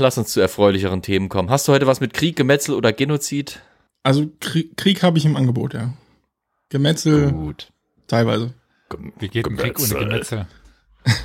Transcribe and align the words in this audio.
lass 0.00 0.18
uns 0.18 0.32
zu 0.32 0.40
erfreulicheren 0.40 1.02
Themen 1.02 1.28
kommen. 1.28 1.50
Hast 1.50 1.68
du 1.68 1.72
heute 1.72 1.86
was 1.86 2.00
mit 2.00 2.14
Krieg, 2.14 2.36
Gemetzel 2.36 2.74
oder 2.74 2.92
Genozid? 2.92 3.60
Also 4.02 4.28
Krieg, 4.40 4.76
Krieg 4.76 5.02
habe 5.02 5.18
ich 5.18 5.24
im 5.24 5.36
Angebot, 5.36 5.74
ja. 5.74 5.92
Gemetzel 6.68 7.32
Gut. 7.32 7.72
teilweise. 8.06 8.54
Wie 9.18 9.28
geht 9.28 9.46
ein 9.46 9.56
Krieg 9.56 9.78
ohne 9.78 9.94
Gemetzel? 9.94 10.46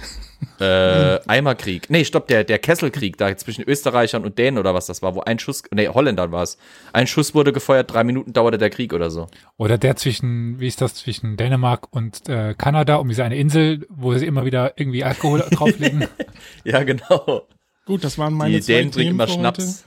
Äh, 0.59 1.19
Eimerkrieg. 1.27 1.89
Nee, 1.89 2.05
stopp, 2.05 2.27
der, 2.27 2.43
der 2.43 2.59
Kesselkrieg 2.59 3.17
da 3.17 3.35
zwischen 3.35 3.63
Österreichern 3.63 4.23
und 4.23 4.37
Dänen 4.37 4.57
oder 4.57 4.73
was 4.73 4.85
das 4.85 5.01
war, 5.01 5.15
wo 5.15 5.21
ein 5.21 5.39
Schuss, 5.39 5.63
nee, 5.71 5.87
Holländern 5.87 6.31
war 6.31 6.43
es. 6.43 6.57
Ein 6.91 7.07
Schuss 7.07 7.33
wurde 7.33 7.53
gefeuert, 7.53 7.91
drei 7.91 8.03
Minuten 8.03 8.33
dauerte 8.33 8.57
der 8.57 8.69
Krieg 8.69 8.93
oder 8.93 9.09
so. 9.09 9.27
Oder 9.57 9.77
der 9.77 9.95
zwischen, 9.95 10.59
wie 10.59 10.67
ist 10.67 10.81
das, 10.81 10.95
zwischen 10.95 11.37
Dänemark 11.37 11.87
und 11.91 12.27
äh, 12.29 12.53
Kanada, 12.57 12.95
um 12.95 13.09
diese 13.09 13.23
eine 13.23 13.37
Insel, 13.37 13.85
wo 13.89 14.13
sie 14.13 14.25
immer 14.25 14.45
wieder 14.45 14.73
irgendwie 14.77 15.03
Alkohol 15.03 15.43
drauflegen. 15.49 16.07
Ja, 16.65 16.83
genau. 16.83 17.47
Gut, 17.85 18.03
das 18.03 18.17
waren 18.17 18.33
meine 18.33 18.55
Die 18.55 18.61
zwei 18.61 18.73
Dänen 18.73 18.91
trinken 18.91 19.17
Themen 19.17 19.19
immer 19.19 19.27
Schnaps. 19.27 19.83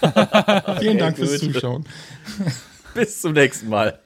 Vielen 0.80 0.98
Dank 0.98 1.16
fürs. 1.16 1.38
Zuschauen. 1.38 1.84
Bis 2.94 3.20
zum 3.20 3.32
nächsten 3.32 3.68
Mal. 3.68 3.98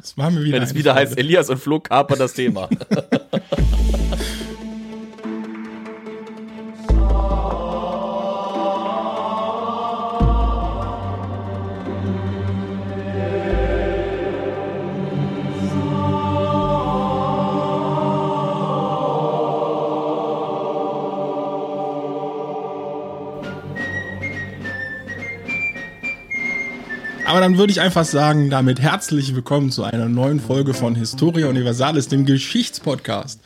Es 0.00 0.16
war 0.16 0.30
mir 0.30 0.44
wieder 0.44 0.56
Wenn 0.56 0.62
es 0.62 0.74
wieder 0.74 0.92
Freude. 0.92 1.08
heißt, 1.08 1.18
Elias 1.18 1.50
und 1.50 1.58
Flo 1.58 1.80
kapern 1.80 2.18
das 2.18 2.32
Thema. 2.34 2.68
Aber 27.40 27.48
dann 27.48 27.56
würde 27.56 27.72
ich 27.72 27.80
einfach 27.80 28.04
sagen, 28.04 28.50
damit 28.50 28.80
herzlich 28.80 29.34
willkommen 29.34 29.70
zu 29.70 29.82
einer 29.82 30.10
neuen 30.10 30.40
Folge 30.40 30.74
von 30.74 30.94
Historia 30.94 31.48
Universalis, 31.48 32.06
dem 32.06 32.26
Geschichtspodcast. 32.26 33.40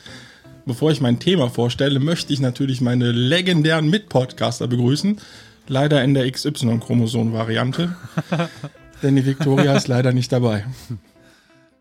Bevor 0.65 0.91
ich 0.91 0.99
mein 0.99 1.19
Thema 1.19 1.49
vorstelle, 1.49 2.01
möchte 2.01 2.33
ich 2.33 2.41
natürlich 2.41 2.81
meine 2.81 3.13
legendären 3.13 3.89
Mitpodcaster 3.89 4.67
begrüßen. 4.67 5.21
Leider 5.69 6.03
in 6.03 6.13
der 6.13 6.29
XY-Chromosom-Variante. 6.29 7.95
denn 9.01 9.15
die 9.15 9.25
Victoria 9.25 9.77
ist 9.77 9.87
leider 9.87 10.11
nicht 10.11 10.29
dabei. 10.29 10.65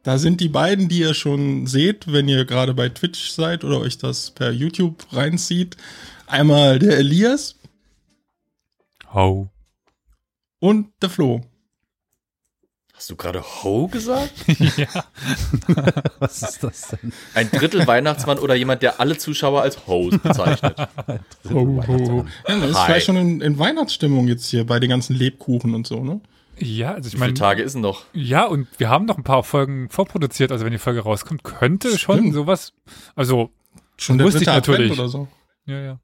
Da 0.04 0.16
sind 0.16 0.40
die 0.40 0.48
beiden, 0.48 0.88
die 0.88 1.00
ihr 1.00 1.14
schon 1.14 1.66
seht, 1.66 2.12
wenn 2.12 2.28
ihr 2.28 2.44
gerade 2.44 2.74
bei 2.74 2.90
Twitch 2.90 3.30
seid 3.30 3.64
oder 3.64 3.80
euch 3.80 3.98
das 3.98 4.30
per 4.30 4.52
YouTube 4.52 5.04
reinzieht. 5.10 5.76
Einmal 6.28 6.78
der 6.78 6.96
Elias 6.96 7.56
Ho. 9.12 9.50
und 10.60 10.92
der 11.02 11.10
Flo. 11.10 11.42
Hast 12.96 13.10
du 13.10 13.16
gerade 13.16 13.42
Ho 13.42 13.88
gesagt? 13.88 14.32
ja. 14.76 14.86
Was 16.20 16.42
ist 16.42 16.62
das 16.62 16.88
denn? 16.88 17.12
Ein 17.34 17.50
Drittel 17.50 17.86
Weihnachtsmann 17.88 18.38
oder 18.38 18.54
jemand, 18.54 18.82
der 18.82 19.00
alle 19.00 19.18
Zuschauer 19.18 19.62
als 19.62 19.86
Ho 19.88 20.10
bezeichnet. 20.10 20.78
Ho, 21.50 21.82
ho, 21.86 21.86
ho. 21.86 22.26
Ja, 22.48 22.58
das 22.60 22.70
ist 22.70 22.76
Hi. 22.78 22.86
vielleicht 22.86 23.06
schon 23.06 23.16
in, 23.16 23.40
in 23.40 23.58
Weihnachtsstimmung 23.58 24.28
jetzt 24.28 24.46
hier 24.46 24.64
bei 24.64 24.78
den 24.78 24.90
ganzen 24.90 25.16
Lebkuchen 25.16 25.74
und 25.74 25.86
so, 25.86 26.04
ne? 26.04 26.20
ja, 26.56 26.92
also 26.94 27.08
ich 27.08 27.14
Wie 27.14 27.16
viele 27.16 27.20
meine, 27.26 27.34
Tage 27.34 27.62
ist 27.62 27.72
denn 27.72 27.82
noch? 27.82 28.04
ja, 28.12 28.44
und 28.46 28.68
wir 28.78 28.88
haben 28.88 29.06
noch 29.06 29.18
ein 29.18 29.24
paar 29.24 29.42
Folgen 29.42 29.88
vorproduziert, 29.90 30.52
also 30.52 30.64
wenn 30.64 30.70
die 30.72 30.78
Folge 30.78 31.00
rauskommt, 31.00 31.42
könnte 31.42 31.98
schon 31.98 32.18
Stimmt. 32.18 32.34
sowas, 32.34 32.72
also, 33.16 33.50
Schon 33.96 34.18
der 34.18 34.26
Wusste 34.28 34.42
ich 34.42 34.48
Advent 34.48 34.68
natürlich. 34.68 34.92
oder 34.98 35.08
so. 35.08 35.28
ja, 35.66 35.80
ja. 35.80 35.98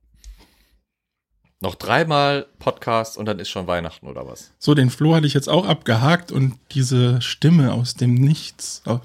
Noch 1.62 1.74
dreimal 1.74 2.46
Podcast 2.58 3.18
und 3.18 3.26
dann 3.26 3.38
ist 3.38 3.50
schon 3.50 3.66
Weihnachten 3.66 4.06
oder 4.06 4.26
was? 4.26 4.50
So, 4.58 4.74
den 4.74 4.88
Flo 4.88 5.14
hatte 5.14 5.26
ich 5.26 5.34
jetzt 5.34 5.50
auch 5.50 5.66
abgehakt 5.66 6.32
und 6.32 6.54
diese 6.70 7.20
Stimme 7.20 7.74
aus 7.74 7.92
dem 7.92 8.14
Nichts. 8.14 8.80
oh, 8.86 9.00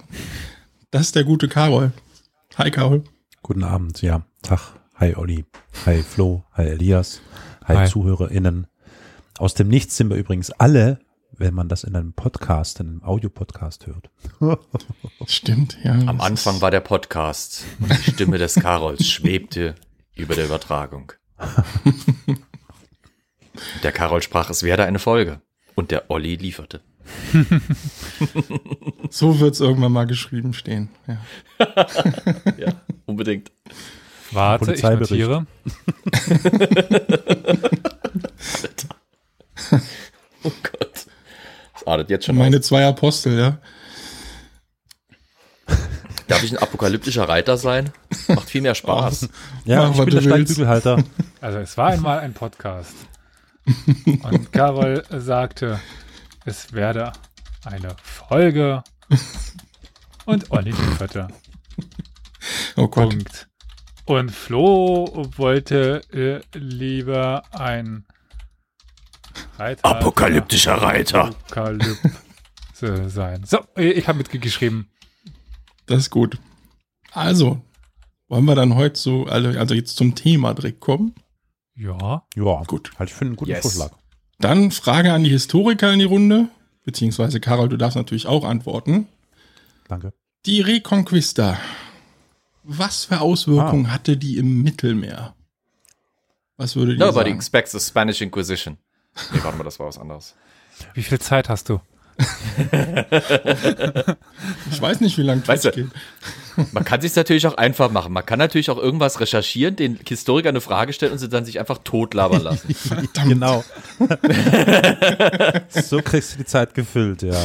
Das 0.89 1.01
ist 1.01 1.15
der 1.17 1.25
gute 1.25 1.49
Karol. 1.49 1.91
Hi, 2.57 2.71
Guten 3.43 3.63
Abend, 3.65 4.01
ja. 4.01 4.23
Tag. 4.41 4.61
Hi 4.95 5.15
Olli. 5.17 5.43
Hi 5.85 6.01
Flo. 6.01 6.45
Hi 6.53 6.63
Elias. 6.67 7.19
Hi, 7.65 7.75
Hi. 7.75 7.87
ZuhörerInnen. 7.89 8.67
Aus 9.37 9.53
dem 9.53 9.67
Nichts 9.67 9.97
sind 9.97 10.09
wir 10.09 10.15
übrigens 10.15 10.49
alle, 10.51 10.99
wenn 11.33 11.53
man 11.53 11.67
das 11.67 11.83
in 11.83 11.93
einem 11.93 12.13
Podcast, 12.13 12.79
in 12.79 12.87
einem 12.87 13.03
Audiopodcast 13.03 13.85
hört. 13.87 14.09
Stimmt, 15.25 15.77
ja. 15.83 15.91
Am 15.91 16.21
Anfang 16.21 16.61
war 16.61 16.71
der 16.71 16.79
Podcast 16.79 17.65
und 17.81 17.89
die 17.91 18.11
Stimme 18.11 18.37
des 18.37 18.55
Karols 18.55 19.05
schwebte 19.09 19.75
über 20.15 20.35
der 20.35 20.45
Übertragung. 20.45 21.11
Der 23.83 23.91
Karol 23.91 24.21
sprach, 24.21 24.49
es 24.49 24.63
werde 24.63 24.85
eine 24.85 24.99
Folge. 24.99 25.41
Und 25.75 25.91
der 25.91 26.09
Olli 26.09 26.35
lieferte. 26.35 26.81
So 29.11 29.39
wird's 29.39 29.59
irgendwann 29.59 29.91
mal 29.91 30.05
geschrieben 30.07 30.53
stehen. 30.53 30.89
Ja. 31.07 31.17
Ja, 32.57 32.73
unbedingt. 33.05 33.51
Warte, 34.31 34.73
ich 34.73 34.81
notiere. 34.83 35.45
Oh 40.43 40.51
Gott. 40.63 41.05
Das 41.73 41.87
artet 41.87 42.09
jetzt 42.09 42.25
schon 42.25 42.35
Meine 42.37 42.57
aus. 42.57 42.65
zwei 42.65 42.85
Apostel, 42.85 43.37
ja. 43.37 43.59
Darf 46.27 46.43
ich 46.43 46.51
ein 46.51 46.57
apokalyptischer 46.57 47.29
Reiter 47.29 47.57
sein? 47.57 47.91
Macht 48.27 48.49
viel 48.49 48.61
mehr 48.61 48.75
Spaß. 48.75 49.29
Ja, 49.65 49.89
Mach, 49.89 49.91
ich 49.99 50.05
bin 50.05 50.09
der. 50.09 50.21
Steinbügelhalter. 50.21 51.03
Also 51.41 51.59
es 51.59 51.77
war 51.77 51.89
einmal 51.89 52.19
ein 52.19 52.33
Podcast. 52.33 52.95
Und 54.05 54.51
Carol 54.51 55.03
sagte, 55.11 55.79
es 56.43 56.73
werde 56.73 57.11
eine 57.63 57.95
Folge. 58.01 58.83
Und 60.25 60.49
Olli 60.51 60.71
lieferte. 60.71 61.27
Oh 62.75 62.87
Gott. 62.87 63.09
Punkt. 63.09 63.47
Und 64.05 64.31
Flo 64.31 65.27
wollte 65.35 66.01
äh, 66.11 66.41
lieber 66.57 67.43
ein 67.51 68.05
Reiter 69.57 69.85
Apokalyptischer 69.85 70.75
Reiter. 70.75 71.25
Apokalypse 71.25 73.09
sein. 73.09 73.43
So, 73.45 73.59
äh, 73.77 73.91
ich 73.91 74.07
habe 74.07 74.17
mitgeschrieben. 74.19 74.89
Das 75.85 75.99
ist 75.99 76.09
gut. 76.09 76.37
Also, 77.11 77.61
wollen 78.27 78.45
wir 78.45 78.55
dann 78.55 78.75
heute 78.75 78.99
so, 78.99 79.25
also 79.25 79.49
also 79.57 79.73
jetzt 79.73 79.95
zum 79.97 80.15
Thema 80.15 80.53
direkt 80.53 80.79
kommen? 80.79 81.13
Ja. 81.75 82.23
Ja, 82.35 82.63
Gut. 82.63 82.91
Halte 82.97 83.11
ich 83.11 83.15
für 83.17 83.25
einen 83.25 83.35
guten 83.35 83.51
Yes. 83.51 83.61
Vorschlag. 83.61 83.91
Dann 84.39 84.71
Frage 84.71 85.13
an 85.13 85.23
die 85.23 85.29
Historiker 85.29 85.91
in 85.93 85.99
die 85.99 86.05
Runde, 86.05 86.49
beziehungsweise 86.83 87.39
Karol, 87.39 87.69
du 87.69 87.77
darfst 87.77 87.95
natürlich 87.97 88.27
auch 88.27 88.43
antworten. 88.43 89.07
Danke. 89.87 90.13
Die 90.45 90.61
Reconquista. 90.61 91.57
Was 92.63 93.05
für 93.05 93.21
Auswirkungen 93.21 93.91
hatte 93.91 94.17
die 94.17 94.37
im 94.37 94.63
Mittelmeer? 94.63 95.35
Was 96.57 96.75
würde 96.75 96.93
die 96.93 96.99
Nobody 96.99 97.29
sagen? 97.29 97.35
expects 97.37 97.71
the 97.73 97.79
Spanish 97.79 98.21
Inquisition. 98.21 98.77
Nee, 99.31 99.39
warte 99.43 99.57
mal, 99.57 99.63
das 99.63 99.79
war 99.79 99.87
was 99.87 99.97
anderes. 99.97 100.35
Wie 100.93 101.03
viel 101.03 101.19
Zeit 101.19 101.47
hast 101.49 101.69
du? 101.69 101.79
Ich 104.71 104.81
weiß 104.81 105.01
nicht, 105.01 105.17
wie 105.17 105.21
lange 105.23 105.45
Weißt 105.47 105.63
Twitch 105.63 105.75
du- 105.75 105.83
geht. 105.83 106.73
Man 106.73 106.85
kann 106.85 107.01
sich 107.01 107.13
natürlich 107.15 107.45
auch 107.47 107.55
einfach 107.57 107.91
machen. 107.91 108.13
Man 108.13 108.25
kann 108.25 108.39
natürlich 108.39 108.69
auch 108.69 108.77
irgendwas 108.77 109.19
recherchieren, 109.19 109.75
den 109.75 109.99
Historiker 110.07 110.49
eine 110.49 110.61
Frage 110.61 110.93
stellen 110.93 111.11
und 111.11 111.17
sie 111.17 111.27
dann 111.27 111.43
sich 111.43 111.59
einfach 111.59 111.79
totlabern 111.83 112.41
lassen. 112.43 112.73
Verdammt. 112.73 113.29
Genau. 113.29 113.63
so 115.69 116.01
kriegst 116.01 116.33
du 116.33 116.37
die 116.37 116.45
Zeit 116.45 116.73
gefüllt, 116.73 117.21
ja. 117.23 117.35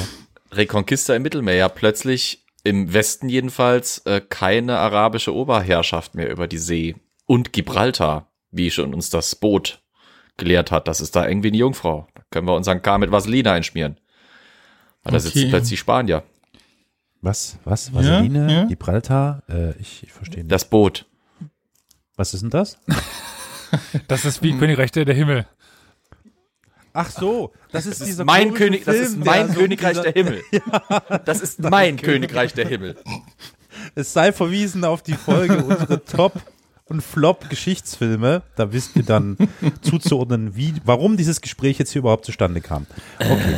Reconquista 0.53 1.14
im 1.14 1.22
Mittelmeer, 1.22 1.54
ja 1.56 1.69
plötzlich 1.69 2.44
im 2.62 2.92
Westen 2.92 3.28
jedenfalls 3.28 3.98
äh, 4.06 4.20
keine 4.20 4.78
arabische 4.78 5.34
Oberherrschaft 5.34 6.14
mehr 6.14 6.31
über 6.31 6.47
die 6.47 6.58
See. 6.58 6.94
Und 7.26 7.52
Gibraltar, 7.52 8.28
wie 8.50 8.70
schon 8.70 8.94
uns 8.94 9.10
das 9.10 9.34
Boot 9.34 9.81
gelehrt 10.37 10.70
hat, 10.70 10.87
das 10.88 11.00
ist 11.00 11.16
da 11.16 11.26
irgendwie 11.26 11.49
eine 11.49 11.56
Jungfrau. 11.56 12.06
Da 12.14 12.23
können 12.31 12.46
wir 12.46 12.55
unseren 12.55 12.82
K 12.82 12.99
mit 12.99 13.11
Vaseline 13.11 13.50
einschmieren. 13.50 13.99
Weil 15.02 15.12
da 15.12 15.19
Okay. 15.19 15.29
sitzen 15.29 15.50
plötzlich 15.50 15.81
Spanier. 15.81 16.23
Was? 17.23 17.58
Was? 17.64 17.93
Vaseline? 17.93 18.52
ja. 18.52 18.64
Gibraltar? 18.64 19.43
Äh, 19.49 19.73
ich, 19.79 20.02
ich 20.05 20.12
verstehe 20.12 20.43
nicht. 20.43 20.52
Das 20.52 20.64
Boot. 20.64 21.06
Was 22.17 22.35
ist 22.35 22.43
denn 22.43 22.50
das? 22.50 22.79
Das 24.08 24.25
ist 24.25 24.43
wie 24.43 24.58
Königreich 24.58 24.91
der 24.91 25.06
Himmel. 25.14 25.47
Ach 26.93 27.08
so, 27.08 27.52
das 27.70 27.87
ist 27.87 28.00
Das 28.00 28.00
ist 28.00 28.06
dieser 28.08 28.25
mein 28.25 28.49
komische 28.49 28.64
König, 28.64 28.85
das 28.85 28.97
ist 28.97 29.12
Film, 29.12 29.25
mein 29.25 29.47
der 29.47 29.55
so 29.55 29.61
Königreich 29.61 29.93
dieser- 29.93 30.02
der 30.11 30.12
Himmel. 30.12 30.43
Das 31.25 31.41
ist 31.41 31.61
mein 31.61 31.97
Königreich 31.97 32.52
der 32.52 32.67
Himmel. 32.67 32.97
Es 33.94 34.12
sei 34.12 34.32
verwiesen 34.32 34.85
auf 34.85 35.05
die 35.05 35.12
Folge 35.12 35.62
unsere 35.62 36.05
Top 36.05 36.32
und 36.90 37.02
Flop 37.02 37.48
Geschichtsfilme. 37.48 38.42
Da 38.56 38.72
wisst 38.72 38.96
ihr 38.96 39.04
dann 39.04 39.38
zuzuordnen, 39.81 40.56
wie, 40.56 40.75
warum 40.84 41.16
dieses 41.16 41.40
Gespräch 41.40 41.78
jetzt 41.78 41.92
hier 41.92 42.00
überhaupt 42.00 42.25
zustande 42.25 42.60
kam. 42.60 42.87
Okay. 43.19 43.54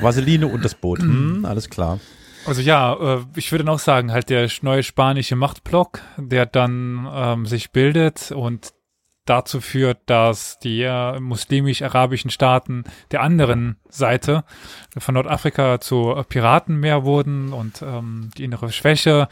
Vaseline 0.00 0.46
und 0.46 0.64
das 0.64 0.74
Boot. 0.74 1.00
Hm, 1.00 1.44
alles 1.48 1.70
klar. 1.70 1.98
Also 2.46 2.60
ja, 2.60 3.16
äh, 3.16 3.24
ich 3.36 3.50
würde 3.52 3.64
noch 3.64 3.78
sagen, 3.78 4.12
halt 4.12 4.28
der 4.28 4.48
neue 4.60 4.82
spanische 4.82 5.34
Machtblock, 5.34 6.02
der 6.18 6.44
dann 6.44 7.08
ähm, 7.10 7.46
sich 7.46 7.72
bildet 7.72 8.32
und 8.32 8.74
dazu 9.24 9.62
führt, 9.62 9.98
dass 10.06 10.58
die 10.58 10.82
äh, 10.82 11.18
muslimisch-arabischen 11.18 12.30
Staaten 12.30 12.84
der 13.10 13.22
anderen 13.22 13.76
Seite 13.88 14.44
von 14.98 15.14
Nordafrika 15.14 15.80
zu 15.80 16.22
Piraten 16.28 16.78
mehr 16.78 17.04
wurden 17.04 17.54
und 17.54 17.80
ähm, 17.80 18.28
die 18.36 18.44
innere 18.44 18.70
Schwäche 18.70 19.28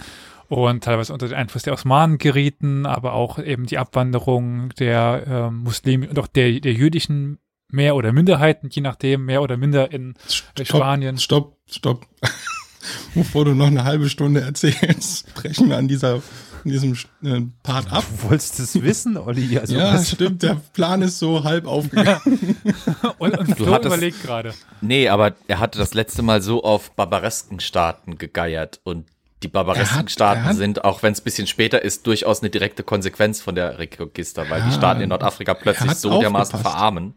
und 0.53 0.85
teilweise 0.85 1.13
unter 1.13 1.29
den 1.29 1.37
Einfluss 1.37 1.63
der 1.63 1.73
Osmanen 1.73 2.19
gerieten, 2.19 2.87
aber 2.87 3.15
auch 3.15 3.39
eben 3.39 3.67
die 3.67 3.79
Abwanderung 3.79 4.71
der 4.79 5.27
äh, 5.27 5.51
Muslime 5.51 6.09
und 6.09 6.19
auch 6.19 6.27
der, 6.27 6.61
der 6.61 6.73
jüdischen 6.73 7.39
mehr 7.69 7.97
oder 7.97 8.13
Minderheiten, 8.13 8.69
je 8.71 8.83
nachdem, 8.83 9.25
mehr 9.25 9.41
oder 9.43 9.57
minder 9.57 9.91
in 9.93 10.15
Stopp, 10.29 10.67
Spanien. 10.67 11.17
Stopp, 11.19 11.57
stopp. 11.71 12.07
Bevor 13.15 13.45
du 13.45 13.55
noch 13.55 13.69
eine 13.69 13.85
halbe 13.85 14.09
Stunde 14.11 14.41
erzählst, 14.41 15.33
brechen 15.35 15.69
wir 15.71 15.77
an 15.79 15.87
dieser, 15.89 16.21
in 16.65 16.71
diesem 16.73 16.99
äh, 17.23 17.41
Part 17.63 17.91
ab. 17.93 18.05
Du 18.23 18.29
wolltest 18.31 18.59
es 18.59 18.83
wissen, 18.83 19.17
Olli? 19.17 19.57
Also 19.59 19.77
ja, 19.77 19.95
was- 19.95 20.11
stimmt, 20.11 20.43
der 20.43 20.61
Plan 20.73 21.01
ist 21.01 21.19
so 21.19 21.45
halb 21.45 21.67
aufgegangen. 21.67 22.57
Und, 23.19 23.39
und 23.39 23.57
Flo 23.57 23.73
hattest- 23.73 23.87
überlegt 23.87 24.23
gerade. 24.23 24.53
Nee, 24.81 25.09
aber 25.09 25.35
er 25.47 25.61
hatte 25.61 25.79
das 25.79 25.95
letzte 25.95 26.23
Mal 26.23 26.43
so 26.43 26.63
auf 26.65 26.91
barbaresken 26.97 27.61
Staaten 27.61 28.19
gegeiert 28.19 28.81
und 28.85 29.07
die 29.43 29.49
barbaresken 29.49 29.99
hat- 29.99 30.11
Staaten 30.11 30.45
hat- 30.45 30.57
sind, 30.57 30.85
auch 30.85 31.03
wenn 31.03 31.13
es 31.13 31.21
ein 31.21 31.25
bisschen 31.25 31.47
später 31.47 31.83
ist, 31.83 32.07
durchaus 32.07 32.41
eine 32.41 32.51
direkte 32.51 32.83
Konsequenz 32.83 33.41
von 33.41 33.55
der 33.55 33.79
Reconquista, 33.79 34.49
weil 34.49 34.63
die 34.63 34.69
Ja, 34.71 34.75
Staaten 34.77 35.01
in 35.01 35.09
Nordafrika 35.09 35.55
plötzlich 35.55 35.93
so 35.93 36.21
dermaßen 36.21 36.55
aufgepasst. 36.57 36.75
verarmen. 36.77 37.15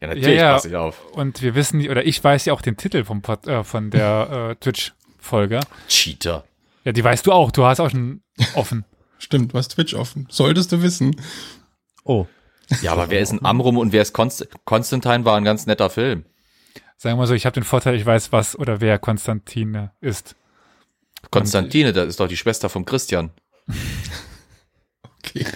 Ja, 0.00 0.08
natürlich 0.08 0.26
Ja, 0.28 0.32
ja. 0.34 0.52
passe 0.54 0.68
ich 0.68 0.76
auf. 0.76 1.04
Und 1.12 1.42
wir 1.42 1.54
wissen, 1.54 1.88
oder 1.88 2.04
ich 2.04 2.22
weiß 2.22 2.44
ja 2.46 2.52
auch 2.52 2.60
den 2.62 2.76
Titel 2.76 3.04
vom 3.04 3.22
Pod, 3.22 3.46
äh, 3.46 3.62
von 3.64 3.90
der 3.90 4.50
äh, 4.50 4.54
Twitch-Folge. 4.56 5.60
Cheater. 5.88 6.44
Ja, 6.84 6.92
die 6.92 7.04
weißt 7.04 7.24
du 7.26 7.32
auch. 7.32 7.50
Du 7.52 7.64
hast 7.64 7.78
auch 7.80 7.90
schon 7.90 8.22
offen. 8.54 8.84
Stimmt, 9.18 9.52
du 9.52 9.58
hast 9.58 9.68
Twitch 9.68 9.94
offen. 9.94 10.26
Solltest 10.30 10.72
du 10.72 10.82
wissen. 10.82 11.14
Oh, 12.04 12.26
Ja, 12.80 12.92
aber 12.92 13.10
wer 13.10 13.20
ist 13.20 13.30
ein 13.32 13.44
Amrum 13.44 13.78
und 13.78 13.92
wer 13.92 14.02
ist 14.02 14.12
Konst 14.12 14.48
Konstantin 14.64 15.24
war 15.24 15.36
ein 15.36 15.44
ganz 15.44 15.66
netter 15.66 15.90
Film. 15.90 16.24
Sagen 16.96 17.14
wir 17.16 17.22
mal 17.22 17.26
so, 17.26 17.34
ich 17.34 17.46
habe 17.46 17.54
den 17.54 17.62
Vorteil, 17.64 17.94
ich 17.94 18.06
weiß, 18.06 18.32
was 18.32 18.56
oder 18.58 18.80
wer 18.80 18.98
Konstantine 18.98 19.92
ist. 20.00 20.34
Konstantine, 21.30 21.92
das 21.92 22.08
ist 22.08 22.20
doch 22.20 22.28
die 22.28 22.36
Schwester 22.36 22.68
von 22.68 22.84
Christian. 22.84 23.30
Okay. 25.18 25.46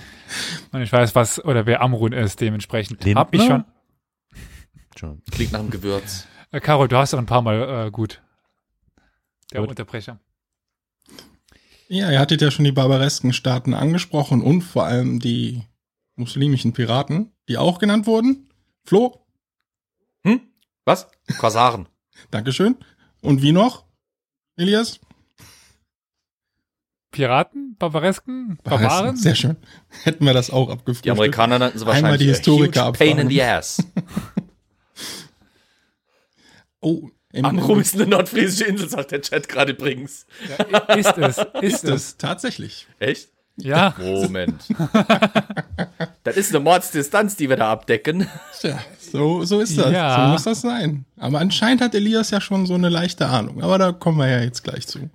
Und 0.73 0.83
ich 0.83 0.93
weiß, 0.93 1.15
was 1.15 1.45
oder 1.45 1.67
wer 1.67 1.81
Amrun 1.83 2.13
ist, 2.13 2.41
dementsprechend. 2.41 3.05
Lindner? 3.05 3.21
Hab 3.21 3.35
ich 3.35 3.43
schon. 3.45 3.65
schon. 4.97 5.23
Klingt 5.31 5.53
nach 5.53 5.61
einem 5.61 5.71
Gewürz. 5.71 6.27
Äh, 6.53 6.61
Carol, 6.61 6.89
du 6.89 6.97
hast 6.97 7.13
doch 7.13 7.19
ein 7.19 7.27
paar 7.27 7.43
Mal 7.43 7.87
äh, 7.87 7.91
gut. 7.91 8.23
Der 9.53 9.61
Gut. 9.61 9.71
Unterbrecher. 9.71 10.21
Ja, 11.89 12.11
ihr 12.11 12.19
hattet 12.19 12.41
ja 12.43 12.51
schon 12.51 12.65
die 12.65 12.73
barbaresken 12.73 13.33
Staaten 13.33 13.75
angesprochen 13.75 14.43
und 14.43 14.63
vor 14.63 14.85
allem 14.87 15.21
die 15.21 15.63
muslimischen 16.17 16.73
Piraten, 16.73 17.33
die 17.49 17.59
auch 17.59 17.79
genannt 17.79 18.07
wurden. 18.07 18.49
Flo, 18.85 19.25
Hm? 20.25 20.41
Was? 20.85 21.09
Korsaren. 21.39 21.89
Dankeschön. 22.31 22.77
Und 23.21 23.43
wie 23.43 23.53
noch? 23.53 23.85
Elias? 24.57 25.01
Piraten? 27.17 27.77
Barbaresken? 27.79 28.59
Barbaren? 28.63 29.17
Sehr 29.17 29.35
schön. 29.35 29.57
Hätten 30.03 30.27
wir 30.27 30.35
das 30.35 30.51
auch 30.51 30.69
abgefrühstückt. 30.69 31.07
Die 31.07 31.11
Amerikaner 31.11 31.59
nannten 31.59 31.79
sie 31.79 31.87
Einmal 31.87 32.03
wahrscheinlich 32.03 32.21
die 32.21 32.31
a 32.31 32.35
Historiker 32.35 32.87
huge 32.89 32.99
Pain 32.99 33.19
in 33.19 33.29
the 33.29 33.43
ass. 33.43 33.83
Oh, 36.83 37.09
im, 37.33 37.45
Amrum 37.45 37.81
ist 37.81 37.95
eine 37.97 38.07
nordfriesische 38.07 38.65
Insel, 38.65 38.89
sagt 38.89 39.11
der 39.11 39.21
Chat 39.21 39.49
gerade 39.49 39.73
übrigens. 39.73 40.27
Ja, 40.71 40.79
ist 40.95 41.19
es. 41.19 41.39
Ist, 41.61 41.63
ist 41.63 41.85
es. 41.85 41.91
es 41.91 42.17
tatsächlich. 42.17 42.87
Echt? 43.01 43.31
Ja. 43.57 43.95
Moment. 43.99 44.63
das 46.23 46.37
ist 46.37 46.55
eine 46.55 46.63
Mordsdistanz, 46.63 47.35
die 47.35 47.49
wir 47.49 47.57
da 47.57 47.73
abdecken. 47.73 48.29
Tja, 48.61 48.79
so, 49.01 49.43
so 49.45 49.61
ist 49.61 49.77
das. 49.79 49.91
Ja. 49.91 50.27
So 50.27 50.33
muss 50.33 50.45
das 50.45 50.61
sein. 50.61 51.07
Aber 51.17 51.41
anscheinend 51.41 51.81
hat 51.81 51.95
Elias 51.95 52.31
ja 52.31 52.41
schon 52.41 52.67
so 52.67 52.75
eine 52.75 52.91
leichte 52.91 53.27
Ahnung. 53.27 53.63
Aber 53.63 53.79
da 53.79 53.91
kommen 53.91 54.19
wir 54.19 54.29
ja 54.29 54.43
jetzt 54.43 54.63
gleich 54.63 54.87
zu. 54.87 55.11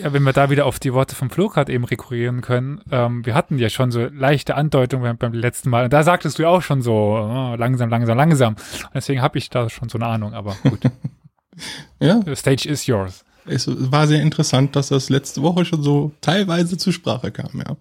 Ja, 0.00 0.12
wenn 0.12 0.22
wir 0.22 0.32
da 0.32 0.50
wieder 0.50 0.66
auf 0.66 0.78
die 0.78 0.92
Worte 0.92 1.14
vom 1.14 1.30
Flo 1.30 1.48
gerade 1.48 1.72
eben 1.72 1.84
rekurrieren 1.84 2.40
können, 2.40 2.80
ähm, 2.90 3.24
wir 3.24 3.34
hatten 3.34 3.58
ja 3.58 3.68
schon 3.70 3.90
so 3.90 4.06
leichte 4.06 4.56
Andeutungen 4.56 5.16
beim, 5.16 5.32
letzten 5.32 5.70
Mal. 5.70 5.84
Und 5.84 5.92
da 5.92 6.02
sagtest 6.02 6.38
du 6.38 6.42
ja 6.42 6.48
auch 6.48 6.62
schon 6.62 6.82
so 6.82 6.92
oh, 6.92 7.54
langsam, 7.56 7.88
langsam, 7.90 8.16
langsam. 8.16 8.56
Deswegen 8.92 9.22
habe 9.22 9.38
ich 9.38 9.50
da 9.50 9.70
schon 9.70 9.88
so 9.88 9.98
eine 9.98 10.06
Ahnung. 10.06 10.34
Aber 10.34 10.56
gut, 10.62 10.80
Ja, 12.00 12.20
the 12.24 12.34
stage 12.36 12.68
is 12.68 12.86
yours. 12.86 13.24
es 13.46 13.68
war 13.68 14.06
sehr 14.06 14.22
interessant, 14.22 14.74
dass 14.76 14.88
das 14.88 15.10
letzte 15.10 15.42
Woche 15.42 15.64
schon 15.64 15.82
so 15.82 16.12
teilweise 16.20 16.76
zur 16.76 16.92
Sprache 16.92 17.30
kam, 17.30 17.50
ja. 17.58 17.76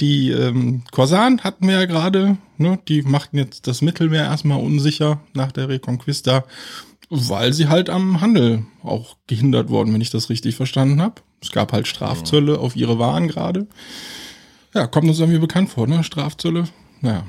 Die 0.00 0.30
ähm, 0.30 0.84
Korsaren 0.92 1.42
hatten 1.42 1.66
wir 1.66 1.74
ja 1.74 1.86
gerade, 1.86 2.38
ne, 2.56 2.78
die 2.86 3.02
machten 3.02 3.36
jetzt 3.36 3.66
das 3.66 3.82
Mittelmeer 3.82 4.24
erstmal 4.24 4.60
unsicher 4.60 5.20
nach 5.34 5.50
der 5.50 5.68
Reconquista, 5.68 6.44
weil 7.10 7.52
sie 7.52 7.68
halt 7.68 7.90
am 7.90 8.20
Handel 8.20 8.66
auch 8.82 9.16
gehindert 9.26 9.70
wurden, 9.70 9.92
wenn 9.92 10.00
ich 10.00 10.10
das 10.10 10.30
richtig 10.30 10.56
verstanden 10.56 11.00
habe. 11.00 11.22
Es 11.40 11.52
gab 11.52 11.72
halt 11.72 11.86
Strafzölle 11.86 12.58
auf 12.58 12.76
ihre 12.76 12.98
Waren 12.98 13.28
gerade. 13.28 13.66
Ja, 14.74 14.86
kommt 14.86 15.08
uns 15.08 15.18
irgendwie 15.18 15.38
bekannt 15.38 15.70
vor, 15.70 15.86
ne? 15.86 16.04
Strafzölle. 16.04 16.64
Naja. 17.00 17.24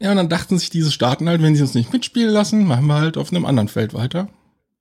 Ja, 0.00 0.10
und 0.10 0.16
dann 0.16 0.28
dachten 0.28 0.58
sich 0.58 0.70
diese 0.70 0.90
Staaten 0.90 1.28
halt, 1.28 1.42
wenn 1.42 1.54
sie 1.54 1.62
uns 1.62 1.74
nicht 1.74 1.92
mitspielen 1.92 2.32
lassen, 2.32 2.66
machen 2.66 2.86
wir 2.86 2.94
halt 2.94 3.16
auf 3.16 3.30
einem 3.30 3.44
anderen 3.44 3.68
Feld 3.68 3.94
weiter. 3.94 4.28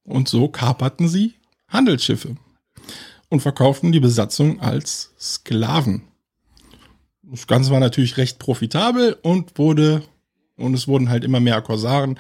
Und 0.04 0.28
so 0.28 0.48
kaperten 0.48 1.08
sie 1.08 1.36
Handelsschiffe 1.68 2.36
und 3.30 3.42
verkauften 3.42 3.92
die 3.92 4.00
Besatzung 4.00 4.60
als 4.62 5.14
Sklaven. 5.20 6.04
Das 7.22 7.48
Ganze 7.48 7.72
war 7.72 7.80
natürlich 7.80 8.18
recht 8.18 8.40
profitabel 8.40 9.16
und 9.22 9.58
wurde, 9.58 10.02
und 10.58 10.74
es 10.74 10.88
wurden 10.88 11.10
halt 11.10 11.24
immer 11.24 11.40
mehr 11.40 11.62
Korsaren, 11.62 12.20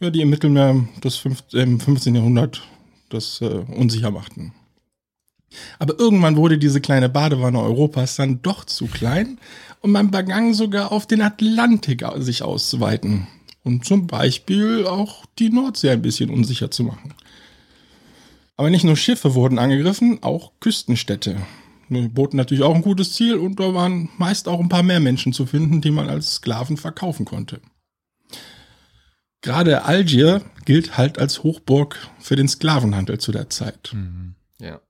ja, 0.00 0.10
die 0.10 0.20
im 0.22 0.30
Mittelmeer 0.30 0.84
das 1.00 1.16
fünf, 1.16 1.42
im 1.52 1.80
15. 1.80 2.14
Jahrhundert 2.14 2.62
das 3.08 3.40
äh, 3.40 3.64
unsicher 3.74 4.10
machten. 4.10 4.52
Aber 5.78 5.98
irgendwann 5.98 6.36
wurde 6.36 6.58
diese 6.58 6.80
kleine 6.80 7.08
Badewanne 7.08 7.60
Europas 7.60 8.16
dann 8.16 8.42
doch 8.42 8.64
zu 8.64 8.86
klein 8.86 9.38
und 9.80 9.92
man 9.92 10.10
begann 10.10 10.54
sogar 10.54 10.92
auf 10.92 11.06
den 11.06 11.22
Atlantik 11.22 12.02
au- 12.02 12.20
sich 12.20 12.42
auszuweiten 12.42 13.26
und 13.62 13.84
zum 13.84 14.06
Beispiel 14.06 14.86
auch 14.86 15.24
die 15.38 15.50
Nordsee 15.50 15.90
ein 15.90 16.02
bisschen 16.02 16.30
unsicher 16.30 16.70
zu 16.70 16.84
machen. 16.84 17.14
Aber 18.56 18.70
nicht 18.70 18.84
nur 18.84 18.96
Schiffe 18.96 19.34
wurden 19.34 19.58
angegriffen, 19.58 20.22
auch 20.22 20.52
Küstenstädte. 20.60 21.36
Die 21.88 22.08
boten 22.08 22.36
natürlich 22.36 22.64
auch 22.64 22.74
ein 22.74 22.82
gutes 22.82 23.12
Ziel 23.12 23.36
und 23.36 23.60
da 23.60 23.72
waren 23.72 24.08
meist 24.18 24.48
auch 24.48 24.58
ein 24.60 24.68
paar 24.68 24.82
mehr 24.82 24.98
Menschen 25.00 25.32
zu 25.32 25.46
finden, 25.46 25.80
die 25.80 25.90
man 25.92 26.08
als 26.08 26.36
Sklaven 26.36 26.76
verkaufen 26.76 27.24
konnte. 27.24 27.60
Gerade 29.46 29.84
Algier 29.84 30.42
gilt 30.64 30.98
halt 30.98 31.20
als 31.20 31.44
Hochburg 31.44 31.96
für 32.18 32.34
den 32.34 32.48
Sklavenhandel 32.48 33.18
zu 33.18 33.30
der 33.30 33.48
Zeit. 33.48 33.94
Ja. 34.60 34.80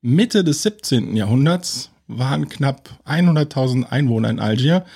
Mitte 0.00 0.42
des 0.42 0.62
17. 0.62 1.14
Jahrhunderts 1.14 1.90
waren 2.06 2.48
knapp 2.48 2.98
100.000 3.04 3.84
Einwohner 3.84 4.30
in 4.30 4.40
Algier 4.40 4.86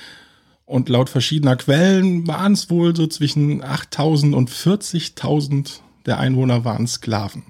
und 0.64 0.88
laut 0.88 1.10
verschiedener 1.10 1.56
Quellen 1.56 2.26
waren 2.28 2.54
es 2.54 2.70
wohl 2.70 2.96
so 2.96 3.06
zwischen 3.08 3.62
8.000 3.62 4.32
und 4.32 4.48
40.000 4.48 5.80
der 6.06 6.18
Einwohner 6.18 6.64
waren 6.64 6.86
Sklaven. 6.86 7.42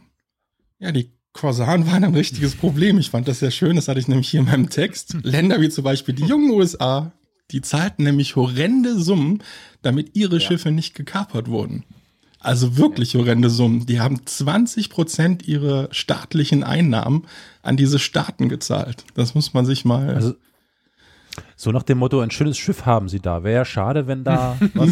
Ja, 0.80 0.90
die 0.90 1.12
Korsaren 1.32 1.86
waren 1.86 2.02
ein 2.02 2.16
richtiges 2.16 2.56
Problem. 2.56 2.98
Ich 2.98 3.10
fand 3.10 3.28
das 3.28 3.38
sehr 3.38 3.52
schön, 3.52 3.76
das 3.76 3.86
hatte 3.86 4.00
ich 4.00 4.08
nämlich 4.08 4.28
hier 4.28 4.40
in 4.40 4.46
meinem 4.46 4.70
Text. 4.70 5.18
Länder 5.22 5.60
wie 5.60 5.68
zum 5.68 5.84
Beispiel 5.84 6.16
die 6.16 6.24
jungen 6.24 6.50
USA, 6.50 7.12
die 7.52 7.60
zahlten 7.60 8.04
nämlich 8.04 8.36
horrende 8.36 8.98
Summen, 8.98 9.42
damit 9.82 10.14
ihre 10.14 10.40
Schiffe 10.40 10.70
nicht 10.70 10.94
gekapert 10.94 11.48
wurden. 11.48 11.84
Also 12.40 12.78
wirklich 12.78 13.14
horrende 13.14 13.50
Summen. 13.50 13.84
Die 13.84 14.00
haben 14.00 14.24
20 14.24 14.88
Prozent 14.88 15.46
ihrer 15.46 15.88
staatlichen 15.92 16.62
Einnahmen 16.62 17.26
an 17.62 17.76
diese 17.76 17.98
Staaten 17.98 18.48
gezahlt. 18.48 19.04
Das 19.14 19.34
muss 19.34 19.52
man 19.52 19.66
sich 19.66 19.84
mal. 19.84 20.14
Also, 20.14 20.34
so 21.56 21.70
nach 21.70 21.82
dem 21.82 21.98
Motto, 21.98 22.20
ein 22.20 22.30
schönes 22.30 22.56
Schiff 22.56 22.86
haben 22.86 23.10
sie 23.10 23.20
da. 23.20 23.44
Wäre 23.44 23.56
ja 23.56 23.64
schade, 23.66 24.06
wenn 24.06 24.24
da 24.24 24.56
was. 24.74 24.90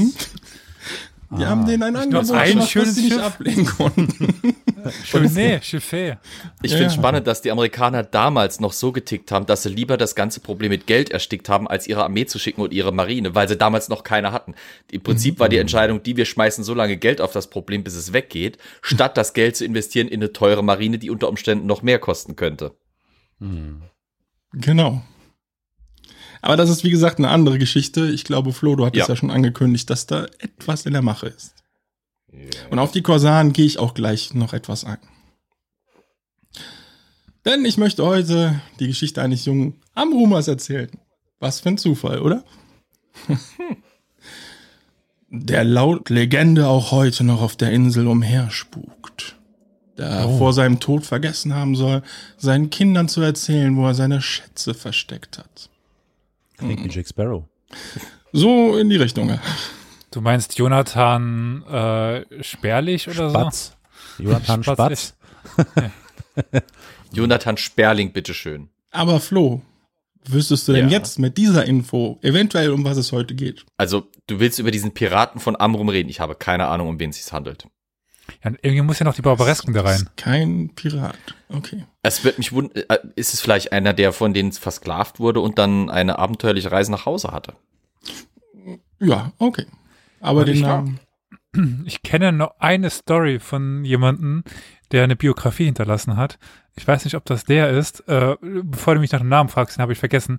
Die 1.30 1.44
haben 1.44 1.66
denen 1.66 1.82
ein 1.82 1.97
Angebot 1.97 2.30
ein 2.30 2.49
gemacht, 2.50 2.56
was 2.64 2.70
schönes 2.70 2.94
sie 2.94 3.02
nicht 3.04 3.18
ablehnen 3.18 3.66
konnten. 3.66 4.54
Schön, 5.04 5.30
nee, 5.35 5.56
Chiffé. 5.56 6.16
Ich 6.62 6.70
Ja. 6.73 6.78
finde 6.78 6.94
spannend, 6.94 7.26
dass 7.26 7.42
die 7.42 7.50
Amerikaner 7.50 8.02
damals 8.02 8.61
noch 8.61 8.73
so 8.73 8.92
getickt 8.92 9.30
haben, 9.32 9.44
dass 9.44 9.64
sie 9.64 9.68
lieber 9.68 9.99
das 9.99 10.14
ganze 10.14 10.40
Problem 10.40 10.70
mit 10.70 10.87
Geld 10.87 11.11
erstickt 11.11 11.49
haben, 11.50 11.68
als 11.68 11.87
ihre 11.87 12.04
Armee 12.04 12.25
zu 12.25 12.38
schicken 12.38 12.62
und 12.62 12.73
ihre 12.73 12.92
Marine, 12.92 13.35
weil 13.35 13.47
sie 13.49 13.56
damals 13.56 13.88
noch 13.90 14.04
keine 14.04 14.32
hatten. 14.32 14.54
Im 14.90 15.02
Prinzip 15.02 15.38
war 15.38 15.49
die 15.50 15.58
Entscheidung, 15.58 16.02
die 16.02 16.16
wir 16.16 16.25
schmeißen 16.25 16.64
so 16.64 16.73
lange 16.73 16.97
Geld 16.97 17.20
auf 17.20 17.32
das 17.32 17.50
Problem, 17.50 17.85
bis 17.85 17.94
es 17.94 18.12
weggeht, 18.14 18.56
statt 18.80 19.16
das 19.18 19.35
Geld 19.35 19.56
zu 19.56 19.64
investieren 19.66 20.08
in 20.08 20.20
eine 20.20 20.32
teure 20.32 20.62
Marine, 20.64 20.99
die 20.99 21.11
unter 21.11 21.28
Umständen 21.28 21.66
noch 21.66 21.82
mehr 21.82 21.99
kosten 21.99 22.37
könnte. 22.37 22.73
Genau. 24.52 25.02
Aber 26.42 26.57
das 26.57 26.71
ist, 26.71 26.85
wie 26.85 26.90
gesagt, 26.90 27.18
eine 27.18 27.28
andere 27.28 27.59
Geschichte. 27.59 28.09
Ich 28.11 28.25
glaube, 28.25 28.52
Flo, 28.52 28.76
du 28.76 28.87
hattest 28.87 29.09
ja, 29.09 29.12
Ja. 29.14 29.16
schon 29.16 29.30
angekündigt, 29.30 29.88
dass 29.90 30.07
da 30.07 30.25
etwas 30.38 30.87
in 30.87 30.92
der 30.92 31.02
Mache 31.02 31.28
ist. 31.28 31.54
Und 32.71 32.78
auf 32.78 32.92
die 32.92 33.02
Korsaren 33.02 33.52
gehe 33.52 33.64
ich 33.66 33.78
auch 33.78 33.95
gleich 33.95 34.35
noch 34.35 34.52
etwas 34.52 34.85
ein. 34.85 34.99
Denn 37.45 37.64
ich 37.64 37.78
möchte 37.78 38.04
heute 38.04 38.61
die 38.78 38.88
Geschichte 38.88 39.23
eines 39.23 39.45
jungen 39.47 39.80
Amrumers 39.95 40.49
erzählen. 40.49 40.90
Was 41.40 41.61
für 41.61 41.71
ein 41.71 41.78
Zufall, 41.78 42.21
oder? 42.21 42.45
Der 45.30 45.64
laut 45.64 46.11
Legende 46.11 46.68
auch 46.68 46.90
heute 46.90 47.25
noch 47.25 47.42
auf 47.42 47.57
der 47.57 47.71
Insel 47.73 48.07
umherspukt. 48.07 49.37
Da 49.97 50.21
er 50.21 50.38
vor 50.38 50.52
seinem 50.52 50.78
Tod 50.80 51.04
vergessen 51.04 51.54
haben 51.54 51.75
soll, 51.75 52.02
seinen 52.37 52.71
Kindern 52.71 53.09
zu 53.09 53.21
erzählen, 53.21 53.76
wo 53.76 53.87
er 53.87 53.95
seine 53.95 54.21
Schätze 54.23 54.75
versteckt 54.75 55.38
hat. 55.38 55.71
Klingt 56.58 56.84
wie 56.84 56.88
Jack 56.88 57.08
Sparrow. 57.08 57.44
So 58.32 58.76
in 58.76 58.90
die 58.90 58.96
Richtung. 58.96 59.28
ja. 59.28 59.38
Du 60.10 60.20
meinst 60.20 60.58
Jonathan 60.58 61.62
äh, 61.64 62.42
Sperlich 62.42 63.08
oder 63.08 63.30
Spatz. 63.30 63.76
Jonathan 64.18 64.62
Spatz, 64.64 65.14
Spatz. 65.56 65.82
Jonathan 67.12 67.56
Sperling, 67.56 68.12
bitteschön. 68.12 68.68
Aber 68.90 69.20
Flo, 69.20 69.62
wüsstest 70.26 70.68
du 70.68 70.72
denn 70.72 70.88
Ja. 70.88 70.98
jetzt 70.98 71.18
mit 71.18 71.36
dieser 71.38 71.64
Info 71.66 72.18
eventuell, 72.22 72.70
um 72.70 72.84
was 72.84 72.96
es 72.96 73.12
heute 73.12 73.34
geht? 73.34 73.64
Also, 73.76 74.08
du 74.26 74.40
willst 74.40 74.58
über 74.58 74.70
diesen 74.70 74.92
Piraten 74.92 75.40
von 75.40 75.56
Amrum 75.58 75.88
reden. 75.88 76.08
Ich 76.08 76.20
habe 76.20 76.34
keine 76.34 76.68
Ahnung, 76.68 76.88
um 76.88 77.00
wen 77.00 77.10
es 77.10 77.22
sich 77.22 77.32
handelt. 77.32 77.66
Ja, 78.44 78.50
irgendwie 78.62 78.82
muss 78.82 78.99
ja 78.99 79.04
noch 79.04 79.14
die 79.14 79.23
Barbaresken 79.23 79.73
da 79.75 79.82
rein. 79.82 79.97
Ist 79.97 80.16
Kein 80.16 80.70
Pirat. 80.75 81.16
Okay. 81.49 81.85
Es 82.02 82.25
wird 82.25 82.38
mich 82.38 82.52
wundern, 82.52 82.85
äh, 82.88 82.99
ist 83.16 83.35
es 83.35 83.40
vielleicht 83.40 83.73
einer, 83.73 83.92
der 83.94 84.12
von 84.12 84.35
denen 84.35 84.52
versklavt 84.52 85.18
wurde 85.18 85.40
und 85.40 85.58
dann 85.58 85.88
eine 85.90 86.18
abenteuerliche 86.18 86.70
Reise 86.70 86.90
nach 86.90 87.06
Hause 87.06 87.32
hatte? 87.32 87.54
Ja, 89.00 89.32
okay. 89.38 89.66
Aber 90.20 90.40
Und 90.40 90.47
den 90.49 90.54
ich- 90.56 90.62
Namen. 90.62 91.00
Ich 91.87 92.02
kenne 92.02 92.30
noch 92.30 92.56
eine 92.61 92.90
Story 92.90 93.40
von 93.40 93.82
jemandem, 93.85 94.44
der 94.92 95.02
eine 95.02 95.16
Biografie 95.16 95.64
hinterlassen 95.64 96.16
hat. 96.16 96.38
Ich 96.76 96.87
weiß 96.87 97.04
nicht, 97.04 97.14
ob 97.14 97.25
das 97.25 97.44
der 97.44 97.70
ist. 97.70 98.06
Äh, 98.06 98.37
bevor 98.40 98.94
du 98.94 99.00
mich 99.00 99.11
nach 99.12 99.20
dem 99.20 99.30
Namen 99.30 99.49
fragst, 99.49 99.76
den 99.76 99.82
habe 99.82 99.92
ich 99.94 99.99
vergessen. 99.99 100.38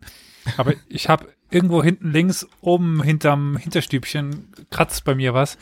Aber 0.55 0.73
ich 0.87 1.09
habe 1.09 1.27
irgendwo 1.49 1.83
hinten 1.83 2.11
links 2.11 2.47
oben 2.61 3.01
hinterm 3.01 3.57
Hinterstübchen 3.57 4.53
kratzt 4.69 5.03
bei 5.03 5.15
mir 5.15 5.33
was. 5.33 5.57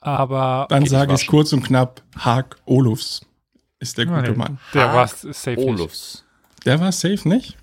Aber 0.00 0.66
Dann 0.68 0.82
Geht 0.84 0.90
sage 0.90 1.12
nicht 1.12 1.22
ich 1.22 1.28
kurz 1.28 1.52
und 1.52 1.62
knapp, 1.64 2.02
Haag 2.18 2.56
Olufs 2.64 3.26
ist 3.78 3.98
der 3.98 4.06
gute 4.06 4.30
nee, 4.30 4.36
Mann. 4.36 4.58
der 4.74 4.92
war 4.92 5.06
safe 5.08 5.50
nicht. 5.50 5.58
Olufs. 5.68 6.24
Der 6.64 6.80
war 6.80 6.92
safe 6.92 7.28
nicht? 7.28 7.56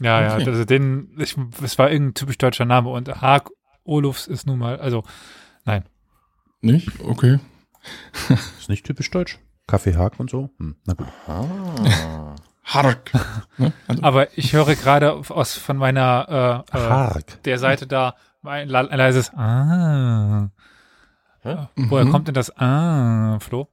Ja, 0.00 0.22
ja, 0.22 0.34
Okay. 0.36 0.46
also 0.48 0.64
den, 0.64 1.14
ich, 1.18 1.36
es 1.62 1.78
war 1.78 1.90
irgendein 1.90 2.14
typisch 2.14 2.38
deutscher 2.38 2.64
Name 2.64 2.88
und 2.90 3.08
Haag 3.20 3.50
Olufs 3.84 4.26
ist 4.26 4.46
nun 4.46 4.58
mal, 4.58 4.78
also 4.80 5.04
nein. 5.64 5.84
Nicht? 6.62 6.88
Okay. 7.00 7.38
Ist 8.58 8.68
nicht 8.68 8.84
typisch 8.84 9.10
deutsch. 9.10 9.38
Kaffee 9.66 9.96
Haag 9.96 10.20
und 10.20 10.28
so. 10.28 10.50
Hm, 10.58 10.76
na 10.84 10.92
gut. 10.92 11.06
Ah. 11.26 12.34
Hark. 12.64 13.10
ne? 13.56 13.72
also, 13.88 14.02
Aber 14.02 14.36
ich 14.36 14.52
höre 14.52 14.74
gerade 14.74 15.12
aus 15.14 15.56
von 15.56 15.78
meiner 15.78 16.64
äh, 16.72 16.76
äh, 16.78 17.22
der 17.46 17.58
Seite 17.58 17.86
da 17.86 18.14
ein 18.42 18.68
leises 18.68 19.32
Ah. 19.34 20.50
Hä? 21.42 21.56
Woher 21.76 22.04
mhm. 22.04 22.10
kommt 22.10 22.28
denn 22.28 22.34
das 22.34 22.56
Ah, 22.56 23.38
Flo? 23.40 23.68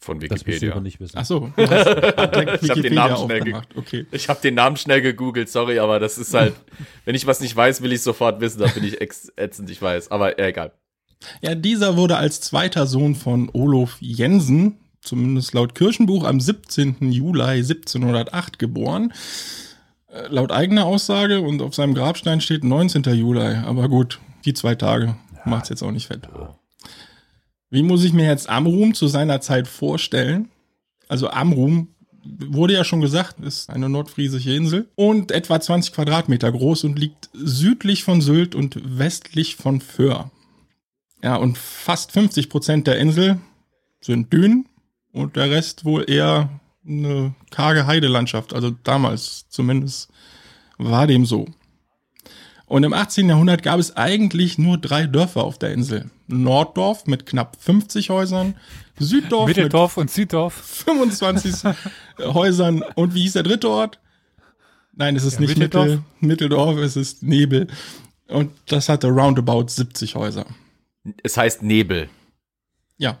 Von 0.00 0.20
Das 0.20 0.30
willst 0.30 0.42
du 0.42 0.46
Wikipedia. 0.46 0.72
aber 0.72 0.80
nicht 0.80 1.00
wissen. 1.00 1.18
Ach 1.18 1.24
so. 1.24 1.52
Ich 1.56 1.68
hab 1.68 2.32
den 2.32 2.62
Wikipedia 2.62 3.08
Namen 3.08 3.16
schnell. 3.16 3.62
Okay. 3.74 4.06
Ich 4.12 4.28
habe 4.28 4.40
den 4.40 4.54
Namen 4.54 4.76
schnell 4.76 5.02
gegoogelt, 5.02 5.48
sorry, 5.48 5.80
aber 5.80 5.98
das 5.98 6.18
ist 6.18 6.32
halt, 6.34 6.54
wenn 7.04 7.14
ich 7.14 7.26
was 7.26 7.40
nicht 7.40 7.54
weiß, 7.54 7.82
will 7.82 7.92
ich 7.92 8.02
sofort 8.02 8.40
wissen, 8.40 8.60
da 8.60 8.68
bin 8.68 8.84
ich 8.84 9.00
ätzend, 9.00 9.70
ich 9.70 9.82
weiß, 9.82 10.10
aber 10.10 10.38
äh, 10.38 10.48
egal. 10.48 10.72
Ja, 11.42 11.56
dieser 11.56 11.96
wurde 11.96 12.16
als 12.16 12.40
zweiter 12.40 12.86
Sohn 12.86 13.16
von 13.16 13.50
Olof 13.52 13.96
Jensen, 14.00 14.78
zumindest 15.00 15.52
laut 15.52 15.74
Kirchenbuch, 15.74 16.24
am 16.24 16.40
17. 16.40 17.10
Juli 17.10 17.42
1708 17.42 18.58
geboren. 18.58 19.12
Äh, 20.08 20.28
Laut 20.28 20.52
eigener 20.52 20.84
Aussage 20.86 21.40
und 21.40 21.60
auf 21.60 21.74
seinem 21.74 21.94
Grabstein 21.94 22.40
steht 22.40 22.62
19. 22.62 23.02
Juli. 23.14 23.56
Aber 23.64 23.88
gut, 23.88 24.20
die 24.44 24.54
zwei 24.54 24.74
Tage 24.76 25.16
macht's 25.44 25.70
jetzt 25.70 25.82
auch 25.82 25.90
nicht 25.90 26.06
fett. 26.06 26.28
Wie 27.70 27.82
muss 27.82 28.04
ich 28.04 28.12
mir 28.12 28.26
jetzt 28.26 28.48
Amrum 28.48 28.94
zu 28.94 29.08
seiner 29.08 29.40
Zeit 29.40 29.68
vorstellen? 29.68 30.48
Also 31.08 31.30
Amrum 31.30 31.88
wurde 32.24 32.74
ja 32.74 32.84
schon 32.84 33.00
gesagt, 33.00 33.40
ist 33.40 33.70
eine 33.70 33.88
nordfriesische 33.88 34.54
Insel 34.54 34.88
und 34.94 35.30
etwa 35.30 35.60
20 35.60 35.92
Quadratmeter 35.92 36.50
groß 36.50 36.84
und 36.84 36.98
liegt 36.98 37.30
südlich 37.32 38.04
von 38.04 38.20
Sylt 38.20 38.54
und 38.54 38.80
westlich 38.98 39.56
von 39.56 39.80
Föhr. 39.80 40.30
Ja, 41.22 41.36
und 41.36 41.58
fast 41.58 42.12
50 42.12 42.48
Prozent 42.48 42.86
der 42.86 42.98
Insel 42.98 43.38
sind 44.00 44.32
Dünen 44.32 44.68
und 45.12 45.36
der 45.36 45.50
Rest 45.50 45.84
wohl 45.84 46.08
eher 46.08 46.60
eine 46.86 47.34
karge 47.50 47.86
Heidelandschaft. 47.86 48.54
Also 48.54 48.70
damals 48.70 49.48
zumindest 49.48 50.10
war 50.78 51.06
dem 51.06 51.26
so. 51.26 51.46
Und 52.68 52.84
im 52.84 52.92
18. 52.92 53.28
Jahrhundert 53.28 53.62
gab 53.62 53.80
es 53.80 53.96
eigentlich 53.96 54.58
nur 54.58 54.76
drei 54.78 55.06
Dörfer 55.06 55.42
auf 55.44 55.58
der 55.58 55.72
Insel. 55.72 56.10
Norddorf 56.26 57.06
mit 57.06 57.24
knapp 57.24 57.56
50 57.60 58.10
Häusern, 58.10 58.56
Süddorf 58.98 59.48
mit 59.48 59.56
Mitteldorf 59.56 59.96
und 59.96 60.10
Süddorf. 60.10 60.54
25 60.54 61.54
Häusern 62.18 62.84
und 62.94 63.14
wie 63.14 63.22
hieß 63.22 63.32
der 63.34 63.42
dritte 63.42 63.70
Ort? 63.70 63.98
Nein, 64.92 65.16
es 65.16 65.24
ist 65.24 65.34
Ja, 65.34 65.40
nicht 65.40 65.56
Mitteldorf. 65.56 65.86
Mittel, 65.86 66.04
Mitteldorf, 66.20 66.76
es 66.78 66.96
ist 66.96 67.22
Nebel. 67.22 67.68
Und 68.26 68.52
das 68.66 68.88
hatte 68.90 69.08
roundabout 69.08 69.68
70 69.68 70.14
Häuser. 70.16 70.44
Es 71.22 71.36
heißt 71.38 71.62
Nebel. 71.62 72.10
Ja. 72.98 73.18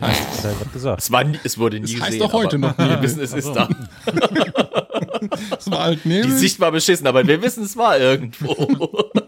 Das 0.00 0.44
hat 0.44 0.72
gesagt. 0.72 1.02
Es, 1.02 1.10
war 1.12 1.24
nie, 1.24 1.38
es 1.44 1.58
wurde 1.58 1.78
nie 1.78 1.84
Es 1.84 1.94
heißt 1.94 2.04
gesehen, 2.06 2.20
doch 2.20 2.32
heute 2.32 2.58
noch 2.58 2.78
Nebel. 2.78 2.88
Wir 2.96 3.02
wissen, 3.02 3.20
es 3.20 3.34
ist 3.34 3.52
da. 3.52 3.68
Es 5.58 5.70
war 5.70 5.84
halt 5.84 6.04
Die 6.04 6.08
Nebel. 6.08 6.30
Sicht 6.30 6.60
war 6.60 6.72
beschissen, 6.72 7.06
aber 7.06 7.26
wir 7.26 7.42
wissen, 7.42 7.64
es 7.64 7.76
war 7.76 7.98
irgendwo. 7.98 9.10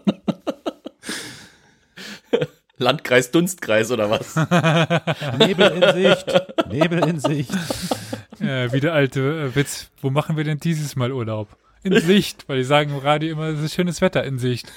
Landkreis 2.79 3.31
Dunstkreis 3.31 3.89
oder 3.91 4.09
was? 4.09 4.35
Nebel 5.39 5.71
in 5.71 5.93
Sicht. 6.03 6.25
Nebel 6.69 7.07
in 7.07 7.19
Sicht. 7.19 7.51
Äh, 8.39 8.71
wie 8.71 8.79
der 8.79 8.93
alte 8.93 9.49
äh, 9.51 9.55
Witz. 9.55 9.89
Wo 10.01 10.11
machen 10.11 10.37
wir 10.37 10.43
denn 10.43 10.59
dieses 10.59 10.95
Mal 10.95 11.11
Urlaub? 11.11 11.49
In 11.83 11.99
Sicht, 12.01 12.47
weil 12.47 12.57
die 12.57 12.63
sagen 12.63 12.91
im 12.91 12.97
Radio 12.97 13.31
immer, 13.31 13.45
es 13.45 13.61
ist 13.61 13.73
schönes 13.73 14.01
Wetter 14.01 14.23
in 14.23 14.37
Sicht. 14.39 14.71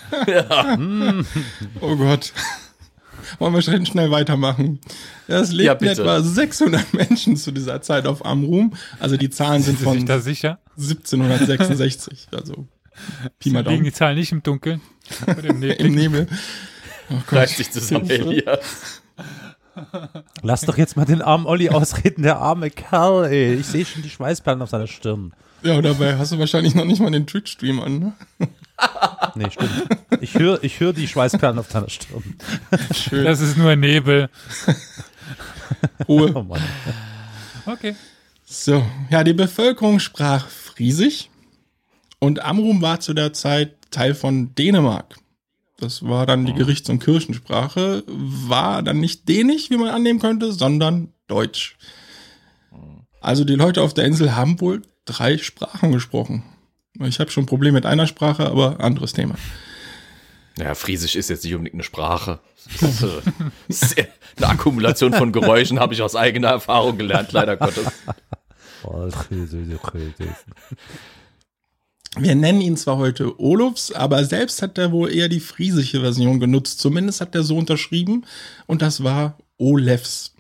Oh 1.81 1.97
Gott. 1.97 2.33
Wollen 3.39 3.55
wir 3.55 3.63
schnell, 3.63 3.85
schnell 3.87 4.11
weitermachen? 4.11 4.81
Es 5.27 5.51
Ja, 5.51 5.57
lebten 5.57 5.89
bitte. 5.89 6.03
etwa 6.03 6.23
600 6.23 6.93
Menschen 6.95 7.37
zu 7.37 7.51
dieser 7.53 7.81
Zeit 7.83 8.07
auf 8.07 8.25
Amrum. 8.25 8.75
Also 8.99 9.17
die 9.17 9.31
Zahlen 9.31 9.63
sind 9.63 9.79
Sind 9.79 9.87
Sie 9.89 9.91
sich 9.93 9.99
von 10.01 10.07
da 10.07 10.19
sicher? 10.21 10.59
1766. 10.77 12.29
Also 12.33 12.67
Pi 13.39 13.51
mal 13.51 13.61
Liegen 13.61 13.65
Daumen. 13.71 13.85
die 13.85 13.93
Zahlen 13.93 14.17
nicht 14.19 14.33
im 14.33 14.43
Dunkeln? 14.43 14.81
Im 15.43 15.59
Nebel? 15.61 15.87
Im 15.87 15.95
Nebel. 15.95 16.27
Oh 17.11 17.35
dich 17.59 17.71
zusammen. 17.71 18.09
Elias. 18.11 19.03
Lass 20.43 20.63
doch 20.63 20.77
jetzt 20.77 20.97
mal 20.97 21.05
den 21.07 21.23
armen 21.23 21.47
Olli 21.47 21.71
ausreden, 21.71 22.23
der 22.23 22.39
arme 22.39 22.71
Kerl, 22.71 23.27
ey. 23.27 23.55
Ich 23.55 23.67
sehe 23.67 23.85
schon 23.85 24.03
die 24.03 24.11
Schweißperlen 24.11 24.61
auf 24.63 24.71
seiner 24.71 24.87
Stirn. 24.87 25.33
Ja, 25.63 25.75
und 25.77 25.83
dabei 25.85 26.17
hast 26.19 26.33
du 26.33 26.39
wahrscheinlich 26.39 26.75
noch 26.75 26.85
nicht 26.85 27.01
mal 27.01 27.11
den 27.11 27.27
Twitch-Stream 27.27 27.81
an, 27.81 27.99
ne? 27.99 28.13
Nee, 29.35 29.51
stimmt. 29.51 29.71
Ich 30.21 30.35
höre 30.35 30.63
ich 30.63 30.81
hör 30.81 30.93
die 30.93 31.09
Schweißperlen 31.09 31.59
auf 31.59 31.69
deiner 31.69 31.89
Stirn. 31.89 32.37
Schön. 32.95 33.25
Das 33.25 33.41
ist 33.41 33.57
nur 33.57 33.77
Nebel. 33.77 34.29
Ruhe. 36.09 36.33
Oh 36.35 36.43
Mann. 36.43 36.63
Okay. 37.67 37.95
So, 38.45 38.85
ja, 39.11 39.23
die 39.23 39.33
Bevölkerung 39.33 40.01
sprach 40.01 40.49
Friesisch 40.49 41.29
und 42.19 42.45
Amrum 42.45 42.83
war 42.83 43.01
zu 43.01 43.15
der 43.15 43.33
Zeit 43.33 43.77
Teil 43.91 44.15
von 44.15 44.55
Dänemark. 44.55 45.17
Das 45.79 46.03
war 46.03 46.27
dann 46.27 46.45
die 46.45 46.53
Gerichts- 46.53 46.91
und 46.91 47.03
Kirchensprache, 47.03 48.05
war 48.07 48.83
dann 48.83 49.01
nicht 49.01 49.29
Dänisch, 49.29 49.71
wie 49.71 49.79
man 49.79 49.89
annehmen 49.89 50.19
könnte, 50.19 50.53
sondern 50.53 51.13
Deutsch. 51.27 51.79
Also 53.21 53.45
die 53.45 53.55
Leute 53.55 53.83
auf 53.83 53.95
der 53.95 54.05
Insel 54.05 54.37
haben 54.37 54.61
wohl 54.61 54.83
drei 55.05 55.39
Sprachen 55.39 55.93
gesprochen. 55.93 56.43
Ich 57.01 57.19
habe 57.19 57.31
schon 57.31 57.45
ein 57.45 57.47
Problem 57.47 57.75
mit 57.75 57.87
einer 57.87 58.07
Sprache, 58.07 58.47
aber 58.47 58.81
anderes 58.81 59.13
Thema. 59.13 59.35
Ja, 60.59 60.75
Friesisch 60.75 61.17
ist 61.17 61.31
jetzt 61.31 61.45
nicht 61.45 61.55
unbedingt 61.55 61.75
eine 61.75 61.85
Sprache. 61.85 62.41
Ist, 63.69 63.97
äh, 63.99 64.07
eine 64.37 64.49
Akkumulation 64.49 65.15
von 65.15 65.33
Geräuschen 65.33 65.81
habe 65.81 65.95
ich 65.95 66.03
aus 66.03 66.15
eigener 66.15 66.49
Erfahrung 66.49 66.99
gelernt, 66.99 67.33
leider 67.33 67.57
Gottes. 67.57 67.87
Wir 72.19 72.35
nennen 72.35 72.61
ihn 72.61 72.77
zwar 72.77 72.99
heute 72.99 73.41
Olufs, 73.41 73.93
aber 73.93 74.25
selbst 74.25 74.63
hat 74.63 74.77
er 74.79 74.93
wohl 74.93 75.13
eher 75.13 75.29
die 75.29 75.41
friesische 75.41 76.01
Version 76.01 76.41
genutzt. 76.41 76.81
Zumindest 76.81 77.21
hat 77.21 77.35
er 77.35 77.45
so 77.45 77.57
unterschrieben 77.57 78.27
und 78.67 78.83
das 78.83 79.05
war 79.05 79.39
Olefs. 79.59 80.35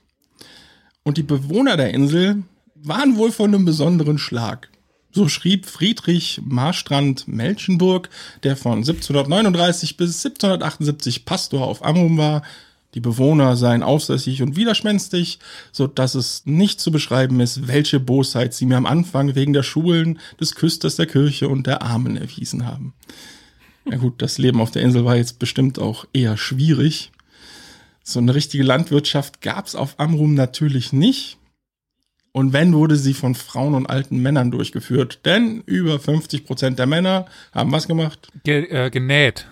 Und 1.04 1.16
die 1.16 1.22
Bewohner 1.22 1.76
der 1.76 1.94
Insel 1.94 2.42
waren 2.74 3.16
wohl 3.16 3.30
von 3.30 3.54
einem 3.54 3.64
besonderen 3.64 4.18
Schlag. 4.18 4.68
So 5.12 5.28
schrieb 5.28 5.66
Friedrich 5.66 6.40
Marstrand 6.44 7.26
Melchenburg, 7.26 8.08
der 8.44 8.56
von 8.56 8.78
1739 8.78 9.96
bis 9.96 10.24
1778 10.24 11.24
Pastor 11.24 11.66
auf 11.66 11.84
Amrum 11.84 12.16
war, 12.16 12.42
Die 12.94 13.00
Bewohner 13.00 13.56
seien 13.56 13.82
aufsässig 13.84 14.42
und 14.42 14.56
widerspenstig, 14.56 15.38
so 15.70 15.86
dass 15.86 16.16
es 16.16 16.42
nicht 16.44 16.80
zu 16.80 16.90
beschreiben 16.90 17.38
ist, 17.38 17.68
welche 17.68 18.00
Bosheit 18.00 18.52
sie 18.52 18.66
mir 18.66 18.76
am 18.76 18.86
Anfang 18.86 19.34
wegen 19.36 19.52
der 19.52 19.62
Schulen, 19.62 20.18
des 20.40 20.56
Küsters 20.56 20.96
der 20.96 21.06
Kirche 21.06 21.48
und 21.48 21.66
der 21.66 21.82
Armen 21.82 22.16
erwiesen 22.16 22.66
haben. 22.66 22.92
Ja 23.88 23.96
gut, 23.96 24.20
das 24.20 24.38
Leben 24.38 24.60
auf 24.60 24.72
der 24.72 24.82
Insel 24.82 25.04
war 25.04 25.16
jetzt 25.16 25.38
bestimmt 25.38 25.78
auch 25.78 26.04
eher 26.12 26.36
schwierig. 26.36 27.12
So 28.02 28.18
eine 28.18 28.34
richtige 28.34 28.64
Landwirtschaft 28.64 29.40
gab's 29.40 29.76
auf 29.76 29.98
Amrum 30.00 30.34
natürlich 30.34 30.92
nicht. 30.92 31.38
Und 32.32 32.52
wenn, 32.52 32.72
wurde 32.74 32.96
sie 32.96 33.14
von 33.14 33.34
Frauen 33.34 33.74
und 33.74 33.86
alten 33.86 34.18
Männern 34.18 34.50
durchgeführt. 34.50 35.20
Denn 35.24 35.62
über 35.66 35.98
50 35.98 36.46
Prozent 36.46 36.78
der 36.78 36.86
Männer 36.86 37.26
haben 37.52 37.72
was 37.72 37.88
gemacht? 37.88 38.28
Ge 38.44 38.66
äh, 38.70 38.90
genäht. 38.90 39.46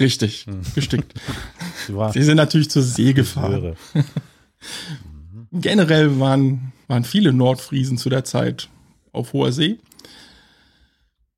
Richtig, 0.00 0.46
gestickt. 0.74 1.14
Sie 2.12 2.22
sind 2.22 2.36
natürlich 2.36 2.70
zur 2.70 2.82
See 2.82 3.12
gefahren. 3.12 3.76
Generell 5.52 6.18
waren, 6.18 6.72
waren 6.88 7.04
viele 7.04 7.32
Nordfriesen 7.32 7.96
zu 7.96 8.08
der 8.10 8.24
Zeit 8.24 8.68
auf 9.12 9.32
hoher 9.32 9.52
See. 9.52 9.78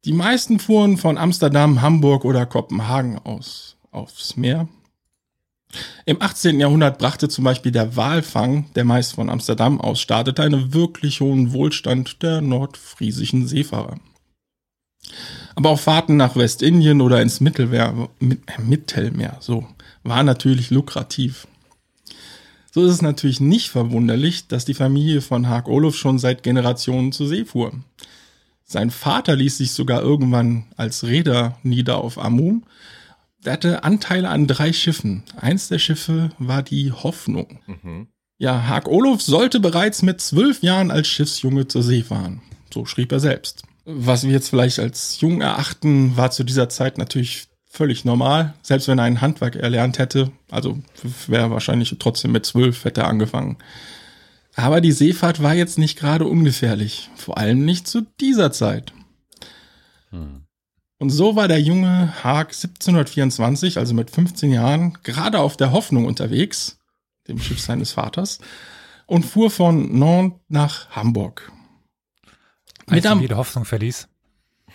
Die 0.07 0.15
meisten 0.15 0.59
fuhren 0.59 0.97
von 0.97 1.19
Amsterdam, 1.19 1.83
Hamburg 1.83 2.25
oder 2.25 2.47
Kopenhagen 2.47 3.19
aus 3.19 3.77
aufs 3.91 4.37
Meer. 4.37 4.69
Im 6.05 6.23
18. 6.23 6.61
Jahrhundert 6.61 6.99
brachte 6.99 7.29
zum 7.29 7.45
Beispiel 7.45 7.73
der 7.73 7.97
Walfang, 7.97 8.67
der 8.75 8.85
meist 8.85 9.15
von 9.15 9.31
Amsterdam 9.31 9.81
aus 9.81 10.01
startete, 10.01 10.43
einen 10.43 10.73
wirklich 10.73 11.21
hohen 11.21 11.53
Wohlstand 11.53 12.23
der 12.23 12.41
nordfriesischen 12.41 13.47
Seefahrer. 13.47 13.99
Aber 15.55 15.71
auch 15.71 15.81
Fahrten 15.81 16.17
nach 16.17 16.37
Westindien 16.37 17.01
oder 17.01 17.23
ins 17.23 17.41
Mittelmeer, 17.41 18.09
Mit- 18.19 18.43
äh, 18.47 18.61
Mittelmeer 18.61 19.39
so, 19.41 19.67
waren 20.03 20.27
natürlich 20.27 20.71
lukrativ. 20.71 21.47
So 22.73 22.85
ist 22.85 22.93
es 22.93 23.03
natürlich 23.03 23.41
nicht 23.41 23.71
verwunderlich, 23.71 24.49
dass 24.49 24.67
die 24.67 24.75
Familie 24.75 25.23
von 25.23 25.49
Haag 25.49 25.67
Olof 25.67 25.97
schon 25.97 26.19
seit 26.19 26.43
Generationen 26.43 27.11
zur 27.13 27.27
See 27.27 27.45
fuhr. 27.47 27.73
Sein 28.65 28.91
Vater 28.91 29.35
ließ 29.37 29.59
sich 29.59 29.71
sogar 29.71 30.03
irgendwann 30.03 30.65
als 30.77 31.05
Reeder 31.05 31.57
nieder 31.63 31.99
auf 31.99 32.19
Amrum. 32.19 32.65
Er 33.47 33.53
hatte 33.53 33.85
Anteile 33.85 34.29
an 34.29 34.47
drei 34.47 34.73
Schiffen. 34.73 35.23
Eins 35.37 35.69
der 35.69 35.79
Schiffe 35.79 36.31
war 36.39 36.63
die 36.63 36.93
Hoffnung. 36.93 37.61
Mhm. 37.67 38.09
Ja, 38.39 38.67
Haag 38.67 38.89
Olof 38.89 39.23
sollte 39.23 39.61
bereits 39.61 40.03
mit 40.03 40.21
zwölf 40.21 40.63
Jahren 40.63 40.91
als 40.91 41.09
Schiffsjunge 41.09 41.69
zur 41.69 41.83
See 41.83 42.03
fahren. 42.03 42.43
So 42.73 42.85
schrieb 42.85 43.13
er 43.13 43.21
selbst. 43.21 43.63
Was 43.85 44.25
wir 44.25 44.33
jetzt 44.33 44.51
vielleicht 44.51 44.79
als 44.79 45.21
jung 45.21 45.41
erachten, 45.41 46.17
war 46.17 46.31
zu 46.33 46.45
dieser 46.45 46.69
Zeit 46.69 46.99
natürlich 46.99 47.47
völlig 47.67 48.05
normal. 48.05 48.55
Selbst 48.63 48.89
wenn 48.89 48.99
er 48.99 49.05
ein 49.05 49.21
Handwerk 49.21 49.57
erlernt 49.57 49.99
hätte, 49.99 50.33
also 50.51 50.79
wäre 51.29 51.51
wahrscheinlich 51.51 51.95
trotzdem 51.99 52.33
mit 52.33 52.45
zwölf 52.45 52.85
hätte 52.85 53.03
er 53.03 53.09
angefangen. 53.09 53.59
Aber 54.57 54.81
die 54.81 54.93
Seefahrt 54.93 55.43
war 55.43 55.55
jetzt 55.55 55.79
nicht 55.79 55.99
gerade 55.99 56.25
ungefährlich. 56.25 57.11
Vor 57.15 57.39
allem 57.39 57.65
nicht 57.65 57.87
zu 57.87 58.03
dieser 58.21 58.51
Zeit. 58.53 58.93
Und 60.99 61.11
so 61.11 61.37
war 61.37 61.47
der 61.47 61.61
junge 61.61 62.25
Haag 62.25 62.49
1724, 62.49 63.79
also 63.79 63.95
mit 63.95 64.11
15 64.11 64.51
Jahren, 64.51 64.97
gerade 65.03 65.41
auf 65.41 65.57
der 65.57 65.73
Hoffnung 65.73 66.07
unterwegs, 66.07 66.79
dem 67.29 67.39
Schiff 67.39 67.61
seines 67.61 67.93
Vaters, 67.93 68.39
und 69.07 69.25
fuhr 69.25 69.51
von 69.51 69.99
Nantes 69.99 70.41
nach 70.49 70.91
Hamburg. 70.91 71.53
Als 72.87 72.97
Mit 72.97 73.07
am, 73.07 73.21
jede 73.21 73.37
Hoffnung 73.37 73.65
verließ. 73.65 74.09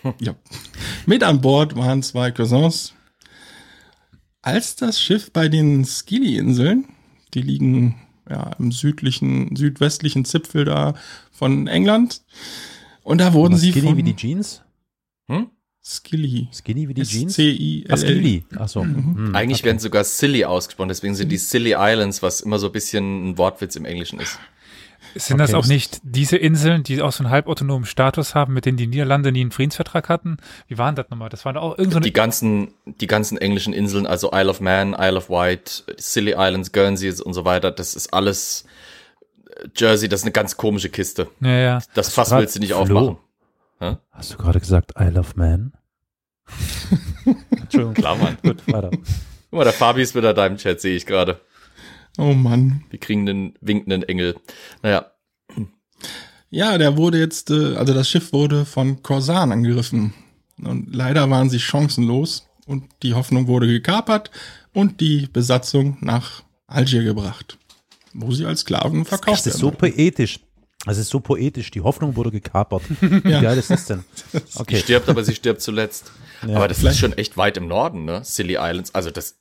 ja. 0.20 0.34
Mit 1.06 1.24
an 1.24 1.40
Bord 1.40 1.76
waren 1.76 2.02
zwei 2.02 2.30
Cousins. 2.30 2.94
Als 4.42 4.76
das 4.76 5.00
Schiff 5.00 5.32
bei 5.32 5.48
den 5.48 5.84
Scilly-Inseln, 5.84 6.88
die 7.34 7.42
liegen 7.42 7.96
ja, 8.28 8.52
im 8.58 8.70
südlichen, 8.70 9.56
südwestlichen 9.56 10.24
Zipfel 10.24 10.64
da 10.64 10.94
von 11.32 11.66
England, 11.66 12.22
und 13.02 13.18
da 13.20 13.32
wurden 13.32 13.56
sie 13.56 13.72
Skinny 13.72 13.88
von 13.88 13.96
wie 13.96 14.02
die 14.04 14.14
Jeans? 14.14 14.62
Hm? 15.28 15.50
Skilly. 15.84 16.48
Skinny 16.52 16.88
wie 16.88 16.94
die 16.94 17.02
Jeans? 17.02 17.32
S-C-I-L-L. 17.32 17.92
Ah, 17.92 17.96
Skilly. 17.96 18.44
Achso. 18.56 18.82
Hm, 18.82 19.34
Eigentlich 19.34 19.58
okay. 19.60 19.66
werden 19.66 19.78
sie 19.78 19.84
sogar 19.84 20.04
Silly 20.04 20.44
ausgesprochen, 20.44 20.88
deswegen 20.88 21.14
sind 21.16 21.30
die 21.30 21.38
Silly 21.38 21.74
Islands, 21.76 22.22
was 22.22 22.40
immer 22.40 22.58
so 22.60 22.66
ein 22.66 22.72
bisschen 22.72 23.30
ein 23.30 23.38
Wortwitz 23.38 23.74
im 23.76 23.84
Englischen 23.84 24.20
ist. 24.20 24.38
Sind 25.16 25.38
das 25.38 25.50
Okay, 25.50 25.56
auch 25.58 25.62
das- 25.62 25.68
nicht 25.68 26.00
diese 26.04 26.36
Inseln, 26.36 26.84
die 26.84 27.02
auch 27.02 27.10
so 27.12 27.24
einen 27.24 27.30
halbautonomen 27.32 27.84
Status 27.84 28.34
haben, 28.36 28.54
mit 28.54 28.64
denen 28.64 28.78
die 28.78 28.86
Niederlande 28.86 29.32
nie 29.32 29.40
einen 29.42 29.50
Friedensvertrag 29.50 30.08
hatten? 30.08 30.36
Wie 30.68 30.78
waren 30.78 30.94
das 30.94 31.10
nochmal? 31.10 31.28
Das 31.28 31.44
waren 31.44 31.56
auch 31.56 31.76
irgend 31.76 31.92
so 31.94 32.00
Die 32.00 32.12
ganzen, 32.12 32.72
die 32.86 33.08
ganzen 33.08 33.36
englischen 33.36 33.72
Inseln, 33.74 34.06
also 34.06 34.30
Isle 34.32 34.48
of 34.48 34.60
Man, 34.60 34.94
Isle 34.98 35.16
of 35.16 35.28
Wight, 35.28 35.84
Silly 35.98 36.30
Islands, 36.38 36.70
Guernsey 36.72 37.10
und 37.20 37.34
so 37.34 37.44
weiter, 37.44 37.72
das 37.72 37.94
ist 37.96 38.14
alles 38.14 38.64
äh, 39.50 39.66
Jersey, 39.76 40.08
das 40.08 40.20
ist 40.20 40.24
eine 40.24 40.32
ganz 40.32 40.56
komische 40.56 40.88
Kiste. 40.88 41.28
Ja, 41.40 41.50
ja. 41.58 41.78
Das 41.94 42.08
Fass 42.14 42.30
willst 42.30 42.54
du 42.56 42.60
nicht 42.60 42.70
Flo? 42.72 42.80
aufmachen. 42.82 43.16
Hast 44.10 44.32
du 44.32 44.36
gerade 44.38 44.60
gesagt 44.60 44.92
I 44.98 45.04
love 45.04 45.32
man? 45.36 45.72
Entschuldigung. 47.50 47.94
Klar, 47.94 48.16
Mann. 48.16 48.36
Gut, 48.42 48.62
weiter. 48.72 48.90
Guck 48.90 49.02
mal, 49.58 49.64
der 49.64 49.72
Fabi 49.72 50.02
ist 50.02 50.14
wieder 50.14 50.34
da 50.34 50.46
im 50.46 50.56
Chat, 50.56 50.80
sehe 50.80 50.96
ich 50.96 51.06
gerade. 51.06 51.40
Oh 52.18 52.32
Mann. 52.34 52.84
Wir 52.90 52.98
kriegen 52.98 53.28
einen 53.28 53.54
winkenden 53.60 54.02
Engel. 54.02 54.36
Naja, 54.82 55.06
Ja, 56.50 56.76
der 56.78 56.96
wurde 56.96 57.18
jetzt, 57.18 57.50
äh, 57.50 57.76
also 57.76 57.94
das 57.94 58.08
Schiff 58.08 58.32
wurde 58.32 58.64
von 58.66 59.02
Korsaren 59.02 59.52
angegriffen. 59.52 60.12
Und 60.62 60.94
leider 60.94 61.28
waren 61.30 61.48
sie 61.50 61.58
chancenlos 61.58 62.46
und 62.66 62.84
die 63.02 63.14
Hoffnung 63.14 63.46
wurde 63.46 63.66
gekapert 63.66 64.30
und 64.74 65.00
die 65.00 65.26
Besatzung 65.32 65.96
nach 66.00 66.42
Algier 66.66 67.02
gebracht, 67.02 67.58
wo 68.12 68.30
sie 68.32 68.44
als 68.46 68.60
Sklaven 68.60 69.04
verkauft 69.04 69.38
Das 69.38 69.46
ist 69.46 69.58
so 69.58 69.68
werden. 69.68 69.78
poetisch. 69.78 70.38
Das 70.84 70.98
ist 70.98 71.10
so 71.10 71.20
poetisch. 71.20 71.70
Die 71.70 71.80
Hoffnung 71.80 72.16
wurde 72.16 72.30
gekapert. 72.30 72.82
Wie 73.00 73.20
geil 73.20 73.56
ist 73.58 73.70
das 73.70 73.86
denn? 73.86 74.04
Okay. 74.56 74.78
stirbt, 74.78 75.08
aber 75.08 75.22
sie 75.24 75.34
stirbt 75.34 75.60
zuletzt. 75.60 76.10
Ja. 76.46 76.56
aber 76.56 76.66
das 76.68 76.78
Vielleicht- 76.78 76.94
ist 76.94 77.00
schon 77.00 77.12
echt 77.12 77.36
weit 77.36 77.56
im 77.56 77.68
Norden, 77.68 78.04
ne? 78.04 78.22
Silly 78.24 78.54
Islands. 78.54 78.94
Also 78.94 79.10
das 79.10 79.36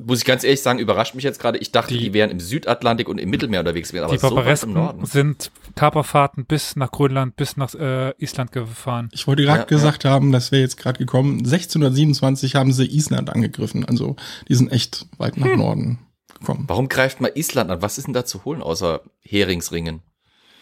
muss 0.00 0.20
ich 0.20 0.24
ganz 0.24 0.44
ehrlich 0.44 0.62
sagen, 0.62 0.78
überrascht 0.78 1.16
mich 1.16 1.24
jetzt 1.24 1.40
gerade. 1.40 1.58
Ich 1.58 1.72
dachte, 1.72 1.92
die, 1.92 1.98
Die- 1.98 2.12
wären 2.12 2.30
im 2.30 2.38
Südatlantik 2.38 3.08
und 3.08 3.18
im 3.18 3.30
Mittelmeer 3.30 3.58
unterwegs 3.60 3.92
wären, 3.92 4.04
aber 4.04 4.12
die 4.14 4.20
so 4.20 4.36
weit 4.36 4.62
im 4.62 4.72
Norden. 4.74 5.04
sind 5.06 5.50
Kaperfahrten 5.74 6.44
bis 6.46 6.76
nach 6.76 6.92
Grönland, 6.92 7.34
bis 7.34 7.56
nach 7.56 7.74
äh, 7.74 8.12
Island 8.22 8.52
gefahren. 8.52 9.08
Ich 9.12 9.26
wollte 9.26 9.42
gerade 9.42 9.58
Ja, 9.60 9.64
gesagt 9.64 10.04
haben, 10.04 10.30
das 10.30 10.52
wäre 10.52 10.62
jetzt 10.62 10.76
gerade 10.76 11.00
gekommen. 11.00 11.38
1627 11.38 12.54
haben 12.54 12.72
sie 12.72 12.86
Island 12.86 13.30
angegriffen, 13.30 13.84
also 13.86 14.14
die 14.48 14.54
sind 14.54 14.70
echt 14.70 15.06
weit 15.18 15.36
nach 15.36 15.56
Norden 15.56 15.98
gekommen. 16.38 16.64
Warum 16.68 16.88
greift 16.88 17.20
man 17.20 17.32
Island 17.34 17.68
an? 17.72 17.82
Was 17.82 17.98
ist 17.98 18.06
denn 18.06 18.14
da 18.14 18.24
zu 18.24 18.44
holen, 18.44 18.62
außer 18.62 19.00
Heringsringen? 19.22 20.02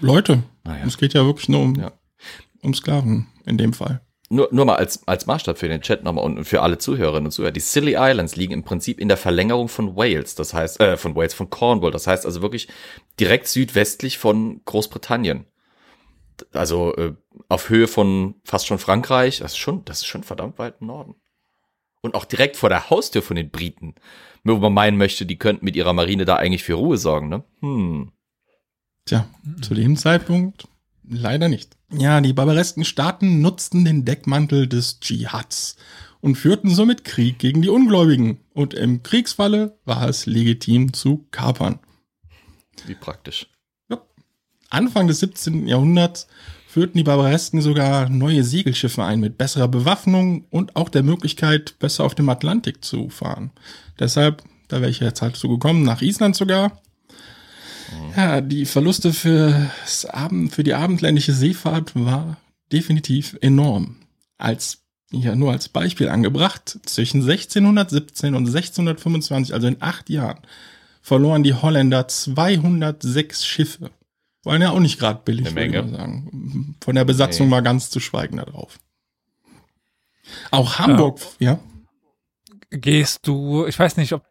Leute, 0.00 0.42
Naja. 0.64 0.84
es 0.86 0.98
geht 0.98 1.14
ja 1.14 1.24
wirklich 1.24 1.48
nur 1.48 1.60
um, 1.62 1.74
Ja. 1.74 1.92
um 2.62 2.74
Sklaven 2.74 3.28
in 3.44 3.58
dem 3.58 3.72
Fall. 3.72 4.00
Nur, 4.28 4.48
nur 4.50 4.64
mal 4.64 4.74
als, 4.74 5.06
als 5.06 5.26
Maßstab 5.26 5.56
für 5.56 5.68
den 5.68 5.82
Chat 5.82 6.02
nochmal 6.02 6.24
und 6.24 6.44
für 6.44 6.60
alle 6.62 6.78
Zuhörerinnen 6.78 7.26
und 7.26 7.30
Zuhörer. 7.30 7.52
Die 7.52 7.60
Scilly 7.60 7.94
Islands 7.96 8.34
liegen 8.34 8.52
im 8.52 8.64
Prinzip 8.64 8.98
in 8.98 9.06
der 9.06 9.16
Verlängerung 9.16 9.68
von 9.68 9.94
Wales, 9.96 10.34
das 10.34 10.52
heißt, 10.52 10.80
äh, 10.80 10.96
von 10.96 11.14
Wales, 11.14 11.32
von 11.32 11.48
Cornwall, 11.48 11.92
das 11.92 12.08
heißt 12.08 12.26
also 12.26 12.42
wirklich 12.42 12.66
direkt 13.20 13.46
südwestlich 13.46 14.18
von 14.18 14.62
Großbritannien. 14.64 15.46
Also 16.52 16.94
äh, 16.96 17.14
auf 17.48 17.68
Höhe 17.70 17.86
von 17.86 18.34
fast 18.44 18.66
schon 18.66 18.78
Frankreich, 18.78 19.38
das 19.38 19.52
ist 19.52 19.58
schon, 19.58 19.84
das 19.84 19.98
ist 19.98 20.06
schon 20.06 20.24
verdammt 20.24 20.58
weit 20.58 20.74
im 20.80 20.88
Norden. 20.88 21.14
Und 22.02 22.14
auch 22.16 22.24
direkt 22.24 22.56
vor 22.56 22.68
der 22.68 22.90
Haustür 22.90 23.22
von 23.22 23.36
den 23.36 23.50
Briten. 23.50 23.94
Nur 24.42 24.56
wo 24.56 24.60
man 24.60 24.74
meinen 24.74 24.96
möchte, 24.98 25.24
die 25.24 25.38
könnten 25.38 25.64
mit 25.64 25.76
ihrer 25.76 25.92
Marine 25.92 26.24
da 26.24 26.36
eigentlich 26.36 26.62
für 26.64 26.74
Ruhe 26.74 26.98
sorgen, 26.98 27.28
ne? 27.28 27.44
Hm. 27.60 28.12
Tja, 29.06 29.26
zu 29.62 29.74
dem 29.74 29.96
Zeitpunkt 29.96 30.68
leider 31.08 31.48
nicht. 31.48 31.76
Ja, 31.92 32.20
die 32.20 32.32
barbaresken 32.32 32.84
Staaten 32.84 33.40
nutzten 33.40 33.84
den 33.84 34.04
Deckmantel 34.04 34.66
des 34.66 35.00
Dschihads 35.00 35.76
und 36.20 36.36
führten 36.36 36.74
somit 36.74 37.04
Krieg 37.04 37.38
gegen 37.38 37.62
die 37.62 37.68
Ungläubigen. 37.68 38.40
Und 38.52 38.74
im 38.74 39.02
Kriegsfalle 39.02 39.78
war 39.84 40.08
es 40.08 40.26
legitim 40.26 40.92
zu 40.92 41.26
kapern. 41.30 41.78
Wie 42.86 42.94
praktisch. 42.94 43.46
Anfang 44.70 45.06
des 45.06 45.20
17. 45.20 45.68
Jahrhunderts 45.68 46.26
führten 46.68 46.98
die 46.98 47.04
Barbaresken 47.04 47.60
sogar 47.60 48.08
neue 48.08 48.44
Segelschiffe 48.44 49.04
ein 49.04 49.20
mit 49.20 49.38
besserer 49.38 49.68
Bewaffnung 49.68 50.44
und 50.50 50.76
auch 50.76 50.88
der 50.88 51.02
Möglichkeit, 51.02 51.78
besser 51.78 52.04
auf 52.04 52.14
dem 52.14 52.28
Atlantik 52.28 52.84
zu 52.84 53.08
fahren. 53.08 53.50
Deshalb, 53.98 54.42
da 54.68 54.80
wäre 54.80 54.90
ich 54.90 55.00
jetzt 55.00 55.22
halt 55.22 55.36
so 55.36 55.48
gekommen, 55.48 55.84
nach 55.84 56.02
Island 56.02 56.36
sogar. 56.36 56.82
Ja, 58.16 58.40
die 58.40 58.64
Verluste 58.66 59.12
für, 59.12 59.70
das 59.84 60.04
Abend, 60.06 60.52
für 60.52 60.64
die 60.64 60.74
abendländische 60.74 61.32
Seefahrt 61.32 61.92
war 61.94 62.38
definitiv 62.72 63.36
enorm. 63.40 63.96
Als, 64.38 64.78
ja, 65.10 65.34
nur 65.36 65.52
als 65.52 65.68
Beispiel 65.68 66.08
angebracht, 66.08 66.78
zwischen 66.84 67.20
1617 67.22 68.34
und 68.34 68.46
1625, 68.46 69.54
also 69.54 69.66
in 69.68 69.76
acht 69.80 70.10
Jahren, 70.10 70.40
verloren 71.00 71.42
die 71.44 71.54
Holländer 71.54 72.08
206 72.08 73.46
Schiffe. 73.46 73.90
Wollen 74.42 74.62
ja 74.62 74.70
auch 74.70 74.80
nicht 74.80 74.98
gerade 74.98 75.20
billig, 75.24 75.46
Eine 75.46 75.54
würde 75.56 75.66
ich 75.66 75.72
Menge. 75.72 75.90
mal 75.90 75.96
sagen. 75.98 76.76
Von 76.80 76.94
der 76.94 77.04
Besatzung 77.04 77.46
Nee. 77.46 77.50
mal 77.50 77.60
ganz 77.62 77.90
zu 77.90 78.00
schweigen 78.00 78.36
darauf. 78.38 78.78
Auch 80.50 80.78
Hamburg, 80.78 81.20
ja. 81.38 81.58
Gehst 82.70 83.26
du, 83.26 83.64
ich 83.66 83.78
weiß 83.78 83.96
nicht, 83.96 84.12
ob 84.12 84.24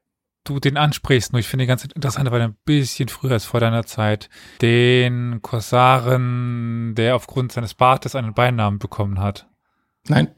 du 0.45 0.59
den 0.59 0.77
ansprichst, 0.77 1.33
nur 1.33 1.39
ich 1.39 1.47
finde 1.47 1.67
ganz 1.67 1.83
interessant, 1.83 2.31
weil 2.31 2.41
er 2.41 2.47
ein 2.47 2.57
bisschen 2.65 3.09
früher 3.09 3.35
ist 3.35 3.45
vor 3.45 3.59
deiner 3.59 3.85
Zeit, 3.85 4.29
den 4.61 5.41
Korsaren, 5.41 6.95
der 6.95 7.15
aufgrund 7.15 7.51
seines 7.51 7.73
Bartes 7.73 8.15
einen 8.15 8.33
Beinamen 8.33 8.79
bekommen 8.79 9.19
hat. 9.19 9.47
Nein. 10.07 10.29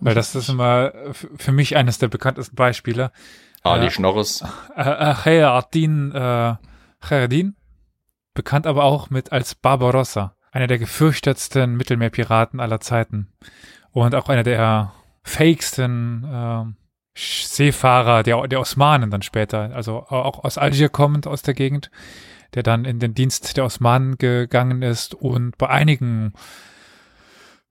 Weil 0.00 0.14
das 0.14 0.34
ist 0.34 0.48
immer 0.48 0.92
für 1.14 1.52
mich 1.52 1.76
eines 1.76 1.98
der 1.98 2.08
bekanntesten 2.08 2.54
Beispiele. 2.54 3.10
Ali 3.62 3.84
Ja. 3.86 3.90
Schnorres. 3.90 4.44
Äh, 4.76 4.82
äh, 5.10 5.14
Khayardin, 5.14 6.12
äh, 6.12 6.54
Khayardin, 7.00 7.56
bekannt 8.34 8.66
aber 8.66 8.84
auch 8.84 9.10
mit 9.10 9.32
als 9.32 9.54
Barbarossa, 9.56 10.36
einer 10.52 10.68
der 10.68 10.78
gefürchtetsten 10.78 11.76
Mittelmeerpiraten 11.76 12.60
aller 12.60 12.80
Zeiten 12.80 13.32
und 13.90 14.14
auch 14.14 14.28
einer 14.28 14.44
der 14.44 14.92
fakesten 15.24 16.24
ähm, 16.30 16.76
Sch- 16.76 16.87
Seefahrer 17.18 18.22
der, 18.22 18.46
der 18.48 18.60
Osmanen 18.60 19.10
dann 19.10 19.22
später, 19.22 19.74
also 19.74 20.06
auch 20.06 20.44
aus 20.44 20.58
Algier 20.58 20.88
kommend 20.88 21.26
aus 21.26 21.42
der 21.42 21.54
Gegend, 21.54 21.90
der 22.54 22.62
dann 22.62 22.84
in 22.84 22.98
den 22.98 23.14
Dienst 23.14 23.56
der 23.56 23.64
Osmanen 23.64 24.18
gegangen 24.18 24.82
ist 24.82 25.14
und 25.14 25.58
bei 25.58 25.68
einigen 25.68 26.32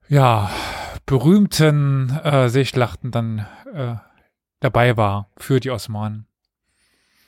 ja 0.08 0.50
berühmten 1.06 2.10
äh, 2.22 2.48
Seeschlachten 2.48 3.10
dann 3.10 3.46
äh, 3.72 3.94
dabei 4.60 4.96
war 4.96 5.30
für 5.36 5.60
die 5.60 5.70
Osmanen. 5.70 6.26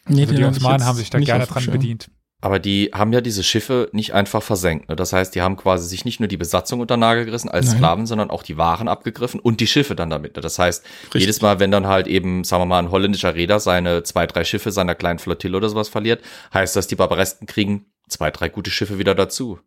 Nee, 0.07 0.23
Also 0.23 0.35
die 0.35 0.45
Osmanen 0.45 0.85
haben 0.85 0.97
sich 0.97 1.11
da 1.11 1.19
gerne 1.19 1.47
dran 1.47 1.63
Schirm. 1.63 1.73
bedient. 1.73 2.11
Aber 2.42 2.59
die 2.59 2.90
haben 2.94 3.12
ja 3.12 3.20
diese 3.20 3.42
Schiffe 3.42 3.90
nicht 3.92 4.14
einfach 4.14 4.42
versenkt. 4.42 4.88
Ne? 4.88 4.96
Das 4.96 5.12
heißt, 5.12 5.35
die 5.35 5.42
haben 5.42 5.57
quasi 5.57 5.87
sich 5.87 6.07
nicht 6.07 6.20
nur 6.20 6.26
die 6.29 6.38
Besatzung 6.38 6.81
unter 6.81 6.96
Nagel 6.96 7.26
gerissen 7.26 7.50
als 7.50 7.66
Nein. 7.66 7.76
Sklaven, 7.76 8.07
sondern 8.07 8.31
auch 8.31 8.42
die 8.42 8.57
Waren 8.57 8.88
abgegriffen 8.88 9.40
und 9.40 9.61
die 9.61 9.66
Schiffe 9.66 9.94
dann 9.94 10.09
damit. 10.09 10.37
Ne? 10.37 10.40
Das 10.42 10.59
heißt, 10.59 10.83
Richtig. 11.05 11.20
jedes 11.20 11.42
Mal, 11.42 11.61
wenn 11.61 11.70
dann 11.70 11.87
halt 11.87 12.07
eben, 12.07 12.42
sagen 12.44 12.62
wir 12.62 12.66
mal, 12.66 12.79
ein 12.79 12.90
holländischer 12.90 13.35
Reeder 13.35 13.61
seine 13.61 14.05
zwei, 14.05 14.26
drei 14.26 14.44
Schiffe 14.44 14.72
seiner 14.72 14.94
kleinen 14.94 15.18
Flottille 15.18 15.55
oder 15.57 15.68
sowas 15.68 15.90
verliert, 15.90 16.22
heißt 16.55 16.76
das, 16.76 16.87
die 16.87 16.96
Barbaresten 16.96 17.44
kriegen 17.46 17.85
zwei, 18.09 18.31
drei 18.31 18.48
gute 18.48 18.70
Schiffe 18.70 18.98
wieder 18.98 19.14
dazu. 19.14 19.59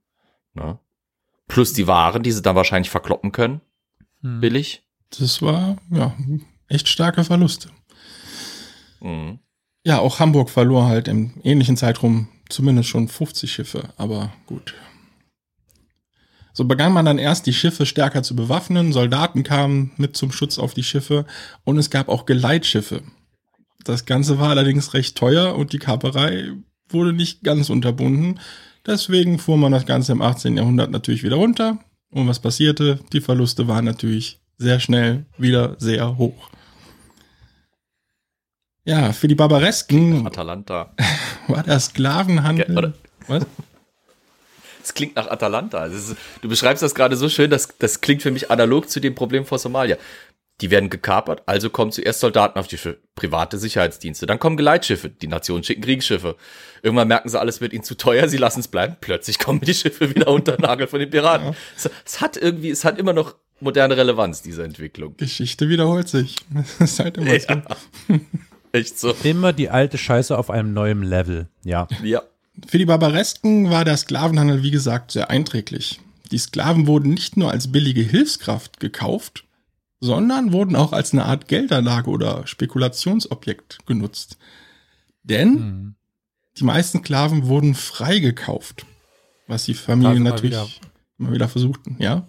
Ne? 0.56 0.80
Plus 1.48 1.74
die 1.74 1.86
Waren, 1.88 2.24
die 2.24 2.32
sie 2.32 2.42
dann 2.42 2.56
wahrscheinlich 2.56 2.90
verkloppen 2.90 3.32
können, 3.32 3.62
Hm. 4.22 4.40
billig. 4.40 4.84
Das 5.20 5.42
war, 5.44 5.78
ja, 5.92 6.16
echt 6.70 6.88
starke 6.88 7.24
Verluste. 7.24 7.70
Mhm. 9.00 9.40
Ja, 9.86 10.00
auch 10.00 10.20
Hamburg 10.20 10.50
verlor 10.50 10.86
halt 10.86 11.08
im 11.08 11.34
ähnlichen 11.44 11.76
Zeitraum 11.76 12.30
zumindest 12.50 12.90
schon 12.90 13.08
50 13.08 13.52
Schiffe, 13.52 13.90
aber 13.98 14.32
gut. 14.46 14.76
So 16.54 16.66
begann 16.66 16.94
man 16.94 17.06
dann 17.06 17.18
erst 17.18 17.48
die 17.48 17.54
Schiffe 17.54 17.86
stärker 17.86 18.24
zu 18.24 18.36
bewaffnen, 18.36 18.94
Soldaten 18.94 19.44
kamen 19.44 19.92
mit 19.98 20.16
zum 20.16 20.32
Schutz 20.32 20.60
auf 20.60 20.74
die 20.74 20.84
Schiffe 20.84 21.26
und 21.64 21.78
es 21.78 21.90
gab 21.90 22.10
auch 22.10 22.26
Geleitschiffe. 22.26 23.02
Das 23.84 24.06
Ganze 24.06 24.40
war 24.40 24.52
allerdings 24.52 24.94
recht 24.94 25.18
teuer 25.18 25.56
und 25.56 25.74
die 25.74 25.80
Kaperei 25.80 26.54
wurde 26.90 27.12
nicht 27.12 27.44
ganz 27.44 27.70
unterbunden. 27.70 28.40
Deswegen 28.86 29.40
fuhr 29.40 29.58
man 29.58 29.72
das 29.72 29.86
Ganze 29.86 30.12
im 30.12 30.22
18. 30.22 30.56
Jahrhundert 30.56 30.92
natürlich 30.92 31.24
wieder 31.24 31.38
runter. 31.38 31.80
Und 32.12 32.28
was 32.28 32.40
passierte? 32.40 33.00
Die 33.12 33.22
Verluste 33.22 33.68
waren 33.68 33.86
natürlich 33.86 34.40
sehr 34.58 34.80
schnell 34.80 35.26
wieder 35.38 35.76
sehr 35.80 36.18
hoch. 36.18 36.50
Ja, 38.86 39.14
für 39.14 39.28
die 39.28 39.36
Barbaresken 39.36 40.26
Atalanta. 40.28 40.94
war 41.48 41.64
der 41.64 41.80
Sklavenhandel. 41.80 42.66
Ja, 42.70 42.78
oder- 42.78 42.94
was? 43.28 43.46
Es 44.84 44.94
klingt 44.94 45.16
nach 45.16 45.28
Atalanta. 45.28 45.86
Ist, 45.86 46.16
du 46.42 46.50
beschreibst 46.50 46.84
das 46.84 46.94
gerade 46.94 47.16
so 47.16 47.30
schön, 47.30 47.50
dass 47.50 47.70
das 47.80 48.02
klingt 48.02 48.22
für 48.22 48.32
mich 48.32 48.52
analog 48.52 48.90
zu 48.90 49.00
dem 49.00 49.16
Problem 49.16 49.46
vor 49.46 49.58
Somalia. 49.58 49.96
Die 50.62 50.70
werden 50.72 50.90
gekapert, 50.90 51.42
also 51.46 51.70
kommen 51.70 51.92
zuerst 51.92 52.20
Soldaten 52.20 52.60
auf 52.60 52.68
die 52.68 52.78
Schiffe, 52.78 53.00
private 53.16 53.58
Sicherheitsdienste, 53.58 54.28
dann 54.28 54.38
kommen 54.38 54.56
Geleitschiffe, 54.56 55.10
die 55.10 55.28
Nationen 55.28 55.64
schicken 55.64 55.82
Kriegsschiffe. 55.82 56.36
Irgendwann 56.84 57.08
merken 57.08 57.28
sie, 57.28 57.40
alles 57.40 57.60
wird 57.60 57.74
ihnen 57.74 57.84
zu 57.84 57.96
teuer, 57.96 58.28
sie 58.28 58.38
lassen 58.38 58.60
es 58.60 58.68
bleiben, 58.68 58.96
plötzlich 59.02 59.40
kommen 59.40 59.62
die 59.62 59.74
Schiffe 59.74 60.14
wieder 60.14 60.28
unter 60.28 60.52
den 60.58 60.62
Nagel 60.62 60.88
von 60.88 61.00
den 61.00 61.10
Piraten. 61.10 61.56
Es, 61.76 61.90
es 62.06 62.22
hat 62.22 62.38
irgendwie, 62.38 62.70
es 62.70 62.86
hat 62.86 63.00
immer 63.00 63.14
noch 63.14 63.36
moderne 63.62 63.98
Relevanz, 63.98 64.42
diese 64.44 64.64
Entwicklung. 64.64 65.18
Geschichte 65.18 65.70
wiederholt 65.70 66.08
sich. 66.08 66.36
Das 66.54 66.92
ist 66.92 67.00
halt 67.00 67.18
immer 67.18 67.40
so. 67.40 68.20
Echt 68.74 69.00
so. 69.00 69.14
Immer 69.24 69.54
die 69.54 69.70
alte 69.70 69.98
Scheiße 69.98 70.38
auf 70.38 70.50
einem 70.50 70.74
neuen 70.74 71.04
Level. 71.04 71.48
Ja. 71.64 71.88
Ja. 72.04 72.22
Für 72.68 72.78
die 72.78 72.86
Barbaresken 72.86 73.70
war 73.70 73.86
der 73.86 73.98
Sklavenhandel, 73.98 74.62
wie 74.64 74.72
gesagt, 74.72 75.12
sehr 75.12 75.30
einträglich. 75.30 76.00
Die 76.32 76.38
Sklaven 76.38 76.86
wurden 76.88 77.14
nicht 77.14 77.38
nur 77.38 77.52
als 77.52 77.72
billige 77.72 78.02
Hilfskraft 78.02 78.80
gekauft, 78.80 79.46
sondern 80.00 80.52
wurden 80.52 80.76
auch 80.76 80.92
als 80.92 81.14
eine 81.14 81.26
Art 81.26 81.48
Geldanlage 81.48 82.10
oder 82.10 82.46
Spekulationsobjekt 82.48 83.86
genutzt. 83.86 84.38
Denn 85.24 85.54
Hm. 85.54 85.96
die 86.58 86.64
meisten 86.64 87.00
Sklaven 87.00 87.48
wurden 87.48 87.74
freigekauft, 87.76 88.86
was 89.48 89.66
die 89.66 89.74
Familien 89.76 90.24
natürlich 90.24 90.52
wieder. 90.54 90.68
immer 91.20 91.32
wieder 91.32 91.48
versuchten, 91.48 91.96
ja. 92.00 92.28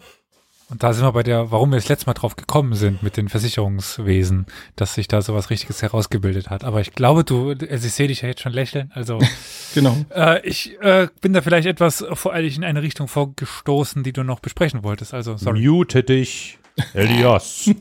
Und 0.70 0.82
da 0.82 0.92
sind 0.92 1.04
wir 1.04 1.12
bei 1.12 1.22
der, 1.22 1.50
warum 1.50 1.70
wir 1.70 1.76
das 1.76 1.88
letzte 1.88 2.06
Mal 2.06 2.14
drauf 2.14 2.36
gekommen 2.36 2.74
sind 2.74 3.02
mit 3.02 3.16
den 3.16 3.28
Versicherungswesen, 3.28 4.46
dass 4.76 4.94
sich 4.94 5.08
da 5.08 5.20
sowas 5.20 5.50
Richtiges 5.50 5.82
herausgebildet 5.82 6.48
hat. 6.50 6.64
Aber 6.64 6.80
ich 6.80 6.92
glaube, 6.92 7.22
du, 7.22 7.50
also 7.50 7.86
ich 7.86 7.92
sehe 7.92 8.08
dich 8.08 8.22
ja 8.22 8.28
jetzt 8.28 8.40
schon 8.40 8.52
lächeln. 8.52 8.90
Also 8.94 9.18
Genau. 9.74 9.96
äh, 10.14 10.46
ich 10.46 10.80
äh, 10.80 11.08
bin 11.20 11.32
da 11.32 11.42
vielleicht 11.42 11.66
etwas 11.66 12.04
voreilig 12.14 12.56
in 12.56 12.64
eine 12.64 12.82
Richtung 12.82 13.08
vorgestoßen, 13.08 14.02
die 14.02 14.12
du 14.12 14.22
noch 14.22 14.40
besprechen 14.40 14.82
wolltest. 14.82 15.12
Also 15.12 15.36
sorry. 15.36 15.60
Mute 15.66 16.02
dich, 16.02 16.58
Elias. 16.94 17.70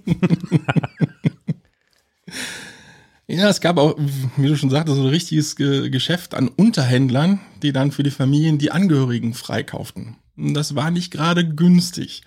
Ja, 3.25 3.49
es 3.49 3.61
gab 3.61 3.77
auch, 3.77 3.95
wie 4.35 4.47
du 4.47 4.57
schon 4.57 4.69
sagtest, 4.69 4.97
so 4.97 5.03
ein 5.03 5.09
richtiges 5.09 5.55
Ge 5.55 5.89
Geschäft 5.89 6.35
an 6.35 6.49
Unterhändlern, 6.49 7.39
die 7.61 7.71
dann 7.71 7.91
für 7.91 8.03
die 8.03 8.11
Familien 8.11 8.57
die 8.57 8.71
Angehörigen 8.71 9.33
freikauften. 9.33 10.17
Und 10.35 10.53
das 10.53 10.75
war 10.75 10.91
nicht 10.91 11.11
gerade 11.11 11.47
günstig. 11.47 12.23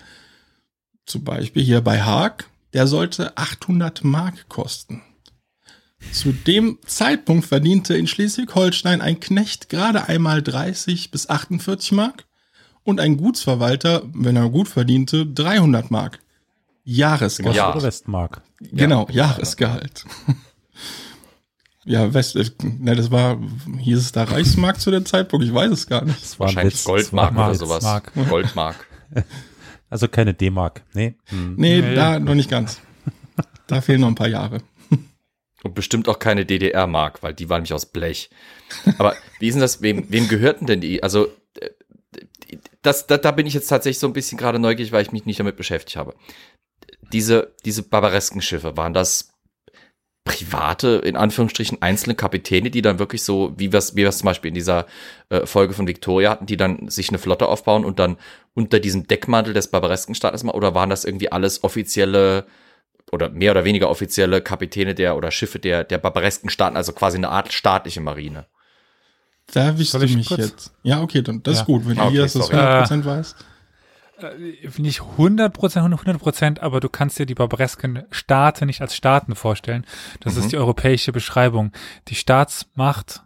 Zum 1.06 1.22
Beispiel 1.22 1.62
hier 1.62 1.80
bei 1.80 2.02
Haag, 2.02 2.50
der 2.72 2.86
sollte 2.86 3.36
800 3.36 4.04
Mark 4.04 4.48
kosten. 4.48 5.02
Zu 6.12 6.32
dem 6.32 6.78
Zeitpunkt 6.86 7.46
verdiente 7.46 7.96
in 7.96 8.06
Schleswig-Holstein 8.06 9.00
ein 9.00 9.20
Knecht 9.20 9.68
gerade 9.68 10.08
einmal 10.08 10.42
30 10.42 11.10
bis 11.10 11.28
48 11.28 11.92
Mark 11.92 12.24
und 12.82 13.00
ein 13.00 13.16
Gutsverwalter, 13.16 14.02
wenn 14.12 14.36
er 14.36 14.50
gut 14.50 14.68
verdiente, 14.68 15.26
300 15.26 15.90
Mark. 15.90 16.18
Jahresgehalt. 16.84 17.56
Ja. 17.56 17.72
Oder 17.72 17.82
Westmark. 17.82 18.42
Genau, 18.60 19.08
Jahresgehalt. 19.10 20.04
ja, 21.84 22.14
West, 22.14 22.36
ne, 22.62 22.94
das 22.94 23.10
war, 23.10 23.38
hieß 23.78 23.98
es 23.98 24.12
da 24.12 24.24
Reichsmark 24.24 24.80
zu 24.80 24.90
dem 24.90 25.04
Zeitpunkt? 25.04 25.44
Ich 25.44 25.52
weiß 25.52 25.72
es 25.72 25.86
gar 25.86 26.04
nicht. 26.04 26.22
Das 26.22 26.38
war 26.38 26.46
ein 26.46 26.54
Wahrscheinlich 26.54 26.74
Witz. 26.74 26.84
Goldmark 26.84 27.34
Mark, 27.34 27.48
oder 27.48 27.58
sowas. 27.58 27.82
Mark. 27.82 28.12
Goldmark. 28.28 28.86
Also 29.88 30.08
keine 30.08 30.34
D-Mark. 30.34 30.82
Nee. 30.94 31.14
Hm. 31.26 31.54
Nee, 31.56 31.80
Nee. 31.80 31.94
da 31.94 32.18
noch 32.18 32.34
nicht 32.34 32.50
ganz. 32.50 32.80
Da 33.68 33.80
fehlen 33.80 34.00
noch 34.00 34.08
ein 34.08 34.14
paar 34.14 34.28
Jahre. 34.28 34.58
Und 35.64 35.74
bestimmt 35.74 36.08
auch 36.08 36.20
keine 36.20 36.46
DDR-Mark, 36.46 37.24
weil 37.24 37.34
die 37.34 37.48
war 37.48 37.58
nämlich 37.58 37.72
aus 37.72 37.86
Blech. 37.86 38.30
Aber 38.98 39.16
wie 39.40 39.48
ist 39.48 39.54
denn 39.54 39.60
das, 39.60 39.82
wem, 39.82 40.06
wem 40.08 40.28
gehörten 40.28 40.66
denn 40.66 40.80
die? 40.80 41.02
Also, 41.02 41.26
äh, 41.58 41.70
das, 42.82 43.08
da, 43.08 43.18
da 43.18 43.32
bin 43.32 43.46
ich 43.46 43.54
jetzt 43.54 43.66
tatsächlich 43.66 43.98
so 43.98 44.06
ein 44.06 44.12
bisschen 44.12 44.38
gerade 44.38 44.60
neugierig, 44.60 44.92
weil 44.92 45.02
ich 45.02 45.10
mich 45.10 45.26
nicht 45.26 45.40
damit 45.40 45.56
beschäftigt 45.56 45.96
habe. 45.96 46.14
Diese, 47.12 47.54
diese 47.64 47.82
barbaresken 47.82 48.40
Schiffe, 48.40 48.76
waren 48.76 48.94
das 48.94 49.32
private, 50.24 51.00
in 51.04 51.16
Anführungsstrichen, 51.16 51.82
einzelne 51.82 52.14
Kapitäne, 52.14 52.70
die 52.70 52.82
dann 52.82 52.98
wirklich 52.98 53.22
so, 53.22 53.52
wie 53.56 53.72
wir 53.72 53.78
es 53.78 53.96
wie 53.96 54.08
zum 54.10 54.26
Beispiel 54.26 54.48
in 54.50 54.54
dieser 54.54 54.86
äh, 55.30 55.46
Folge 55.46 55.72
von 55.74 55.86
Victoria 55.88 56.30
hatten, 56.30 56.46
die 56.46 56.56
dann 56.56 56.88
sich 56.88 57.08
eine 57.08 57.18
Flotte 57.18 57.48
aufbauen 57.48 57.84
und 57.84 57.98
dann 57.98 58.16
unter 58.56 58.80
diesem 58.80 59.06
Deckmantel 59.06 59.54
des 59.54 59.68
barbaresken 59.70 60.14
Staates 60.16 60.42
mal, 60.42 60.52
oder 60.54 60.74
waren 60.74 60.90
das 60.90 61.04
irgendwie 61.04 61.30
alles 61.30 61.62
offizielle 61.62 62.46
oder 63.12 63.28
mehr 63.28 63.52
oder 63.52 63.64
weniger 63.64 63.88
offizielle 63.88 64.40
Kapitäne 64.40 64.94
der 64.96 65.16
oder 65.16 65.30
Schiffe 65.30 65.60
der, 65.60 65.84
der 65.84 65.98
barbaresken 65.98 66.50
Staaten, 66.50 66.76
also 66.76 66.92
quasi 66.92 67.18
eine 67.18 67.28
Art 67.28 67.52
staatliche 67.52 68.00
Marine. 68.00 68.46
Da 69.52 69.78
wischst 69.78 69.94
du 69.94 70.00
ich 70.00 70.16
mich 70.16 70.26
kurz? 70.28 70.40
jetzt. 70.40 70.72
Ja, 70.82 71.00
okay, 71.02 71.22
dann, 71.22 71.42
das 71.44 71.54
Ja. 71.54 71.60
ist 71.60 71.66
gut, 71.66 71.86
wenn 71.86 71.98
Okay, 71.98 72.08
Elias 72.08 72.32
das 72.32 72.46
sorry. 72.48 72.56
100% 72.60 73.04
weiß. 73.04 73.36
Äh, 74.18 74.68
nicht 74.78 75.02
100 75.02 75.52
Prozent, 75.52 75.84
100 75.84 76.18
Prozent, 76.18 76.62
aber 76.62 76.80
du 76.80 76.88
kannst 76.88 77.18
dir 77.18 77.26
die 77.26 77.34
barbaresken 77.34 78.04
Staaten 78.10 78.64
nicht 78.66 78.80
als 78.80 78.96
Staaten 78.96 79.34
vorstellen. 79.36 79.84
Das 80.20 80.34
Mhm. 80.34 80.40
ist 80.40 80.52
die 80.52 80.56
europäische 80.56 81.12
Beschreibung. 81.12 81.70
Die 82.08 82.14
Staatsmacht, 82.14 83.22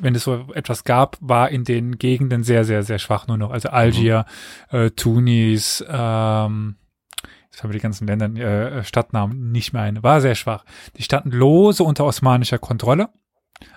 wenn 0.00 0.14
es 0.14 0.24
so 0.24 0.46
etwas 0.54 0.84
gab, 0.84 1.16
war 1.20 1.50
in 1.50 1.64
den 1.64 1.98
Gegenden 1.98 2.42
sehr, 2.42 2.64
sehr, 2.64 2.82
sehr 2.82 2.98
schwach 2.98 3.26
nur 3.26 3.36
noch. 3.36 3.50
Also 3.50 3.68
Algier, 3.68 4.26
äh, 4.70 4.90
Tunis, 4.90 5.84
ähm, 5.88 6.76
jetzt 7.50 7.62
haben 7.62 7.70
wir 7.70 7.78
die 7.78 7.82
ganzen 7.82 8.06
Länder, 8.06 8.26
äh, 8.34 8.84
Stadtnamen 8.84 9.52
nicht 9.52 9.72
mehr 9.72 9.82
ein, 9.82 10.02
war 10.02 10.20
sehr 10.20 10.34
schwach. 10.34 10.64
Die 10.96 11.02
standen 11.02 11.30
lose 11.30 11.84
unter 11.84 12.04
osmanischer 12.04 12.58
Kontrolle 12.58 13.10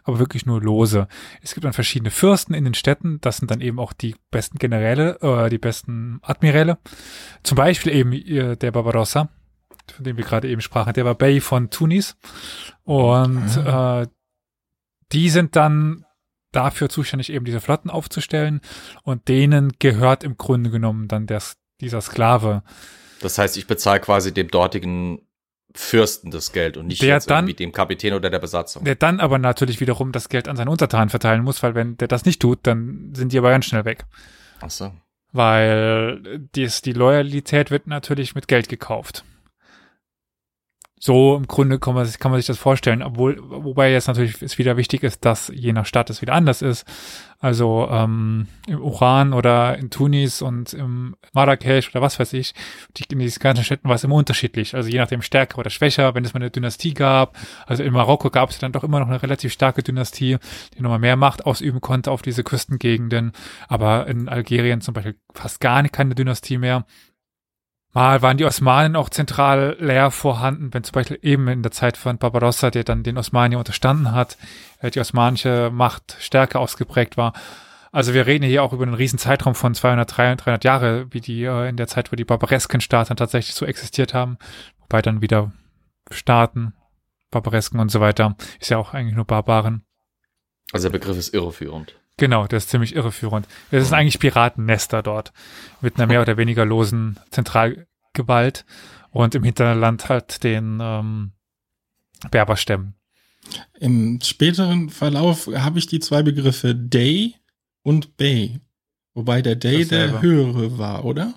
aber 0.04 0.20
wirklich 0.20 0.46
nur 0.46 0.62
lose. 0.62 1.08
Es 1.42 1.54
gibt 1.54 1.66
dann 1.66 1.74
verschiedene 1.74 2.12
Fürsten 2.12 2.54
in 2.54 2.64
den 2.64 2.74
Städten, 2.74 3.20
das 3.22 3.38
sind 3.38 3.52
dann 3.52 3.62
eben 3.62 3.80
auch 3.80 3.94
die 3.94 4.16
besten 4.32 4.58
Generäle, 4.58 5.20
äh, 5.22 5.50
die 5.50 5.58
besten 5.58 6.20
Admiräle. 6.24 6.78
Zum 7.44 7.56
Beispiel 7.56 7.94
eben 7.94 8.14
äh, 8.14 8.56
der 8.58 8.72
Barbarossa, 8.72 9.30
von 9.94 10.04
dem 10.04 10.18
wir 10.18 10.24
gerade 10.24 10.50
eben 10.50 10.62
sprachen, 10.62 10.94
der 10.94 11.06
war 11.06 11.16
Bey 11.16 11.42
von 11.42 11.70
Tunis. 11.70 12.18
Und 12.84 13.58
äh, 13.58 14.08
die 15.12 15.30
sind 15.30 15.56
dann 15.56 16.06
dafür 16.52 16.90
zuständig, 16.90 17.32
eben 17.32 17.46
diese 17.46 17.62
Flotten 17.62 17.90
aufzustellen. 17.90 18.62
Und 19.04 19.28
denen 19.28 19.74
gehört 19.80 20.24
im 20.24 20.38
Grunde 20.38 20.70
genommen 20.70 21.08
dann 21.08 21.28
der, 21.28 21.42
dieser 21.82 22.02
Sklave. 22.02 22.64
Das 23.22 23.38
heißt, 23.38 23.58
ich 23.58 23.68
bezahle 23.68 24.00
quasi 24.00 24.34
dem 24.34 24.50
dortigen 24.50 25.22
Fürsten 25.76 26.32
das 26.32 26.54
Geld 26.54 26.78
und 26.78 26.88
nicht 26.88 27.02
Der 27.02 27.10
jetzt 27.10 27.30
dann- 27.30 27.46
irgendwie 27.46 27.64
dem 27.64 27.72
Kapitän 27.72 28.14
oder 28.14 28.30
der 28.30 28.40
Besatzung. 28.40 28.84
Der 28.84 28.96
dann 28.96 29.20
aber 29.20 29.38
natürlich 29.38 29.80
wiederum 29.80 30.12
das 30.12 30.30
Geld 30.30 30.48
an 30.48 30.56
seine 30.56 30.72
Untertanen 30.72 31.10
verteilen 31.10 31.44
muss, 31.44 31.62
weil 31.62 31.76
wenn 31.76 31.98
der 31.98 32.08
das 32.08 32.26
nicht 32.26 32.42
tut, 32.42 32.60
dann 32.64 33.14
sind 33.16 33.32
die 33.32 33.38
aber 33.38 33.50
ganz 33.52 33.66
schnell 33.66 33.86
weg. 33.86 34.06
Ach 34.60 34.72
so. 34.72 34.92
Weil 35.34 36.40
dies, 36.56 36.82
die 36.82 36.94
Loyalität 36.94 37.70
wird 37.70 37.86
natürlich 37.86 38.34
mit 38.34 38.48
Geld 38.48 38.70
gekauft. 38.70 39.24
So 41.00 41.36
im 41.36 41.48
Grunde 41.48 41.78
kann 41.78 41.94
man, 41.94 42.06
sich- 42.06 42.18
kann 42.18 42.32
man 42.32 42.40
sich 42.40 42.48
das 42.48 42.58
vorstellen, 42.58 43.04
obwohl, 43.04 43.38
wobei 43.40 43.92
jetzt 43.92 44.08
natürlich 44.08 44.42
es 44.42 44.58
wieder 44.58 44.78
wichtig 44.78 45.04
ist, 45.04 45.24
dass 45.26 45.52
je 45.54 45.72
nach 45.72 45.86
Stadt 45.86 46.10
es 46.10 46.22
wieder 46.24 46.34
anders 46.34 46.62
ist. 46.64 46.86
Also 47.40 47.88
ähm, 47.92 48.48
im 48.66 48.82
Uran 48.82 49.32
oder 49.34 49.78
in 49.78 49.92
Tunis 49.92 50.42
und 50.42 50.74
im 50.74 51.16
Marrakesch 51.34 51.90
oder 51.92 52.02
was 52.02 52.20
weiß 52.20 52.34
ich, 52.34 52.56
die, 52.98 53.04
in 53.12 53.20
diesen 53.20 53.40
ganzen 53.40 53.64
Städten 53.64 53.88
war 53.88 53.96
es 53.96 54.04
immer 54.04 54.16
unterschiedlich. 54.16 54.74
Also 54.74 54.90
je 54.90 54.98
nachdem 54.98 55.22
stärker 55.22 55.60
oder 55.60 55.70
schwächer, 55.70 56.16
wenn 56.16 56.26
es 56.26 56.34
mal 56.34 56.40
eine 56.40 56.50
Dynastie 56.50 56.96
gab. 56.96 57.38
Also 57.68 57.84
in 57.84 57.94
Marokko 57.94 58.32
gab 58.32 58.50
es 58.50 58.58
dann 58.58 58.72
doch 58.72 58.84
immer 58.84 59.00
noch 59.00 59.08
eine 59.08 59.22
relativ 59.22 59.54
starke 59.54 59.84
Dynastie, 59.84 60.38
die 60.76 60.82
nochmal 60.82 60.98
mehr 60.98 61.16
Macht 61.16 61.46
ausüben 61.46 61.80
konnte 61.80 62.10
auf 62.10 62.24
diese 62.24 62.44
Küstengegenden. 62.44 63.34
Aber 63.68 64.08
in 64.08 64.30
Algerien 64.30 64.82
zum 64.82 64.96
Beispiel 64.96 65.16
fast 65.32 65.60
gar 65.60 65.84
keine 65.90 66.16
Dynastie 66.16 66.58
mehr. 66.58 66.86
Mal 67.98 68.22
waren 68.22 68.38
die 68.38 68.46
Osmanen 68.46 68.96
auch 68.96 69.10
zentral 69.10 69.76
leer 69.80 70.12
vorhanden, 70.12 70.72
wenn 70.72 70.84
zum 70.84 70.92
Beispiel 70.92 71.18
eben 71.24 71.48
in 71.48 71.64
der 71.64 71.72
Zeit 71.72 71.98
von 71.98 72.20
Barbarossa, 72.20 72.70
der 72.70 72.84
dann 72.84 73.02
den 73.02 73.18
Osmanen 73.18 73.54
ja 73.54 73.58
unterstanden 73.58 74.12
hat, 74.12 74.38
äh, 74.82 74.92
die 74.92 75.00
osmanische 75.00 75.72
Macht 75.74 76.16
stärker 76.20 76.60
ausgeprägt 76.60 77.18
war. 77.18 77.34
Also 77.92 78.14
wir 78.14 78.28
reden 78.28 78.46
hier 78.46 78.62
auch 78.62 78.72
über 78.72 78.84
einen 78.84 78.94
riesen 78.94 79.18
Zeitraum 79.18 79.56
von 79.56 79.74
200, 79.74 80.16
300, 80.16 80.46
300 80.46 80.64
Jahre, 80.64 81.08
wie 81.10 81.22
die 81.22 81.44
äh, 81.44 81.70
in 81.70 81.76
der 81.76 81.88
Zeit, 81.88 82.12
wo 82.12 82.16
die 82.16 82.24
barbaresken 82.24 82.82
Staaten 82.82 83.16
tatsächlich 83.16 83.56
so 83.56 83.66
existiert 83.66 84.14
haben, 84.14 84.38
wobei 84.78 85.02
dann 85.02 85.24
wieder 85.24 85.52
Staaten, 86.12 86.76
Barbaresken 87.32 87.80
und 87.80 87.90
so 87.90 88.00
weiter, 88.00 88.36
ist 88.60 88.70
ja 88.70 88.78
auch 88.78 88.94
eigentlich 88.94 89.16
nur 89.16 89.26
Barbaren. 89.26 89.82
Also 90.72 90.90
der 90.90 91.00
Begriff 91.00 91.18
ist 91.18 91.34
irreführend. 91.34 91.96
Genau, 92.18 92.48
das 92.48 92.64
ist 92.64 92.70
ziemlich 92.72 92.96
irreführend. 92.96 93.48
Es 93.70 93.86
sind 93.86 93.94
eigentlich 93.94 94.20
Piratennester 94.20 95.04
dort 95.04 95.34
mit 95.82 95.98
einer 95.98 96.08
mehr 96.08 96.22
oder 96.22 96.36
weniger 96.36 96.66
losen 96.66 97.20
Zentralgewalt 98.18 98.66
und 99.12 99.36
im 99.36 99.44
Hinterland 99.44 100.10
halt 100.10 100.44
den 100.44 100.80
ähm, 100.82 101.32
Berberstämmen. 102.32 102.96
Im 103.80 104.20
späteren 104.22 104.90
Verlauf 104.90 105.48
habe 105.48 105.80
ich 105.80 105.88
die 105.88 106.00
zwei 106.00 106.22
Begriffe 106.24 106.76
Day 106.76 107.36
und 107.84 108.18
Bay. 108.18 108.60
Wobei 109.14 109.42
der 109.42 109.56
Day 109.56 109.86
der 109.86 110.22
höhere 110.22 110.78
war, 110.78 111.06
oder? 111.06 111.34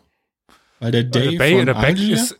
Weil 0.81 0.93
der 0.93 1.05
Day 1.05 1.35
Äh, 1.35 1.39
Bay 1.39 1.59
von 1.59 1.69
Algier 1.69 2.15
ist 2.15 2.39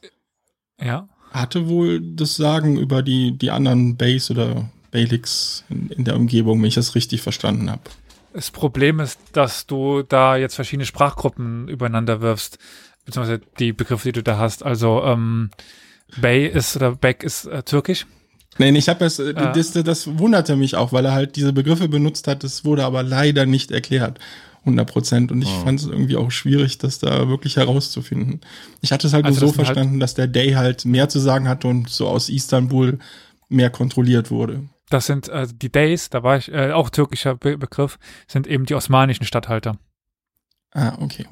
ja 0.81 1.09
hatte 1.31 1.69
wohl 1.69 2.01
das 2.01 2.35
Sagen 2.35 2.77
über 2.77 3.03
die, 3.03 3.39
die 3.39 3.53
anderen 3.53 3.97
Bays 3.97 4.33
oder 4.33 4.69
Beyliks 4.91 5.65
in, 5.69 5.89
in 5.91 6.05
der 6.05 6.17
Umgebung, 6.17 6.61
wenn 6.61 6.67
ich 6.67 6.75
das 6.75 6.97
richtig 6.97 7.23
verstanden 7.23 7.71
habe. 7.71 7.83
Das 8.33 8.51
Problem 8.51 8.99
ist, 8.99 9.21
dass 9.33 9.67
du 9.67 10.03
da 10.03 10.37
jetzt 10.37 10.57
verschiedene 10.57 10.87
Sprachgruppen 10.87 11.69
übereinander 11.69 12.21
wirfst, 12.21 12.59
beziehungsweise 13.05 13.41
die 13.59 13.73
Begriffe, 13.73 14.09
die 14.09 14.13
du 14.13 14.23
da 14.23 14.39
hast. 14.39 14.65
Also 14.65 15.03
ähm, 15.05 15.51
Bay 16.21 16.47
ist 16.47 16.77
oder 16.77 16.93
Beck 16.97 17.23
ist 17.23 17.47
äh, 17.47 17.63
türkisch. 17.63 18.07
Nein, 18.59 18.75
ich 18.77 18.89
habe 18.89 19.05
es, 19.05 19.19
äh, 19.19 19.33
Ah. 19.37 19.53
das, 19.53 19.73
das 19.73 20.19
wunderte 20.19 20.57
mich 20.57 20.75
auch, 20.75 20.93
weil 20.93 21.05
er 21.05 21.13
halt 21.13 21.37
diese 21.37 21.53
Begriffe 21.53 21.89
benutzt 21.89 22.27
hat, 22.27 22.43
das 22.45 22.65
wurde 22.65 22.85
aber 22.85 23.03
leider 23.03 23.47
nicht 23.47 23.71
erklärt. 23.71 24.19
100 24.65 24.87
Prozent. 24.91 25.33
Und 25.33 25.41
ich 25.41 25.49
Oh. 25.49 25.65
fand 25.65 25.81
es 25.81 25.87
irgendwie 25.87 26.17
auch 26.17 26.31
schwierig, 26.31 26.77
das 26.79 26.99
da 26.99 27.29
wirklich 27.29 27.57
herauszufinden. 27.57 28.41
Ich 28.83 28.93
hatte 28.93 29.07
es 29.07 29.15
halt 29.15 29.25
Also 29.25 29.41
nur 29.41 29.47
das 29.49 29.55
so 29.55 29.59
halt- 29.59 29.67
verstanden, 29.69 30.01
dass 30.01 30.15
der 30.15 30.27
Day 30.27 30.51
halt 30.53 30.85
mehr 30.85 31.09
zu 31.09 31.19
sagen 31.19 31.49
hatte 31.49 31.67
und 31.69 31.89
so 31.89 32.09
aus 32.09 32.29
Istanbul 32.29 32.99
mehr 33.49 33.71
kontrolliert 33.71 34.31
wurde. 34.31 34.69
Das 34.91 35.07
sind 35.07 35.29
äh, 35.29 35.47
die 35.51 35.71
Days, 35.73 36.11
da 36.11 36.23
war 36.25 36.37
ich 36.37 36.53
äh, 36.53 36.73
auch 36.73 36.91
türkischer 36.91 37.37
Be 37.37 37.57
Begriff, 37.57 37.99
sind 38.27 38.47
eben 38.49 38.67
die 38.67 38.75
osmanischen 38.75 39.25
Statthalter. 39.25 39.79
Ah, 40.73 40.99
okay. 41.01 41.25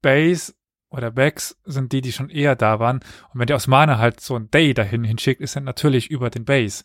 Bays 0.00 0.54
oder 0.94 1.10
Becks 1.10 1.56
sind 1.64 1.92
die, 1.92 2.00
die 2.00 2.12
schon 2.12 2.30
eher 2.30 2.54
da 2.54 2.78
waren. 2.78 2.98
Und 3.32 3.40
wenn 3.40 3.46
der 3.46 3.56
Osmane 3.56 3.98
halt 3.98 4.20
so 4.20 4.36
ein 4.36 4.50
Day 4.50 4.74
dahin 4.74 5.02
hinschickt, 5.02 5.40
ist 5.40 5.56
er 5.56 5.62
natürlich 5.62 6.10
über 6.10 6.30
den 6.30 6.44
Bays. 6.44 6.84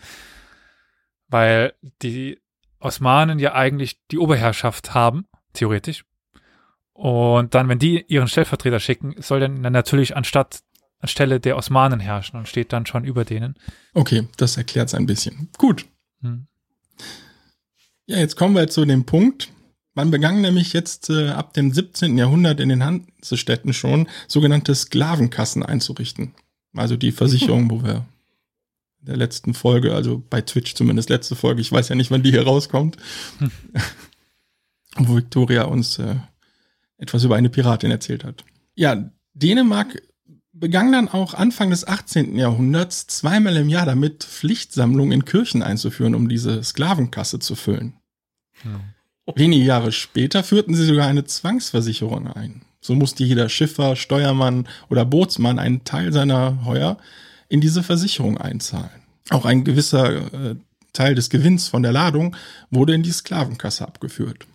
Weil 1.28 1.74
die 2.02 2.40
Osmanen 2.80 3.38
ja 3.38 3.54
eigentlich 3.54 4.00
die 4.10 4.18
Oberherrschaft 4.18 4.96
haben, 4.96 5.28
theoretisch. 5.54 6.06
Und 6.94 7.54
dann, 7.54 7.70
wenn 7.70 7.80
die 7.80 8.04
ihren 8.08 8.28
Stellvertreter 8.28 8.80
schicken, 8.80 9.16
soll 9.20 9.40
dann 9.40 9.62
natürlich 9.62 10.18
anstatt 10.18 10.62
anstelle 11.00 11.40
der 11.40 11.56
Osmanen 11.56 12.00
herrschen 12.00 12.38
und 12.38 12.48
steht 12.48 12.74
dann 12.74 12.86
schon 12.86 13.06
über 13.06 13.26
denen. 13.26 13.56
Okay, 13.94 14.28
das 14.38 14.58
erklärt 14.58 14.88
es 14.88 14.96
ein 14.96 15.06
bisschen. 15.06 15.50
Gut. 15.58 15.86
Hm. 16.22 16.48
Ja, 18.08 18.18
jetzt 18.18 18.36
kommen 18.36 18.56
wir 18.56 18.68
zu 18.68 18.86
dem 18.86 19.06
Punkt. 19.06 19.50
Man 20.00 20.12
begann 20.12 20.40
nämlich 20.40 20.72
jetzt 20.72 21.10
äh, 21.10 21.28
ab 21.28 21.54
dem 21.54 21.74
17. 21.74 22.18
Jahrhundert 22.18 22.62
in 22.62 22.70
den 22.70 22.86
Hansestädten 22.86 23.74
schon 23.74 24.08
sogenannte 24.30 24.74
Sklavenkassen 24.74 25.62
einzurichten. 25.62 26.36
Also 26.74 26.96
die 26.96 27.12
Versicherung, 27.12 27.70
wo 27.70 27.84
wir 27.84 28.06
in 29.02 29.08
der 29.08 29.18
letzten 29.18 29.54
Folge, 29.54 29.94
also 29.94 30.24
bei 30.30 30.40
Twitch 30.40 30.74
zumindest 30.76 31.10
letzte 31.10 31.36
Folge, 31.36 31.60
ich 31.60 31.70
weiß 31.70 31.90
ja 31.90 31.96
nicht, 31.96 32.12
wann 32.12 32.24
die 32.24 32.32
hier 32.32 32.44
rauskommt, 32.44 32.96
Hm. 33.40 33.52
wo 35.00 35.18
Victoria 35.18 35.64
uns 35.64 36.00
äh, 36.00 36.16
etwas 36.96 37.26
über 37.26 37.36
eine 37.36 37.50
Piratin 37.50 37.92
erzählt 37.92 38.24
hat. 38.24 38.46
Ja, 38.76 39.12
Dänemark 39.34 40.02
begann 40.54 40.94
dann 40.94 41.10
auch 41.10 41.34
Anfang 41.34 41.72
des 41.72 41.86
18. 41.86 42.38
Jahrhunderts 42.38 43.06
zweimal 43.08 43.58
im 43.58 43.68
Jahr 43.68 43.86
damit, 43.86 44.24
Pflichtsammlungen 44.24 45.12
in 45.12 45.26
Kirchen 45.26 45.62
einzuführen, 45.62 46.16
um 46.16 46.30
diese 46.30 46.64
Sklavenkasse 46.64 47.40
zu 47.40 47.56
füllen. 47.56 47.96
Hm. 48.62 48.80
Wenige 49.36 49.64
Jahre 49.64 49.92
später 49.92 50.44
führten 50.44 50.76
sie 50.76 50.86
sogar 50.86 51.08
eine 51.08 51.26
Zwangsversicherung 51.26 52.28
ein. 52.28 52.62
So 52.82 52.96
musste 52.96 53.24
jeder 53.24 53.50
Schiffer, 53.50 53.96
Steuermann 53.96 54.68
oder 54.90 55.06
Bootsmann 55.06 55.60
einen 55.60 55.84
Teil 55.84 56.14
seiner 56.14 56.66
Heuer 56.66 56.98
in 57.50 57.62
diese 57.62 57.84
Versicherung 57.84 58.38
einzahlen. 58.38 58.90
Auch 59.30 59.46
ein 59.46 59.64
gewisser 59.64 60.34
äh, 60.34 60.56
Teil 60.94 61.16
des 61.16 61.30
Gewinns 61.30 61.68
von 61.68 61.84
der 61.84 61.92
Ladung 61.92 62.36
wurde 62.72 62.94
in 62.94 63.04
die 63.04 63.12
Sklavenkasse 63.12 63.88
abgeführt. 63.88 64.48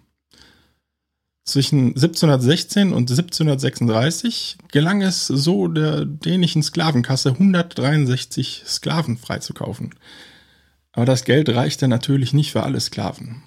Zwischen 1.44 1.88
1716 1.88 2.94
und 2.94 3.10
1736 3.10 4.56
gelang 4.72 5.02
es 5.02 5.26
so 5.26 5.68
der 5.68 6.06
dänischen 6.06 6.62
Sklavenkasse 6.62 7.30
163 7.30 8.62
Sklaven 8.66 9.18
freizukaufen. 9.18 9.94
Aber 10.92 11.04
das 11.04 11.24
Geld 11.24 11.50
reichte 11.50 11.86
natürlich 11.86 12.32
nicht 12.32 12.52
für 12.52 12.62
alle 12.62 12.80
Sklaven. 12.80 13.42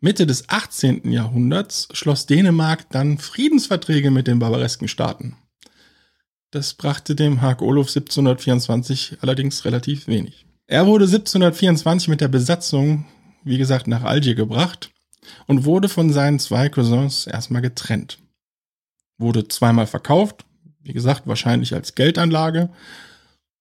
Mitte 0.00 0.26
des 0.26 0.48
18. 0.48 1.10
Jahrhunderts 1.10 1.88
schloss 1.92 2.26
Dänemark 2.26 2.90
dann 2.90 3.18
Friedensverträge 3.18 4.10
mit 4.10 4.26
den 4.26 4.38
barbaresken 4.38 4.88
Staaten. 4.88 5.36
Das 6.50 6.74
brachte 6.74 7.14
dem 7.14 7.40
Haag 7.40 7.62
Olof 7.62 7.88
1724 7.88 9.18
allerdings 9.20 9.64
relativ 9.64 10.06
wenig. 10.06 10.46
Er 10.66 10.86
wurde 10.86 11.04
1724 11.04 12.08
mit 12.08 12.20
der 12.20 12.28
Besatzung, 12.28 13.04
wie 13.42 13.58
gesagt, 13.58 13.86
nach 13.86 14.02
Algier 14.02 14.34
gebracht 14.34 14.90
und 15.46 15.64
wurde 15.64 15.88
von 15.88 16.12
seinen 16.12 16.38
zwei 16.38 16.68
Cousins 16.68 17.26
erstmal 17.26 17.62
getrennt. 17.62 18.18
Wurde 19.18 19.48
zweimal 19.48 19.86
verkauft, 19.86 20.44
wie 20.80 20.92
gesagt, 20.92 21.26
wahrscheinlich 21.26 21.74
als 21.74 21.94
Geldanlage. 21.94 22.70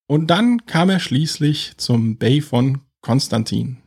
Und 0.07 0.27
dann 0.27 0.65
kam 0.65 0.89
er 0.89 0.99
schließlich 0.99 1.73
zum 1.77 2.17
Bay 2.17 2.41
von 2.41 2.81
Konstantin. 3.01 3.82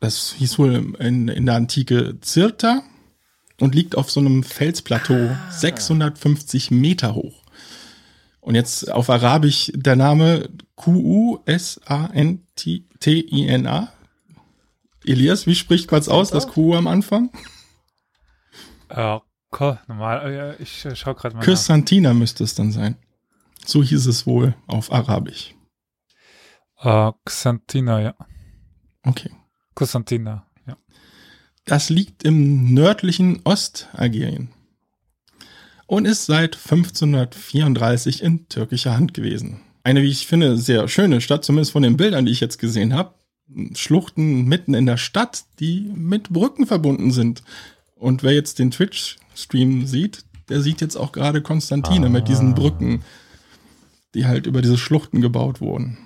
Das 0.00 0.32
hieß 0.32 0.58
wohl 0.58 0.94
in, 0.98 1.28
in 1.28 1.46
der 1.46 1.54
Antike 1.56 2.18
Cirta 2.24 2.82
und 3.60 3.74
liegt 3.74 3.96
auf 3.96 4.10
so 4.10 4.20
einem 4.20 4.42
Felsplateau 4.42 5.36
650 5.50 6.70
Meter 6.70 7.14
hoch. 7.14 7.44
Und 8.40 8.54
jetzt 8.54 8.90
auf 8.90 9.10
Arabisch 9.10 9.70
der 9.74 9.96
Name 9.96 10.48
Q-U-S-A-N-T-I-N-A. 12.60 13.92
Elias, 15.04 15.46
wie 15.46 15.54
spricht 15.54 15.88
kurz 15.88 16.08
aus 16.08 16.30
das 16.30 16.46
Q 16.48 16.74
am 16.74 16.86
Anfang? 16.86 17.30
Äh, 18.88 19.18
ko- 19.50 19.78
normal, 19.88 20.56
ich 20.58 20.84
äh, 20.84 20.94
schau 20.96 21.14
gerade 21.14 21.34
mal. 21.34 21.40
nach. 21.40 21.44
Chrysantina 21.46 22.12
müsste 22.14 22.44
es 22.44 22.54
dann 22.54 22.72
sein. 22.72 22.96
So 23.64 23.82
hieß 23.82 24.06
es 24.06 24.26
wohl 24.26 24.54
auf 24.66 24.92
Arabisch. 24.92 25.54
Äh, 26.82 27.12
Xantina, 27.24 28.00
ja. 28.00 28.14
Okay. 29.04 29.30
Konstantina, 29.74 30.46
ja. 30.66 30.76
Das 31.64 31.90
liegt 31.90 32.22
im 32.24 32.74
nördlichen 32.74 33.40
Ostalgerien 33.44 34.50
und 35.90 36.04
ist 36.04 36.26
seit 36.26 36.54
1534 36.54 38.22
in 38.22 38.48
türkischer 38.48 38.96
Hand 38.96 39.12
gewesen. 39.12 39.60
eine, 39.82 40.02
wie 40.02 40.08
ich 40.08 40.26
finde, 40.26 40.56
sehr 40.56 40.86
schöne 40.86 41.20
Stadt, 41.20 41.44
zumindest 41.44 41.72
von 41.72 41.82
den 41.82 41.96
Bildern, 41.96 42.26
die 42.26 42.32
ich 42.32 42.38
jetzt 42.38 42.58
gesehen 42.58 42.94
habe. 42.94 43.14
Schluchten 43.74 44.44
mitten 44.44 44.74
in 44.74 44.86
der 44.86 44.98
Stadt, 44.98 45.44
die 45.58 45.90
mit 45.94 46.30
Brücken 46.30 46.66
verbunden 46.66 47.10
sind. 47.10 47.42
Und 47.96 48.22
wer 48.22 48.32
jetzt 48.32 48.60
den 48.60 48.70
Twitch-Stream 48.70 49.86
sieht, 49.86 50.24
der 50.48 50.60
sieht 50.60 50.80
jetzt 50.80 50.96
auch 50.96 51.10
gerade 51.10 51.42
Konstantine 51.42 52.06
ah. 52.06 52.10
mit 52.10 52.28
diesen 52.28 52.54
Brücken, 52.54 53.02
die 54.14 54.26
halt 54.26 54.46
über 54.46 54.62
diese 54.62 54.78
Schluchten 54.78 55.20
gebaut 55.20 55.60
wurden. 55.60 55.98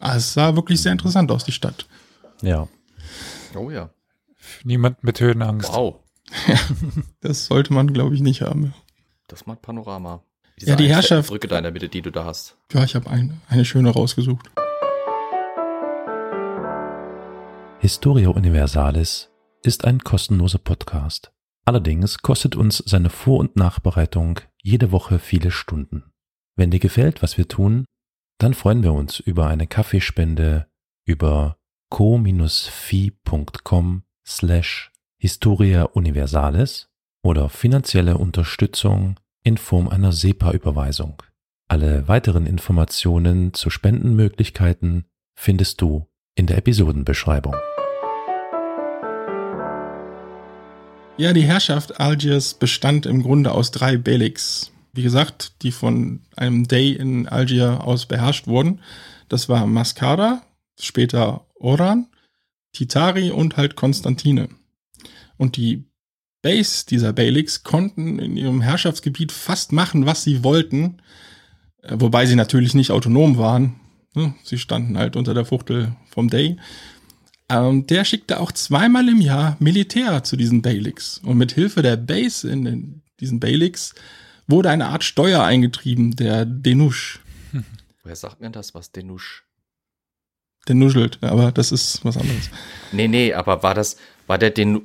Ah, 0.00 0.16
es 0.16 0.34
sah 0.34 0.56
wirklich 0.56 0.80
sehr 0.80 0.92
interessant 0.92 1.30
aus, 1.30 1.44
die 1.44 1.52
Stadt. 1.52 1.86
Ja. 2.42 2.66
Oh 3.56 3.70
ja. 3.70 3.90
Niemand 4.64 5.02
mit 5.02 5.20
Höhenangst. 5.20 5.72
Wow. 5.72 6.00
Ja, 6.46 6.58
das 7.20 7.46
sollte 7.46 7.72
man, 7.72 7.92
glaube 7.92 8.14
ich, 8.14 8.20
nicht 8.20 8.42
haben. 8.42 8.74
Das 9.28 9.46
macht 9.46 9.62
Panorama. 9.62 10.22
Diese 10.60 10.70
ja, 10.70 10.76
die 10.76 10.88
Herrschaft. 10.88 11.28
Brücke 11.28 11.48
da 11.48 11.58
in 11.58 11.64
der 11.64 11.72
Mitte, 11.72 11.88
die 11.88 12.02
du 12.02 12.10
da 12.10 12.24
hast. 12.24 12.56
Ja, 12.72 12.84
ich 12.84 12.94
habe 12.94 13.10
ein, 13.10 13.40
eine 13.48 13.64
schöne 13.64 13.90
rausgesucht. 13.90 14.50
Historia 17.78 18.30
Universalis 18.30 19.30
ist 19.62 19.84
ein 19.84 20.00
kostenloser 20.00 20.58
Podcast. 20.58 21.32
Allerdings 21.64 22.18
kostet 22.18 22.56
uns 22.56 22.78
seine 22.86 23.10
Vor- 23.10 23.40
und 23.40 23.56
Nachbereitung 23.56 24.40
jede 24.62 24.92
Woche 24.92 25.18
viele 25.18 25.50
Stunden. 25.50 26.04
Wenn 26.56 26.70
dir 26.70 26.80
gefällt, 26.80 27.22
was 27.22 27.36
wir 27.36 27.48
tun, 27.48 27.84
dann 28.38 28.54
freuen 28.54 28.82
wir 28.82 28.92
uns 28.92 29.20
über 29.20 29.48
eine 29.48 29.66
Kaffeespende 29.66 30.66
über 31.04 31.58
co-fi.com 31.90 33.22
slash 34.26 34.90
Historia 35.18 35.84
Universalis 35.84 36.88
oder 37.22 37.48
finanzielle 37.48 38.18
Unterstützung 38.18 39.18
in 39.42 39.56
Form 39.56 39.88
einer 39.88 40.12
SEPA-Überweisung. 40.12 41.22
Alle 41.68 42.06
weiteren 42.06 42.46
Informationen 42.46 43.54
zu 43.54 43.70
Spendenmöglichkeiten 43.70 45.06
findest 45.34 45.80
du 45.80 46.06
in 46.34 46.46
der 46.46 46.58
Episodenbeschreibung. 46.58 47.56
Ja, 51.16 51.32
die 51.32 51.44
Herrschaft 51.44 51.98
Algiers 51.98 52.54
bestand 52.54 53.06
im 53.06 53.22
Grunde 53.22 53.52
aus 53.52 53.70
drei 53.70 53.96
Beyliks. 53.96 54.70
Wie 54.92 55.02
gesagt, 55.02 55.62
die 55.62 55.72
von 55.72 56.20
einem 56.36 56.68
Dey 56.68 56.92
in 56.92 57.26
Algier 57.26 57.84
aus 57.84 58.06
beherrscht 58.06 58.46
wurden. 58.46 58.80
Das 59.28 59.48
war 59.48 59.66
Mascara, 59.66 60.42
später 60.78 61.45
Oran, 61.58 62.08
Titari 62.72 63.30
und 63.30 63.56
halt 63.56 63.76
Konstantine. 63.76 64.48
Und 65.36 65.56
die 65.56 65.84
Base 66.42 66.86
dieser 66.86 67.12
Beyliks 67.12 67.64
konnten 67.64 68.18
in 68.18 68.36
ihrem 68.36 68.60
Herrschaftsgebiet 68.60 69.32
fast 69.32 69.72
machen, 69.72 70.06
was 70.06 70.22
sie 70.22 70.44
wollten, 70.44 70.98
äh, 71.82 71.96
wobei 71.98 72.26
sie 72.26 72.36
natürlich 72.36 72.74
nicht 72.74 72.90
autonom 72.90 73.36
waren. 73.38 73.80
Ne? 74.14 74.34
Sie 74.44 74.58
standen 74.58 74.96
halt 74.96 75.16
unter 75.16 75.34
der 75.34 75.44
Fuchtel 75.44 75.96
vom 76.08 76.28
Day. 76.28 76.56
Und 77.48 77.90
der 77.90 78.04
schickte 78.04 78.40
auch 78.40 78.52
zweimal 78.52 79.08
im 79.08 79.20
Jahr 79.20 79.56
Militär 79.60 80.24
zu 80.24 80.36
diesen 80.36 80.62
Beyliks. 80.62 81.18
Und 81.18 81.38
mit 81.38 81.52
Hilfe 81.52 81.82
der 81.82 81.96
Base 81.96 82.48
in 82.50 83.02
diesen 83.20 83.40
Beyliks 83.40 83.94
wurde 84.48 84.70
eine 84.70 84.86
Art 84.86 85.04
Steuer 85.04 85.42
eingetrieben, 85.44 86.16
der 86.16 86.44
Denusch. 86.44 87.20
Woher 88.02 88.16
sagt 88.16 88.40
mir 88.40 88.50
das, 88.50 88.74
was 88.74 88.92
Denusch? 88.92 89.45
Der 90.68 90.74
nuschelt, 90.74 91.18
aber 91.22 91.52
das 91.52 91.70
ist 91.70 92.04
was 92.04 92.16
anderes. 92.16 92.50
Nee, 92.92 93.08
nee, 93.08 93.32
aber 93.32 93.62
war 93.62 93.74
das, 93.74 93.96
war 94.26 94.38
der 94.38 94.50
den, 94.50 94.82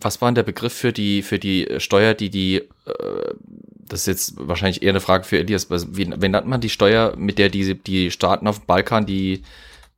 was 0.00 0.20
war 0.20 0.28
denn 0.28 0.36
der 0.36 0.42
Begriff 0.44 0.72
für 0.72 0.92
die, 0.92 1.22
für 1.22 1.38
die 1.38 1.66
Steuer, 1.78 2.14
die 2.14 2.30
die, 2.30 2.56
äh, 2.56 3.34
das 3.86 4.00
ist 4.00 4.06
jetzt 4.06 4.34
wahrscheinlich 4.36 4.82
eher 4.82 4.90
eine 4.90 5.00
Frage 5.00 5.24
für 5.24 5.38
Elias, 5.38 5.68
wie, 5.70 6.10
wie 6.16 6.28
nennt 6.28 6.46
man 6.46 6.60
die 6.60 6.70
Steuer, 6.70 7.16
mit 7.16 7.38
der 7.38 7.48
die, 7.48 7.74
die 7.74 8.10
Staaten 8.10 8.46
auf 8.46 8.60
dem 8.60 8.66
Balkan 8.66 9.06
die 9.06 9.42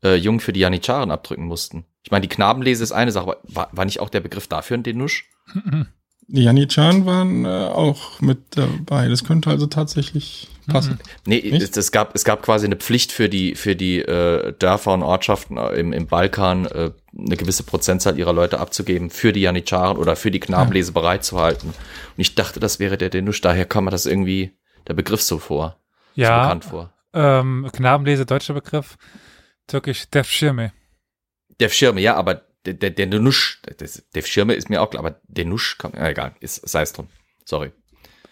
äh, 0.03 0.15
Jungen 0.15 0.41
für 0.41 0.53
die 0.53 0.61
Janitscharen 0.61 1.11
abdrücken 1.11 1.45
mussten? 1.45 1.85
Ich 2.03 2.11
meine, 2.11 2.23
die 2.23 2.35
Knabenlese 2.35 2.83
ist 2.83 2.93
eine 2.93 3.13
Sache, 3.13 3.25
aber 3.25 3.41
war, 3.43 3.69
war 3.73 3.85
nicht 3.85 4.01
auch 4.01 4.09
der 4.09 4.21
Begriff 4.21 4.49
dafür 4.49 4.79
ein 4.79 4.83
Denusch? 4.83 5.29
Die 6.29 6.43
Janitscharen 6.43 7.07
waren 7.07 7.45
äh, 7.45 7.49
auch 7.49 8.21
mit 8.21 8.57
dabei. 8.57 9.09
Das 9.09 9.23
könnte 9.23 9.49
also 9.49 9.67
tatsächlich 9.67 10.49
passen. 10.67 10.93
Mhm. 10.93 10.99
Nee, 11.27 11.39
es, 11.39 11.77
es, 11.77 11.93
gab, 11.93 12.15
es 12.17 12.25
gab 12.25 12.43
quasi 12.43 12.67
eine 12.67 12.77
Pflicht 12.77 13.13
für 13.13 13.29
die, 13.29 13.55
für 13.55 13.77
die 13.77 14.01
äh, 14.01 14.53
Dörfer 14.59 14.95
und 14.95 15.05
Ortschaften 15.05 15.57
äh, 15.57 15.75
im, 15.75 15.93
im 15.93 16.09
Balkan, 16.09 16.67
äh, 16.67 16.91
eine 17.17 17.37
gewisse 17.37 17.63
Prozentzahl 17.63 18.19
ihrer 18.19 18.33
Leute 18.33 18.59
abzugeben, 18.59 19.11
für 19.11 19.33
die 19.33 19.41
Janitscharen 19.41 19.97
oder 19.97 20.17
für 20.17 20.33
die 20.33 20.41
Knabenlese 20.41 20.91
ja. 20.91 21.01
bereitzuhalten. 21.01 21.69
Und 21.71 21.77
ich 22.17 22.35
dachte, 22.35 22.59
das 22.59 22.81
wäre 22.81 22.99
der 22.99 23.11
Denusch. 23.11 23.41
Daher 23.41 23.65
kam 23.65 23.85
mir 23.85 23.93
das 23.93 24.07
irgendwie 24.07 24.59
der 24.89 24.95
Begriff 24.95 25.23
so 25.23 25.39
vor. 25.39 25.79
Ja. 26.17 26.27
So 26.27 26.43
bekannt 26.43 26.65
vor. 26.65 26.93
Ähm, 27.13 27.69
Knabenlese, 27.73 28.27
deutscher 28.27 28.55
Begriff. 28.55 28.97
Türkisch 29.69 30.11
Defschirme. 30.11 30.73
Defschirme, 31.61 32.01
ja, 32.01 32.17
aber 32.17 32.43
der, 32.75 32.91
der, 32.91 33.07
der 33.07 33.21
Nusch, 33.21 33.61
der, 33.63 33.89
der 34.15 34.23
Schirme 34.23 34.55
ist 34.55 34.71
mir 34.71 34.83
auch 34.83 34.91
klar, 34.91 35.05
aber 35.05 35.21
der 35.29 35.45
Nusch, 35.45 35.79
kann, 35.79 35.95
äh, 35.95 36.11
egal, 36.11 36.35
ist, 36.41 36.69
sei 36.69 36.83
es 36.83 36.93
drum. 36.93 37.09
Sorry. 37.45 37.73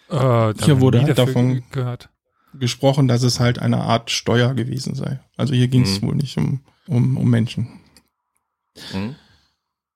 Äh, 0.09 0.53
hier 0.61 0.81
wurde 0.81 1.01
halt 1.01 1.17
davon 1.17 1.63
gehört. 1.71 2.09
gesprochen, 2.53 3.07
dass 3.07 3.23
es 3.23 3.39
halt 3.39 3.59
eine 3.59 3.81
Art 3.81 4.11
Steuer 4.11 4.53
gewesen 4.53 4.95
sei. 4.95 5.19
Also 5.37 5.53
hier 5.53 5.67
ging 5.67 5.83
es 5.83 6.01
mhm. 6.01 6.07
wohl 6.07 6.15
nicht 6.15 6.37
um, 6.37 6.61
um, 6.87 7.17
um 7.17 7.29
Menschen. 7.29 7.79
Mhm. 8.93 9.15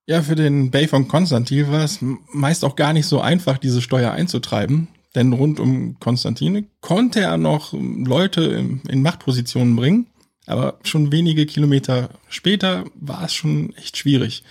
Ja, 0.06 0.22
für 0.22 0.34
den 0.34 0.70
Bay 0.70 0.88
von 0.88 1.06
Konstantin 1.06 1.70
war 1.70 1.84
es 1.84 1.98
meist 2.32 2.64
auch 2.64 2.74
gar 2.74 2.92
nicht 2.92 3.06
so 3.06 3.20
einfach, 3.20 3.58
diese 3.58 3.80
Steuer 3.80 4.12
einzutreiben. 4.12 4.88
Denn 5.14 5.32
rund 5.32 5.58
um 5.58 5.98
Konstantine 5.98 6.66
konnte 6.80 7.20
er 7.20 7.36
noch 7.36 7.72
Leute 7.72 8.42
in, 8.42 8.80
in 8.88 9.02
Machtpositionen 9.02 9.74
bringen, 9.74 10.06
aber 10.46 10.78
schon 10.82 11.12
wenige 11.12 11.46
Kilometer 11.46 12.10
später 12.28 12.84
war 12.94 13.24
es 13.24 13.34
schon 13.34 13.74
echt 13.76 13.96
schwierig. 13.96 14.42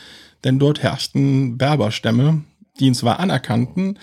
Denn 0.44 0.60
dort 0.60 0.82
herrschten 0.82 1.58
Berberstämme, 1.58 2.44
die 2.80 2.86
ihn 2.86 2.96
zwar 2.96 3.20
anerkannten, 3.20 4.00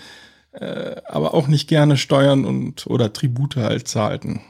äh, 0.51 1.01
aber 1.05 1.33
auch 1.33 1.47
nicht 1.47 1.67
gerne 1.67 1.97
Steuern 1.97 2.45
und 2.45 2.87
oder 2.87 3.13
Tribute 3.13 3.55
halt 3.57 3.87
zahlten. 3.87 4.41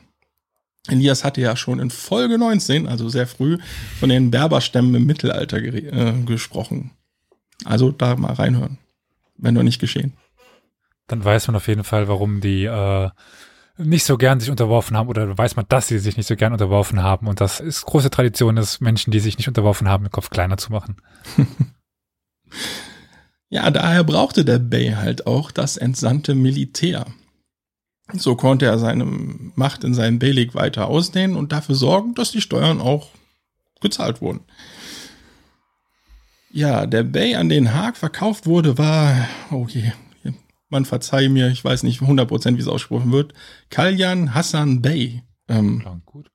Elias 0.88 1.24
hatte 1.24 1.42
ja 1.42 1.56
schon 1.56 1.80
in 1.80 1.90
Folge 1.90 2.38
19, 2.38 2.88
also 2.88 3.10
sehr 3.10 3.28
früh, 3.28 3.58
von 4.00 4.10
den 4.10 4.32
Berberstämmen 4.32 4.96
im 4.96 5.06
Mittelalter 5.06 5.58
äh, 5.58 6.14
gesprochen. 6.26 6.92
Also 7.66 7.92
da 7.92 8.16
mal 8.16 8.34
reinhören, 8.34 8.78
wenn 9.38 9.56
doch 9.56 9.64
nicht 9.64 9.80
geschehen. 9.80 10.14
Dann 11.08 11.24
weiß 11.24 11.48
man 11.48 11.56
auf 11.56 11.68
jeden 11.68 11.84
Fall, 11.84 12.08
warum 12.08 12.42
die 12.42 12.66
äh, 12.66 13.10
nicht 13.78 14.06
so 14.06 14.18
gern 14.18 14.40
sich 14.40 14.50
unterworfen 14.50 14.98
haben 14.98 15.10
oder 15.10 15.38
weiß 15.38 15.56
man, 15.56 15.66
dass 15.70 15.88
sie 15.88 16.00
sich 16.00 16.18
nicht 16.18 16.28
so 16.28 16.36
gern 16.36 16.54
unterworfen 16.54 17.04
haben. 17.04 17.28
Und 17.28 17.42
das 17.42 17.60
ist 17.60 17.86
große 17.86 18.10
Tradition, 18.10 18.56
dass 18.56 18.82
Menschen, 18.82 19.12
die 19.12 19.20
sich 19.20 19.38
nicht 19.38 19.48
unterworfen 19.48 19.88
haben, 19.88 20.06
den 20.06 20.12
Kopf 20.12 20.30
kleiner 20.30 20.58
zu 20.58 20.72
machen. 20.72 20.98
ja, 23.50 23.70
daher 23.70 24.04
brauchte 24.04 24.46
der 24.46 24.60
Bay 24.60 24.94
halt 24.96 25.28
auch 25.28 25.52
das 25.52 25.78
entsandte 25.78 26.34
Militär. 26.34 27.06
So 28.14 28.36
konnte 28.36 28.66
er 28.66 28.80
seine 28.80 29.06
Macht 29.06 29.84
in 29.84 29.94
seinem 29.94 30.18
Beylik 30.18 30.56
weiter 30.56 30.88
ausdehnen 30.88 31.36
und 31.36 31.52
dafür 31.52 31.76
sorgen, 31.76 32.16
dass 32.16 32.32
die 32.32 32.42
Steuern 32.42 32.80
auch 32.80 33.10
gezahlt 33.82 34.22
wurden. 34.22 34.42
Ja, 36.50 36.86
der 36.86 37.04
Bay 37.04 37.36
an 37.36 37.50
den 37.50 37.74
Haag 37.74 37.98
verkauft 37.98 38.46
wurde, 38.46 38.78
war, 38.78 39.28
oh 39.52 39.68
je, 39.70 39.92
man 40.70 40.86
verzeihe 40.86 41.30
mir, 41.30 41.50
ich 41.50 41.64
weiß 41.64 41.84
nicht 41.84 42.02
100% 42.02 42.58
wie 42.58 42.62
es 42.62 42.68
ausgesprochen 42.68 43.12
wird, 43.12 43.34
Kalyan 43.70 44.34
Hassan 44.34 44.82
Bey. 44.82 45.24
Ähm, 45.48 45.84
gut. 46.06 46.30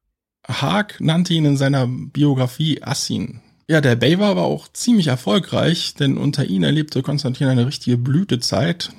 Haag 0.46 1.00
nannte 1.00 1.34
ihn 1.34 1.44
in 1.44 1.56
seiner 1.56 1.86
Biografie 1.86 2.82
Assin. 2.82 3.40
Ja, 3.68 3.80
der 3.80 3.96
Bey 3.96 4.18
war 4.18 4.30
aber 4.30 4.42
auch 4.42 4.68
ziemlich 4.68 5.06
erfolgreich, 5.06 5.94
denn 5.94 6.18
unter 6.18 6.44
ihm 6.44 6.62
erlebte 6.62 7.02
Konstantin 7.02 7.46
eine 7.46 7.66
richtige 7.66 7.96
Blütezeit. 7.96 8.92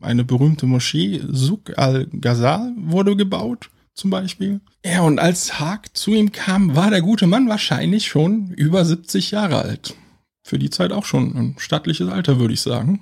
Eine 0.00 0.24
berühmte 0.24 0.66
Moschee, 0.66 1.22
Suk 1.28 1.76
al-Ghazal, 1.78 2.72
wurde 2.76 3.16
gebaut, 3.16 3.70
zum 3.94 4.10
Beispiel. 4.10 4.60
Ja, 4.84 5.00
und 5.02 5.18
als 5.18 5.58
Haag 5.58 5.96
zu 5.96 6.12
ihm 6.12 6.30
kam, 6.30 6.76
war 6.76 6.90
der 6.90 7.00
gute 7.00 7.26
Mann 7.26 7.48
wahrscheinlich 7.48 8.06
schon 8.06 8.50
über 8.52 8.84
70 8.84 9.30
Jahre 9.30 9.62
alt. 9.62 9.94
Für 10.42 10.58
die 10.58 10.70
Zeit 10.70 10.92
auch 10.92 11.06
schon 11.06 11.34
ein 11.36 11.56
stattliches 11.58 12.08
Alter, 12.08 12.38
würde 12.38 12.54
ich 12.54 12.60
sagen. 12.60 13.00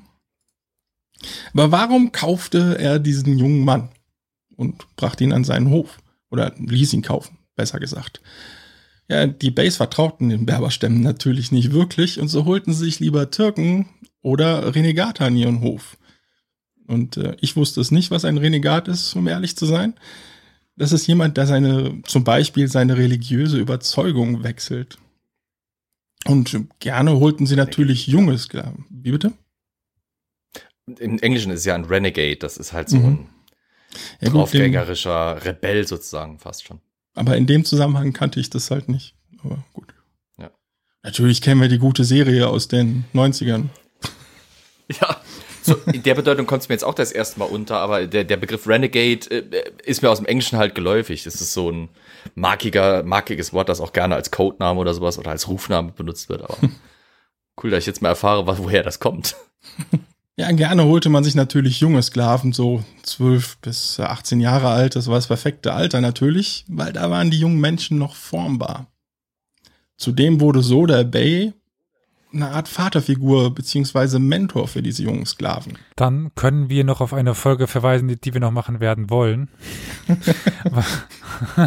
Aber 1.52 1.72
warum 1.72 2.12
kaufte 2.12 2.78
er 2.78 2.98
diesen 2.98 3.38
jungen 3.38 3.64
Mann 3.64 3.90
und 4.56 4.84
brachte 4.96 5.24
ihn 5.24 5.32
an 5.32 5.44
seinen 5.44 5.70
Hof? 5.70 5.98
Oder 6.30 6.54
ließ 6.58 6.94
ihn 6.94 7.02
kaufen, 7.02 7.38
besser 7.56 7.78
gesagt. 7.78 8.20
Ja, 9.08 9.26
die 9.26 9.50
Base 9.50 9.76
vertrauten 9.76 10.30
den 10.30 10.46
Berberstämmen 10.46 11.02
natürlich 11.02 11.52
nicht 11.52 11.72
wirklich 11.72 12.18
und 12.18 12.28
so 12.28 12.46
holten 12.46 12.72
sie 12.72 12.86
sich 12.86 13.00
lieber 13.00 13.30
Türken 13.30 13.88
oder 14.22 14.74
Renegate 14.74 15.24
an 15.24 15.36
ihren 15.36 15.60
Hof. 15.60 15.98
Und 16.86 17.16
äh, 17.16 17.36
ich 17.40 17.56
wusste 17.56 17.80
es 17.80 17.90
nicht, 17.90 18.10
was 18.10 18.24
ein 18.24 18.38
Renegat 18.38 18.88
ist, 18.88 19.14
um 19.14 19.26
ehrlich 19.28 19.56
zu 19.56 19.66
sein. 19.66 19.94
Das 20.76 20.92
ist 20.92 21.06
jemand, 21.06 21.36
der 21.36 21.46
seine, 21.46 22.00
zum 22.04 22.24
Beispiel 22.24 22.68
seine 22.68 22.96
religiöse 22.96 23.58
Überzeugung 23.58 24.42
wechselt. 24.42 24.98
Und 26.24 26.56
gerne 26.78 27.18
holten 27.18 27.46
sie 27.46 27.56
natürlich 27.56 28.06
junge 28.06 28.38
Sklaven. 28.38 28.86
Wie 28.90 29.10
bitte? 29.10 29.32
Im 30.86 31.18
Englischen 31.20 31.52
ist 31.52 31.60
es 31.60 31.64
ja 31.64 31.74
ein 31.74 31.84
Renegade, 31.84 32.36
das 32.36 32.56
ist 32.56 32.72
halt 32.72 32.88
so 32.88 32.98
mhm. 32.98 33.06
ein 33.06 33.28
ja, 34.20 34.30
draufgängerischer 34.30 35.44
Rebell 35.44 35.86
sozusagen 35.86 36.38
fast 36.38 36.66
schon. 36.66 36.80
Aber 37.14 37.36
in 37.36 37.46
dem 37.46 37.64
Zusammenhang 37.64 38.12
kannte 38.12 38.40
ich 38.40 38.50
das 38.50 38.70
halt 38.70 38.88
nicht. 38.88 39.14
Aber 39.44 39.64
gut. 39.72 39.94
Ja. 40.38 40.50
Natürlich 41.02 41.40
kennen 41.42 41.60
wir 41.60 41.68
die 41.68 41.78
gute 41.78 42.04
Serie 42.04 42.48
aus 42.48 42.68
den 42.68 43.04
90ern. 43.14 43.68
Ja, 45.00 45.22
so, 45.62 45.76
in 45.92 46.02
der 46.02 46.16
Bedeutung 46.16 46.46
kommt 46.46 46.62
es 46.62 46.68
mir 46.68 46.74
jetzt 46.74 46.84
auch 46.84 46.94
das 46.94 47.12
erste 47.12 47.38
Mal 47.38 47.44
unter, 47.44 47.76
aber 47.76 48.06
der, 48.06 48.24
der 48.24 48.36
Begriff 48.36 48.66
Renegade 48.66 49.30
äh, 49.30 49.62
ist 49.84 50.02
mir 50.02 50.10
aus 50.10 50.18
dem 50.18 50.26
Englischen 50.26 50.58
halt 50.58 50.74
geläufig. 50.74 51.22
Das 51.22 51.36
ist 51.36 51.52
so 51.52 51.70
ein 51.70 51.88
markiger, 52.34 53.04
markiges 53.04 53.52
Wort, 53.52 53.68
das 53.68 53.80
auch 53.80 53.92
gerne 53.92 54.16
als 54.16 54.32
Codename 54.32 54.80
oder 54.80 54.92
sowas 54.92 55.18
oder 55.18 55.30
als 55.30 55.46
Rufname 55.48 55.92
benutzt 55.92 56.28
wird. 56.28 56.42
Aber 56.42 56.58
cool, 57.62 57.70
dass 57.70 57.80
ich 57.80 57.86
jetzt 57.86 58.02
mal 58.02 58.08
erfahre, 58.08 58.46
was, 58.46 58.58
woher 58.58 58.82
das 58.82 58.98
kommt. 58.98 59.36
Ja, 60.36 60.50
gerne 60.52 60.84
holte 60.84 61.10
man 61.10 61.24
sich 61.24 61.34
natürlich 61.34 61.80
junge 61.80 62.02
Sklaven, 62.02 62.52
so 62.52 62.82
12 63.02 63.58
bis 63.58 64.00
18 64.00 64.40
Jahre 64.40 64.68
alt. 64.68 64.96
Das 64.96 65.08
war 65.08 65.16
das 65.16 65.26
perfekte 65.26 65.74
Alter 65.74 66.00
natürlich, 66.00 66.64
weil 66.68 66.92
da 66.92 67.10
waren 67.10 67.30
die 67.30 67.38
jungen 67.38 67.60
Menschen 67.60 67.98
noch 67.98 68.14
formbar. 68.14 68.86
Zudem 69.96 70.40
wurde 70.40 70.62
so 70.62 70.86
der 70.86 71.04
Bay 71.04 71.52
eine 72.34 72.50
Art 72.50 72.68
Vaterfigur 72.68 73.54
beziehungsweise 73.54 74.18
Mentor 74.18 74.68
für 74.68 74.82
diese 74.82 75.02
jungen 75.02 75.26
Sklaven. 75.26 75.78
Dann 75.96 76.34
können 76.34 76.68
wir 76.70 76.84
noch 76.84 77.00
auf 77.00 77.12
eine 77.12 77.34
Folge 77.34 77.66
verweisen, 77.66 78.08
die, 78.08 78.20
die 78.20 78.32
wir 78.32 78.40
noch 78.40 78.50
machen 78.50 78.80
werden 78.80 79.10
wollen. 79.10 79.48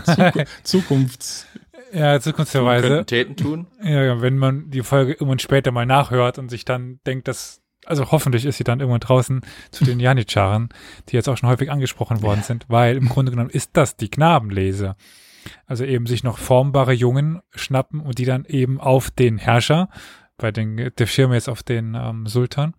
Zuku 0.05 0.43
Zukunfts. 0.63 1.45
ja, 1.93 2.20
zukunftsverweise. 2.20 3.05
Täten 3.05 3.36
tun. 3.36 3.68
Ja, 3.82 4.22
wenn 4.22 4.38
man 4.38 4.72
die 4.72 4.82
Folge 4.82 5.13
irgendwann 5.13 5.39
später 5.39 5.72
mal 5.72 5.86
nachhört 5.86 6.39
und 6.39 6.49
sich 6.49 6.66
dann 6.66 6.99
denkt, 7.05 7.28
dass, 7.28 7.61
also 7.86 8.12
hoffentlich 8.12 8.46
ist 8.46 8.58
sie 8.58 8.64
dann 8.64 8.80
irgendwann 8.80 9.00
draußen 9.00 9.42
zu 9.72 9.86
den 9.86 10.00
Janitscharen, 10.02 10.70
die 11.10 11.16
jetzt 11.16 11.30
auch 11.30 11.38
schon 11.38 11.50
häufig 11.50 11.72
angesprochen 11.72 12.22
worden 12.22 12.44
sind, 12.44 12.66
weil 12.68 12.98
im 12.98 13.10
Grunde 13.10 13.32
genommen 13.32 13.50
ist 13.50 13.72
das 13.74 13.96
die 13.96 14.10
Knabenlese. 14.10 14.96
Also 15.68 15.86
eben 15.86 16.08
sich 16.08 16.24
noch 16.24 16.40
formbare 16.40 16.94
Jungen 16.94 17.42
schnappen 17.54 18.00
und 18.00 18.18
die 18.18 18.26
dann 18.26 18.46
eben 18.46 18.80
auf 18.80 19.12
den 19.12 19.38
Herrscher, 19.38 19.90
bei 20.38 20.52
den, 20.52 20.92
der 20.98 21.06
Schirm 21.06 21.34
jetzt 21.34 21.48
auf 21.48 21.64
den 21.64 21.96
ähm, 21.96 22.28
Sultan, 22.28 22.74